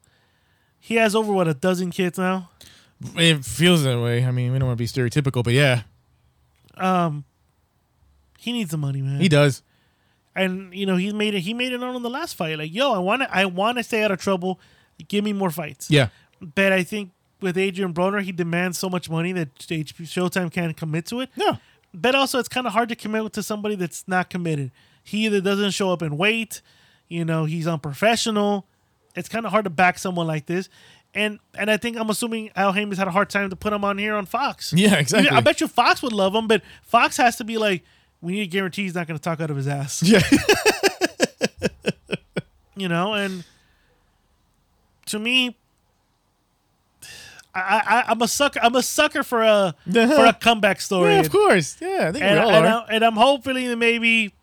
He 0.79 0.95
has 0.95 1.15
over 1.15 1.31
what 1.31 1.47
a 1.47 1.53
dozen 1.53 1.91
kids 1.91 2.17
now. 2.17 2.49
It 3.16 3.43
feels 3.45 3.84
that 3.84 3.99
way. 4.01 4.26
I 4.26 4.32
mean, 4.32 4.51
we 4.51 4.60
don't 4.60 4.68
want 4.68 4.78
to 4.78 4.84
be 4.84 4.88
stereotypical, 4.88 5.43
but 5.43 5.54
yeah, 5.54 5.82
Um, 6.78 7.24
He 8.39 8.51
needs 8.51 8.72
the 8.72 8.78
money, 8.78 9.01
man. 9.01 9.20
he 9.22 9.30
does. 9.30 9.62
and 10.36 10.74
you 10.74 10.86
know 10.86 10.95
he 10.97 11.12
made 11.14 11.34
it. 11.36 11.41
He 11.41 11.54
made 11.54 11.72
it 11.74 11.80
known 11.80 11.95
in 11.95 12.01
the 12.04 12.10
last 12.10 12.36
fight. 12.36 12.58
Like, 12.58 12.74
yo, 12.74 12.93
I 12.93 12.99
want 12.99 13.22
to. 13.22 13.36
I 13.36 13.45
want 13.45 13.78
to 13.78 13.84
stay 13.84 14.04
out 14.04 14.12
of 14.12 14.20
trouble. 14.20 14.60
Give 15.08 15.24
me 15.24 15.34
more 15.34 15.49
fights. 15.51 15.89
Yeah. 15.89 16.10
But 16.41 16.72
I 16.74 16.84
think 16.84 17.12
with 17.41 17.58
Adrian 17.58 17.93
Broner, 17.93 18.22
he 18.22 18.32
demands 18.32 18.78
so 18.78 18.89
much 18.89 19.10
money 19.10 19.32
that 19.34 19.54
Showtime 19.60 20.51
can't 20.51 20.76
commit 20.76 21.06
to 21.08 21.22
it. 21.22 21.30
Yeah. 21.36 21.58
But 21.93 22.16
also, 22.16 22.39
it's 22.39 22.47
kind 22.49 22.66
of 22.66 22.74
hard 22.74 22.89
to 22.89 22.95
commit 22.95 23.32
to 23.34 23.43
somebody 23.43 23.76
that's 23.76 24.04
not 24.08 24.30
committed. 24.30 24.72
He 25.04 25.26
either 25.26 25.41
doesn't 25.41 25.72
show 25.72 25.91
up 25.91 26.01
and 26.01 26.18
wait, 26.18 26.62
you 27.10 27.24
know, 27.26 27.45
he's 27.45 27.68
unprofessional. 27.68 28.66
It's 29.16 29.30
kind 29.30 29.45
of 29.45 29.51
hard 29.51 29.66
to 29.66 29.70
back 29.70 29.99
someone 29.99 30.26
like 30.26 30.47
this. 30.47 30.70
And 31.16 31.39
and 31.53 31.70
I 31.70 31.78
think 31.78 31.97
I'm 31.97 32.09
assuming 32.09 32.49
Al 32.55 32.72
Haymon's 32.72 32.97
had 32.97 33.07
a 33.07 33.11
hard 33.11 33.30
time 33.30 33.49
to 33.51 33.55
put 33.55 33.72
him 33.72 33.84
on 33.84 33.97
here 33.97 34.16
on 34.16 34.26
Fox. 34.26 34.74
Yeah, 34.78 34.95
exactly. 34.95 35.30
I 35.30 35.41
bet 35.41 35.61
you 35.61 35.68
Fox 35.68 36.01
would 36.01 36.14
love 36.14 36.34
him, 36.34 36.47
but 36.47 36.64
Fox 36.82 37.18
has 37.18 37.36
to 37.38 37.43
be 37.43 37.57
like, 37.57 37.84
we 38.22 38.34
need 38.34 38.39
to 38.41 38.47
guarantee 38.47 38.84
he's 38.84 38.95
not 38.95 39.07
going 39.07 39.18
to 39.18 39.24
talk 39.24 39.39
out 39.39 39.51
of 39.51 39.57
his 39.57 39.68
ass. 39.68 40.01
Yeah. 40.03 40.22
You 42.76 42.88
know, 42.88 43.14
and 43.14 43.43
to 45.05 45.20
me, 45.20 45.55
I, 47.53 47.82
I 47.86 48.03
I'm 48.07 48.22
a 48.22 48.28
sucker. 48.28 48.59
I'm 48.64 48.76
a 48.76 48.82
sucker 48.82 49.22
for 49.24 49.43
a 49.43 49.76
uh-huh. 49.88 50.16
for 50.16 50.26
a 50.26 50.34
comeback 50.34 50.82
story. 50.82 51.14
yeah, 51.14 51.20
of 51.20 51.30
course. 51.30 51.78
Yeah, 51.80 52.07
I 52.09 52.11
think 52.11 52.24
and, 52.24 52.39
we 52.39 52.45
all 52.45 52.49
and, 52.49 52.66
are. 52.66 52.86
I, 52.89 52.95
and 52.95 53.03
I'm 53.05 53.16
hoping 53.16 53.68
that 53.68 53.78
maybe 53.78 54.34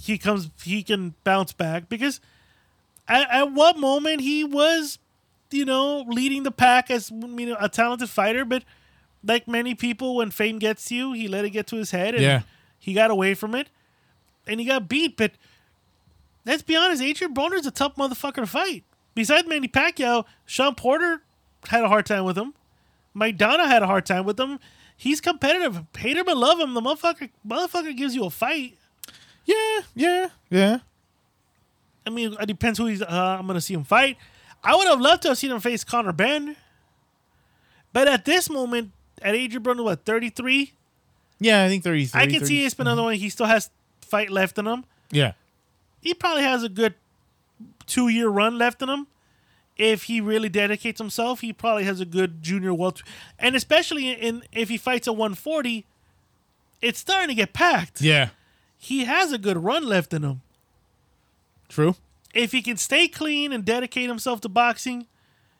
he 0.00 0.16
comes, 0.16 0.50
he 0.64 0.82
can 0.82 1.14
bounce 1.22 1.52
back 1.52 1.88
because 1.88 2.20
at, 3.06 3.28
at 3.30 3.52
what 3.52 3.78
moment 3.78 4.22
he 4.22 4.42
was, 4.42 4.98
you 5.50 5.64
know, 5.64 6.04
leading 6.08 6.42
the 6.44 6.50
pack 6.50 6.90
as 6.90 7.10
you 7.10 7.46
know 7.46 7.56
a 7.60 7.68
talented 7.68 8.08
fighter, 8.10 8.44
but 8.44 8.64
like 9.24 9.46
many 9.48 9.74
people, 9.74 10.16
when 10.16 10.30
fame 10.30 10.58
gets 10.58 10.90
you, 10.90 11.12
he 11.12 11.28
let 11.28 11.44
it 11.44 11.50
get 11.50 11.66
to 11.68 11.76
his 11.76 11.90
head 11.90 12.14
and 12.14 12.22
Yeah. 12.22 12.42
he 12.78 12.92
got 12.94 13.10
away 13.10 13.34
from 13.34 13.54
it. 13.54 13.68
and 14.46 14.58
he 14.58 14.66
got 14.66 14.88
beat. 14.88 15.16
But 15.16 15.32
let's 16.46 16.62
be 16.62 16.74
honest, 16.74 17.02
Adrian 17.02 17.34
Broner's 17.34 17.66
a 17.66 17.70
tough 17.70 17.94
motherfucker 17.96 18.36
to 18.36 18.46
fight. 18.46 18.84
Besides 19.14 19.46
Manny 19.46 19.68
Pacquiao, 19.68 20.24
Shawn 20.46 20.74
Porter 20.74 21.22
had 21.68 21.84
a 21.84 21.88
hard 21.88 22.06
time 22.06 22.24
with 22.24 22.38
him. 22.38 22.54
Maidana 23.14 23.66
had 23.66 23.82
a 23.82 23.86
hard 23.86 24.06
time 24.06 24.24
with 24.24 24.40
him. 24.40 24.58
He's 24.96 25.20
competitive. 25.20 25.82
Hate 25.96 26.16
him 26.16 26.28
or 26.28 26.34
love 26.34 26.58
him, 26.58 26.74
the 26.74 26.80
motherfucker 26.80 27.28
motherfucker 27.46 27.96
gives 27.96 28.14
you 28.14 28.24
a 28.24 28.30
fight. 28.30 28.76
Yeah, 29.44 29.80
yeah, 29.94 30.28
yeah. 30.48 30.78
I 32.06 32.10
mean, 32.10 32.34
it 32.40 32.46
depends 32.46 32.78
who 32.78 32.86
he's. 32.86 33.02
Uh, 33.02 33.36
I'm 33.38 33.46
gonna 33.46 33.60
see 33.60 33.74
him 33.74 33.84
fight. 33.84 34.16
I 34.62 34.76
would 34.76 34.88
have 34.88 35.00
loved 35.00 35.22
to 35.22 35.28
have 35.28 35.38
seen 35.38 35.50
him 35.50 35.60
face 35.60 35.84
Conor 35.84 36.12
Benn, 36.12 36.56
but 37.92 38.08
at 38.08 38.24
this 38.24 38.50
moment, 38.50 38.92
at 39.22 39.34
Adrian 39.34 39.62
Broner, 39.62 39.84
what 39.84 40.04
33, 40.04 40.72
Yeah, 41.38 41.64
I 41.64 41.68
think 41.68 41.84
33. 41.84 42.20
I 42.20 42.26
can 42.26 42.44
see 42.44 42.56
30 42.56 42.64
it's 42.64 42.74
been 42.74 42.86
another 42.86 43.00
mm-hmm. 43.00 43.06
one. 43.06 43.14
He 43.14 43.28
still 43.28 43.46
has 43.46 43.70
fight 44.00 44.30
left 44.30 44.58
in 44.58 44.66
him. 44.66 44.84
Yeah. 45.10 45.32
He 46.00 46.14
probably 46.14 46.42
has 46.42 46.62
a 46.62 46.68
good 46.68 46.94
two 47.86 48.08
year 48.08 48.28
run 48.28 48.58
left 48.58 48.82
in 48.82 48.88
him. 48.88 49.06
If 49.76 50.04
he 50.04 50.20
really 50.20 50.50
dedicates 50.50 51.00
himself, 51.00 51.40
he 51.40 51.54
probably 51.54 51.84
has 51.84 52.00
a 52.00 52.04
good 52.04 52.42
junior 52.42 52.74
welter, 52.74 53.02
and 53.38 53.56
especially 53.56 54.10
in 54.10 54.42
if 54.52 54.68
he 54.68 54.76
fights 54.76 55.08
at 55.08 55.16
140, 55.16 55.86
it's 56.82 56.98
starting 56.98 57.28
to 57.28 57.34
get 57.34 57.54
packed. 57.54 58.02
Yeah. 58.02 58.30
He 58.76 59.04
has 59.04 59.32
a 59.32 59.38
good 59.38 59.56
run 59.56 59.86
left 59.86 60.12
in 60.12 60.22
him. 60.22 60.42
True. 61.68 61.96
If 62.34 62.52
he 62.52 62.62
can 62.62 62.76
stay 62.76 63.08
clean 63.08 63.52
and 63.52 63.64
dedicate 63.64 64.08
himself 64.08 64.40
to 64.42 64.48
boxing, 64.48 65.06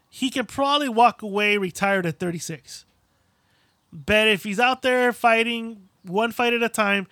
he 0.08 0.30
can 0.30 0.46
probably 0.46 0.88
walk 0.88 1.22
away 1.22 1.56
retired 1.56 2.06
at 2.06 2.18
36. 2.18 2.84
But 3.92 4.28
if 4.28 4.44
he's 4.44 4.60
out 4.60 4.82
there 4.82 5.12
fighting 5.12 5.88
one 6.02 6.32
fight 6.32 6.52
at 6.52 6.62
a 6.62 6.68
time, 6.68 7.06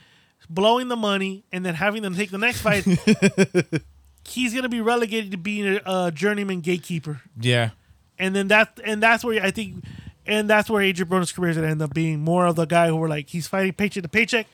blowing 0.48 0.88
the 0.88 0.96
money, 0.96 1.44
and 1.52 1.64
then 1.64 1.74
having 1.74 2.02
them 2.02 2.14
take 2.14 2.30
the 2.30 2.38
next 2.38 2.60
fight, 2.60 2.84
he's 4.28 4.54
gonna 4.54 4.68
be 4.68 4.80
relegated 4.80 5.30
to 5.32 5.36
being 5.36 5.80
a, 5.84 6.10
journeyman 6.12 6.60
gatekeeper. 6.60 7.22
Yeah. 7.38 7.70
And 8.18 8.34
then 8.34 8.48
that 8.48 8.78
and 8.84 9.02
that's 9.02 9.24
where 9.24 9.42
I 9.42 9.50
think, 9.50 9.84
and 10.26 10.48
that's 10.48 10.70
where 10.70 10.82
Adrian 10.82 11.08
Broner's 11.08 11.32
career 11.32 11.50
is 11.50 11.56
gonna 11.56 11.68
end 11.68 11.82
up 11.82 11.94
being 11.94 12.20
more 12.20 12.46
of 12.46 12.56
the 12.56 12.64
guy 12.64 12.88
who 12.88 12.96
we're 12.96 13.08
like 13.08 13.28
he's 13.28 13.46
fighting 13.46 13.72
paycheck 13.72 14.02
to 14.02 14.08
paycheck, 14.08 14.46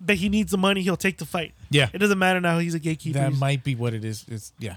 but 0.00 0.16
he 0.16 0.28
needs 0.28 0.50
the 0.50 0.58
money, 0.58 0.82
he'll 0.82 0.96
take 0.96 1.18
the 1.18 1.26
fight. 1.26 1.54
Yeah. 1.70 1.88
It 1.92 1.98
doesn't 1.98 2.18
matter 2.18 2.40
now. 2.40 2.58
He's 2.58 2.74
a 2.74 2.78
gatekeeper. 2.78 3.18
That 3.18 3.28
He's- 3.28 3.40
might 3.40 3.62
be 3.62 3.74
what 3.74 3.94
it 3.94 4.04
is. 4.04 4.24
It's 4.28 4.52
yeah. 4.58 4.72
It 4.72 4.76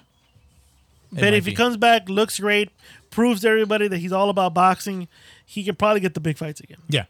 But 1.11 1.21
might 1.21 1.33
if 1.33 1.45
he 1.45 1.51
be. 1.51 1.55
comes 1.55 1.77
back, 1.77 2.09
looks 2.09 2.39
great, 2.39 2.69
proves 3.11 3.41
to 3.41 3.47
everybody 3.47 3.87
that 3.87 3.97
he's 3.97 4.11
all 4.11 4.29
about 4.29 4.53
boxing, 4.53 5.07
he 5.45 5.63
can 5.63 5.75
probably 5.75 5.99
get 5.99 6.15
the 6.15 6.19
big 6.19 6.37
fights 6.37 6.59
again. 6.59 6.79
Yeah. 6.89 7.05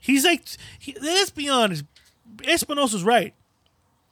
He's 0.00 0.24
like, 0.24 0.44
he, 0.78 0.96
let's 1.02 1.30
be 1.30 1.48
honest, 1.48 1.84
Espinoza's 2.38 3.02
right. 3.02 3.34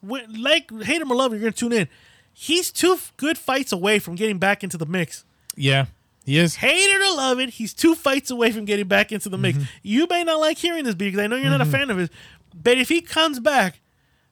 When, 0.01 0.43
like, 0.43 0.71
hate 0.83 1.01
him 1.01 1.11
or 1.11 1.17
love 1.17 1.33
him, 1.33 1.41
you're 1.41 1.51
gonna 1.51 1.57
tune 1.57 1.73
in. 1.73 1.89
He's 2.33 2.73
two 2.73 2.95
f- 2.95 3.13
good 3.17 3.39
fights 3.39 3.71
away 3.71 4.01
from 4.01 4.17
getting 4.17 4.39
back 4.39 4.65
into 4.65 4.77
the 4.77 4.87
mix. 4.87 5.25
Yeah. 5.55 5.87
He 6.27 6.39
is. 6.39 6.57
Hate 6.57 6.73
it 6.73 7.01
or 7.01 7.17
love 7.17 7.39
it, 7.39 7.51
he's 7.51 7.73
two 7.73 7.95
fights 7.95 8.31
away 8.31 8.51
from 8.51 8.65
getting 8.65 8.89
back 8.89 9.13
into 9.13 9.29
the 9.29 9.39
mix. 9.39 9.59
Mm-hmm. 9.59 9.69
You 9.83 10.07
may 10.11 10.25
not 10.25 10.41
like 10.41 10.59
hearing 10.59 10.85
this 10.85 10.95
because 10.95 11.21
I 11.21 11.27
know 11.29 11.37
you're 11.37 11.51
not 11.51 11.61
a 11.61 11.65
mm-hmm. 11.65 11.73
fan 11.73 11.91
of 11.91 11.99
his, 11.99 12.11
but 12.55 12.79
if 12.79 12.89
he 12.89 13.01
comes 13.01 13.41
back 13.41 13.81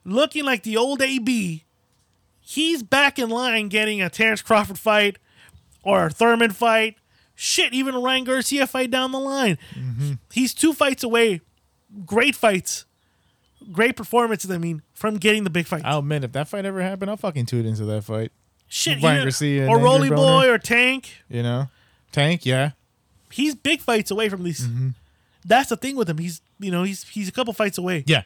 looking 0.05 0.45
like 0.45 0.63
the 0.63 0.77
old 0.77 1.03
AB, 1.03 1.65
he's 2.41 2.83
back 2.83 3.19
in 3.19 3.29
line 3.29 3.69
getting 3.69 4.01
a 4.01 4.09
Terrence 4.09 4.43
Crawford 4.43 4.79
fight 4.79 5.19
or 5.83 6.07
a 6.07 6.11
Thurman 6.11 6.51
fight. 6.51 6.97
Shit, 7.35 7.73
even 7.73 7.95
a 7.95 8.01
Ryan 8.01 8.25
Garcia 8.25 8.67
fight 8.67 8.91
down 8.91 9.11
the 9.11 9.19
line. 9.19 9.59
Mm-hmm. 9.75 10.13
He's 10.31 10.55
two 10.55 10.73
fights 10.73 11.03
away. 11.03 11.41
Great 12.07 12.37
fights. 12.37 12.85
Great 13.73 13.97
performances, 13.97 14.51
I 14.51 14.59
mean, 14.59 14.83
from 14.93 15.17
getting 15.17 15.45
the 15.45 15.51
big 15.51 15.67
fight. 15.67 15.83
Oh 15.85 16.03
man, 16.03 16.25
if 16.25 16.33
that 16.33 16.49
fight 16.49 16.65
ever 16.65 16.83
happened, 16.83 17.11
I'll 17.11 17.17
fucking 17.17 17.47
tune 17.47 17.67
into 17.67 17.85
that 17.87 18.05
fight. 18.05 18.33
Shit, 18.69 19.03
Ryan 19.03 19.25
Garcia 19.25 19.67
or 19.69 19.79
Rolly 19.79 20.09
Boy 20.09 20.49
or 20.49 20.59
Tank. 20.59 21.23
You 21.29 21.43
know? 21.43 21.69
Tank, 22.11 22.47
yeah. 22.47 22.71
He's 23.31 23.55
big 23.55 23.81
fights 23.81 24.11
away 24.11 24.29
from 24.29 24.45
these. 24.45 24.67
Mm-hmm. 24.67 24.89
That's 25.45 25.69
the 25.69 25.77
thing 25.77 25.97
with 25.97 26.09
him. 26.09 26.19
He's 26.19 26.41
you 26.63 26.71
know 26.71 26.83
he's 26.85 27.05
he's 27.09 27.29
a 27.29 27.33
couple 27.33 27.53
fights 27.53 27.77
away. 27.79 28.05
Yeah. 28.07 28.23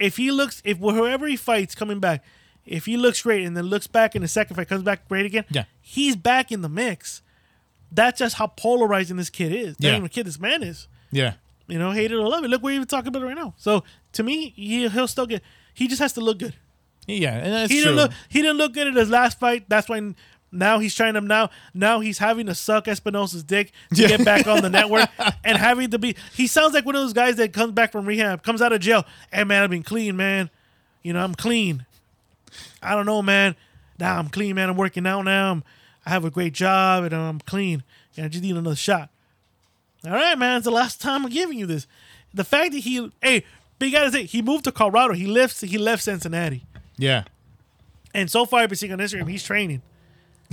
If 0.00 0.16
he 0.16 0.30
looks, 0.30 0.60
if 0.64 0.78
whoever 0.78 1.26
he 1.26 1.36
fights 1.36 1.74
coming 1.74 2.00
back, 2.00 2.24
if 2.66 2.86
he 2.86 2.96
looks 2.96 3.22
great 3.22 3.44
and 3.44 3.56
then 3.56 3.64
looks 3.66 3.86
back 3.86 4.16
in 4.16 4.22
the 4.22 4.28
second 4.28 4.56
fight, 4.56 4.68
comes 4.68 4.82
back 4.82 5.06
great 5.08 5.26
again, 5.26 5.44
Yeah. 5.50 5.64
he's 5.80 6.16
back 6.16 6.50
in 6.50 6.62
the 6.62 6.68
mix. 6.68 7.22
That's 7.92 8.18
just 8.18 8.36
how 8.36 8.48
polarizing 8.48 9.16
this 9.18 9.30
kid 9.30 9.52
is. 9.52 9.78
Not 9.80 9.88
Yeah. 9.88 9.92
even 9.96 10.06
a 10.06 10.08
kid, 10.08 10.26
this 10.26 10.40
man 10.40 10.62
is. 10.64 10.88
Yeah. 11.12 11.34
You 11.68 11.78
know, 11.78 11.92
hate 11.92 12.10
it 12.10 12.16
or 12.16 12.26
love 12.28 12.42
it. 12.44 12.48
Look, 12.48 12.62
we're 12.62 12.74
even 12.74 12.88
talking 12.88 13.08
about 13.08 13.22
it 13.22 13.26
right 13.26 13.36
now. 13.36 13.54
So 13.56 13.84
to 14.12 14.22
me, 14.24 14.52
he, 14.56 14.88
he'll 14.88 15.06
still 15.06 15.26
get. 15.26 15.42
He 15.72 15.86
just 15.86 16.00
has 16.00 16.12
to 16.14 16.20
look 16.20 16.38
good. 16.38 16.54
Yeah. 17.06 17.34
And 17.36 17.52
that's 17.52 17.70
he 17.72 17.78
true. 17.80 17.90
didn't 17.92 17.96
look. 17.96 18.12
He 18.28 18.42
didn't 18.42 18.56
look 18.56 18.74
good 18.74 18.88
at 18.88 18.94
his 18.94 19.10
last 19.10 19.38
fight. 19.38 19.68
That's 19.68 19.88
why 19.88 20.14
now 20.54 20.78
he's 20.78 20.94
trying 20.94 21.14
to 21.14 21.20
now. 21.20 21.50
Now 21.74 22.00
he's 22.00 22.18
having 22.18 22.46
to 22.46 22.54
suck 22.54 22.86
Espinoza's 22.86 23.42
dick 23.42 23.72
to 23.94 24.02
Yeah. 24.02 24.08
get 24.08 24.24
back 24.24 24.46
on 24.46 24.62
the 24.62 24.70
network 24.70 25.08
and 25.44 25.58
having 25.58 25.90
to 25.90 25.98
be. 25.98 26.16
He 26.32 26.46
sounds 26.46 26.72
like 26.74 26.86
one 26.86 26.94
of 26.94 27.02
those 27.02 27.12
guys 27.12 27.36
that 27.36 27.52
comes 27.52 27.72
back 27.72 27.92
from 27.92 28.06
rehab, 28.06 28.42
comes 28.42 28.62
out 28.62 28.72
of 28.72 28.80
jail. 28.80 29.04
Hey 29.32 29.44
man, 29.44 29.62
I've 29.62 29.70
been 29.70 29.82
clean, 29.82 30.16
man. 30.16 30.50
You 31.02 31.12
know 31.12 31.22
I'm 31.22 31.34
clean. 31.34 31.84
I 32.82 32.94
don't 32.94 33.06
know, 33.06 33.20
man. 33.22 33.56
Now 33.98 34.18
I'm 34.18 34.28
clean, 34.28 34.54
man. 34.56 34.68
I'm 34.70 34.76
working 34.76 35.06
out 35.06 35.22
now. 35.22 35.50
I'm, 35.52 35.64
I 36.06 36.10
have 36.10 36.24
a 36.24 36.30
great 36.30 36.52
job 36.52 37.04
and 37.04 37.14
I'm 37.14 37.40
clean. 37.40 37.82
And 38.16 38.26
I 38.26 38.28
just 38.28 38.42
need 38.42 38.56
another 38.56 38.76
shot. 38.76 39.10
All 40.06 40.12
right, 40.12 40.38
man. 40.38 40.58
It's 40.58 40.64
the 40.64 40.70
last 40.70 41.00
time 41.00 41.24
I'm 41.24 41.30
giving 41.30 41.58
you 41.58 41.66
this. 41.66 41.86
The 42.32 42.44
fact 42.44 42.72
that 42.72 42.78
he, 42.80 43.10
hey, 43.22 43.44
big 43.78 43.92
guy 43.92 44.04
to 44.04 44.10
say 44.12 44.24
he 44.24 44.42
moved 44.42 44.64
to 44.64 44.72
Colorado. 44.72 45.14
He 45.14 45.26
left. 45.26 45.60
He 45.60 45.78
left 45.78 46.02
Cincinnati. 46.02 46.64
Yeah. 46.96 47.24
And 48.12 48.30
so 48.30 48.44
far, 48.46 48.60
I've 48.60 48.68
been 48.68 48.76
seeing 48.76 48.92
on 48.92 48.98
Instagram, 48.98 49.28
he's 49.28 49.42
training. 49.42 49.82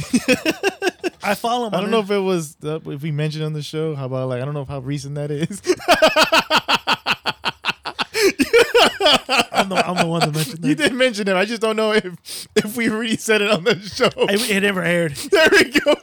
I 1.23 1.35
follow 1.35 1.67
him. 1.67 1.75
I 1.75 1.81
don't 1.81 1.91
know 1.91 1.99
if 1.99 2.09
it 2.11 2.17
was 2.19 2.57
uh, 2.63 2.79
if 2.85 3.01
we 3.03 3.11
mentioned 3.11 3.43
on 3.43 3.53
the 3.53 3.61
show. 3.61 3.95
How 3.95 4.05
about 4.05 4.29
like 4.29 4.41
I 4.41 4.45
don't 4.45 4.53
know 4.53 4.65
how 4.65 4.79
recent 4.79 5.15
that 5.15 5.31
is. 5.31 5.61
I'm 9.53 9.69
the, 9.69 9.75
I'm 9.85 9.97
the 9.97 10.07
one 10.07 10.21
that 10.21 10.33
mentioned 10.33 10.63
you 10.65 10.75
that. 10.75 10.89
did 10.89 10.93
mention 10.93 11.27
it. 11.27 11.35
I 11.35 11.45
just 11.45 11.61
don't 11.61 11.75
know 11.75 11.93
if 11.93 12.47
if 12.55 12.75
we 12.75 12.89
really 12.89 13.17
said 13.17 13.41
it 13.41 13.51
on 13.51 13.63
the 13.63 13.79
show. 13.79 14.09
I, 14.17 14.33
it 14.55 14.61
never 14.61 14.81
aired. 14.81 15.13
there 15.15 15.49
we 15.51 15.65
go. 15.71 15.93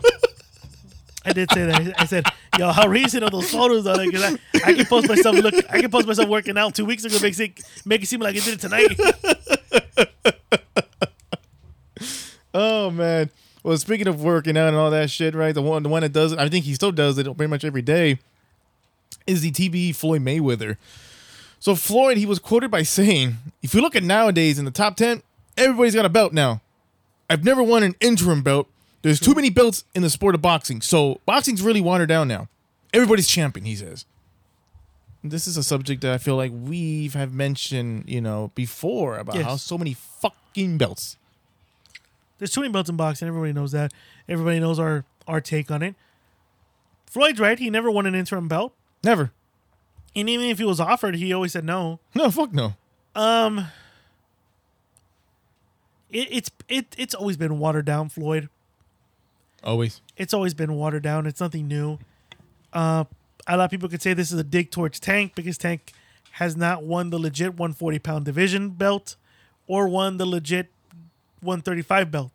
I 1.24 1.32
did 1.32 1.51
say 1.53 1.66
that. 1.66 2.01
I 2.01 2.05
said, 2.07 2.24
"Yo, 2.59 2.70
how 2.72 2.88
recent 2.88 3.24
are 3.24 3.30
those 3.30 3.51
photos?" 3.51 3.86
Are? 3.86 3.96
'Cause 3.96 4.22
I, 4.22 4.36
I 4.64 4.72
can 4.74 4.86
post 4.86 5.09
myself 5.09 5.36
look. 5.36 5.55
I 5.70 5.80
can 5.80 5.90
post 5.90 6.07
myself 6.07 6.28
working 6.28 6.57
out 6.57 6.74
two 6.74 6.84
weeks 6.84 7.05
ago. 7.05 7.18
Make 7.20 7.38
it 7.38 7.61
make 7.84 8.03
it 8.03 8.07
seem 8.07 8.20
like 8.20 8.36
I 8.36 8.38
did 8.38 8.55
it 8.55 8.61
tonight. 8.61 8.99
oh 12.55 12.90
man. 12.90 13.30
Well, 13.69 13.77
speaking 13.77 14.09
of 14.09 14.23
working 14.23 14.57
out 14.57 14.69
and 14.69 14.79
all 14.79 14.91
that 14.93 15.11
shit, 15.11 15.35
right? 15.35 15.55
The 15.55 15.61
one 15.61 15.83
the 15.83 15.91
one 15.91 16.01
that 16.01 16.14
does 16.14 16.33
it, 16.33 16.39
I 16.39 16.49
think 16.49 16.64
he 16.64 16.73
still 16.73 16.91
does 16.91 17.19
it 17.19 17.25
pretty 17.37 17.51
much 17.51 17.66
every 17.66 17.83
day. 17.83 18.19
Is 19.27 19.43
the 19.43 19.51
TBE 19.51 19.95
Floyd 19.95 20.23
Mayweather? 20.23 20.79
So 21.61 21.75
Floyd, 21.75 22.16
he 22.16 22.25
was 22.25 22.39
quoted 22.39 22.71
by 22.71 22.83
saying, 22.83 23.37
"If 23.62 23.75
you 23.75 23.83
look 23.83 23.95
at 23.95 24.03
nowadays 24.03 24.59
in 24.59 24.64
the 24.64 24.71
top 24.71 24.97
ten, 24.97 25.23
everybody's 25.59 25.95
got 25.95 26.07
a 26.07 26.09
belt 26.09 26.33
now. 26.33 26.62
I've 27.29 27.45
never 27.45 27.62
won 27.62 27.83
an 27.83 27.95
interim 28.01 28.41
belt. 28.41 28.69
There's 29.03 29.21
too 29.21 29.35
many 29.35 29.51
belts 29.51 29.85
in 29.95 30.01
the 30.01 30.09
sport 30.09 30.35
of 30.35 30.41
boxing, 30.41 30.81
so 30.81 31.21
boxing's 31.27 31.61
really 31.61 31.83
watered 31.83 32.09
down 32.09 32.27
now. 32.27 32.49
Everybody's 32.95 33.29
champion," 33.29 33.66
he 33.66 33.77
says. 33.77 34.07
This 35.23 35.47
is 35.47 35.59
a 35.59 35.62
subject 35.62 36.01
that 36.01 36.14
I 36.14 36.16
feel 36.16 36.37
like 36.37 36.53
we 36.55 37.09
have 37.09 37.35
mentioned, 37.35 38.05
you 38.07 38.23
know, 38.23 38.51
before 38.55 39.19
about 39.19 39.35
Yes. 39.35 39.45
how 39.45 39.57
so 39.57 39.77
many 39.77 39.93
fucking 39.93 40.79
belts. 40.79 41.19
There's 42.39 42.51
too 42.51 42.61
many 42.61 42.72
belts 42.72 42.89
in 42.89 42.97
boxing. 42.97 43.28
Everybody 43.28 43.53
knows 43.53 43.72
that. 43.72 43.93
Everybody 44.28 44.61
knows 44.61 44.78
our 44.78 45.05
our 45.26 45.41
take 45.41 45.70
on 45.70 45.82
it. 45.82 45.95
Floyd's 47.07 47.41
right. 47.41 47.59
He 47.59 47.70
never 47.70 47.91
won 47.91 48.07
an 48.07 48.14
interim 48.14 48.49
belt, 48.49 48.74
Never. 49.03 49.32
and 50.14 50.28
even 50.28 50.47
if 50.47 50.59
he 50.59 50.64
was 50.64 50.78
offered, 50.80 51.16
he 51.16 51.32
always 51.32 51.53
said 51.53 51.64
no. 51.64 52.01
No, 52.14 52.30
fuck 52.30 52.53
no. 52.53 52.74
Um, 53.14 53.66
it, 56.11 56.28
it's 56.30 56.51
it 56.68 56.95
it's 56.99 57.14
always 57.14 57.36
been 57.36 57.59
watered 57.59 57.84
down, 57.84 58.09
Floyd. 58.09 58.49
Always. 59.64 60.01
It's 60.16 60.32
always 60.32 60.55
been 60.55 60.74
watered 60.74 61.03
down. 61.03 61.26
It's 61.26 61.41
nothing 61.41 61.66
new. 61.66 61.99
Uh, 62.72 63.05
a 63.47 63.57
lot 63.57 63.64
of 63.64 63.70
people 63.70 63.89
could 63.89 64.03
say 64.03 64.14
this 64.14 64.30
is 64.30 64.39
a 64.39 64.45
dig 64.45 64.70
towards 64.70 65.01
Tank 65.01 65.34
because 65.34 65.59
Tank 65.59 65.93
has 66.32 66.57
not 66.57 66.84
won 66.84 67.11
the 67.11 67.18
legit 67.18 67.55
140 67.55 67.99
pound 67.99 68.24
division 68.24 68.70
belt 68.70 69.16
or 69.66 69.89
won 69.89 70.18
the 70.18 70.26
legit 70.26 70.68
135 71.41 72.11
belt. 72.11 72.30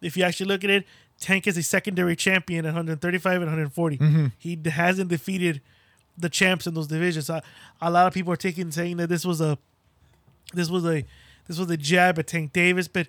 If 0.00 0.16
you 0.16 0.24
actually 0.24 0.46
look 0.46 0.64
at 0.64 0.70
it, 0.70 0.86
Tank 1.18 1.46
is 1.46 1.56
a 1.56 1.62
secondary 1.62 2.16
champion 2.16 2.64
at 2.64 2.70
135 2.70 3.32
and 3.34 3.42
140. 3.42 3.98
Mm-hmm. 3.98 4.26
He 4.38 4.58
hasn't 4.64 5.10
defeated 5.10 5.60
the 6.16 6.28
champs 6.28 6.66
in 6.66 6.74
those 6.74 6.86
divisions. 6.86 7.28
A, 7.28 7.42
a 7.80 7.90
lot 7.90 8.06
of 8.06 8.14
people 8.14 8.32
are 8.32 8.36
taking 8.36 8.70
saying 8.70 8.96
that 8.98 9.08
this 9.08 9.24
was 9.24 9.40
a 9.40 9.58
this 10.54 10.70
was 10.70 10.84
a 10.84 11.04
this 11.46 11.58
was 11.58 11.70
a 11.70 11.76
jab 11.76 12.18
at 12.18 12.26
Tank 12.26 12.52
Davis, 12.52 12.88
but 12.88 13.08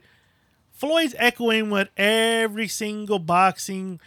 Floyd's 0.74 1.16
echoing 1.18 1.70
what 1.70 1.90
every 1.96 2.68
single 2.68 3.20
boxing 3.20 4.00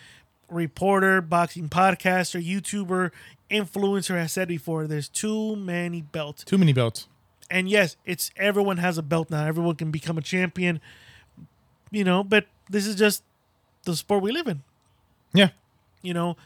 reporter, 0.50 1.20
boxing 1.20 1.68
podcaster, 1.68 2.44
YouTuber, 2.44 3.10
influencer 3.50 4.16
has 4.16 4.32
said 4.32 4.48
before. 4.48 4.86
There's 4.86 5.08
too 5.08 5.56
many 5.56 6.02
belts. 6.02 6.44
Too 6.44 6.58
many 6.58 6.72
belts. 6.72 7.08
And 7.50 7.68
yes, 7.68 7.96
it's 8.04 8.30
everyone 8.36 8.78
has 8.78 8.98
a 8.98 9.02
belt 9.02 9.30
now. 9.30 9.46
Everyone 9.46 9.76
can 9.76 9.90
become 9.90 10.18
a 10.18 10.22
champion. 10.22 10.80
You 11.94 12.02
know, 12.02 12.24
but 12.24 12.46
this 12.68 12.86
is 12.86 12.96
just 12.96 13.22
the 13.84 13.94
sport 13.94 14.20
we 14.20 14.32
live 14.32 14.48
in. 14.48 14.62
Yeah. 15.32 15.50
You 16.02 16.12
know, 16.12 16.36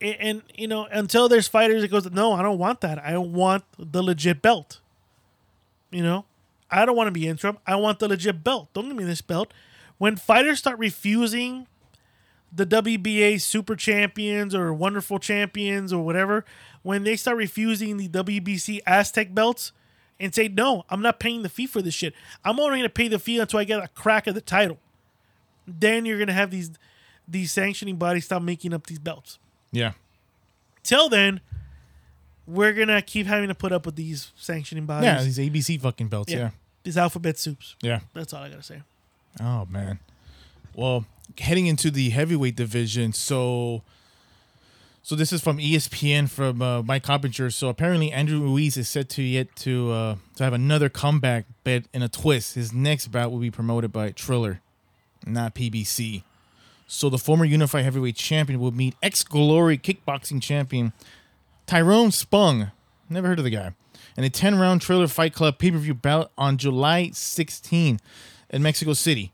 and, 0.00 0.16
and 0.18 0.42
you 0.56 0.66
know 0.66 0.86
until 0.90 1.28
there's 1.28 1.46
fighters 1.46 1.82
that 1.82 1.88
goes, 1.88 2.10
no, 2.10 2.32
I 2.32 2.42
don't 2.42 2.58
want 2.58 2.80
that. 2.80 2.98
I 2.98 3.16
want 3.18 3.62
the 3.78 4.02
legit 4.02 4.42
belt. 4.42 4.80
You 5.92 6.02
know, 6.02 6.24
I 6.68 6.84
don't 6.84 6.96
want 6.96 7.06
to 7.06 7.12
be 7.12 7.28
interim. 7.28 7.58
I 7.64 7.76
want 7.76 8.00
the 8.00 8.08
legit 8.08 8.42
belt. 8.42 8.70
Don't 8.72 8.88
give 8.88 8.96
me 8.96 9.04
this 9.04 9.22
belt. 9.22 9.54
When 9.98 10.16
fighters 10.16 10.58
start 10.58 10.80
refusing 10.80 11.68
the 12.50 12.66
WBA 12.66 13.40
super 13.40 13.76
champions 13.76 14.52
or 14.52 14.74
wonderful 14.74 15.20
champions 15.20 15.92
or 15.92 16.04
whatever, 16.04 16.44
when 16.82 17.04
they 17.04 17.14
start 17.14 17.36
refusing 17.36 17.98
the 17.98 18.08
WBC 18.08 18.80
Aztec 18.84 19.32
belts 19.32 19.70
and 20.20 20.34
say, 20.34 20.48
no, 20.48 20.84
I'm 20.88 21.02
not 21.02 21.18
paying 21.18 21.42
the 21.42 21.48
fee 21.48 21.66
for 21.66 21.82
this 21.82 21.94
shit. 21.94 22.14
I'm 22.44 22.58
only 22.60 22.78
going 22.78 22.82
to 22.82 22.88
pay 22.88 23.08
the 23.08 23.18
fee 23.18 23.38
until 23.38 23.60
I 23.60 23.64
get 23.64 23.82
a 23.82 23.88
crack 23.88 24.28
at 24.28 24.34
the 24.34 24.40
title. 24.40 24.78
Then 25.66 26.04
you're 26.06 26.18
going 26.18 26.28
to 26.28 26.32
have 26.32 26.50
these 26.50 26.70
these 27.26 27.52
sanctioning 27.52 27.96
bodies 27.96 28.24
stop 28.24 28.42
making 28.42 28.74
up 28.74 28.86
these 28.86 28.98
belts. 28.98 29.38
Yeah. 29.70 29.92
Till 30.82 31.08
then, 31.08 31.40
we're 32.46 32.72
going 32.72 32.88
to 32.88 33.00
keep 33.02 33.26
having 33.26 33.48
to 33.48 33.54
put 33.54 33.72
up 33.72 33.86
with 33.86 33.96
these 33.96 34.32
sanctioning 34.36 34.86
bodies. 34.86 35.06
Yeah. 35.06 35.22
These 35.22 35.38
ABC 35.38 35.80
fucking 35.80 36.08
belts. 36.08 36.32
Yeah. 36.32 36.38
Yeah. 36.38 36.50
These 36.82 36.98
alphabet 36.98 37.38
soups. 37.38 37.76
Yeah. 37.80 38.00
That's 38.12 38.34
all 38.34 38.42
I 38.42 38.48
got 38.48 38.56
to 38.56 38.62
say. 38.62 38.82
Oh 39.40 39.66
man. 39.70 39.98
Well, 40.74 41.06
heading 41.38 41.66
into 41.66 41.90
the 41.90 42.10
heavyweight 42.10 42.56
division, 42.56 43.12
so 43.12 43.82
so 45.02 45.16
this 45.16 45.32
is 45.32 45.40
from 45.42 45.58
ESPN 45.58 46.30
from 46.30 46.62
uh, 46.62 46.82
Mike 46.82 47.02
Coppinger. 47.02 47.50
So 47.50 47.68
apparently 47.68 48.12
Andrew 48.12 48.40
Ruiz 48.40 48.76
is 48.76 48.88
set 48.88 49.08
to 49.10 49.22
yet 49.22 49.54
to 49.56 49.90
uh, 49.90 50.16
to 50.36 50.44
have 50.44 50.52
another 50.52 50.88
comeback 50.88 51.46
bet 51.64 51.84
in 51.92 52.02
a 52.02 52.08
twist. 52.08 52.54
His 52.54 52.72
next 52.72 53.08
bout 53.08 53.32
will 53.32 53.40
be 53.40 53.50
promoted 53.50 53.92
by 53.92 54.12
Triller, 54.12 54.60
not 55.26 55.54
PBC. 55.56 56.22
So 56.86 57.08
the 57.08 57.18
former 57.18 57.44
unified 57.44 57.84
heavyweight 57.84 58.16
champion 58.16 58.60
will 58.60 58.70
meet 58.70 58.94
ex 59.02 59.24
Glory 59.24 59.76
kickboxing 59.76 60.40
champion 60.40 60.92
Tyrone 61.66 62.12
Spong. 62.12 62.70
Never 63.08 63.26
heard 63.28 63.38
of 63.38 63.44
the 63.44 63.50
guy. 63.50 63.72
In 64.16 64.24
a 64.24 64.30
10 64.30 64.58
round 64.58 64.82
Triller 64.82 65.08
Fight 65.08 65.34
Club 65.34 65.58
pay 65.58 65.72
per 65.72 65.78
view 65.78 65.94
bout 65.94 66.30
on 66.38 66.58
July 66.58 67.10
16 67.12 67.98
in 68.50 68.62
Mexico 68.62 68.92
City. 68.92 69.32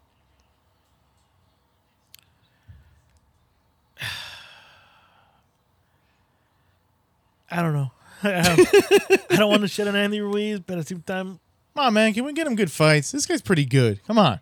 I 7.50 7.62
don't 7.62 7.72
know. 7.72 7.90
I 8.24 9.36
don't 9.36 9.48
want 9.50 9.62
to 9.62 9.68
shit 9.68 9.86
on 9.88 9.94
Andy 9.96 10.20
Ruiz, 10.20 10.60
but 10.60 10.78
at 10.78 10.84
the 10.86 10.94
same 10.94 11.02
time, 11.02 11.38
Come 11.74 11.86
on, 11.86 11.94
man. 11.94 12.12
Can 12.12 12.24
we 12.24 12.32
get 12.32 12.46
him 12.46 12.56
good 12.56 12.72
fights? 12.72 13.12
This 13.12 13.24
guy's 13.26 13.40
pretty 13.42 13.64
good. 13.64 14.00
Come 14.06 14.18
on. 14.18 14.40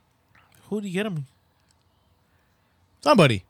who 0.70 0.80
do 0.80 0.86
you 0.88 0.94
get 0.94 1.04
him? 1.04 1.26
Somebody. 3.02 3.44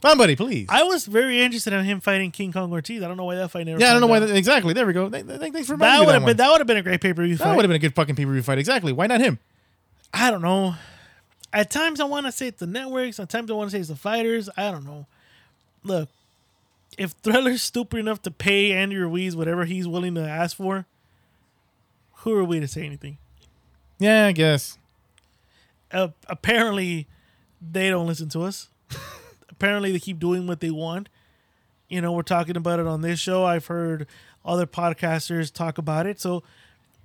Somebody, 0.00 0.36
please. 0.36 0.66
I 0.68 0.82
was 0.82 1.06
very 1.06 1.40
interested 1.40 1.72
in 1.72 1.84
him 1.84 1.98
fighting 2.00 2.30
King 2.30 2.52
Kong 2.52 2.70
Ortiz. 2.70 3.02
I 3.02 3.08
don't 3.08 3.16
know 3.16 3.24
why 3.24 3.36
that 3.36 3.50
fight 3.50 3.66
never. 3.66 3.80
yeah, 3.80 3.88
I 3.88 3.92
don't 3.92 4.02
know 4.02 4.06
why. 4.06 4.20
That, 4.20 4.30
exactly. 4.36 4.74
There 4.74 4.86
we 4.86 4.92
go. 4.92 5.08
Th- 5.08 5.26
th- 5.26 5.40
Thanks 5.40 5.66
for 5.66 5.72
reminding 5.74 6.00
that 6.00 6.06
would 6.06 6.14
have 6.14 6.24
been 6.26 6.36
that 6.36 6.50
would 6.50 6.60
have 6.60 6.66
been 6.66 6.76
a 6.76 6.82
great 6.82 7.00
pay 7.00 7.14
per 7.14 7.24
view 7.24 7.36
That 7.36 7.44
fight. 7.44 7.56
would 7.56 7.64
have 7.64 7.68
been 7.70 7.76
a 7.76 7.78
good 7.80 7.94
fucking 7.94 8.14
pay 8.14 8.24
per 8.26 8.32
view 8.32 8.42
fight. 8.42 8.58
Exactly. 8.58 8.92
Why 8.92 9.06
not 9.06 9.20
him? 9.20 9.38
I 10.12 10.30
don't 10.30 10.42
know. 10.42 10.74
At 11.54 11.70
times 11.70 12.00
I 12.00 12.04
want 12.04 12.26
to 12.26 12.32
say 12.32 12.48
it's 12.48 12.60
the 12.60 12.66
networks. 12.66 13.18
At 13.18 13.30
times 13.30 13.50
I 13.50 13.54
want 13.54 13.70
to 13.70 13.76
say 13.76 13.80
it's 13.80 13.88
the 13.88 13.96
fighters. 13.96 14.50
I 14.56 14.70
don't 14.70 14.84
know. 14.84 15.06
Look, 15.84 16.10
if 16.98 17.20
Triller's 17.22 17.62
stupid 17.62 17.98
enough 17.98 18.22
to 18.22 18.30
pay 18.30 18.72
Andy 18.72 18.96
Ruiz 18.96 19.36
whatever 19.36 19.64
he's 19.64 19.88
willing 19.88 20.14
to 20.14 20.26
ask 20.26 20.56
for, 20.56 20.86
who 22.18 22.34
are 22.34 22.44
we 22.44 22.60
to 22.60 22.68
say 22.68 22.84
anything? 22.84 23.18
Yeah, 23.98 24.26
I 24.26 24.32
guess. 24.32 24.78
Uh, 25.92 26.08
apparently, 26.28 27.06
they 27.60 27.90
don't 27.90 28.06
listen 28.06 28.28
to 28.30 28.42
us. 28.42 28.68
apparently, 29.50 29.92
they 29.92 29.98
keep 29.98 30.18
doing 30.18 30.46
what 30.46 30.60
they 30.60 30.70
want. 30.70 31.08
You 31.88 32.00
know, 32.00 32.12
we're 32.12 32.22
talking 32.22 32.56
about 32.56 32.80
it 32.80 32.86
on 32.86 33.02
this 33.02 33.20
show. 33.20 33.44
I've 33.44 33.66
heard 33.66 34.06
other 34.44 34.66
podcasters 34.66 35.52
talk 35.52 35.78
about 35.78 36.06
it. 36.06 36.20
So 36.20 36.42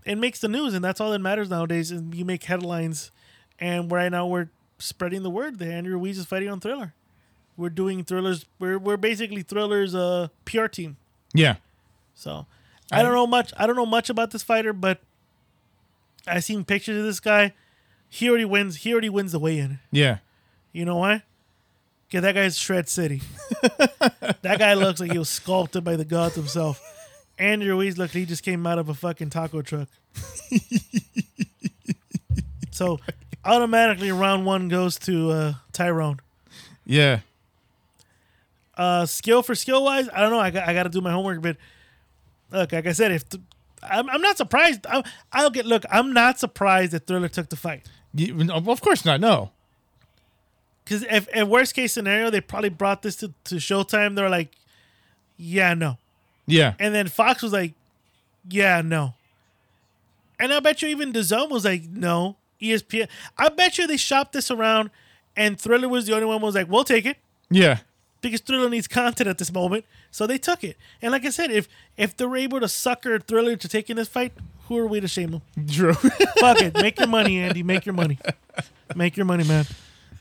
it 0.05 0.17
makes 0.17 0.39
the 0.39 0.47
news, 0.47 0.73
and 0.73 0.83
that's 0.83 0.99
all 0.99 1.11
that 1.11 1.19
matters 1.19 1.49
nowadays. 1.49 1.91
And 1.91 2.13
you 2.15 2.25
make 2.25 2.45
headlines, 2.45 3.11
and 3.59 3.91
right 3.91 4.09
now 4.09 4.25
we're 4.25 4.49
spreading 4.77 5.23
the 5.23 5.29
word 5.29 5.59
that 5.59 5.69
Andrew 5.69 5.97
Ruiz 5.97 6.17
is 6.17 6.25
fighting 6.25 6.49
on 6.49 6.59
Triller. 6.59 6.93
We're 7.60 7.70
doing 7.70 8.05
Triller's. 8.05 8.45
We're 8.57 8.80
we're 8.80 8.95
basically 8.95 9.43
Triller's 9.43 9.93
uh, 9.93 10.30
PR 10.45 10.68
team. 10.68 10.95
Yeah. 11.34 11.57
So 12.16 12.45
I 12.89 13.03
don't 13.03 13.14
know 13.14 13.28
much. 13.28 13.51
I 13.57 13.68
don't 13.68 13.76
know 13.76 13.86
much 13.86 14.10
about 14.10 14.32
this 14.32 14.43
fighter, 14.43 14.72
but 14.72 15.01
I 16.26 16.39
seen 16.39 16.64
pictures 16.64 16.97
of 16.97 17.03
this 17.03 17.20
guy. 17.20 17.53
He 18.07 18.30
already 18.30 18.45
wins. 18.45 18.78
He 18.78 18.93
already 18.93 19.10
wins 19.10 19.34
the 19.34 19.39
weigh-in. 19.39 19.80
Yeah. 19.91 20.20
You 20.72 20.86
know 20.86 20.95
why? 20.95 21.24
Because 22.07 22.22
that 22.24 22.34
guy's 22.34 22.57
Shred 22.57 22.88
City. 22.88 23.22
that 23.62 24.55
guy 24.57 24.74
looks 24.74 25.01
like 25.01 25.12
he 25.12 25.20
was 25.20 25.30
sculpted 25.30 25.84
by 25.84 25.97
the 25.97 26.05
gods 26.05 26.36
himself. 26.36 26.82
Andrew 27.38 27.76
Ruiz 27.76 27.97
looked 27.97 28.16
like 28.16 28.22
he 28.22 28.26
just 28.26 28.43
came 28.43 28.66
out 28.66 28.80
of 28.80 28.89
a 28.89 28.93
fucking 28.93 29.30
taco 29.30 29.62
truck. 29.62 29.89
so 32.72 32.99
automatically 33.45 34.12
round 34.12 34.45
one 34.45 34.70
goes 34.70 34.97
to 34.99 35.30
uh, 35.32 35.53
Tyrone. 35.72 36.20
Yeah. 36.86 37.20
Uh, 38.80 39.05
skill 39.05 39.43
for 39.43 39.55
skill 39.55 39.84
wise, 39.84 40.07
I 40.13 40.21
don't 40.21 40.32
know. 40.32 40.39
I 40.39 40.51
got, 40.51 40.69
I 40.69 40.73
got 40.73 40.84
to 40.84 40.89
do 40.89 41.01
my 41.01 41.11
homework, 41.11 41.41
but 41.41 41.57
look, 42.49 42.71
like 42.71 42.88
I 42.88 42.93
said, 42.93 43.11
if 43.11 43.27
th- 43.27 43.43
I'm, 43.84 44.09
I'm 44.09 44.21
not 44.21 44.38
surprised. 44.38 44.88
I'm, 44.88 45.03
I'll 45.34 45.49
get 45.49 45.65
look. 45.65 45.84
I'm 45.91 46.13
not 46.13 46.39
surprised 46.39 46.93
that 46.93 47.05
Triller 47.05 47.27
took 47.27 47.49
the 47.49 47.57
fight. 47.57 47.86
You- 48.13 48.49
of 48.51 48.82
course 48.82 49.03
not. 49.03 49.19
No. 49.19 49.51
Because 50.86 51.03
if, 51.03 51.27
if 51.36 51.47
worst 51.47 51.75
case 51.75 51.91
scenario, 51.93 52.30
they 52.30 52.39
probably 52.41 52.69
brought 52.69 53.01
this 53.01 53.17
to, 53.17 53.34
to 53.43 53.55
Showtime. 53.55 54.15
They're 54.15 54.30
like, 54.30 54.55
yeah, 55.38 55.73
no. 55.73 55.97
Yeah. 56.47 56.73
And 56.80 56.95
then 56.95 57.07
Fox 57.09 57.43
was 57.43 57.51
like, 57.53 57.73
yeah, 58.49 58.82
no. 58.82 59.13
And 60.39 60.53
I 60.53 60.61
bet 60.61 60.82
you 60.82 60.88
even 60.88 61.11
DAZN 61.13 61.49
was 61.51 61.65
like, 61.65 61.84
no. 61.84 62.38
ESPN. 62.61 63.07
I 63.38 63.49
bet 63.49 63.77
you 63.77 63.88
they 63.88 63.97
shopped 63.97 64.32
this 64.34 64.49
around 64.49 64.89
and 65.36 65.59
Triller 65.59 65.87
was 65.89 66.08
the 66.08 66.13
only 66.13 66.25
one 66.25 66.39
who 66.39 66.45
was 66.45 66.55
like, 66.55 66.70
we'll 66.70 66.83
take 66.86 67.05
it 67.05 67.17
Yeah. 67.49 67.79
Because 68.21 68.41
Triller 68.41 68.70
needs 68.70 68.87
content 68.87 69.29
at 69.29 69.37
this 69.37 69.51
moment. 69.54 69.86
So 70.12 70.28
they 70.28 70.37
took 70.37 70.63
it. 70.63 70.75
And 71.01 71.12
like 71.12 71.25
I 71.25 71.29
said, 71.29 71.51
if 71.51 71.70
if 71.97 72.17
they're 72.17 72.36
able 72.36 72.59
to 72.59 72.67
sucker 72.67 73.17
Triller 73.20 73.55
to 73.55 73.67
taking 73.67 73.96
this 73.96 74.08
fight, 74.09 74.33
who 74.67 74.78
are 74.78 74.87
we 74.87 75.00
to 75.00 75.08
shame 75.08 75.32
them? 75.32 75.41
True. 75.67 75.93
Fuck 76.39 76.62
it. 76.62 76.74
Make 76.75 77.00
your 77.00 77.08
money, 77.08 77.39
Andy. 77.39 77.63
Make 77.63 77.86
your 77.86 77.93
money. 77.96 78.20
Make 78.96 79.16
your 79.17 79.25
money, 79.25 79.43
man. 79.46 79.66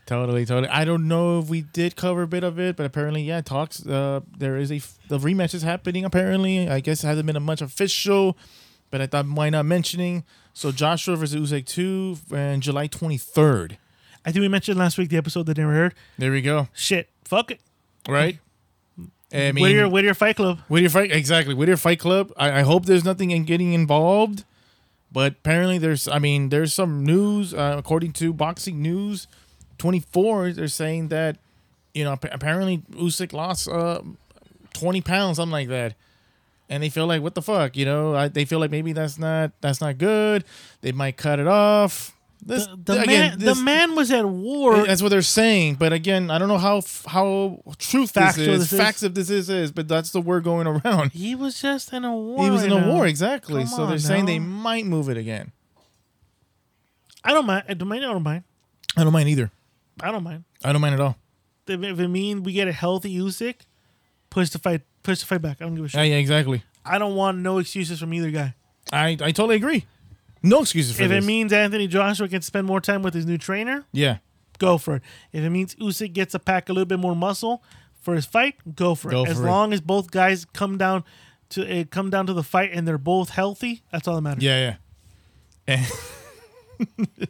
totally. 0.05 0.45
Totally. 0.45 0.69
I 0.69 0.85
don't 0.85 1.07
know 1.07 1.39
if 1.39 1.49
we 1.49 1.61
did 1.61 1.95
cover 1.95 2.21
a 2.23 2.27
bit 2.27 2.43
of 2.43 2.57
it, 2.59 2.75
but 2.77 2.85
apparently, 2.85 3.21
yeah, 3.23 3.41
talks. 3.41 3.85
Uh, 3.85 4.21
there 4.37 4.55
is 4.57 4.71
a 4.71 4.75
f- 4.77 4.97
the 5.09 5.19
rematch 5.19 5.53
is 5.53 5.63
happening. 5.63 6.05
Apparently, 6.05 6.69
I 6.69 6.79
guess 6.79 7.03
it 7.03 7.07
hasn't 7.07 7.25
been 7.27 7.35
a 7.35 7.39
much 7.41 7.61
official, 7.61 8.37
but 8.91 9.01
I 9.01 9.07
thought 9.07 9.27
why 9.27 9.49
not 9.49 9.65
mentioning. 9.65 10.23
So 10.53 10.71
Joshua 10.71 11.15
versus 11.15 11.51
Usyk 11.51 11.65
two 11.65 12.17
and 12.33 12.61
July 12.63 12.87
twenty 12.87 13.17
third. 13.17 13.77
I 14.25 14.31
think 14.31 14.41
we 14.41 14.47
mentioned 14.47 14.77
last 14.79 14.97
week 14.97 15.09
the 15.09 15.17
episode 15.17 15.45
that 15.47 15.55
they 15.55 15.61
never 15.63 15.73
heard. 15.73 15.93
There 16.17 16.31
we 16.31 16.41
go. 16.41 16.67
Shit. 16.73 17.09
Fuck 17.23 17.51
it. 17.51 17.61
Right. 18.07 18.39
I 19.31 19.51
mean, 19.51 19.61
Whittier, 19.61 19.87
Whittier 19.87 20.13
Fight 20.13 20.35
Club. 20.35 20.59
Whittier 20.67 20.89
Fight 20.89 21.11
exactly. 21.11 21.53
Whittier 21.53 21.77
Fight 21.77 21.99
Club. 21.99 22.31
I, 22.35 22.59
I 22.59 22.61
hope 22.61 22.85
there's 22.85 23.05
nothing 23.05 23.31
in 23.31 23.43
getting 23.43 23.73
involved, 23.73 24.43
but 25.11 25.33
apparently 25.33 25.77
there's. 25.77 26.07
I 26.07 26.17
mean, 26.19 26.49
there's 26.49 26.73
some 26.73 27.05
news 27.05 27.53
uh, 27.53 27.75
according 27.77 28.13
to 28.13 28.33
Boxing 28.33 28.81
News 28.81 29.27
24. 29.77 30.53
They're 30.53 30.67
saying 30.67 31.09
that 31.09 31.37
you 31.93 32.03
know 32.03 32.13
apparently 32.13 32.79
Usyk 32.91 33.31
lost 33.31 33.67
uh, 33.67 34.01
20 34.73 35.01
pounds, 35.01 35.37
something 35.37 35.51
like 35.51 35.67
that, 35.67 35.93
and 36.69 36.81
they 36.81 36.89
feel 36.89 37.05
like 37.05 37.21
what 37.21 37.35
the 37.35 37.41
fuck, 37.41 37.75
you 37.75 37.85
know? 37.85 38.15
I, 38.15 38.27
they 38.29 38.45
feel 38.45 38.59
like 38.59 38.71
maybe 38.71 38.93
that's 38.93 39.19
not 39.19 39.51
that's 39.61 39.81
not 39.81 39.97
good. 39.97 40.43
They 40.81 40.91
might 40.91 41.17
cut 41.17 41.39
it 41.39 41.47
off. 41.47 42.15
This 42.41 42.67
The, 42.67 42.77
the 42.77 43.01
again, 43.01 43.29
man, 43.31 43.39
this- 43.39 43.57
the 43.57 43.63
man 43.63 43.95
was 43.95 44.11
at 44.11 44.25
war. 44.25 44.85
that's 44.85 45.01
what 45.01 45.09
they're 45.09 45.21
saying, 45.21 45.75
but 45.75 45.91
again, 45.91 46.31
I 46.31 46.37
don't 46.37 46.47
know 46.47 46.57
how 46.57 46.81
how 47.05 47.61
truth 47.77 48.13
this 48.13 48.37
is, 48.37 48.45
this 48.47 48.71
is. 48.73 48.79
facts 48.79 49.03
if 49.03 49.13
this 49.13 49.29
is, 49.29 49.49
is, 49.49 49.71
but 49.71 49.87
that's 49.87 50.11
the 50.11 50.21
word 50.21 50.43
going 50.45 50.65
around. 50.67 51.11
he 51.11 51.35
was 51.35 51.61
just 51.61 51.91
in 51.93 52.05
a 52.05 52.15
war. 52.15 52.43
He 52.43 52.49
was 52.49 52.63
in 52.63 52.71
a 52.71 52.79
now. 52.79 52.91
war, 52.91 53.05
exactly. 53.07 53.63
Come 53.63 53.67
so 53.67 53.77
they're 53.85 53.93
on 53.93 53.99
saying 53.99 54.25
they 54.25 54.39
might 54.39 54.85
move 54.85 55.09
it 55.09 55.17
again. 55.17 55.51
I 57.23 57.33
don't 57.33 57.45
mind. 57.45 57.65
I 57.67 57.73
don't 57.73 57.87
mind. 57.87 58.05
I 58.05 58.07
don't 58.07 58.23
mind. 58.23 58.43
I 58.95 59.03
don't 59.03 59.13
mind 59.13 59.29
either. 59.29 59.51
I 60.01 60.11
don't 60.11 60.23
mind. 60.23 60.45
I 60.63 60.71
don't 60.71 60.81
mind 60.81 60.93
at 60.95 61.01
all. 61.01 61.17
If, 61.67 61.83
if 61.83 61.99
it 61.99 62.07
means 62.07 62.41
we 62.41 62.53
get 62.53 62.67
a 62.67 62.71
healthy 62.71 63.15
Usyk, 63.19 63.55
push 64.29 64.49
the 64.49 64.59
fight. 64.59 64.81
Push 65.03 65.19
the 65.19 65.25
fight 65.25 65.41
back. 65.41 65.57
I 65.59 65.65
don't 65.65 65.75
give 65.75 65.85
a 65.85 65.89
shit. 65.89 65.97
Yeah, 65.99 66.03
yeah, 66.05 66.15
exactly. 66.15 66.63
I 66.85 66.97
don't 66.97 67.15
want 67.15 67.39
no 67.39 67.57
excuses 67.57 67.99
from 67.99 68.13
either 68.13 68.31
guy. 68.31 68.55
I, 68.91 69.09
I 69.09 69.31
totally 69.31 69.57
agree. 69.57 69.85
No 70.41 70.61
excuses 70.61 70.95
for 70.95 71.03
if 71.03 71.09
this. 71.09 71.23
it 71.23 71.27
means 71.27 71.51
Anthony 71.53 71.87
Joshua 71.87 72.27
can 72.27 72.41
spend 72.41 72.65
more 72.67 72.79
time 72.81 73.01
with 73.01 73.13
his 73.13 73.25
new 73.25 73.37
trainer, 73.37 73.85
yeah, 73.91 74.17
go 74.57 74.77
for 74.77 74.97
it. 74.97 75.01
If 75.33 75.43
it 75.43 75.49
means 75.49 75.75
Usyk 75.75 76.13
gets 76.13 76.31
to 76.31 76.39
pack 76.39 76.69
a 76.69 76.73
little 76.73 76.85
bit 76.85 76.99
more 76.99 77.15
muscle 77.15 77.63
for 77.99 78.15
his 78.15 78.25
fight, 78.25 78.55
go 78.75 78.95
for 78.95 79.09
Go 79.09 79.23
it. 79.23 79.29
As 79.29 79.37
for 79.37 79.43
it. 79.43 79.47
long 79.47 79.73
as 79.73 79.81
both 79.81 80.11
guys 80.11 80.45
come 80.45 80.77
down 80.77 81.03
to 81.49 81.61
it 81.61 81.89
come 81.91 82.09
down 82.09 82.27
to 82.27 82.33
the 82.33 82.43
fight 82.43 82.71
and 82.73 82.87
they're 82.87 82.97
both 82.97 83.29
healthy, 83.29 83.81
that's 83.91 84.07
all 84.07 84.15
that 84.15 84.21
matters. 84.21 84.43
Yeah, 84.43 84.75
yeah. 85.67 85.85
And 86.79 86.87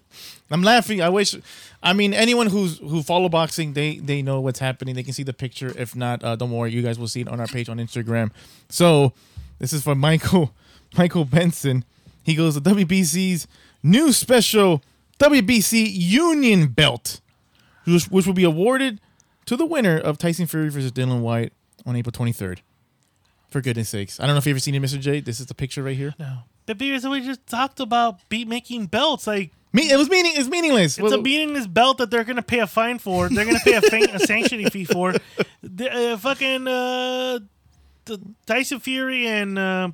I'm 0.52 0.62
laughing. 0.64 1.02
I 1.02 1.10
wish. 1.10 1.36
I 1.82 1.94
mean, 1.94 2.14
anyone 2.14 2.48
who's 2.48 2.78
who 2.80 3.02
follow 3.04 3.30
boxing, 3.30 3.74
they 3.74 3.98
they 3.98 4.22
know 4.22 4.40
what's 4.42 4.60
happening. 4.60 4.96
They 4.96 5.04
can 5.04 5.14
see 5.14 5.24
the 5.24 5.34
picture. 5.34 5.74
If 5.78 5.96
not, 5.96 6.24
uh, 6.24 6.36
don't 6.36 6.52
worry. 6.52 6.72
You 6.72 6.82
guys 6.82 7.00
will 7.00 7.08
see 7.08 7.22
it 7.22 7.28
on 7.28 7.40
our 7.40 7.48
page 7.48 7.70
on 7.70 7.78
Instagram. 7.78 8.32
So 8.70 9.14
this 9.60 9.74
is 9.74 9.84
from 9.84 10.00
Michael 10.00 10.54
Michael 10.98 11.26
Benson. 11.26 11.86
He 12.30 12.36
goes 12.36 12.56
the 12.56 12.62
WBC's 12.62 13.48
new 13.84 14.12
special 14.14 14.84
WBC 15.20 15.90
Union 15.92 16.68
Belt, 16.68 17.22
which, 17.86 18.06
which 18.06 18.26
will 18.26 18.34
be 18.34 18.44
awarded 18.44 19.02
to 19.46 19.56
the 19.56 19.66
winner 19.66 19.98
of 19.98 20.18
Tyson 20.18 20.46
Fury 20.46 20.70
versus 20.70 20.92
Dillian 20.92 21.22
Whyte 21.22 21.54
on 21.86 21.96
April 21.96 22.12
23rd. 22.12 22.60
For 23.50 23.62
goodness 23.62 23.90
sakes, 23.90 24.20
I 24.20 24.28
don't 24.28 24.36
know 24.36 24.38
if 24.38 24.46
you've 24.46 24.54
ever 24.54 24.60
seen 24.60 24.76
it, 24.76 24.82
Mr. 24.82 25.00
J. 25.00 25.22
This 25.22 25.40
is 25.40 25.48
the 25.48 25.56
picture 25.56 25.82
right 25.82 25.98
here. 25.98 26.14
No. 26.20 26.40
But 26.68 26.78
because 26.78 27.08
we 27.08 27.22
just 27.22 27.48
talked 27.48 27.80
about 27.80 28.30
beat 28.30 28.48
making 28.48 28.86
belts, 28.86 29.26
like 29.26 29.52
Me, 29.74 29.92
it 29.92 29.98
was 29.98 30.08
meaning. 30.08 30.34
It's 30.36 30.48
meaningless. 30.48 31.00
it's 31.00 31.12
a 31.12 31.20
meaningless 31.20 31.66
belt 31.66 31.98
that 31.98 32.12
they're 32.12 32.24
gonna 32.24 32.44
pay 32.44 32.60
a 32.60 32.68
fine 32.68 33.00
for. 33.00 33.28
They're 33.28 33.46
gonna 33.46 33.60
pay 33.60 33.74
a, 33.74 33.82
fa- 33.82 34.14
a 34.14 34.20
sanctioning 34.20 34.70
fee 34.70 34.86
for. 34.86 35.16
The, 35.64 36.14
uh, 36.14 36.18
fucking 36.18 36.68
uh, 36.68 37.40
the 38.06 38.22
Tyson 38.46 38.80
Fury 38.80 39.26
and 39.28 39.58
uh, 39.58 39.90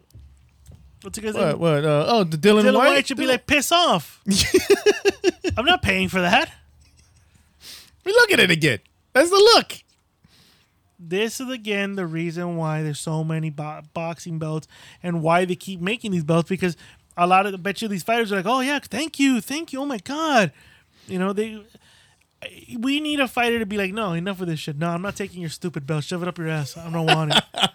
what's 1.05 1.17
the 1.17 1.21
guy's 1.21 1.35
name? 1.35 1.43
What? 1.43 1.59
What? 1.59 1.85
Uh, 1.85 2.05
oh, 2.07 2.23
the 2.23 2.37
Dillian, 2.37 2.63
Dillian 2.63 2.77
Whyte. 2.77 2.89
Whyte 2.89 3.07
should 3.07 3.17
be 3.17 3.27
like 3.27 3.47
piss 3.47 3.71
off. 3.71 4.21
I'm 5.57 5.65
not 5.65 5.81
paying 5.81 6.09
for 6.09 6.21
that. 6.21 6.51
We 8.03 8.11
look 8.11 8.31
at 8.31 8.39
it 8.39 8.51
again. 8.51 8.79
That's 9.13 9.29
the 9.29 9.35
look. 9.35 9.73
This 10.99 11.39
is 11.39 11.49
again 11.49 11.95
the 11.95 12.05
reason 12.05 12.55
why 12.57 12.81
there's 12.81 12.99
so 12.99 13.23
many 13.23 13.49
bo- 13.49 13.81
boxing 13.93 14.39
belts 14.39 14.67
and 15.03 15.21
why 15.21 15.45
they 15.45 15.55
keep 15.55 15.79
making 15.79 16.11
these 16.11 16.23
belts 16.23 16.49
because 16.49 16.75
a 17.17 17.27
lot 17.27 17.45
of 17.45 17.53
I 17.53 17.57
bet 17.57 17.81
you 17.81 17.87
these 17.87 18.03
fighters 18.03 18.31
are 18.31 18.37
like, 18.37 18.45
oh 18.45 18.61
yeah, 18.61 18.79
thank 18.79 19.19
you, 19.19 19.41
thank 19.41 19.71
you, 19.71 19.81
oh 19.81 19.85
my 19.85 19.99
god, 19.99 20.51
you 21.07 21.19
know 21.19 21.33
they. 21.33 21.63
We 22.77 22.99
need 22.99 23.19
a 23.19 23.27
fighter 23.27 23.57
to 23.57 23.65
be 23.65 23.77
like, 23.77 23.91
no, 23.91 24.13
enough 24.13 24.39
of 24.39 24.47
this 24.47 24.59
shit. 24.59 24.77
No, 24.77 24.89
I'm 24.89 25.01
not 25.01 25.15
taking 25.15 25.41
your 25.41 25.49
stupid 25.49 25.87
belt. 25.87 26.03
Shove 26.03 26.21
it 26.21 26.27
up 26.27 26.37
your 26.37 26.49
ass. 26.49 26.77
I 26.77 26.91
don't 26.91 27.05
want 27.07 27.33
it. 27.33 27.43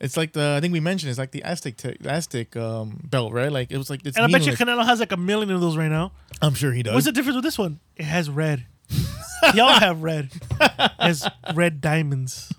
It's 0.00 0.16
like 0.16 0.32
the 0.32 0.54
I 0.56 0.60
think 0.60 0.72
we 0.72 0.80
mentioned 0.80 1.10
it's 1.10 1.18
like 1.18 1.30
the 1.30 1.42
Aztec 1.44 1.76
te- 1.76 1.96
Aztec 2.04 2.56
um, 2.56 3.00
belt, 3.04 3.32
right? 3.32 3.50
Like 3.50 3.70
it 3.70 3.78
was 3.78 3.90
like 3.90 4.04
it's 4.04 4.16
And 4.16 4.24
I 4.24 4.28
bet 4.28 4.42
you 4.42 4.52
meaningless. 4.52 4.76
Canelo 4.76 4.84
has 4.86 5.00
like 5.00 5.12
a 5.12 5.16
million 5.16 5.50
of 5.50 5.60
those 5.60 5.76
right 5.76 5.90
now. 5.90 6.12
I'm 6.42 6.54
sure 6.54 6.72
he 6.72 6.82
does. 6.82 6.94
What's 6.94 7.06
the 7.06 7.12
difference 7.12 7.36
with 7.36 7.44
this 7.44 7.58
one? 7.58 7.80
It 7.96 8.04
has 8.04 8.28
red. 8.28 8.66
Y'all 9.54 9.78
have 9.78 10.02
red. 10.02 10.30
It 10.60 10.90
has 10.98 11.28
red 11.54 11.80
diamonds. 11.80 12.52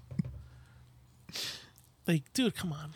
Like, 2.08 2.24
dude, 2.34 2.56
come 2.56 2.72
on. 2.72 2.94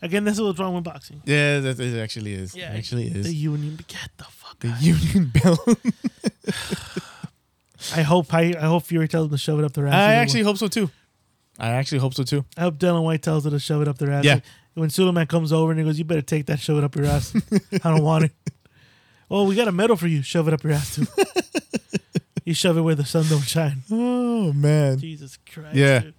Again, 0.00 0.24
this 0.24 0.34
is 0.34 0.40
what's 0.40 0.58
wrong 0.58 0.74
with 0.74 0.84
boxing. 0.84 1.22
Yeah, 1.24 1.60
that 1.60 1.80
it 1.80 1.98
actually 2.00 2.32
is. 2.32 2.54
Yeah, 2.54 2.72
it 2.72 2.78
actually 2.78 3.08
is. 3.08 3.26
The 3.26 3.34
union. 3.34 3.78
Get 3.88 4.10
the 4.16 4.24
fuck. 4.24 4.58
The 4.60 4.68
out. 4.68 4.80
Union 4.80 5.32
belt. 5.34 5.60
I 7.94 8.02
hope 8.02 8.32
I, 8.32 8.54
I 8.58 8.66
hope 8.66 8.84
Fury 8.84 9.08
tells 9.08 9.28
them 9.28 9.36
to 9.36 9.38
shove 9.38 9.58
it 9.58 9.64
up 9.64 9.72
their 9.72 9.86
ass. 9.86 9.94
I 9.94 10.14
actually 10.14 10.40
way. 10.40 10.46
hope 10.46 10.58
so 10.58 10.68
too. 10.68 10.90
I 11.58 11.70
actually 11.70 11.98
hope 11.98 12.14
so 12.14 12.22
too. 12.22 12.44
I 12.56 12.62
hope 12.62 12.78
Dillian 12.78 13.02
Whyte 13.02 13.22
tells 13.22 13.44
her 13.44 13.50
to 13.50 13.58
shove 13.58 13.82
it 13.82 13.88
up 13.88 13.98
their 13.98 14.12
ass. 14.12 14.24
Yeah. 14.24 14.34
Like, 14.34 14.42
when 14.74 14.88
Sulaimán 14.90 15.28
comes 15.28 15.52
over 15.52 15.72
and 15.72 15.80
he 15.80 15.84
goes, 15.84 15.98
"You 15.98 16.04
better 16.04 16.22
take 16.22 16.46
that, 16.46 16.60
shove 16.60 16.78
it 16.78 16.84
up 16.84 16.94
your 16.94 17.06
ass." 17.06 17.34
I 17.84 17.90
don't 17.90 18.02
want 18.04 18.24
it. 18.26 18.32
Oh, 19.30 19.44
we 19.44 19.54
got 19.54 19.68
a 19.68 19.72
medal 19.72 19.94
for 19.94 20.06
you. 20.06 20.22
Shove 20.22 20.48
it 20.48 20.54
up 20.54 20.62
your 20.64 20.72
ass 20.72 20.94
too. 20.94 21.06
you 22.46 22.54
shove 22.54 22.78
it 22.78 22.80
where 22.80 22.94
the 22.94 23.04
sun 23.04 23.26
don't 23.28 23.42
shine. 23.42 23.82
Oh 23.90 24.54
man, 24.54 24.98
Jesus 24.98 25.36
Christ. 25.52 25.76
Yeah. 25.76 25.98
Dude. 25.98 26.14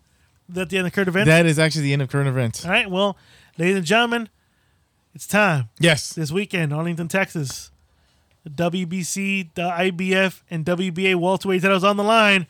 Is 0.49 0.55
that 0.55 0.69
the 0.69 0.77
end 0.77 0.85
of 0.85 0.93
current 0.93 1.07
events? 1.07 1.27
that 1.27 1.45
is 1.47 1.57
actually 1.57 1.83
the 1.85 1.93
end 1.93 2.03
of 2.03 2.09
current 2.09 2.27
events. 2.29 2.63
All 2.65 2.69
right. 2.71 2.87
Well, 2.87 3.17
ladies 3.57 3.77
and 3.77 3.85
gentlemen, 3.85 4.29
it's 5.15 5.25
time 5.25 5.69
Yes. 5.79 6.13
this 6.13 6.31
weekend, 6.31 6.71
Arlington, 6.71 7.07
Texas. 7.07 7.71
The 8.43 8.51
WBC, 8.51 9.49
the 9.55 9.63
IBF, 9.63 10.43
and 10.51 10.63
WBA 10.63 11.15
welterweight 11.15 11.63
titles 11.63 11.83
on 11.83 11.97
the 11.97 12.03
line. 12.03 12.45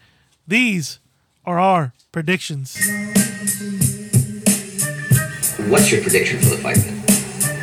These 0.45 0.99
are 1.45 1.59
our 1.59 1.93
predictions. 2.11 2.75
What's 5.69 5.91
your 5.91 6.01
prediction 6.01 6.39
for 6.39 6.49
the 6.49 6.57
fight 6.61 6.77
then? 6.77 7.01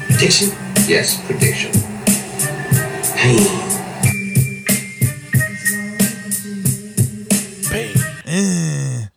Prediction? 0.06 0.48
Yes, 0.88 1.20
prediction. 1.26 1.72
Pain. 3.16 3.66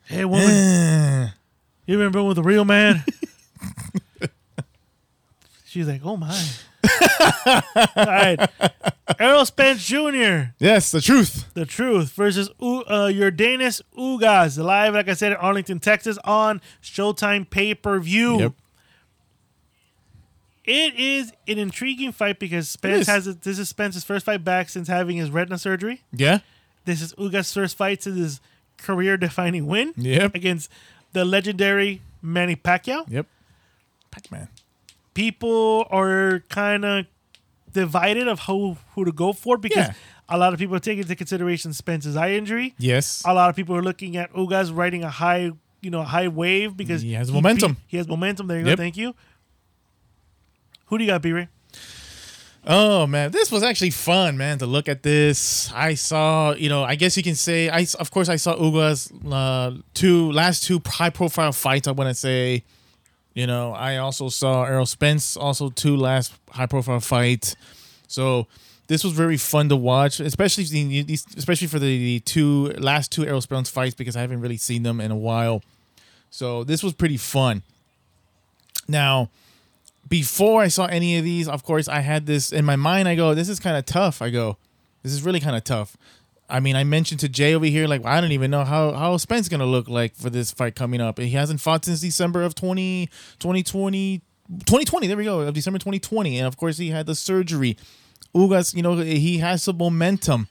Hey, 0.05 0.25
woman, 0.25 0.47
Uh, 0.49 1.29
you 1.85 1.97
remember 1.97 2.23
with 2.23 2.35
the 2.35 2.43
real 2.43 2.65
man? 2.65 3.03
She's 5.65 5.87
like, 5.87 6.01
oh 6.03 6.17
my. 6.17 6.35
All 7.95 8.05
right. 8.05 8.49
Errol 9.19 9.45
Spence 9.45 9.85
Jr., 9.85 10.51
yes, 10.59 10.91
the 10.91 11.01
truth. 11.01 11.51
The 11.53 11.65
Truth 11.65 12.11
versus 12.11 12.49
U- 12.61 12.83
uh, 12.87 13.07
Yordenis 13.07 13.81
Ugas, 13.97 14.63
live, 14.63 14.93
like 14.93 15.09
I 15.09 15.13
said, 15.13 15.31
in 15.33 15.37
Arlington, 15.37 15.79
Texas, 15.79 16.17
on 16.23 16.61
Showtime 16.81 17.49
pay 17.49 17.73
per 17.75 17.99
view. 17.99 18.39
Yep. 18.39 18.53
It 20.65 20.99
is 20.99 21.33
an 21.47 21.57
intriguing 21.57 22.11
fight 22.11 22.37
because 22.37 22.69
Spence 22.69 23.07
has 23.07 23.25
this 23.37 23.57
is 23.57 23.69
Spence's 23.69 24.03
first 24.03 24.25
fight 24.25 24.43
back 24.43 24.69
since 24.69 24.87
having 24.87 25.17
his 25.17 25.31
retina 25.31 25.57
surgery. 25.57 26.01
Yeah. 26.13 26.39
This 26.85 27.01
is 27.01 27.13
Ugas' 27.15 27.53
first 27.53 27.75
fight 27.75 28.03
since 28.03 28.17
his 28.17 28.41
career-defining 28.77 29.65
win 29.67 29.93
Yep. 29.97 30.35
against 30.35 30.69
the 31.13 31.25
legendary 31.25 32.01
Manny 32.21 32.55
Pacquiao. 32.55 33.03
Yep. 33.09 33.25
Pac-Man. 34.11 34.47
People 35.19 35.85
are 35.91 36.43
kind 36.49 36.85
of 36.85 37.05
divided 37.73 38.27
of 38.29 38.39
who 38.41 38.77
who 38.93 39.03
to 39.05 39.11
go 39.11 39.33
for 39.33 39.57
because 39.57 39.87
Yeah. 39.87 39.93
a 40.29 40.37
lot 40.37 40.53
of 40.53 40.59
people 40.59 40.75
are 40.75 40.79
taking 40.79 41.01
into 41.03 41.15
consideration 41.15 41.73
Spence's 41.73 42.15
eye 42.15 42.31
injury. 42.31 42.73
Yes. 42.77 43.21
A 43.25 43.33
lot 43.33 43.49
of 43.49 43.55
people 43.55 43.75
are 43.75 43.81
looking 43.83 44.15
at 44.15 44.31
Ugas 44.33 44.73
riding 44.73 45.03
a 45.03 45.09
high, 45.09 45.51
you 45.81 45.89
know, 45.91 46.03
high 46.03 46.29
wave 46.29 46.77
because 46.77 47.01
He 47.01 47.13
has 47.13 47.31
momentum. 47.31 47.73
beat- 47.73 47.81
he 47.87 47.97
has 47.97 48.07
momentum. 48.07 48.47
There 48.47 48.59
you 48.59 48.65
Yep. 48.65 48.77
go. 48.77 48.81
Thank 48.83 48.95
you. 48.97 49.13
Who 50.85 50.97
do 50.97 51.03
you 51.03 51.09
got, 51.09 51.21
Brey? 51.21 51.49
Oh 52.65 53.07
man, 53.07 53.31
this 53.31 53.51
was 53.51 53.61
actually 53.63 53.89
fun, 53.91 54.37
man, 54.37 54.57
to 54.59 54.65
look 54.65 54.87
at 54.89 55.01
this. 55.03 55.71
I 55.73 55.95
saw, 55.95 56.53
you 56.53 56.69
know, 56.69 56.83
I 56.83 56.95
guess 56.95 57.15
you 57.17 57.23
can 57.23 57.35
say, 57.35 57.69
I 57.69 57.85
of 57.99 58.09
course 58.11 58.29
I 58.29 58.37
saw 58.37 58.55
Ugas' 58.55 59.11
uh, 59.31 59.81
two 59.93 60.31
last 60.31 60.63
two 60.63 60.81
high 60.85 61.09
profile 61.09 61.51
fights. 61.51 61.87
I 61.87 61.91
want 61.91 62.09
to 62.09 62.13
say, 62.15 62.63
you 63.39 63.47
know, 63.47 63.71
I 63.71 63.95
also 63.97 64.27
saw 64.27 64.65
Errol 64.65 64.85
Spence 64.85 65.37
also 65.37 65.69
two 65.69 65.95
last 65.95 66.33
high 66.51 66.65
profile 66.65 66.99
fights. 66.99 67.55
So 68.05 68.47
this 68.87 69.01
was 69.01 69.13
very 69.13 69.37
fun 69.37 69.69
to 69.69 69.77
watch, 69.77 70.19
especially 70.19 70.65
the, 70.65 71.13
especially 71.37 71.67
for 71.67 71.79
the, 71.79 71.97
the 71.97 72.19
two 72.19 72.73
last 72.79 73.13
two 73.13 73.25
Errol 73.25 73.39
Spence 73.39 73.69
fights 73.69 73.95
because 73.95 74.17
I 74.17 74.21
haven't 74.21 74.41
really 74.41 74.57
seen 74.57 74.83
them 74.83 74.99
in 74.99 75.09
a 75.09 75.15
while. 75.15 75.63
So 76.29 76.65
this 76.65 76.83
was 76.83 76.91
pretty 76.91 77.15
fun. 77.15 77.63
Now, 78.89 79.29
before 80.09 80.61
I 80.61 80.67
saw 80.67 80.87
any 80.87 81.17
of 81.17 81.23
these, 81.23 81.47
of 81.47 81.63
course, 81.63 81.87
I 81.87 82.01
had 82.01 82.25
this 82.25 82.51
in 82.51 82.65
my 82.65 82.75
mind. 82.75 83.07
I 83.07 83.15
go, 83.15 83.33
this 83.33 83.47
is 83.47 83.57
kind 83.61 83.77
of 83.77 83.85
tough. 83.85 84.21
I 84.21 84.31
go, 84.31 84.57
this 85.01 85.13
is 85.13 85.23
really 85.23 85.39
kind 85.39 85.55
of 85.55 85.63
tough. 85.63 85.95
I 86.49 86.59
mean, 86.59 86.75
I 86.75 86.83
mentioned 86.83 87.19
to 87.21 87.29
Jay 87.29 87.53
over 87.53 87.65
here, 87.65 87.87
like, 87.87 88.03
I 88.05 88.19
don't 88.19 88.31
even 88.31 88.49
know 88.49 88.65
how, 88.65 88.91
how 88.93 89.17
Spence 89.17 89.47
going 89.47 89.59
to 89.59 89.65
look 89.65 89.87
like 89.87 90.15
for 90.15 90.29
this 90.29 90.51
fight 90.51 90.75
coming 90.75 90.99
up. 90.99 91.19
He 91.19 91.29
hasn't 91.31 91.61
fought 91.61 91.85
since 91.85 92.01
December 92.01 92.41
of 92.41 92.55
20, 92.55 93.07
2020, 93.37 94.19
2020. 94.49 95.07
There 95.07 95.15
we 95.17 95.25
go, 95.25 95.41
of 95.41 95.53
December 95.53 95.77
2020. 95.77 96.37
And 96.39 96.47
of 96.47 96.57
course, 96.57 96.77
he 96.77 96.89
had 96.89 97.05
the 97.05 97.15
surgery. 97.15 97.77
Ugas, 98.33 98.75
you 98.75 98.81
know, 98.81 98.97
he 98.97 99.37
has 99.37 99.63
some 99.63 99.77
momentum. 99.77 100.47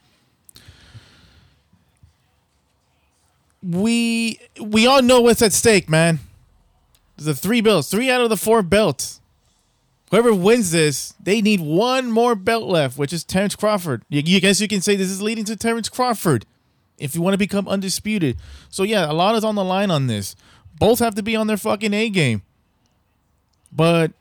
We 3.61 4.39
we 4.61 4.87
all 4.87 5.03
know 5.03 5.21
what's 5.21 5.43
at 5.43 5.53
stake, 5.53 5.89
man. 5.89 6.21
The 7.17 7.35
three 7.35 7.61
belts, 7.61 7.91
three 7.91 8.09
out 8.09 8.21
of 8.21 8.31
the 8.31 8.37
four 8.37 8.63
belts. 8.63 9.21
Whoever 10.11 10.33
wins 10.33 10.71
this, 10.71 11.13
they 11.21 11.43
need 11.43 11.61
one 11.61 12.11
more 12.11 12.35
belt 12.35 12.65
left, 12.65 12.97
which 12.97 13.13
is 13.13 13.25
Terrence 13.25 13.55
Crawford. 13.55 14.03
You, 14.09 14.23
you 14.25 14.41
guess 14.41 14.61
you 14.61 14.69
can 14.69 14.81
say 14.81 14.97
this 14.97 15.11
is 15.11 15.21
leading 15.21 15.45
to 15.45 15.57
Terrence 15.57 15.89
Crawford 15.89 16.47
if 16.99 17.15
you 17.15 17.21
want 17.21 17.35
to 17.35 17.39
become 17.39 17.69
undisputed. 17.69 18.37
So 18.71 18.83
yeah, 18.83 19.11
a 19.11 19.13
lot 19.13 19.37
is 19.37 19.45
on 19.45 19.55
the 19.55 19.65
line 19.65 19.91
on 19.91 20.07
this. 20.07 20.35
Both 20.79 21.01
have 21.01 21.15
to 21.17 21.23
be 21.23 21.37
on 21.37 21.47
their 21.47 21.57
fucking 21.57 21.93
A 21.93 22.09
game. 22.09 22.43
But 23.71 24.13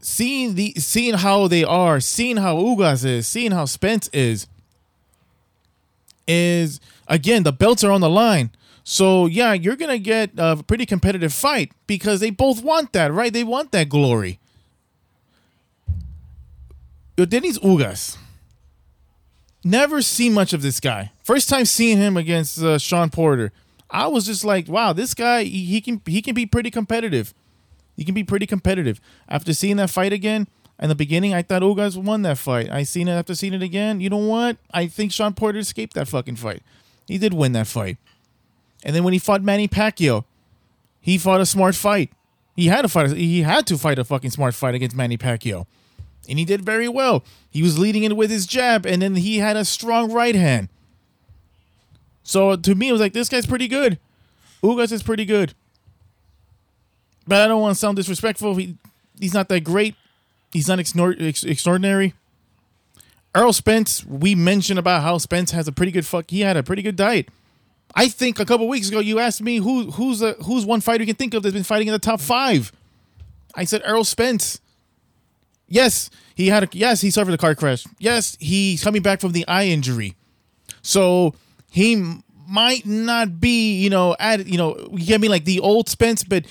seeing 0.00 0.54
the 0.54 0.72
seeing 0.76 1.14
how 1.14 1.48
they 1.48 1.64
are, 1.64 2.00
seeing 2.00 2.38
how 2.38 2.56
Ugas 2.56 3.04
is, 3.04 3.26
seeing 3.26 3.52
how 3.52 3.66
Spence 3.66 4.08
is, 4.12 4.46
is 6.26 6.80
again 7.06 7.42
the 7.42 7.52
belts 7.52 7.84
are 7.84 7.90
on 7.90 8.00
the 8.00 8.08
line. 8.08 8.50
So 8.88 9.26
yeah, 9.26 9.52
you're 9.52 9.74
gonna 9.74 9.98
get 9.98 10.30
a 10.38 10.62
pretty 10.62 10.86
competitive 10.86 11.32
fight 11.34 11.72
because 11.88 12.20
they 12.20 12.30
both 12.30 12.62
want 12.62 12.92
that, 12.92 13.12
right? 13.12 13.32
They 13.32 13.42
want 13.42 13.72
that 13.72 13.88
glory. 13.88 14.38
Denis 17.16 17.58
Ugas. 17.58 18.16
Never 19.64 20.02
seen 20.02 20.32
much 20.32 20.52
of 20.52 20.62
this 20.62 20.78
guy. 20.78 21.10
First 21.24 21.48
time 21.48 21.64
seeing 21.64 21.98
him 21.98 22.16
against 22.16 22.62
uh, 22.62 22.78
Shawn 22.78 23.10
Porter. 23.10 23.50
I 23.90 24.06
was 24.06 24.24
just 24.24 24.44
like, 24.44 24.68
wow, 24.68 24.92
this 24.92 25.14
guy 25.14 25.42
he, 25.42 25.64
he 25.64 25.80
can 25.80 26.00
he 26.06 26.22
can 26.22 26.36
be 26.36 26.46
pretty 26.46 26.70
competitive. 26.70 27.34
He 27.96 28.04
can 28.04 28.14
be 28.14 28.22
pretty 28.22 28.46
competitive. 28.46 29.00
After 29.28 29.52
seeing 29.52 29.78
that 29.78 29.90
fight 29.90 30.12
again, 30.12 30.46
in 30.78 30.88
the 30.88 30.94
beginning, 30.94 31.34
I 31.34 31.42
thought 31.42 31.62
Ugas 31.62 32.00
won 32.00 32.22
that 32.22 32.38
fight. 32.38 32.70
I 32.70 32.84
seen 32.84 33.08
it 33.08 33.14
after 33.14 33.34
seeing 33.34 33.54
it 33.54 33.64
again. 33.64 34.00
You 34.00 34.10
know 34.10 34.16
what? 34.18 34.58
I 34.70 34.86
think 34.86 35.10
Shawn 35.10 35.34
Porter 35.34 35.58
escaped 35.58 35.94
that 35.94 36.06
fucking 36.06 36.36
fight. 36.36 36.62
He 37.08 37.18
did 37.18 37.34
win 37.34 37.50
that 37.54 37.66
fight. 37.66 37.96
And 38.84 38.94
then 38.94 39.04
when 39.04 39.12
he 39.12 39.18
fought 39.18 39.42
Manny 39.42 39.68
Pacquiao, 39.68 40.24
he 41.00 41.18
fought 41.18 41.40
a 41.40 41.46
smart 41.46 41.74
fight. 41.74 42.12
He 42.54 42.66
had 42.66 42.82
to 42.82 42.88
fight. 42.88 43.10
He 43.16 43.42
had 43.42 43.66
to 43.66 43.76
fight 43.76 43.98
a 43.98 44.04
fucking 44.04 44.30
smart 44.30 44.54
fight 44.54 44.74
against 44.74 44.96
Manny 44.96 45.18
Pacquiao, 45.18 45.66
and 46.28 46.38
he 46.38 46.44
did 46.44 46.64
very 46.64 46.88
well. 46.88 47.22
He 47.50 47.62
was 47.62 47.78
leading 47.78 48.02
it 48.02 48.16
with 48.16 48.30
his 48.30 48.46
jab, 48.46 48.86
and 48.86 49.02
then 49.02 49.14
he 49.16 49.38
had 49.38 49.56
a 49.56 49.64
strong 49.64 50.12
right 50.12 50.34
hand. 50.34 50.68
So 52.22 52.56
to 52.56 52.74
me, 52.74 52.88
it 52.88 52.92
was 52.92 53.00
like 53.00 53.12
this 53.12 53.28
guy's 53.28 53.46
pretty 53.46 53.68
good. 53.68 53.98
Ugas 54.62 54.90
is 54.90 55.02
pretty 55.02 55.24
good, 55.26 55.54
but 57.26 57.42
I 57.42 57.46
don't 57.46 57.60
want 57.60 57.74
to 57.74 57.78
sound 57.78 57.96
disrespectful. 57.96 58.56
He, 58.56 58.76
he's 59.20 59.34
not 59.34 59.48
that 59.48 59.60
great. 59.60 59.94
He's 60.52 60.66
not 60.66 60.80
ex- 60.80 61.44
extraordinary. 61.44 62.14
Errol 63.34 63.52
Spence, 63.52 64.04
we 64.06 64.34
mentioned 64.34 64.78
about 64.78 65.02
how 65.02 65.18
Spence 65.18 65.50
has 65.50 65.68
a 65.68 65.72
pretty 65.72 65.92
good 65.92 66.06
fuck. 66.06 66.30
He 66.30 66.40
had 66.40 66.56
a 66.56 66.62
pretty 66.62 66.80
good 66.80 66.96
diet. 66.96 67.28
I 67.94 68.08
think 68.08 68.38
a 68.38 68.44
couple 68.44 68.68
weeks 68.68 68.88
ago 68.88 68.98
you 68.98 69.18
asked 69.18 69.40
me 69.42 69.56
who 69.56 69.90
who's 69.90 70.22
a, 70.22 70.32
who's 70.44 70.66
one 70.66 70.80
fighter 70.80 71.02
you 71.02 71.06
can 71.06 71.16
think 71.16 71.34
of 71.34 71.42
that's 71.42 71.54
been 71.54 71.64
fighting 71.64 71.88
in 71.88 71.92
the 71.92 71.98
top 71.98 72.20
five. 72.20 72.72
I 73.54 73.64
said 73.64 73.82
Errol 73.84 74.04
Spence. 74.04 74.60
Yes, 75.68 76.10
he 76.34 76.48
had 76.48 76.64
a 76.64 76.68
yes 76.72 77.00
he 77.00 77.10
suffered 77.10 77.34
a 77.34 77.38
car 77.38 77.54
crash. 77.54 77.84
Yes, 77.98 78.36
he's 78.38 78.84
coming 78.84 79.02
back 79.02 79.20
from 79.20 79.32
the 79.32 79.46
eye 79.48 79.66
injury, 79.66 80.14
so 80.82 81.34
he 81.70 82.20
might 82.46 82.86
not 82.86 83.40
be 83.40 83.74
you 83.76 83.90
know 83.90 84.14
at 84.20 84.46
you 84.46 84.58
know 84.58 84.76
you 84.92 85.06
get 85.06 85.20
me 85.20 85.28
like 85.28 85.44
the 85.44 85.60
old 85.60 85.88
Spence, 85.88 86.22
but 86.22 86.44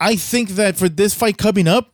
I 0.00 0.16
think 0.16 0.50
that 0.50 0.76
for 0.76 0.88
this 0.88 1.14
fight 1.14 1.36
coming 1.36 1.68
up, 1.68 1.92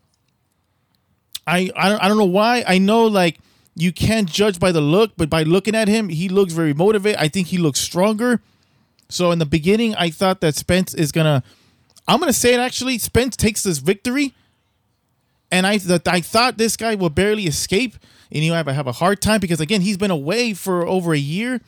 I 1.47 1.71
I 1.77 1.89
don't, 1.89 2.03
I 2.03 2.09
don't 2.09 2.19
know 2.19 2.25
why. 2.25 2.65
I 2.67 2.79
know 2.79 3.07
like 3.07 3.39
you 3.75 3.93
can't 3.93 4.29
judge 4.29 4.59
by 4.59 4.73
the 4.73 4.81
look, 4.81 5.13
but 5.17 5.29
by 5.29 5.43
looking 5.43 5.75
at 5.75 5.89
him, 5.89 6.09
he 6.09 6.29
looks 6.29 6.53
very 6.55 6.73
motivated. 6.73 7.21
I 7.21 7.29
think 7.29 7.49
he 7.49 7.59
looks 7.59 7.81
stronger. 7.81 8.41
So 9.09 9.31
in 9.31 9.39
the 9.39 9.47
beginning, 9.47 9.95
I 9.95 10.11
thought 10.11 10.41
that 10.41 10.55
Spence 10.55 10.95
is 10.95 11.13
gonna. 11.13 11.43
I'm 12.09 12.21
gonna 12.21 12.33
say 12.33 12.55
it 12.55 12.61
actually. 12.61 12.99
Spence 12.99 13.37
takes 13.37 13.63
this 13.63 13.79
victory, 13.79 14.35
and 15.51 15.67
I 15.67 15.79
that 15.79 16.07
I 16.09 16.21
thought 16.21 16.59
this 16.59 16.77
guy 16.77 16.95
will 16.95 17.11
barely 17.11 17.45
escape, 17.45 17.97
and 18.33 18.45
you 18.45 18.53
have 18.53 18.67
have 18.67 18.87
a 18.87 18.93
hard 18.93 19.21
time 19.21 19.41
because 19.41 19.61
again 19.61 19.81
he's 19.81 19.97
been 19.97 20.11
away 20.11 20.55
for 20.55 20.87
over 20.87 21.13
a 21.13 21.19
year. 21.19 21.61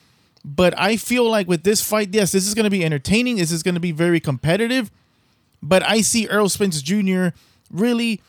But 0.44 0.78
I 0.78 0.96
feel 0.96 1.28
like 1.28 1.48
with 1.48 1.64
this 1.64 1.82
fight, 1.82 2.10
yes, 2.12 2.32
this 2.32 2.46
is 2.46 2.54
gonna 2.54 2.70
be 2.70 2.84
entertaining. 2.84 3.36
This 3.36 3.52
is 3.52 3.62
gonna 3.62 3.80
be 3.80 3.92
very 3.92 4.20
competitive. 4.20 4.90
But 5.62 5.82
I 5.82 6.00
see 6.00 6.28
Errol 6.28 6.48
Spence 6.48 6.80
Jr. 6.82 7.28
really 7.70 8.22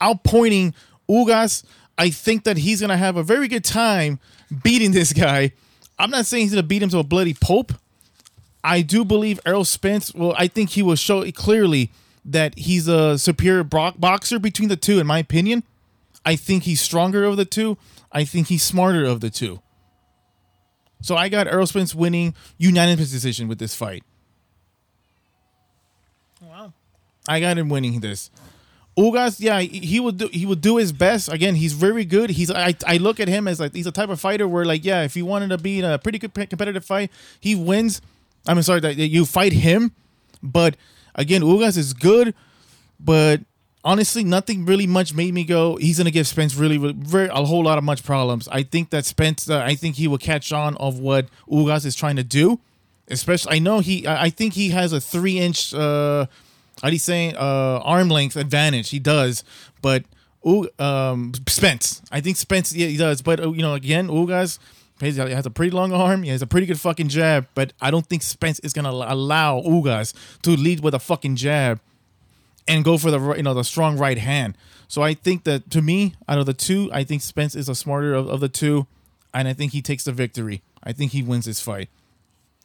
outpointing 0.00 0.74
Ugas. 1.08 1.64
I 1.96 2.10
think 2.10 2.44
that 2.44 2.58
he's 2.58 2.80
gonna 2.80 2.96
have 2.96 3.16
a 3.16 3.22
very 3.22 3.48
good 3.48 3.64
time 3.64 4.18
beating 4.62 4.92
this 4.92 5.12
guy. 5.12 5.52
I'm 5.98 6.10
not 6.10 6.26
saying 6.26 6.44
he's 6.44 6.52
gonna 6.52 6.64
beat 6.64 6.82
him 6.82 6.88
to 6.90 6.98
a 6.98 7.04
bloody 7.04 7.34
pulp. 7.34 7.72
I 8.64 8.80
do 8.80 9.04
believe 9.04 9.38
Errol 9.44 9.66
Spence. 9.66 10.14
Well, 10.14 10.34
I 10.38 10.48
think 10.48 10.70
he 10.70 10.82
will 10.82 10.96
show 10.96 11.30
clearly 11.32 11.90
that 12.24 12.58
he's 12.58 12.88
a 12.88 13.18
superior 13.18 13.62
boxer 13.62 14.38
between 14.38 14.70
the 14.70 14.76
two. 14.76 14.98
In 14.98 15.06
my 15.06 15.18
opinion, 15.18 15.62
I 16.24 16.36
think 16.36 16.62
he's 16.62 16.80
stronger 16.80 17.24
of 17.24 17.36
the 17.36 17.44
two. 17.44 17.76
I 18.10 18.24
think 18.24 18.48
he's 18.48 18.62
smarter 18.62 19.04
of 19.04 19.20
the 19.20 19.28
two. 19.28 19.60
So 21.02 21.16
I 21.16 21.28
got 21.28 21.46
Errol 21.46 21.66
Spence 21.66 21.94
winning 21.94 22.34
unanimous 22.56 23.10
decision 23.10 23.46
with 23.46 23.58
this 23.58 23.74
fight. 23.74 24.02
Wow. 26.40 26.72
I 27.28 27.40
got 27.40 27.58
him 27.58 27.68
winning 27.68 28.00
this. 28.00 28.30
Ugas, 28.96 29.40
yeah, 29.40 29.60
he 29.60 29.98
would 29.98 30.18
do 30.18 30.28
he 30.28 30.46
would 30.46 30.60
do 30.60 30.76
his 30.76 30.92
best. 30.92 31.30
Again, 31.30 31.56
he's 31.56 31.72
very 31.72 32.04
good. 32.04 32.30
He's 32.30 32.50
I, 32.50 32.74
I 32.86 32.96
look 32.96 33.18
at 33.18 33.26
him 33.26 33.48
as 33.48 33.58
like 33.58 33.74
he's 33.74 33.88
a 33.88 33.92
type 33.92 34.08
of 34.08 34.20
fighter 34.20 34.46
where 34.46 34.64
like 34.64 34.84
yeah, 34.84 35.02
if 35.02 35.14
he 35.14 35.22
wanted 35.22 35.48
to 35.48 35.58
be 35.58 35.80
in 35.80 35.84
a 35.84 35.98
pretty 35.98 36.18
good 36.18 36.32
competitive 36.32 36.84
fight, 36.84 37.10
he 37.40 37.54
wins. 37.54 38.00
I'm 38.46 38.60
sorry 38.62 38.80
that 38.80 38.96
you 38.96 39.24
fight 39.24 39.52
him, 39.52 39.92
but 40.42 40.76
again, 41.14 41.42
Ugas 41.42 41.76
is 41.76 41.94
good, 41.94 42.34
but 43.00 43.40
honestly, 43.84 44.24
nothing 44.24 44.64
really 44.66 44.86
much 44.86 45.14
made 45.14 45.32
me 45.34 45.44
go. 45.44 45.76
He's 45.76 45.98
gonna 45.98 46.10
give 46.10 46.26
Spence 46.26 46.54
really, 46.54 46.78
really 46.78 46.94
very 46.94 47.28
a 47.28 47.44
whole 47.44 47.64
lot 47.64 47.78
of 47.78 47.84
much 47.84 48.04
problems. 48.04 48.48
I 48.48 48.62
think 48.62 48.90
that 48.90 49.04
Spence, 49.06 49.48
uh, 49.48 49.60
I 49.60 49.74
think 49.74 49.96
he 49.96 50.08
will 50.08 50.18
catch 50.18 50.52
on 50.52 50.76
of 50.76 50.98
what 50.98 51.28
Ugas 51.48 51.86
is 51.86 51.94
trying 51.94 52.16
to 52.16 52.24
do. 52.24 52.60
Especially, 53.08 53.56
I 53.56 53.58
know 53.58 53.80
he. 53.80 54.06
I 54.06 54.24
I 54.24 54.30
think 54.30 54.54
he 54.54 54.70
has 54.70 54.92
a 54.92 55.00
three 55.00 55.38
inch. 55.38 55.72
uh 55.74 56.26
how 56.82 56.88
do 56.88 56.94
you 56.94 56.98
say 56.98 57.32
uh 57.34 57.78
arm 57.84 58.08
length 58.08 58.34
advantage 58.36 58.90
he 58.90 58.98
does 58.98 59.44
but 59.80 60.02
Ooh, 60.44 60.68
um 60.80 61.32
spence 61.46 62.02
i 62.10 62.20
think 62.20 62.36
spence 62.36 62.74
yeah 62.74 62.88
he 62.88 62.96
does 62.96 63.22
but 63.22 63.38
uh, 63.38 63.50
you 63.52 63.62
know 63.62 63.74
again 63.74 64.08
Ugas 64.08 64.58
he 65.00 65.12
has 65.12 65.46
a 65.46 65.50
pretty 65.50 65.70
long 65.70 65.92
arm 65.92 66.22
he 66.22 66.30
has 66.30 66.42
a 66.42 66.46
pretty 66.46 66.66
good 66.66 66.78
fucking 66.78 67.08
jab 67.08 67.46
but 67.54 67.72
i 67.80 67.90
don't 67.90 68.06
think 68.06 68.22
spence 68.22 68.58
is 68.60 68.72
gonna 68.72 68.90
allow 68.90 69.60
Ugas 69.60 70.14
to 70.42 70.50
lead 70.50 70.80
with 70.80 70.94
a 70.94 70.98
fucking 70.98 71.36
jab 71.36 71.80
and 72.68 72.84
go 72.84 72.96
for 72.96 73.10
the 73.10 73.34
you 73.34 73.42
know 73.42 73.54
the 73.54 73.64
strong 73.64 73.98
right 73.98 74.18
hand 74.18 74.56
so 74.88 75.02
i 75.02 75.14
think 75.14 75.44
that 75.44 75.70
to 75.70 75.82
me 75.82 76.14
out 76.28 76.38
of 76.38 76.46
the 76.46 76.54
two 76.54 76.90
i 76.92 77.04
think 77.04 77.22
spence 77.22 77.54
is 77.54 77.68
a 77.68 77.74
smarter 77.74 78.14
of, 78.14 78.28
of 78.28 78.40
the 78.40 78.48
two 78.48 78.86
and 79.32 79.48
i 79.48 79.52
think 79.52 79.72
he 79.72 79.82
takes 79.82 80.04
the 80.04 80.12
victory 80.12 80.62
i 80.82 80.92
think 80.92 81.12
he 81.12 81.22
wins 81.22 81.46
this 81.46 81.60
fight 81.60 81.88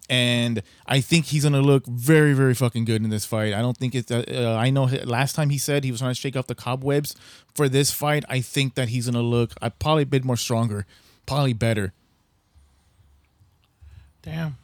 and 0.10 0.64
I 0.88 1.02
think 1.02 1.26
he's 1.26 1.44
gonna 1.44 1.62
look 1.62 1.86
very, 1.86 2.34
very 2.34 2.56
fucking 2.56 2.86
good 2.86 3.04
in 3.04 3.10
this 3.10 3.26
fight. 3.26 3.54
I 3.54 3.62
don't 3.62 3.78
think 3.78 3.94
it's. 3.94 4.10
Uh, 4.10 4.24
uh, 4.28 4.56
I 4.56 4.72
know 4.72 4.86
last 4.86 5.36
time 5.36 5.52
he 5.52 5.60
said 5.60 5.84
he 5.84 5.92
was 5.92 6.00
trying 6.00 6.12
to 6.12 6.20
shake 6.20 6.36
off 6.36 6.48
the 6.48 6.56
cobwebs 6.56 7.16
for 7.54 7.70
this 7.70 7.92
fight. 7.92 8.26
I 8.28 8.42
think 8.42 8.74
that 8.74 8.90
he's 8.90 9.06
gonna 9.06 9.22
look 9.22 9.54
uh, 9.62 9.70
probably 9.70 10.04
a 10.04 10.08
bit 10.08 10.26
more 10.26 10.38
stronger, 10.38 10.88
probably 11.28 11.54
better. 11.54 11.94
Damn. 14.22 14.58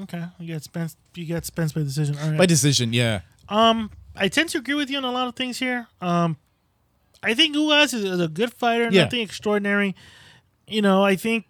Okay. 0.00 0.24
You 0.38 0.46
get 0.46 0.62
Spence. 0.62 0.96
You 1.14 1.24
get 1.26 1.44
Spence 1.44 1.72
by 1.72 1.82
decision. 1.82 2.16
All 2.18 2.28
right. 2.28 2.38
By 2.38 2.46
decision, 2.46 2.92
yeah. 2.92 3.20
Um, 3.48 3.90
I 4.16 4.28
tend 4.28 4.48
to 4.50 4.58
agree 4.58 4.74
with 4.74 4.90
you 4.90 4.96
on 4.98 5.04
a 5.04 5.10
lot 5.10 5.28
of 5.28 5.36
things 5.36 5.58
here. 5.58 5.88
Um, 6.00 6.36
I 7.22 7.34
think 7.34 7.54
Ugas 7.54 7.92
is, 7.92 8.04
is 8.04 8.20
a 8.20 8.28
good 8.28 8.52
fighter. 8.54 8.88
Yeah. 8.90 9.04
Nothing 9.04 9.20
extraordinary. 9.20 9.94
You 10.66 10.82
know, 10.82 11.04
I 11.04 11.16
think 11.16 11.46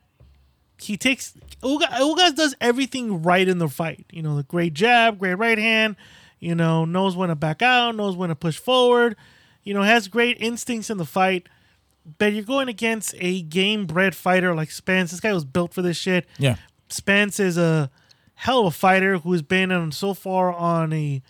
he 0.80 0.96
takes 0.96 1.34
Ugas 1.62 2.34
does 2.34 2.54
everything 2.60 3.22
right 3.22 3.46
in 3.46 3.58
the 3.58 3.68
fight. 3.68 4.06
You 4.10 4.22
know, 4.22 4.36
the 4.36 4.42
great 4.42 4.74
jab, 4.74 5.18
great 5.18 5.34
right 5.34 5.58
hand. 5.58 5.96
You 6.38 6.54
know, 6.54 6.86
knows 6.86 7.16
when 7.16 7.28
to 7.28 7.36
back 7.36 7.60
out, 7.60 7.94
knows 7.94 8.16
when 8.16 8.30
to 8.30 8.34
push 8.34 8.58
forward. 8.58 9.16
You 9.62 9.74
know, 9.74 9.82
has 9.82 10.08
great 10.08 10.38
instincts 10.40 10.88
in 10.88 10.96
the 10.96 11.04
fight. 11.04 11.48
But 12.18 12.32
you're 12.32 12.44
going 12.44 12.68
against 12.68 13.14
a 13.18 13.42
game 13.42 13.86
bred 13.86 14.16
fighter 14.16 14.54
like 14.54 14.70
Spence. 14.70 15.10
This 15.10 15.20
guy 15.20 15.34
was 15.34 15.44
built 15.44 15.74
for 15.74 15.82
this 15.82 15.98
shit. 15.98 16.26
Yeah. 16.38 16.56
Spence 16.92 17.40
is 17.40 17.56
a 17.58 17.90
hell 18.34 18.60
of 18.60 18.66
a 18.66 18.70
fighter 18.70 19.18
who's 19.18 19.42
been 19.42 19.70
on 19.72 19.92
so 19.92 20.14
far 20.14 20.52
on 20.52 20.92
a 20.92 21.22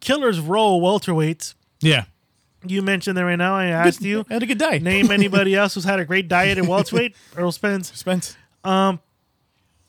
killer's 0.00 0.40
row 0.40 0.78
welterweights. 0.78 1.54
Yeah. 1.80 2.04
You 2.66 2.80
mentioned 2.82 3.16
that 3.18 3.24
right 3.24 3.36
now. 3.36 3.54
I 3.54 3.66
asked 3.66 4.00
you 4.00 4.24
Had 4.30 4.42
a 4.42 4.46
good 4.46 4.58
diet. 4.58 4.82
name 4.82 5.10
anybody 5.10 5.54
else 5.54 5.74
who's 5.74 5.84
had 5.84 5.98
a 6.00 6.04
great 6.04 6.28
diet 6.28 6.56
at 6.58 6.64
welterweight. 6.66 7.14
Errol 7.36 7.52
Spence. 7.52 7.92
Spence. 7.94 8.36
Um, 8.64 9.00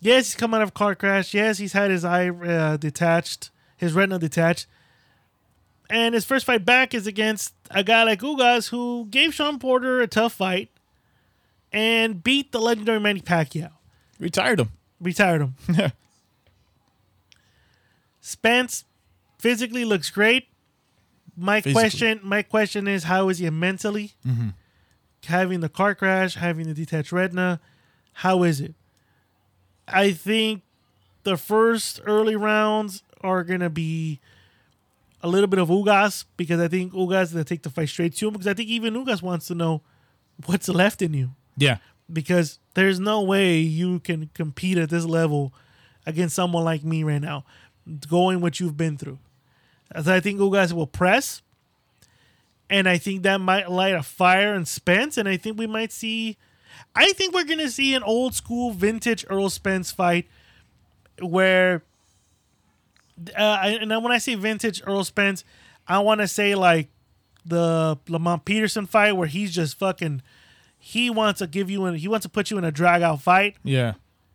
Yes, 0.01 0.27
he's 0.27 0.35
come 0.35 0.53
out 0.53 0.61
of 0.61 0.69
a 0.69 0.71
car 0.73 0.93
crash. 0.93 1.33
Yes, 1.33 1.57
he's 1.57 1.73
had 1.73 1.89
his 1.89 2.05
eye 2.05 2.29
uh, 2.29 2.77
detached, 2.77 3.49
his 3.75 3.93
retina 3.93 4.19
detached. 4.19 4.67
And 5.89 6.13
his 6.13 6.25
first 6.25 6.45
fight 6.45 6.63
back 6.63 6.93
is 6.93 7.07
against 7.07 7.53
a 7.71 7.83
guy 7.83 8.03
like 8.03 8.19
Ugas, 8.19 8.69
who 8.69 9.07
gave 9.09 9.33
Shawn 9.33 9.57
Porter 9.57 10.01
a 10.01 10.07
tough 10.07 10.33
fight 10.33 10.69
and 11.71 12.23
beat 12.23 12.51
the 12.51 12.59
legendary 12.59 12.99
Manny 12.99 13.21
Pacquiao. 13.21 13.71
Retired 14.19 14.59
him. 14.59 14.69
retired 14.99 15.41
him. 15.41 15.55
Spence 18.21 18.85
physically 19.39 19.85
looks 19.85 20.09
great. 20.09 20.47
My 21.37 21.59
Physically. 21.61 21.73
question, 21.81 22.19
my 22.23 22.41
question 22.41 22.87
is, 22.87 23.03
how 23.03 23.29
is 23.29 23.39
he 23.39 23.49
mentally? 23.49 24.13
Mm-hmm. 24.25 24.49
Having 25.25 25.59
the 25.59 25.69
car 25.69 25.93
crash, 25.93 26.35
having 26.35 26.67
the 26.67 26.73
detached 26.73 27.11
retina, 27.11 27.59
how 28.13 28.43
is 28.43 28.61
it? 28.61 28.73
I 29.87 30.11
think 30.13 30.61
the 31.23 31.35
first 31.35 31.99
early 32.05 32.35
rounds 32.35 33.03
are 33.21 33.43
gonna 33.43 33.69
be 33.69 34.19
a 35.21 35.27
little 35.27 35.47
bit 35.47 35.59
of 35.59 35.67
Ugas 35.69 36.25
because 36.37 36.59
I 36.59 36.67
think 36.67 36.93
Ugas 36.93 37.23
is 37.23 37.31
gonna 37.33 37.43
take 37.43 37.63
the 37.63 37.69
fight 37.69 37.89
straight 37.89 38.15
to 38.15 38.27
him 38.27 38.33
because 38.33 38.47
I 38.47 38.53
think 38.53 38.69
even 38.69 38.93
Ugas 38.93 39.21
wants 39.21 39.47
to 39.47 39.55
know 39.55 39.81
what's 40.45 40.69
left 40.69 41.01
in 41.01 41.13
you 41.13 41.31
Yeah. 41.57 41.77
Because 42.11 42.59
there's 42.75 42.99
no 42.99 43.21
way 43.21 43.57
you 43.57 43.99
can 43.99 44.29
compete 44.33 44.77
at 44.77 44.89
this 44.89 45.05
level 45.05 45.53
against 46.05 46.35
someone 46.35 46.63
like 46.63 46.83
me 46.83 47.03
right 47.03 47.21
now, 47.21 47.45
going 48.07 48.41
what 48.41 48.59
you've 48.59 48.77
been 48.77 48.97
through. 48.97 49.17
As 49.91 50.07
I 50.07 50.19
think 50.19 50.39
Ugas 50.39 50.73
will 50.73 50.87
press, 50.87 51.41
and 52.69 52.87
I 52.87 52.97
think 52.97 53.23
that 53.23 53.39
might 53.41 53.71
light 53.71 53.93
a 53.93 54.03
fire 54.03 54.53
in 54.53 54.65
Spence, 54.65 55.17
and 55.17 55.27
I 55.27 55.37
think 55.37 55.57
we 55.57 55.67
might 55.67 55.91
see. 55.91 56.37
I 56.95 57.13
think 57.13 57.33
we're 57.33 57.43
gonna 57.43 57.69
see 57.69 57.93
an 57.93 58.03
old 58.03 58.35
school 58.35 58.71
vintage 58.71 59.25
Errol 59.29 59.49
Spence 59.49 59.91
fight 59.91 60.27
where 61.21 61.83
uh, 63.37 63.59
and 63.63 63.89
when 64.03 64.11
I 64.11 64.17
say 64.17 64.35
vintage 64.35 64.81
Errol 64.85 65.03
Spence, 65.03 65.43
I 65.87 65.99
want 65.99 66.21
to 66.21 66.27
say 66.27 66.55
like 66.55 66.89
the 67.45 67.97
Lamont 68.07 68.45
Peterson 68.45 68.85
fight 68.85 69.13
where 69.13 69.27
he's 69.27 69.53
just 69.53 69.77
fucking. 69.77 70.21
He 70.87 71.09
wants 71.09 71.39
to 71.39 71.47
give 71.47 71.71
you, 71.71 71.85
an, 71.85 71.95
he 71.95 72.07
wants 72.07 72.25
to 72.25 72.29
put 72.29 72.51
you 72.51 72.59
in 72.59 72.63
a 72.63 72.71
drag 72.71 73.01
out 73.01 73.19
fight. 73.19 73.55
Yeah. 73.63 73.93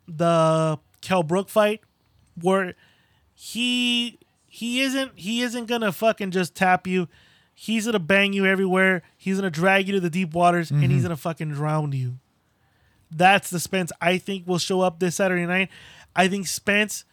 The 0.09 0.81
Kell 1.01 1.23
Brook 1.23 1.49
fight, 1.49 1.81
where 2.35 2.75
he 3.33 4.19
he 4.49 4.81
isn't 4.81 5.13
he 5.15 5.43
isn't 5.43 5.67
gonna 5.67 5.93
fucking 5.93 6.33
just 6.33 6.57
tap 6.57 6.89
you. 6.89 7.07
He's 7.55 7.87
gonna 7.87 8.01
bang 8.01 8.33
you 8.33 8.47
everywhere. 8.47 9.03
He's 9.17 9.37
gonna 9.37 9.49
drag 9.49 9.87
you 9.87 9.95
to 9.95 10.01
the 10.01 10.11
deep 10.11 10.35
waters, 10.35 10.73
and 10.73 10.83
he's 10.83 10.91
mm-hmm. 10.91 11.03
gonna 11.03 11.17
fucking 11.19 11.53
drown 11.53 11.93
you. 11.93 12.19
That's 13.13 13.49
the 13.49 13.61
Spence 13.61 13.93
I 14.01 14.19
think 14.19 14.49
will 14.49 14.59
show 14.59 14.81
up 14.81 14.99
this 14.99 15.15
Saturday 15.15 15.47
night. 15.47 15.69
I 16.17 16.27
think 16.27 16.49
Spence 16.49 17.05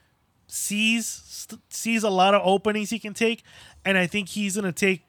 sees 0.48 1.48
sees 1.70 2.02
a 2.02 2.10
lot 2.10 2.34
of 2.34 2.42
openings 2.44 2.90
he 2.90 2.98
can 2.98 3.14
take, 3.14 3.44
and 3.86 4.00
I 4.00 4.08
think 4.08 4.30
he's 4.30 4.56
gonna 4.56 4.72
take 4.72 5.04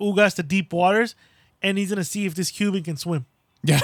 Ugas 0.00 0.36
to 0.36 0.44
deep 0.44 0.72
waters, 0.72 1.16
and 1.60 1.78
he's 1.78 1.88
gonna 1.88 2.04
see 2.04 2.26
if 2.26 2.36
this 2.36 2.52
Cuban 2.52 2.84
can 2.84 2.96
swim. 2.96 3.26
Yeah. 3.62 3.80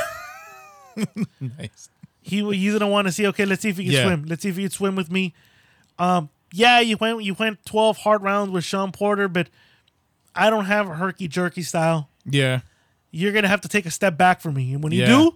nice. 1.41 1.89
He 2.23 2.43
he's 2.55 2.73
gonna 2.73 2.89
want 2.89 3.07
to 3.09 3.13
see. 3.13 3.27
Okay, 3.29 3.45
let's 3.47 3.63
see 3.63 3.69
if 3.71 3.77
he 3.79 3.85
can 3.85 3.93
Yeah. 3.93 4.05
swim. 4.05 4.25
Let's 4.27 4.43
see 4.43 4.49
if 4.49 4.57
he 4.57 4.63
can 4.63 4.71
swim 4.71 4.97
with 4.97 5.11
me. 5.11 5.35
Um, 5.99 6.29
yeah, 6.53 6.81
you 6.81 6.97
went 6.97 7.23
you 7.23 7.35
went 7.35 7.65
twelve 7.65 7.99
hard 7.99 8.23
rounds 8.23 8.51
with 8.51 8.65
Shawn 8.65 8.93
Porter, 8.93 9.29
but 9.29 9.49
I 10.35 10.51
don't 10.51 10.67
have 10.67 10.89
a 10.89 10.95
herky 10.95 11.29
jerky 11.29 11.63
style. 11.63 12.09
Yeah. 12.25 12.61
You're 13.11 13.33
gonna 13.33 13.49
have 13.49 13.63
to 13.63 13.69
take 13.69 13.87
a 13.87 13.91
step 13.91 14.19
back 14.19 14.41
for 14.41 14.53
me, 14.53 14.75
and 14.75 14.83
when 14.83 14.93
you 14.93 15.01
Yeah. 15.03 15.07
do, 15.07 15.35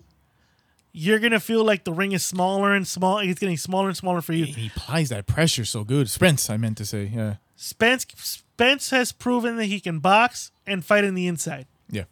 you're 0.92 1.18
gonna 1.18 1.40
feel 1.40 1.64
like 1.64 1.84
the 1.84 1.92
ring 1.92 2.12
is 2.12 2.24
smaller 2.24 2.74
and 2.74 2.86
small. 2.86 3.18
It's 3.18 3.40
getting 3.40 3.56
smaller 3.56 3.88
and 3.88 3.96
smaller 3.96 4.20
for 4.20 4.34
you. 4.34 4.44
He 4.46 4.66
applies 4.74 5.08
that 5.08 5.26
pressure 5.26 5.64
so 5.64 5.84
good. 5.84 6.10
Spence, 6.10 6.50
I 6.50 6.56
meant 6.56 6.76
to 6.78 6.84
say. 6.84 7.10
Yeah. 7.14 7.36
Spence 7.56 8.04
Spence 8.16 8.90
has 8.90 9.12
proven 9.12 9.56
that 9.56 9.66
he 9.66 9.80
can 9.80 9.98
box 10.00 10.50
and 10.66 10.84
fight 10.84 11.04
in 11.04 11.14
the 11.14 11.26
inside. 11.26 11.66
Yeah. 11.88 12.04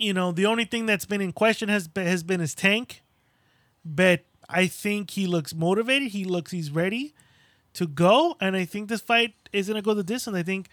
You 0.00 0.14
know, 0.14 0.32
the 0.32 0.46
only 0.46 0.64
thing 0.64 0.86
that's 0.86 1.04
been 1.04 1.20
in 1.20 1.32
question 1.32 1.68
has 1.68 1.86
been, 1.86 2.06
has 2.06 2.22
been 2.22 2.40
his 2.40 2.54
tank. 2.54 3.02
But 3.84 4.24
I 4.48 4.66
think 4.66 5.10
he 5.10 5.26
looks 5.26 5.54
motivated. 5.54 6.08
He 6.08 6.24
looks 6.24 6.50
he's 6.50 6.70
ready 6.70 7.14
to 7.74 7.86
go, 7.86 8.36
and 8.40 8.56
I 8.56 8.64
think 8.64 8.88
this 8.88 9.00
fight 9.00 9.34
is 9.52 9.68
gonna 9.68 9.82
go 9.82 9.94
the 9.94 10.02
distance. 10.02 10.36
I 10.36 10.42
think, 10.42 10.68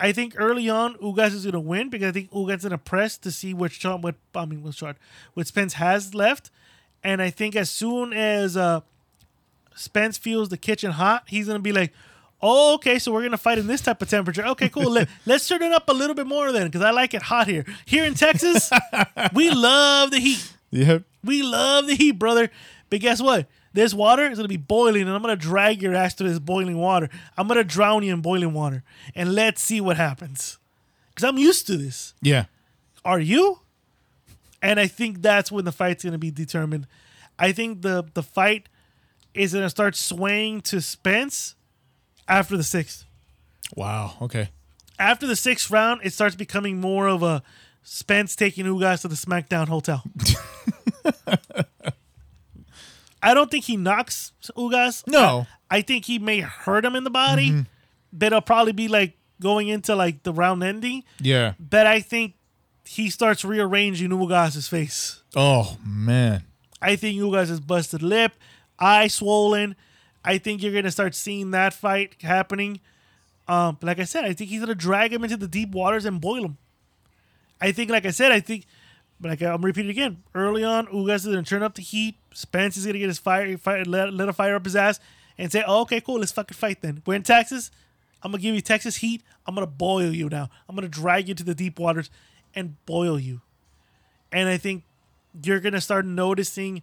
I 0.00 0.12
think 0.12 0.34
early 0.36 0.68
on 0.68 0.94
Ugas 0.94 1.34
is 1.34 1.44
gonna 1.44 1.60
win 1.60 1.90
because 1.90 2.08
I 2.08 2.12
think 2.12 2.30
Ugas 2.30 2.58
is 2.58 2.62
gonna 2.62 2.78
press 2.78 3.18
to 3.18 3.30
see 3.30 3.52
what 3.52 3.72
shot, 3.72 4.00
what 4.00 4.14
I 4.34 4.46
mean, 4.46 4.62
what 4.62 4.74
shot, 4.74 4.96
what 5.34 5.46
Spence 5.46 5.74
has 5.74 6.14
left, 6.14 6.50
and 7.04 7.20
I 7.20 7.30
think 7.30 7.54
as 7.54 7.68
soon 7.68 8.12
as 8.12 8.56
uh, 8.56 8.80
Spence 9.74 10.16
feels 10.16 10.48
the 10.48 10.56
kitchen 10.56 10.92
hot, 10.92 11.24
he's 11.26 11.46
gonna 11.46 11.58
be 11.58 11.72
like. 11.72 11.92
Oh, 12.42 12.74
okay. 12.74 12.98
So 12.98 13.12
we're 13.12 13.22
gonna 13.22 13.36
fight 13.36 13.58
in 13.58 13.66
this 13.66 13.80
type 13.80 14.02
of 14.02 14.08
temperature. 14.08 14.44
Okay, 14.46 14.68
cool. 14.68 14.90
Let, 14.90 15.08
let's 15.26 15.46
turn 15.46 15.62
it 15.62 15.72
up 15.72 15.88
a 15.88 15.92
little 15.92 16.14
bit 16.14 16.26
more 16.26 16.50
then, 16.52 16.66
because 16.66 16.82
I 16.82 16.90
like 16.90 17.14
it 17.14 17.22
hot 17.22 17.46
here. 17.46 17.64
Here 17.86 18.04
in 18.04 18.14
Texas, 18.14 18.70
we 19.32 19.50
love 19.50 20.10
the 20.10 20.18
heat. 20.18 20.52
Yep. 20.70 21.04
We 21.24 21.42
love 21.42 21.86
the 21.86 21.94
heat, 21.94 22.12
brother. 22.12 22.50
But 22.90 23.00
guess 23.00 23.22
what? 23.22 23.46
This 23.74 23.94
water 23.94 24.30
is 24.30 24.38
gonna 24.38 24.48
be 24.48 24.56
boiling, 24.56 25.02
and 25.02 25.10
I'm 25.10 25.22
gonna 25.22 25.36
drag 25.36 25.80
your 25.80 25.94
ass 25.94 26.14
to 26.14 26.24
this 26.24 26.38
boiling 26.38 26.78
water. 26.78 27.08
I'm 27.38 27.48
gonna 27.48 27.64
drown 27.64 28.02
you 28.02 28.12
in 28.12 28.20
boiling 28.20 28.52
water, 28.52 28.82
and 29.14 29.34
let's 29.34 29.62
see 29.62 29.80
what 29.80 29.96
happens. 29.96 30.58
Because 31.10 31.28
I'm 31.28 31.38
used 31.38 31.66
to 31.68 31.76
this. 31.76 32.14
Yeah. 32.20 32.46
Are 33.04 33.20
you? 33.20 33.60
And 34.60 34.78
I 34.78 34.86
think 34.86 35.22
that's 35.22 35.50
when 35.50 35.64
the 35.64 35.72
fight's 35.72 36.04
gonna 36.04 36.18
be 36.18 36.30
determined. 36.30 36.86
I 37.38 37.52
think 37.52 37.82
the 37.82 38.04
the 38.14 38.22
fight 38.22 38.68
is 39.32 39.54
gonna 39.54 39.70
start 39.70 39.96
swaying 39.96 40.60
to 40.62 40.80
Spence 40.80 41.54
after 42.32 42.56
the 42.56 42.62
sixth. 42.62 43.04
Wow. 43.76 44.14
Okay. 44.22 44.48
After 44.98 45.26
the 45.26 45.36
sixth 45.36 45.70
round, 45.70 46.00
it 46.04 46.12
starts 46.12 46.34
becoming 46.34 46.80
more 46.80 47.08
of 47.08 47.22
a 47.22 47.42
Spence 47.82 48.36
taking 48.36 48.64
Ugas 48.64 49.02
to 49.02 49.08
the 49.08 49.16
SmackDown 49.16 49.68
hotel. 49.68 50.04
I 53.22 53.34
don't 53.34 53.50
think 53.50 53.64
he 53.64 53.76
knocks 53.76 54.32
Ugas. 54.56 55.06
No. 55.06 55.46
I, 55.70 55.78
I 55.78 55.82
think 55.82 56.06
he 56.06 56.18
may 56.18 56.40
hurt 56.40 56.84
him 56.84 56.96
in 56.96 57.04
the 57.04 57.10
body, 57.10 57.50
mm-hmm. 57.50 57.62
but 58.12 58.26
it'll 58.26 58.40
probably 58.40 58.72
be 58.72 58.88
like 58.88 59.16
going 59.40 59.68
into 59.68 59.94
like 59.94 60.22
the 60.22 60.32
round 60.32 60.62
ending. 60.62 61.04
Yeah. 61.20 61.54
But 61.58 61.86
I 61.86 62.00
think 62.00 62.34
he 62.84 63.10
starts 63.10 63.44
rearranging 63.44 64.10
Ugas's 64.10 64.68
face. 64.68 65.22
Oh 65.34 65.76
man. 65.84 66.44
I 66.80 66.96
think 66.96 67.20
Ugas 67.20 67.50
is 67.50 67.60
busted 67.60 68.02
lip, 68.02 68.32
eye 68.78 69.08
swollen. 69.08 69.76
I 70.24 70.38
think 70.38 70.62
you're 70.62 70.72
gonna 70.72 70.90
start 70.90 71.14
seeing 71.14 71.50
that 71.50 71.74
fight 71.74 72.16
happening. 72.22 72.80
Um, 73.48 73.78
like 73.82 73.98
I 73.98 74.04
said, 74.04 74.24
I 74.24 74.32
think 74.32 74.50
he's 74.50 74.60
gonna 74.60 74.74
drag 74.74 75.12
him 75.12 75.24
into 75.24 75.36
the 75.36 75.48
deep 75.48 75.70
waters 75.70 76.04
and 76.04 76.20
boil 76.20 76.44
him. 76.44 76.58
I 77.60 77.72
think, 77.72 77.90
like 77.90 78.06
I 78.06 78.10
said, 78.10 78.32
I 78.32 78.40
think, 78.40 78.66
like 79.20 79.42
I'm 79.42 79.64
repeating 79.64 79.90
again. 79.90 80.22
Early 80.34 80.64
on, 80.64 80.86
Ugas 80.88 81.16
is 81.16 81.26
gonna 81.26 81.42
turn 81.42 81.62
up 81.62 81.74
the 81.74 81.82
heat. 81.82 82.16
Spence 82.32 82.76
is 82.76 82.86
gonna 82.86 82.98
get 82.98 83.08
his 83.08 83.18
fire, 83.18 83.56
fire 83.58 83.84
let, 83.84 84.12
let 84.12 84.28
a 84.28 84.32
fire 84.32 84.54
up 84.54 84.64
his 84.64 84.76
ass, 84.76 85.00
and 85.38 85.50
say, 85.50 85.64
oh, 85.66 85.82
"Okay, 85.82 86.00
cool, 86.00 86.20
let's 86.20 86.32
fucking 86.32 86.56
fight 86.56 86.82
then." 86.82 87.02
We're 87.06 87.14
in 87.14 87.22
Texas. 87.22 87.70
I'm 88.22 88.30
gonna 88.30 88.42
give 88.42 88.54
you 88.54 88.60
Texas 88.60 88.96
heat. 88.96 89.22
I'm 89.46 89.54
gonna 89.54 89.66
boil 89.66 90.12
you 90.12 90.28
now. 90.28 90.48
I'm 90.68 90.76
gonna 90.76 90.88
drag 90.88 91.28
you 91.28 91.34
to 91.34 91.44
the 91.44 91.54
deep 91.54 91.78
waters 91.78 92.10
and 92.54 92.84
boil 92.86 93.18
you. 93.18 93.40
And 94.30 94.48
I 94.48 94.56
think 94.56 94.84
you're 95.42 95.60
gonna 95.60 95.80
start 95.80 96.06
noticing 96.06 96.82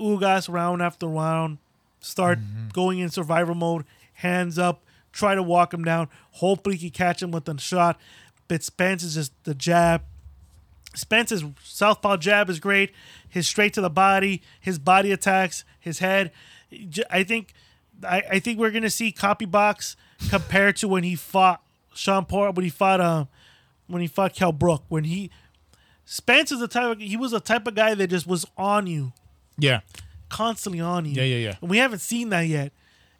Ugas 0.00 0.52
round 0.52 0.82
after 0.82 1.06
round 1.06 1.58
start 2.00 2.38
going 2.72 2.98
in 2.98 3.10
survival 3.10 3.54
mode, 3.54 3.84
hands 4.14 4.58
up, 4.58 4.82
try 5.12 5.34
to 5.34 5.42
walk 5.42 5.72
him 5.72 5.84
down. 5.84 6.08
Hopefully, 6.32 6.76
he 6.76 6.90
can 6.90 7.06
catch 7.06 7.22
him 7.22 7.30
with 7.30 7.48
a 7.48 7.58
shot. 7.58 8.00
But 8.46 8.62
Spence 8.62 9.02
is 9.02 9.14
just 9.14 9.32
the 9.44 9.54
jab. 9.54 10.02
Spence's 10.94 11.44
southpaw 11.62 12.16
jab 12.16 12.48
is 12.48 12.60
great. 12.60 12.92
His 13.28 13.46
straight 13.46 13.74
to 13.74 13.80
the 13.80 13.90
body, 13.90 14.42
his 14.60 14.78
body 14.78 15.12
attacks, 15.12 15.64
his 15.78 15.98
head. 15.98 16.32
I 17.10 17.22
think, 17.22 17.52
I, 18.02 18.22
I 18.32 18.38
think 18.38 18.58
we're 18.58 18.70
gonna 18.70 18.90
see 18.90 19.12
CompuBox 19.12 19.96
compared 20.30 20.76
to 20.76 20.88
when 20.88 21.04
he 21.04 21.14
fought 21.14 21.62
Shawn 21.94 22.24
Porter, 22.24 22.52
when 22.52 22.64
he 22.64 22.70
fought 22.70 23.00
um, 23.00 23.28
when 23.86 24.00
he 24.02 24.08
fought 24.08 24.34
Kell 24.34 24.52
Brook, 24.52 24.84
when 24.88 25.04
he 25.04 25.30
Spence 26.04 26.50
is 26.50 26.58
the 26.58 26.68
type 26.68 26.92
of, 26.92 27.00
he 27.00 27.18
was 27.18 27.32
the 27.32 27.40
type 27.40 27.66
of 27.66 27.74
guy 27.74 27.94
that 27.94 28.08
just 28.08 28.26
was 28.26 28.46
on 28.56 28.86
you 28.86 29.12
Yeah. 29.58 29.80
Constantly 30.28 30.80
on 30.80 31.04
you. 31.04 31.12
Yeah, 31.12 31.22
yeah, 31.24 31.36
yeah. 31.36 31.54
And 31.60 31.70
we 31.70 31.78
haven't 31.78 32.00
seen 32.00 32.28
that 32.30 32.42
yet. 32.42 32.72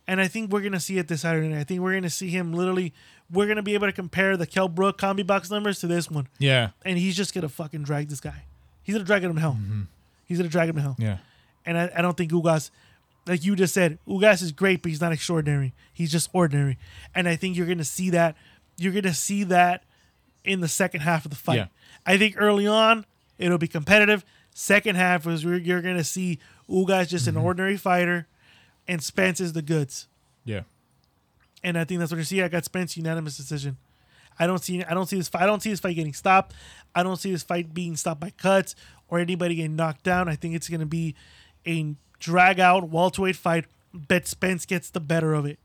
And 0.06 0.20
I 0.20 0.28
think 0.28 0.50
we're 0.50 0.62
gonna 0.62 0.80
see 0.80 0.98
it 0.98 1.08
this 1.08 1.20
Saturday 1.22 1.48
night. 1.48 1.60
I 1.60 1.64
think 1.64 1.80
we're 1.80 1.94
gonna 1.94 2.08
see 2.10 2.28
him 2.30 2.52
literally. 2.54 2.94
We're 3.30 3.46
gonna 3.46 3.62
be 3.62 3.74
able 3.74 3.86
to 3.88 3.92
compare 3.92 4.36
the 4.38 4.46
Kell 4.46 4.68
Brook 4.68 4.98
CompuBox 4.98 5.50
numbers 5.50 5.80
to 5.80 5.86
this 5.86 6.10
one, 6.10 6.28
Yeah. 6.38 6.70
and 6.84 6.96
he's 6.98 7.14
just 7.16 7.34
gonna 7.34 7.48
fucking 7.50 7.82
drag 7.82 8.08
this 8.08 8.20
guy. 8.20 8.44
He's 8.82 8.94
gonna 8.94 9.04
drag 9.04 9.22
him 9.22 9.34
to 9.34 9.40
hell. 9.40 9.58
Mm-hmm. 9.60 9.82
He's 10.24 10.38
gonna 10.38 10.48
drag 10.48 10.70
him 10.70 10.76
to 10.76 10.82
hell. 10.82 10.96
Yeah. 10.98 11.18
And 11.66 11.76
I, 11.76 11.90
I 11.96 12.00
don't 12.00 12.16
think 12.16 12.30
Ugas, 12.32 12.70
like 13.26 13.44
you 13.44 13.54
just 13.54 13.74
said, 13.74 13.98
Ugas 14.08 14.42
is 14.42 14.52
great, 14.52 14.80
but 14.82 14.88
he's 14.90 15.00
not 15.02 15.12
extraordinary. 15.12 15.74
He's 15.92 16.10
just 16.10 16.30
ordinary. 16.32 16.78
And 17.14 17.28
I 17.28 17.36
think 17.36 17.56
you're 17.56 17.66
gonna 17.66 17.84
see 17.84 18.08
that. 18.10 18.34
You're 18.78 18.92
gonna 18.94 19.12
see 19.12 19.44
that 19.44 19.84
in 20.44 20.60
the 20.60 20.68
second 20.68 21.00
half 21.00 21.26
of 21.26 21.30
the 21.30 21.36
fight. 21.36 21.56
Yeah. 21.56 21.66
I 22.06 22.16
think 22.16 22.36
early 22.38 22.66
on 22.66 23.04
it'll 23.36 23.58
be 23.58 23.68
competitive. 23.68 24.24
Second 24.54 24.96
half 24.96 25.26
is 25.26 25.44
where 25.44 25.58
you're 25.58 25.82
gonna 25.82 26.02
see 26.02 26.38
Ugas 26.68 27.08
just 27.08 27.26
an 27.26 27.34
mm-hmm. 27.34 27.44
ordinary 27.44 27.76
fighter, 27.76 28.26
and 28.86 29.02
Spence 29.02 29.40
is 29.40 29.52
the 29.52 29.62
goods. 29.62 30.08
Yeah. 30.44 30.62
And 31.62 31.76
I 31.78 31.84
think 31.84 32.00
that's 32.00 32.12
what 32.12 32.18
you 32.18 32.24
see. 32.24 32.42
I 32.42 32.48
got 32.48 32.64
Spence 32.64 32.96
unanimous 32.96 33.36
decision. 33.36 33.76
I 34.38 34.46
don't 34.46 34.62
see 34.62 34.84
I 34.84 34.94
don't 34.94 35.06
see 35.06 35.16
this 35.16 35.28
fight. 35.28 35.42
I 35.42 35.46
don't 35.46 35.60
see 35.60 35.70
this 35.70 35.80
fight 35.80 35.96
getting 35.96 36.12
stopped. 36.12 36.54
I 36.94 37.02
don't 37.02 37.16
see 37.16 37.32
this 37.32 37.42
fight 37.42 37.74
being 37.74 37.96
stopped 37.96 38.20
by 38.20 38.30
cuts 38.30 38.74
or 39.08 39.18
anybody 39.18 39.56
getting 39.56 39.76
knocked 39.76 40.04
down. 40.04 40.28
I 40.28 40.36
think 40.36 40.54
it's 40.54 40.68
going 40.68 40.80
to 40.80 40.86
be 40.86 41.14
a 41.66 41.94
drag 42.20 42.60
out 42.60 42.88
welterweight 42.88 43.36
fight. 43.36 43.66
Bet 43.92 44.28
Spence 44.28 44.66
gets 44.66 44.90
the 44.90 45.00
better 45.00 45.34
of 45.34 45.46
it 45.46 45.58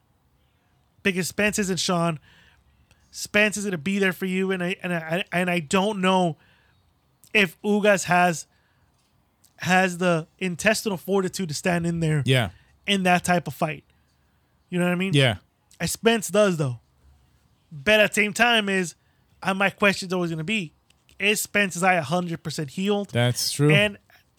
because 1.03 1.27
Spence 1.27 1.59
isn't 1.59 1.79
Shawn. 1.79 2.19
Spence 3.11 3.57
is 3.57 3.65
going 3.65 3.73
to 3.73 3.77
be 3.77 3.99
there 3.99 4.13
for 4.13 4.25
you, 4.25 4.51
and 4.51 4.63
I 4.63 4.75
and 4.81 4.93
I 4.93 5.23
and 5.31 5.49
I 5.49 5.59
don't 5.59 6.01
know 6.01 6.37
if 7.33 7.61
Ugas 7.61 8.05
has 8.05 8.47
has 9.57 9.97
the 9.97 10.27
intestinal 10.39 10.97
fortitude 10.97 11.49
to 11.49 11.55
stand 11.55 11.85
in 11.85 11.99
there 11.99 12.23
Yeah. 12.25 12.49
in 12.85 13.03
that 13.03 13.23
type 13.23 13.47
of 13.47 13.53
fight. 13.53 13.83
You 14.69 14.79
know 14.79 14.85
what 14.85 14.91
I 14.91 14.95
mean? 14.95 15.13
Yeah. 15.13 15.37
I 15.79 15.85
Spence 15.85 16.27
does 16.29 16.57
though. 16.57 16.79
But 17.71 17.99
at 17.99 18.11
the 18.11 18.15
same 18.21 18.33
time 18.33 18.69
is 18.69 18.95
uh, 19.41 19.53
my 19.53 19.69
question's 19.69 20.13
always 20.13 20.29
gonna 20.31 20.43
be, 20.43 20.73
is 21.19 21.41
Spence's 21.41 21.83
eye 21.83 21.97
hundred 21.97 22.43
percent 22.43 22.71
healed? 22.71 23.09
That's 23.09 23.51
true. 23.51 23.71
And 23.71 23.97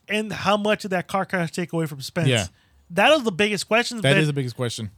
and 0.09 0.33
how 0.33 0.57
much 0.57 0.83
did 0.83 0.91
that 0.91 1.07
car 1.09 1.25
crash 1.25 1.51
take 1.53 1.73
away 1.73 1.87
from 1.87 2.01
Spence? 2.01 2.29
Yeah. 2.29 2.47
That 2.91 3.13
is 3.13 3.23
the 3.25 3.33
biggest 3.33 3.67
question. 3.67 3.99
that 3.99 4.03
but, 4.03 4.17
is 4.19 4.27
the 4.27 4.33
biggest 4.33 4.57
question. 4.57 4.91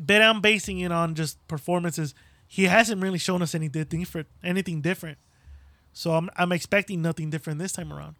but 0.00 0.22
I'm 0.22 0.40
basing 0.40 0.80
it 0.80 0.90
on 0.90 1.14
just 1.14 1.46
performances. 1.48 2.14
He 2.46 2.64
hasn't 2.64 3.02
really 3.02 3.18
shown 3.18 3.42
us 3.42 3.54
anything 3.54 3.84
different 3.84 4.28
anything 4.42 4.80
different. 4.80 5.18
So 5.92 6.12
I'm 6.12 6.30
I'm 6.36 6.52
expecting 6.52 7.02
nothing 7.02 7.30
different 7.30 7.58
this 7.58 7.72
time 7.72 7.92
around. 7.92 8.16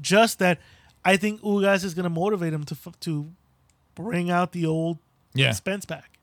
Just 0.00 0.38
that 0.38 0.60
I 1.04 1.16
think 1.16 1.40
Ugas 1.42 1.84
is 1.84 1.94
gonna 1.94 2.10
motivate 2.10 2.52
him 2.52 2.64
to 2.64 2.76
to 3.00 3.30
bring 3.94 4.30
out 4.30 4.52
the 4.52 4.66
old 4.66 4.98
Yeah. 5.34 5.52
Spence 5.52 5.84
back. 5.84 6.18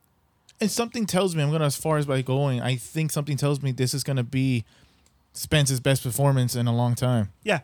And 0.61 0.72
something 0.72 1.06
tells 1.06 1.35
me 1.35 1.43
I'm 1.43 1.52
gonna 1.52 1.65
as 1.65 1.76
far 1.76 1.97
as 1.97 2.06
by 2.06 2.22
going. 2.22 2.61
I 2.61 2.76
think 2.77 3.11
something 3.11 3.35
tells 3.38 3.61
me 3.61 3.72
this 3.72 3.93
is 3.93 4.03
gonna 4.03 4.23
be 4.23 4.64
Spence's 5.34 5.80
best 5.81 6.03
performance 6.03 6.56
in 6.56 6.65
a 6.68 6.73
long 6.76 6.95
time. 6.95 7.31
Yeah, 7.43 7.60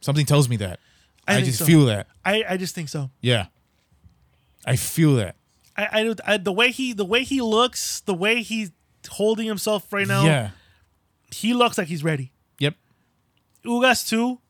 Something 0.00 0.24
tells 0.24 0.48
me 0.48 0.56
that. 0.56 0.80
I 1.26 1.36
I, 1.38 1.42
just 1.42 1.58
so. 1.58 1.64
feel 1.66 1.84
that. 1.86 2.06
I, 2.24 2.44
I 2.48 2.56
just 2.56 2.74
think 2.74 2.88
so. 2.88 3.10
Yeah. 3.20 3.46
I 4.64 4.76
feel 4.76 5.16
that. 5.16 5.36
I, 5.76 5.84
I, 5.92 6.14
I 6.34 6.36
the 6.38 6.52
way 6.52 6.70
he 6.70 6.92
the 6.94 7.04
way 7.04 7.24
he 7.24 7.40
looks, 7.42 8.00
the 8.00 8.14
way 8.14 8.42
he's 8.42 8.70
holding 9.10 9.46
himself 9.46 9.92
right 9.92 10.06
now, 10.06 10.24
Yeah. 10.24 10.50
he 11.30 11.52
looks 11.52 11.76
like 11.76 11.88
he's 11.88 12.02
ready. 12.02 12.32
Yep. 12.58 12.74
Ugas 13.66 14.08
too. 14.08 14.40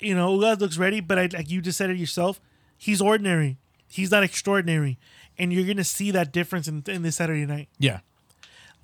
You 0.00 0.14
know, 0.14 0.36
Ugas 0.36 0.60
looks 0.60 0.76
ready, 0.78 1.00
but 1.00 1.18
I, 1.18 1.28
like 1.32 1.50
you 1.50 1.60
just 1.60 1.78
said 1.78 1.90
it 1.90 1.96
yourself, 1.96 2.40
he's 2.76 3.00
ordinary. 3.00 3.56
He's 3.88 4.10
not 4.10 4.22
extraordinary, 4.24 4.98
and 5.38 5.52
you're 5.52 5.66
gonna 5.66 5.84
see 5.84 6.10
that 6.10 6.32
difference 6.32 6.68
in, 6.68 6.82
in 6.88 7.02
this 7.02 7.16
Saturday 7.16 7.46
night. 7.46 7.68
Yeah. 7.78 8.00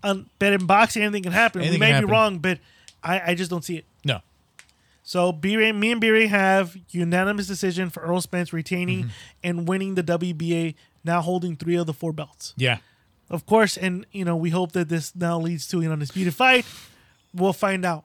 Um, 0.03 0.31
but 0.39 0.53
in 0.53 0.67
boxing, 0.67 1.03
anything 1.03 1.23
can 1.25 1.33
happen. 1.33 1.61
Anything 1.61 1.81
we 1.81 1.87
may 1.87 1.93
can 1.93 2.07
be 2.07 2.11
wrong, 2.11 2.39
but 2.39 2.59
I, 3.03 3.33
I 3.33 3.35
just 3.35 3.51
don't 3.51 3.65
see 3.65 3.77
it. 3.77 3.85
No. 4.05 4.21
So 5.05 5.33
Brey, 5.33 5.73
me 5.73 5.93
and 5.93 6.01
Brey 6.01 6.27
have 6.27 6.77
unanimous 6.91 7.47
decision 7.47 7.91
for 7.91 8.05
Errol 8.05 8.21
Spence 8.21 8.53
retaining 8.53 9.01
Mm-hmm. 9.01 9.11
and 9.45 9.69
winning 9.69 9.95
the 9.97 10.03
WBA, 10.03 10.75
now 11.05 11.21
holding 11.21 11.57
three 11.57 11.75
of 11.77 11.87
the 11.87 11.93
four 11.93 12.13
belts. 12.13 12.55
Yeah. 12.57 12.79
Of 13.29 13.47
course, 13.47 13.77
and 13.77 14.07
you 14.13 14.25
know 14.25 14.37
we 14.37 14.51
hope 14.51 14.73
that 14.73 14.89
this 14.89 15.15
now 15.17 15.39
leads 15.39 15.67
to 15.69 15.81
an 15.81 15.91
undisputed 15.91 16.35
fight. 16.35 16.65
We'll 17.35 17.53
find 17.53 17.85
out. 17.85 18.05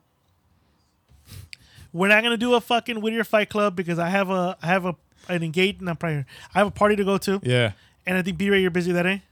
We're 1.92 2.08
not 2.08 2.22
gonna 2.22 2.36
do 2.36 2.54
a 2.54 2.60
fucking 2.60 3.00
Whittier 3.00 3.24
Fight 3.24 3.48
Club 3.48 3.74
because 3.76 3.98
I 3.98 4.08
have 4.08 4.30
a 4.30 4.56
I 4.62 4.66
have 4.66 4.84
a 4.84 4.94
an 5.28 5.42
engagement. 5.42 5.84
Not 5.86 5.98
prior. 5.98 6.26
I 6.54 6.58
have 6.58 6.66
a 6.66 6.70
party 6.70 6.96
to 6.96 7.04
go 7.04 7.18
to, 7.18 7.40
Yeah. 7.42 7.72
and 8.06 8.16
I 8.18 8.22
think 8.22 8.38
Brey, 8.38 8.60
you're 8.60 8.70
busy 8.70 8.92
that 8.92 9.02
day. 9.02 9.22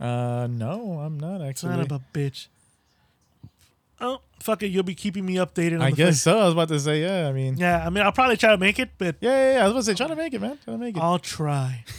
Uh 0.00 0.46
no, 0.50 0.98
I'm 1.00 1.18
not 1.18 1.40
actually. 1.42 1.72
Son 1.72 1.80
of 1.80 1.92
a 1.92 2.00
bitch. 2.12 2.46
Oh 4.00 4.20
fuck 4.40 4.62
it, 4.62 4.68
you'll 4.68 4.82
be 4.82 4.94
keeping 4.96 5.24
me 5.24 5.36
updated. 5.36 5.74
On 5.76 5.82
I 5.82 5.90
guess 5.92 6.20
so. 6.22 6.38
I 6.38 6.44
was 6.44 6.52
about 6.54 6.68
to 6.68 6.80
say, 6.80 7.02
yeah, 7.02 7.28
I 7.28 7.32
mean 7.32 7.56
Yeah, 7.56 7.86
I 7.86 7.90
mean 7.90 8.02
I'll 8.04 8.12
probably 8.12 8.36
try 8.36 8.50
to 8.50 8.58
make 8.58 8.78
it, 8.78 8.90
but 8.98 9.16
Yeah, 9.20 9.30
yeah, 9.30 9.52
yeah. 9.54 9.60
I 9.60 9.64
was 9.64 9.72
about 9.72 9.80
to 9.80 9.84
say, 9.86 9.94
try 9.94 10.08
to 10.08 10.16
make 10.16 10.34
it, 10.34 10.40
man. 10.40 10.58
Try 10.64 10.74
to 10.74 10.78
make 10.78 10.96
it. 10.96 11.00
I'll 11.02 11.18
try. 11.20 11.84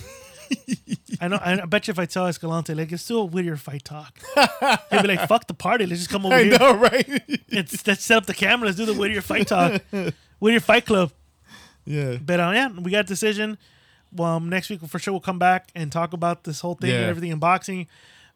I 1.23 1.27
know. 1.27 1.39
I 1.41 1.65
bet 1.65 1.87
you 1.87 1.91
if 1.91 1.99
I 1.99 2.05
tell 2.05 2.27
Escalante, 2.27 2.73
like, 2.73 2.91
it's 2.91 3.03
still 3.03 3.21
a 3.21 3.25
Whittier 3.25 3.57
fight 3.57 3.83
talk, 3.83 4.17
He'd 4.91 5.01
be 5.01 5.07
like, 5.07 5.27
"Fuck 5.27 5.47
the 5.47 5.53
party, 5.53 5.85
let's 5.85 5.99
just 6.01 6.11
come 6.11 6.25
over 6.25 6.35
I 6.35 6.43
here. 6.43 6.57
know, 6.59 6.75
right? 6.75 7.07
It's 7.49 7.85
let's 7.87 8.03
set 8.03 8.17
up 8.17 8.25
the 8.25 8.33
camera, 8.33 8.65
let's 8.67 8.77
do 8.77 8.85
the 8.85 8.93
Whittier 8.93 9.21
fight 9.21 9.47
talk, 9.47 9.81
Whittier 10.39 10.59
fight 10.59 10.85
club." 10.85 11.11
yeah. 11.85 12.17
But 12.23 12.39
uh, 12.39 12.51
yeah, 12.53 12.69
we 12.69 12.91
got 12.91 13.01
a 13.05 13.07
decision. 13.07 13.57
Well, 14.15 14.37
um, 14.37 14.49
next 14.49 14.69
week 14.69 14.81
for 14.85 14.99
sure 14.99 15.11
we'll 15.13 15.21
come 15.21 15.39
back 15.39 15.69
and 15.75 15.91
talk 15.91 16.13
about 16.13 16.43
this 16.43 16.59
whole 16.61 16.75
thing 16.75 16.91
and 16.91 17.01
Yeah. 17.01 17.07
everything 17.07 17.31
in 17.31 17.39
boxing. 17.39 17.87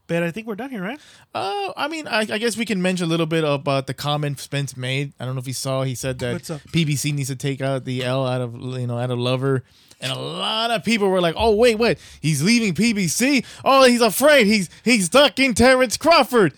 But 0.07 0.23
I 0.23 0.31
think 0.31 0.47
we're 0.47 0.55
done 0.55 0.69
here, 0.69 0.81
right? 0.81 0.99
Uh, 1.35 1.73
I 1.75 1.89
mean, 1.89 2.07
I, 2.07 2.19
I 2.21 2.37
guess 2.37 2.55
we 2.55 2.63
can 2.65 2.81
mention 2.81 3.05
a 3.05 3.09
little 3.09 3.25
bit 3.25 3.43
about 3.43 3.87
the 3.87 3.93
comment 3.93 4.39
Spence 4.39 4.77
made. 4.77 5.11
I 5.19 5.25
don't 5.25 5.35
know 5.35 5.39
if 5.41 5.47
you 5.47 5.53
saw. 5.53 5.83
He 5.83 5.95
said 5.95 6.19
that 6.19 6.31
What's 6.33 6.49
up? 6.49 6.61
PBC 6.71 7.13
needs 7.13 7.27
to 7.27 7.35
take 7.35 7.59
out 7.61 7.83
the 7.83 8.05
L 8.05 8.25
out 8.25 8.39
of 8.39 8.55
you 8.55 8.87
know 8.87 8.97
out 8.97 9.11
of 9.11 9.19
Lover, 9.19 9.63
and 9.99 10.11
a 10.11 10.15
lot 10.17 10.71
of 10.71 10.83
people 10.83 11.09
were 11.09 11.21
like, 11.21 11.35
"Oh 11.37 11.55
wait, 11.55 11.77
what? 11.77 11.97
He's 12.21 12.43
leaving 12.43 12.73
PBC? 12.73 13.45
Oh, 13.65 13.83
he's 13.83 14.01
afraid. 14.01 14.47
He's 14.47 14.69
he's 14.83 15.09
ducking 15.09 15.53
Terrence 15.53 15.97
Crawford." 15.97 16.53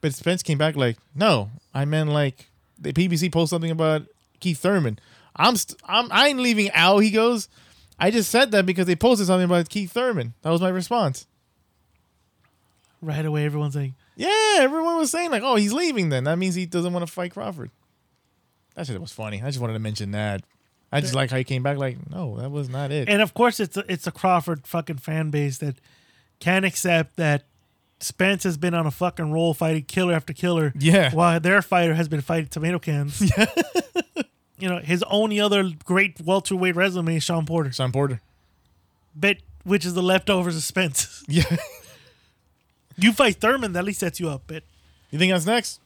But 0.00 0.14
Spence 0.14 0.42
came 0.42 0.58
back 0.58 0.76
like, 0.76 0.96
"No, 1.14 1.50
I 1.74 1.84
meant 1.84 2.10
like 2.10 2.50
the 2.78 2.92
PBC 2.92 3.30
posted 3.32 3.50
something 3.50 3.70
about 3.70 4.02
Keith 4.40 4.58
Thurman. 4.58 4.98
I'm 5.36 5.56
st- 5.56 5.80
I'm 5.84 6.10
I 6.10 6.28
ain't 6.28 6.40
leaving 6.40 6.70
Al." 6.70 6.98
He 6.98 7.10
goes, 7.10 7.48
"I 7.98 8.10
just 8.10 8.30
said 8.30 8.50
that 8.52 8.66
because 8.66 8.86
they 8.86 8.96
posted 8.96 9.26
something 9.26 9.44
about 9.44 9.68
Keith 9.68 9.92
Thurman. 9.92 10.34
That 10.42 10.50
was 10.50 10.60
my 10.60 10.68
response." 10.68 11.26
Right 13.00 13.24
away, 13.24 13.44
everyone's 13.44 13.76
like, 13.76 13.92
Yeah, 14.16 14.56
everyone 14.58 14.96
was 14.96 15.12
saying 15.12 15.30
like, 15.30 15.42
"Oh, 15.44 15.54
he's 15.54 15.72
leaving." 15.72 16.08
Then 16.08 16.24
that 16.24 16.38
means 16.38 16.56
he 16.56 16.66
doesn't 16.66 16.92
want 16.92 17.06
to 17.06 17.12
fight 17.12 17.32
Crawford. 17.32 17.70
That 18.74 18.86
shit 18.86 19.00
was 19.00 19.12
funny. 19.12 19.40
I 19.42 19.46
just 19.46 19.60
wanted 19.60 19.74
to 19.74 19.78
mention 19.78 20.10
that. 20.12 20.42
I 20.90 21.00
just 21.00 21.14
like 21.14 21.30
how 21.30 21.36
he 21.36 21.44
came 21.44 21.62
back. 21.62 21.76
Like, 21.76 21.98
no, 22.10 22.36
that 22.38 22.50
was 22.50 22.68
not 22.68 22.90
it. 22.90 23.08
and 23.08 23.20
of 23.20 23.34
course 23.34 23.60
it's 23.60 23.76
a, 23.76 23.84
it's 23.92 24.06
a 24.06 24.10
Crawford 24.10 24.66
fucking 24.66 24.98
fan 24.98 25.30
base 25.30 25.58
that 25.58 25.76
can't 26.40 26.64
accept 26.64 27.16
that 27.16 27.44
Spence 28.00 28.44
has 28.44 28.56
been 28.56 28.74
on 28.74 28.86
a 28.86 28.90
fucking 28.90 29.32
roll 29.32 29.54
fighting 29.54 29.82
killer 29.84 30.14
after 30.14 30.32
killer. 30.32 30.72
Yeah. 30.78 31.10
While 31.12 31.40
their 31.40 31.60
fighter 31.62 31.94
has 31.94 32.08
been 32.08 32.20
fighting 32.20 32.48
tomato 32.48 32.78
cans. 32.78 33.20
Yeah. 33.36 33.46
you 34.60 34.68
know, 34.68 34.78
his 34.78 35.04
only 35.04 35.38
other 35.40 35.70
great 35.84 36.20
welterweight 36.20 36.74
resume 36.74 37.16
is 37.16 37.22
Shawn 37.22 37.46
Porter. 37.46 37.70
Shawn 37.72 37.92
Porter. 37.92 38.20
But 39.14 39.36
which 39.64 39.84
is 39.84 39.94
the 39.94 40.02
leftovers 40.02 40.56
of 40.56 40.62
Spence. 40.62 41.22
Yeah. 41.28 41.56
you 42.96 43.12
fight 43.12 43.36
Thurman, 43.36 43.72
that 43.74 43.80
at 43.80 43.84
least 43.84 44.00
sets 44.00 44.18
you 44.18 44.28
up. 44.28 44.42
But 44.46 44.62
you 45.10 45.18
think 45.18 45.32
that's 45.32 45.46
next? 45.46 45.80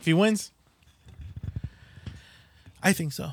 If 0.00 0.06
he 0.06 0.14
wins, 0.14 0.50
I 2.82 2.92
think 2.92 3.12
so. 3.12 3.30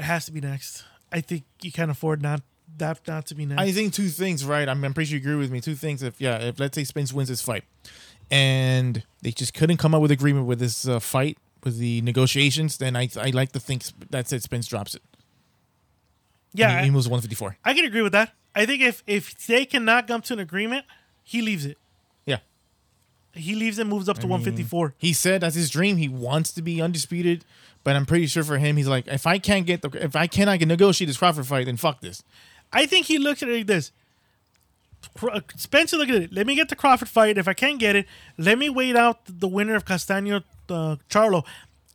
It 0.00 0.04
has 0.04 0.24
to 0.24 0.32
be 0.32 0.40
next. 0.40 0.84
I 1.12 1.20
think 1.20 1.44
you 1.60 1.70
can't 1.70 1.90
afford 1.90 2.22
not 2.22 2.40
that 2.78 3.06
not 3.06 3.26
to 3.26 3.34
be 3.34 3.44
next. 3.44 3.60
I 3.60 3.70
think 3.70 3.92
two 3.92 4.08
things. 4.08 4.46
Right? 4.46 4.66
I'm, 4.66 4.82
I'm 4.82 4.94
pretty 4.94 5.10
sure 5.10 5.18
you 5.18 5.22
agree 5.22 5.36
with 5.36 5.50
me. 5.50 5.60
Two 5.60 5.74
things. 5.74 6.02
If 6.02 6.18
yeah, 6.18 6.38
if 6.38 6.58
let's 6.58 6.74
say 6.74 6.84
Spence 6.84 7.12
wins 7.12 7.28
this 7.28 7.42
fight, 7.42 7.64
and 8.30 9.02
they 9.20 9.30
just 9.30 9.52
couldn't 9.52 9.76
come 9.76 9.94
up 9.94 10.00
with 10.00 10.10
agreement 10.10 10.46
with 10.46 10.58
this 10.58 10.88
uh, 10.88 11.00
fight 11.00 11.36
with 11.64 11.76
the 11.78 12.00
negotiations, 12.00 12.78
then 12.78 12.96
I 12.96 13.10
I 13.20 13.28
like 13.28 13.52
to 13.52 13.60
think 13.60 13.84
that's 14.08 14.32
it. 14.32 14.42
Spence 14.42 14.66
drops 14.66 14.94
it. 14.94 15.02
yeah, 16.54 16.78
he, 16.78 16.86
he 16.86 16.90
moves 16.90 17.06
154. 17.06 17.58
I, 17.62 17.70
I 17.70 17.74
can 17.74 17.84
agree 17.84 18.00
with 18.00 18.12
that. 18.12 18.32
I 18.54 18.64
think 18.64 18.80
if 18.80 19.02
if 19.06 19.46
they 19.46 19.66
cannot 19.66 20.08
come 20.08 20.22
to 20.22 20.32
an 20.32 20.38
agreement, 20.38 20.86
he 21.22 21.42
leaves 21.42 21.66
it. 21.66 21.76
Yeah. 22.24 22.38
He 23.34 23.54
leaves 23.54 23.78
and 23.78 23.90
moves 23.90 24.08
up 24.08 24.18
to 24.20 24.26
154. 24.26 24.94
He 24.96 25.12
said 25.12 25.42
that's 25.42 25.56
his 25.56 25.68
dream. 25.68 25.98
He 25.98 26.08
wants 26.08 26.52
to 26.52 26.62
be 26.62 26.80
undisputed, 26.80 27.44
but 27.84 27.96
I'm 27.96 28.06
pretty 28.06 28.26
sure 28.26 28.44
for 28.44 28.58
him, 28.58 28.76
he's 28.76 28.88
like, 28.88 29.08
if 29.08 29.26
I 29.26 29.38
can't 29.38 29.66
get 29.66 29.82
the, 29.82 29.90
if 30.04 30.16
I 30.16 30.26
cannot 30.26 30.58
get 30.58 30.68
negotiate 30.68 31.08
this 31.08 31.16
Crawford 31.16 31.46
fight, 31.46 31.66
then 31.66 31.76
fuck 31.76 32.00
this. 32.00 32.22
I 32.72 32.86
think 32.86 33.06
he 33.06 33.18
looks 33.18 33.42
at 33.42 33.48
it 33.48 33.56
like 33.56 33.66
this. 33.66 33.92
Spencer 35.56 35.96
look 35.96 36.08
at 36.08 36.14
it. 36.16 36.32
Let 36.32 36.46
me 36.46 36.54
get 36.54 36.68
the 36.68 36.76
Crawford 36.76 37.08
fight. 37.08 37.38
If 37.38 37.48
I 37.48 37.54
can't 37.54 37.78
get 37.78 37.96
it, 37.96 38.06
let 38.36 38.58
me 38.58 38.68
wait 38.68 38.96
out 38.96 39.20
the 39.26 39.48
winner 39.48 39.74
of 39.74 39.84
Castaño 39.84 40.44
uh, 40.68 40.96
Charlo. 41.08 41.44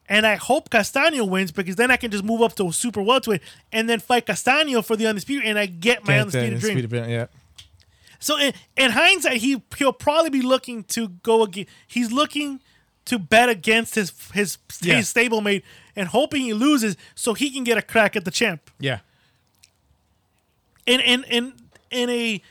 And 0.07 0.25
I 0.25 0.35
hope 0.35 0.69
Castaño 0.69 1.27
wins 1.27 1.51
because 1.51 1.75
then 1.75 1.91
I 1.91 1.97
can 1.97 2.11
just 2.11 2.23
move 2.23 2.41
up 2.41 2.55
to 2.55 2.71
super 2.71 3.01
welterweight 3.01 3.41
and 3.71 3.89
then 3.89 3.99
fight 3.99 4.25
Castaño 4.25 4.83
for 4.83 4.95
the 4.95 5.07
undisputed, 5.07 5.47
and 5.47 5.57
I 5.57 5.65
get 5.65 6.05
my 6.05 6.19
undisputed 6.19 6.59
dream. 6.59 6.77
Undisputed 6.77 7.09
yeah. 7.09 7.27
So 8.19 8.39
in, 8.39 8.53
in 8.75 8.91
hindsight, 8.91 9.37
he 9.37 9.61
he'll 9.77 9.93
probably 9.93 10.29
be 10.29 10.41
looking 10.41 10.83
to 10.85 11.09
go 11.09 11.43
again. 11.43 11.67
He's 11.87 12.11
looking 12.11 12.59
to 13.05 13.19
bet 13.19 13.49
against 13.49 13.95
his 13.95 14.11
his, 14.33 14.57
Yeah. 14.81 14.95
his 14.95 15.13
stablemate 15.13 15.63
and 15.95 16.07
hoping 16.09 16.41
he 16.41 16.53
loses 16.53 16.97
so 17.15 17.33
he 17.33 17.49
can 17.51 17.63
get 17.63 17.77
a 17.77 17.81
crack 17.81 18.15
at 18.15 18.25
the 18.25 18.31
champ. 18.31 18.69
Yeah. 18.79 18.99
In 20.85 20.99
in 21.01 21.23
in 21.25 21.53
in 21.91 22.09
a 22.09 22.41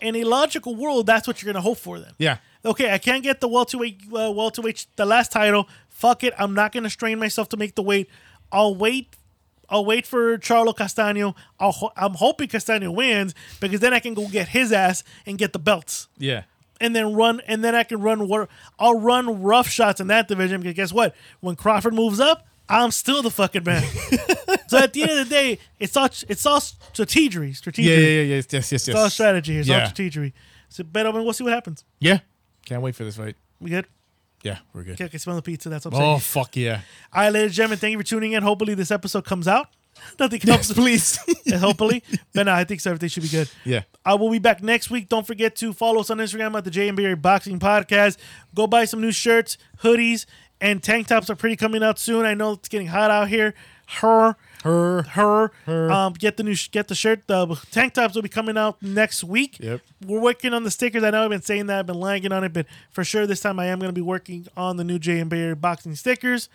in 0.00 0.16
a 0.16 0.24
logical 0.24 0.74
world, 0.74 1.06
that's 1.06 1.26
what 1.26 1.42
you're 1.42 1.52
gonna 1.52 1.62
hope 1.62 1.78
for. 1.78 1.98
Then 1.98 2.12
Yeah. 2.18 2.38
okay, 2.64 2.92
I 2.92 2.98
can't 2.98 3.22
get 3.22 3.40
the 3.40 3.48
welterweight 3.48 4.00
uh, 4.12 4.30
welterweight 4.32 4.86
the 4.96 5.04
last 5.06 5.32
title. 5.32 5.68
Fuck 5.88 6.24
it, 6.24 6.34
I'm 6.38 6.54
not 6.54 6.72
gonna 6.72 6.90
strain 6.90 7.18
myself 7.18 7.48
to 7.50 7.56
make 7.56 7.74
the 7.74 7.82
weight. 7.82 8.08
I'll 8.52 8.74
wait. 8.74 9.08
I'll 9.70 9.84
wait 9.84 10.06
for 10.06 10.36
Charlo 10.38 10.74
Castaño. 10.76 11.34
I'll 11.58 11.72
ho- 11.72 11.92
I'm 11.96 12.14
hoping 12.14 12.48
Castaño 12.48 12.94
wins 12.94 13.34
because 13.60 13.80
then 13.80 13.94
I 13.94 13.98
can 13.98 14.12
go 14.14 14.28
get 14.28 14.48
his 14.48 14.72
ass 14.72 15.02
and 15.24 15.38
get 15.38 15.52
the 15.54 15.58
belts. 15.58 16.06
Yeah. 16.18 16.42
And 16.80 16.94
then 16.94 17.14
run 17.14 17.40
and 17.46 17.64
then 17.64 17.74
I 17.74 17.82
can 17.82 18.00
run 18.00 18.48
I'll 18.78 18.98
run 18.98 19.42
rough 19.42 19.68
shots 19.68 20.00
in 20.00 20.08
that 20.08 20.28
division 20.28 20.60
because 20.60 20.74
guess 20.74 20.92
what? 20.92 21.14
When 21.40 21.56
Crawford 21.56 21.94
moves 21.94 22.20
up, 22.20 22.46
I'm 22.68 22.90
still 22.90 23.22
the 23.22 23.30
fucking 23.30 23.64
man. 23.64 23.82
so 24.68 24.78
at 24.78 24.92
the 24.92 25.02
end 25.02 25.12
of 25.12 25.28
the 25.28 25.34
day, 25.34 25.58
it's 25.78 25.96
all 25.96 26.06
it's 26.06 26.46
all 26.46 26.60
strategery. 26.60 27.54
Yeah. 27.78 27.94
Yeah. 27.94 27.98
Yeah. 27.98 28.22
Yes. 28.22 28.46
Yes. 28.50 28.72
Yes. 28.72 28.88
It's 28.88 28.96
all 28.96 29.10
strategy. 29.10 29.58
It's 29.58 29.68
all 29.68 29.76
Yeah. 29.76 29.90
strategery. 29.90 30.32
So 30.68 30.84
but 30.84 31.06
I 31.06 31.12
mean, 31.12 31.24
we'll 31.24 31.32
see 31.32 31.44
what 31.44 31.52
happens. 31.52 31.84
Yeah. 32.00 32.20
Can't 32.66 32.82
wait 32.82 32.94
for 32.94 33.04
this 33.04 33.16
fight. 33.16 33.36
We 33.60 33.70
good? 33.70 33.86
Yeah, 34.42 34.58
we're 34.74 34.82
good. 34.82 34.94
Okay, 34.94 35.06
I 35.06 35.08
can 35.08 35.18
smell 35.18 35.36
the 35.36 35.42
pizza. 35.42 35.70
That's 35.70 35.86
what 35.86 35.94
I'm 35.94 36.00
oh, 36.00 36.02
saying. 36.02 36.16
Oh 36.16 36.18
fuck 36.18 36.54
yeah! 36.56 36.80
All 37.14 37.22
right, 37.22 37.32
ladies 37.32 37.46
and 37.46 37.54
gentlemen, 37.54 37.78
thank 37.78 37.92
you 37.92 37.98
for 37.98 38.04
tuning 38.04 38.32
in. 38.32 38.42
Hopefully 38.42 38.74
this 38.74 38.90
episode 38.90 39.24
comes 39.24 39.48
out. 39.48 39.68
Nothing 40.18 40.40
comes 40.40 40.72
please. 40.72 41.18
Hopefully. 41.54 42.02
but 42.34 42.44
no, 42.44 42.52
I 42.52 42.64
think 42.64 42.80
so. 42.80 42.90
Everything 42.90 43.08
should 43.08 43.22
be 43.22 43.28
good. 43.28 43.50
Yeah. 43.64 43.82
I 44.04 44.14
will 44.14 44.30
be 44.30 44.38
back 44.38 44.62
next 44.62 44.90
week. 44.90 45.08
Don't 45.08 45.26
forget 45.26 45.56
to 45.56 45.72
follow 45.72 46.00
us 46.00 46.10
on 46.10 46.18
Instagram 46.18 46.56
at 46.56 46.64
the 46.64 46.70
JMBA 46.70 47.20
Boxing 47.22 47.58
Podcast. 47.58 48.16
Go 48.54 48.66
buy 48.66 48.84
some 48.84 49.00
new 49.00 49.12
shirts, 49.12 49.56
hoodies, 49.82 50.26
and 50.60 50.82
tank 50.82 51.08
tops 51.08 51.30
are 51.30 51.36
pretty 51.36 51.56
coming 51.56 51.82
out 51.82 51.98
soon. 51.98 52.24
I 52.24 52.34
know 52.34 52.52
it's 52.52 52.68
getting 52.68 52.88
hot 52.88 53.10
out 53.10 53.28
here. 53.28 53.54
Her, 53.86 54.34
Her. 54.62 55.02
her, 55.02 55.50
her. 55.66 55.90
Um, 55.90 56.14
get 56.14 56.38
the 56.38 56.42
new 56.42 56.54
sh- 56.54 56.70
get 56.70 56.88
the 56.88 56.94
shirt. 56.94 57.26
The 57.26 57.54
tank 57.70 57.92
tops 57.92 58.14
will 58.14 58.22
be 58.22 58.30
coming 58.30 58.56
out 58.56 58.80
next 58.82 59.22
week. 59.22 59.58
Yep. 59.60 59.82
We're 60.06 60.20
working 60.20 60.54
on 60.54 60.64
the 60.64 60.70
stickers. 60.70 61.02
I 61.02 61.10
know 61.10 61.22
I've 61.24 61.30
been 61.30 61.42
saying 61.42 61.66
that. 61.66 61.80
I've 61.80 61.86
been 61.86 62.00
lagging 62.00 62.32
on 62.32 62.44
it, 62.44 62.54
but 62.54 62.64
for 62.90 63.04
sure 63.04 63.26
this 63.26 63.40
time 63.40 63.58
I 63.58 63.66
am 63.66 63.78
going 63.78 63.90
to 63.90 63.94
be 63.94 64.00
working 64.00 64.46
on 64.56 64.78
the 64.78 64.84
new 64.84 64.98
JMBA 64.98 65.60
boxing 65.60 65.94
stickers. 65.96 66.48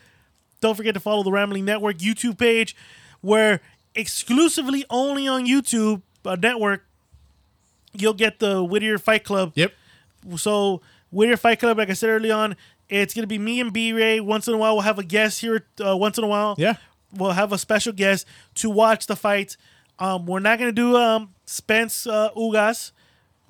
Don't 0.59 0.75
forget 0.75 0.93
to 0.95 0.99
follow 0.99 1.21
the 1.23 1.31
Rambling 1.31 1.65
Network 1.65 1.99
YouTube 1.99 2.37
page, 2.39 2.75
where 3.21 3.61
exclusively 3.95 4.85
only 4.89 5.27
on 5.27 5.45
YouTube 5.45 6.01
uh, 6.25 6.35
network 6.39 6.85
you'll 7.93 8.13
get 8.13 8.39
the 8.39 8.63
Whittier 8.63 8.97
Fight 8.97 9.23
Club 9.23 9.51
Yep. 9.55 9.73
so 10.37 10.81
Whittier 11.11 11.37
Fight 11.37 11.59
Club, 11.59 11.77
like 11.77 11.89
I 11.89 11.93
said 11.93 12.09
early 12.09 12.29
on, 12.31 12.55
it's 12.87 13.13
gonna 13.13 13.27
be 13.27 13.39
me 13.39 13.59
and 13.59 13.73
Brey. 13.73 14.19
Once 14.19 14.47
in 14.47 14.53
a 14.53 14.57
while, 14.57 14.73
we'll 14.75 14.81
have 14.83 14.99
a 14.99 15.03
guest 15.03 15.41
here. 15.41 15.65
Uh, 15.83 15.97
once 15.97 16.17
in 16.17 16.23
a 16.23 16.27
while, 16.27 16.55
Yeah. 16.57 16.75
we'll 17.11 17.31
have 17.31 17.51
a 17.51 17.57
special 17.57 17.93
guest 17.93 18.27
to 18.55 18.69
watch 18.69 19.07
the 19.07 19.15
fights. 19.15 19.57
Um, 19.97 20.25
we're 20.27 20.39
not 20.39 20.59
gonna 20.59 20.71
do 20.71 20.95
um 20.95 21.33
Spence 21.45 22.05
uh, 22.07 22.29
Ugas. 22.35 22.91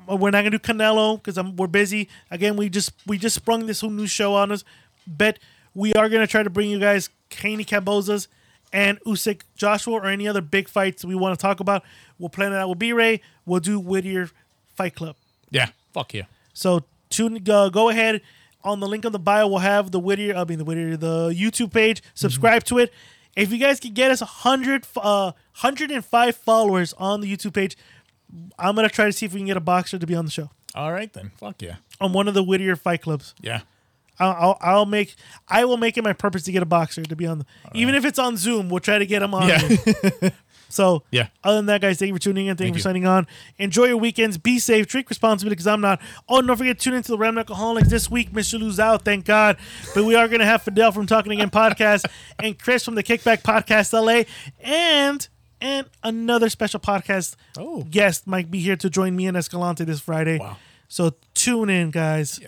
Uh, 0.09 0.15
We're 0.15 0.31
not 0.31 0.39
gonna 0.39 0.51
do 0.51 0.59
Canelo 0.59 1.21
because 1.21 1.37
we're 1.57 1.67
busy. 1.67 2.07
Again, 2.31 2.55
we 2.55 2.69
just 2.69 2.93
we 3.05 3.17
just 3.17 3.35
sprung 3.35 3.65
this 3.65 3.81
whole 3.81 3.89
new 3.89 4.07
show 4.07 4.33
on 4.35 4.51
us, 4.51 4.63
but 5.05 5.37
we 5.75 5.93
are 5.93 6.07
gonna 6.09 6.25
try 6.27 6.41
to 6.43 6.49
bring 6.49 6.69
you 6.69 6.79
guys 6.79 7.09
Haney 7.35 7.65
Kambosos 7.65 8.27
and 8.71 8.99
Usyk 9.01 9.41
Joshua 9.55 9.95
or 9.95 10.05
any 10.05 10.27
other 10.27 10.41
big 10.41 10.67
fights 10.67 11.03
we 11.03 11.15
want 11.15 11.37
to 11.37 11.41
talk 11.41 11.59
about. 11.59 11.83
We'll 12.17 12.29
plan 12.29 12.53
it 12.53 12.57
out 12.57 12.69
with 12.69 12.79
Brey. 12.79 13.21
We'll 13.45 13.59
do 13.59 13.79
Whittier 13.79 14.29
Fight 14.75 14.95
Club. 14.95 15.15
Yeah. 15.49 15.69
Fuck 15.93 16.13
yeah. 16.13 16.23
So 16.53 16.83
tune, 17.09 17.43
uh, 17.49 17.69
go 17.69 17.89
ahead 17.89 18.21
on 18.63 18.79
the 18.79 18.87
link 18.87 19.05
on 19.05 19.11
the 19.11 19.19
bio. 19.19 19.47
We'll 19.47 19.59
have 19.59 19.91
the 19.91 19.99
Whittier, 19.99 20.35
I 20.35 20.43
mean 20.43 20.57
the 20.57 20.65
Whittier, 20.65 20.97
the 20.97 21.29
YouTube 21.29 21.73
page. 21.73 22.01
Subscribe 22.13 22.63
to 22.65 22.77
it. 22.79 22.93
If 23.35 23.51
you 23.51 23.57
guys 23.57 23.79
can 23.79 23.93
get 23.93 24.11
us 24.11 24.21
100, 24.21 24.85
uh, 24.97 25.31
105 25.61 26.35
followers 26.35 26.93
on 26.93 27.21
the 27.21 27.35
YouTube 27.35 27.53
page, 27.53 27.77
I'm 28.57 28.75
gonna 28.75 28.89
try 28.89 29.05
to 29.05 29.13
see 29.13 29.25
if 29.25 29.33
we 29.33 29.39
can 29.39 29.47
get 29.47 29.57
a 29.57 29.61
boxer 29.61 29.97
to 29.97 30.05
be 30.05 30.13
on 30.13 30.25
the 30.25 30.31
show 30.31 30.49
All 30.75 30.91
right 30.91 31.11
then. 31.11 31.31
Fuck 31.37 31.61
yeah. 31.61 31.75
on 31.99 32.13
one 32.13 32.27
of 32.27 32.33
the 32.33 32.43
Whittier 32.43 32.75
fight 32.75 33.01
clubs. 33.01 33.33
Yeah. 33.41 33.61
I'll, 34.19 34.31
I'll, 34.39 34.57
I'll 34.61 34.85
make, 34.85 35.15
I 35.47 35.65
will 35.65 35.77
make 35.77 35.97
it 35.97 36.03
my 36.03 36.13
purpose 36.13 36.43
to 36.43 36.51
get 36.51 36.61
a 36.61 36.65
boxer 36.65 37.03
to 37.03 37.15
be 37.15 37.25
on, 37.25 37.39
the, 37.39 37.45
even 37.73 37.95
if 37.95 38.05
it's 38.05 38.19
on 38.19 38.37
Zoom. 38.37 38.69
We'll 38.69 38.79
try 38.81 38.97
to 38.99 39.05
get 39.05 39.21
him 39.21 39.33
on. 39.33 39.47
Yeah. 39.49 40.29
So, 40.71 41.01
Yeah. 41.09 41.29
Other 41.43 41.55
than 41.57 41.65
that, 41.65 41.81
guys, 41.81 41.97
thank 41.97 42.09
you 42.09 42.13
for 42.13 42.19
tuning 42.21 42.45
in. 42.45 42.55
Thank, 42.55 42.67
you 42.67 42.73
for 42.75 42.79
signing 42.79 43.07
on. 43.07 43.25
Enjoy 43.57 43.85
your 43.85 43.97
weekends. 43.97 44.37
Be 44.37 44.59
safe. 44.59 44.85
Drink 44.85 45.09
responsibly 45.09 45.49
because 45.49 45.65
I'm 45.65 45.81
not. 45.81 45.99
Oh, 46.29 46.37
and 46.37 46.47
don't 46.47 46.57
forget 46.57 46.77
to 46.77 46.83
tune 46.83 46.93
into 46.93 47.09
the 47.11 47.17
Ram 47.17 47.39
Alcoholics 47.39 47.89
this 47.89 48.07
week. 48.11 48.31
Mr. 48.33 48.59
Lou's 48.59 48.79
out, 48.79 49.03
thank 49.03 49.25
God. 49.25 49.57
But 49.95 50.03
we 50.05 50.13
are 50.13 50.27
going 50.27 50.41
to 50.41 50.45
have 50.45 50.61
Fidel 50.61 50.91
from 50.91 51.07
Talking 51.07 51.31
Again 51.31 51.49
podcast 51.49 52.05
and 52.39 52.57
Chris 52.59 52.85
from 52.85 52.93
the 52.93 53.01
Kickback 53.01 53.41
Podcast 53.41 53.93
LA 53.93 54.25
and 54.63 55.27
and 55.59 55.87
another 56.03 56.49
special 56.49 56.79
podcast 56.79 57.35
Oh. 57.57 57.81
guest 57.89 58.27
might 58.27 58.51
be 58.51 58.59
here 58.59 58.75
to 58.75 58.91
join 58.91 59.15
me 59.15 59.25
and 59.25 59.35
Escalante 59.35 59.85
this 59.85 59.99
Friday. 60.01 60.37
Wow. 60.37 60.57
So 60.87 61.15
tune 61.33 61.71
in, 61.71 61.89
guys. 61.89 62.37
Yeah. 62.39 62.47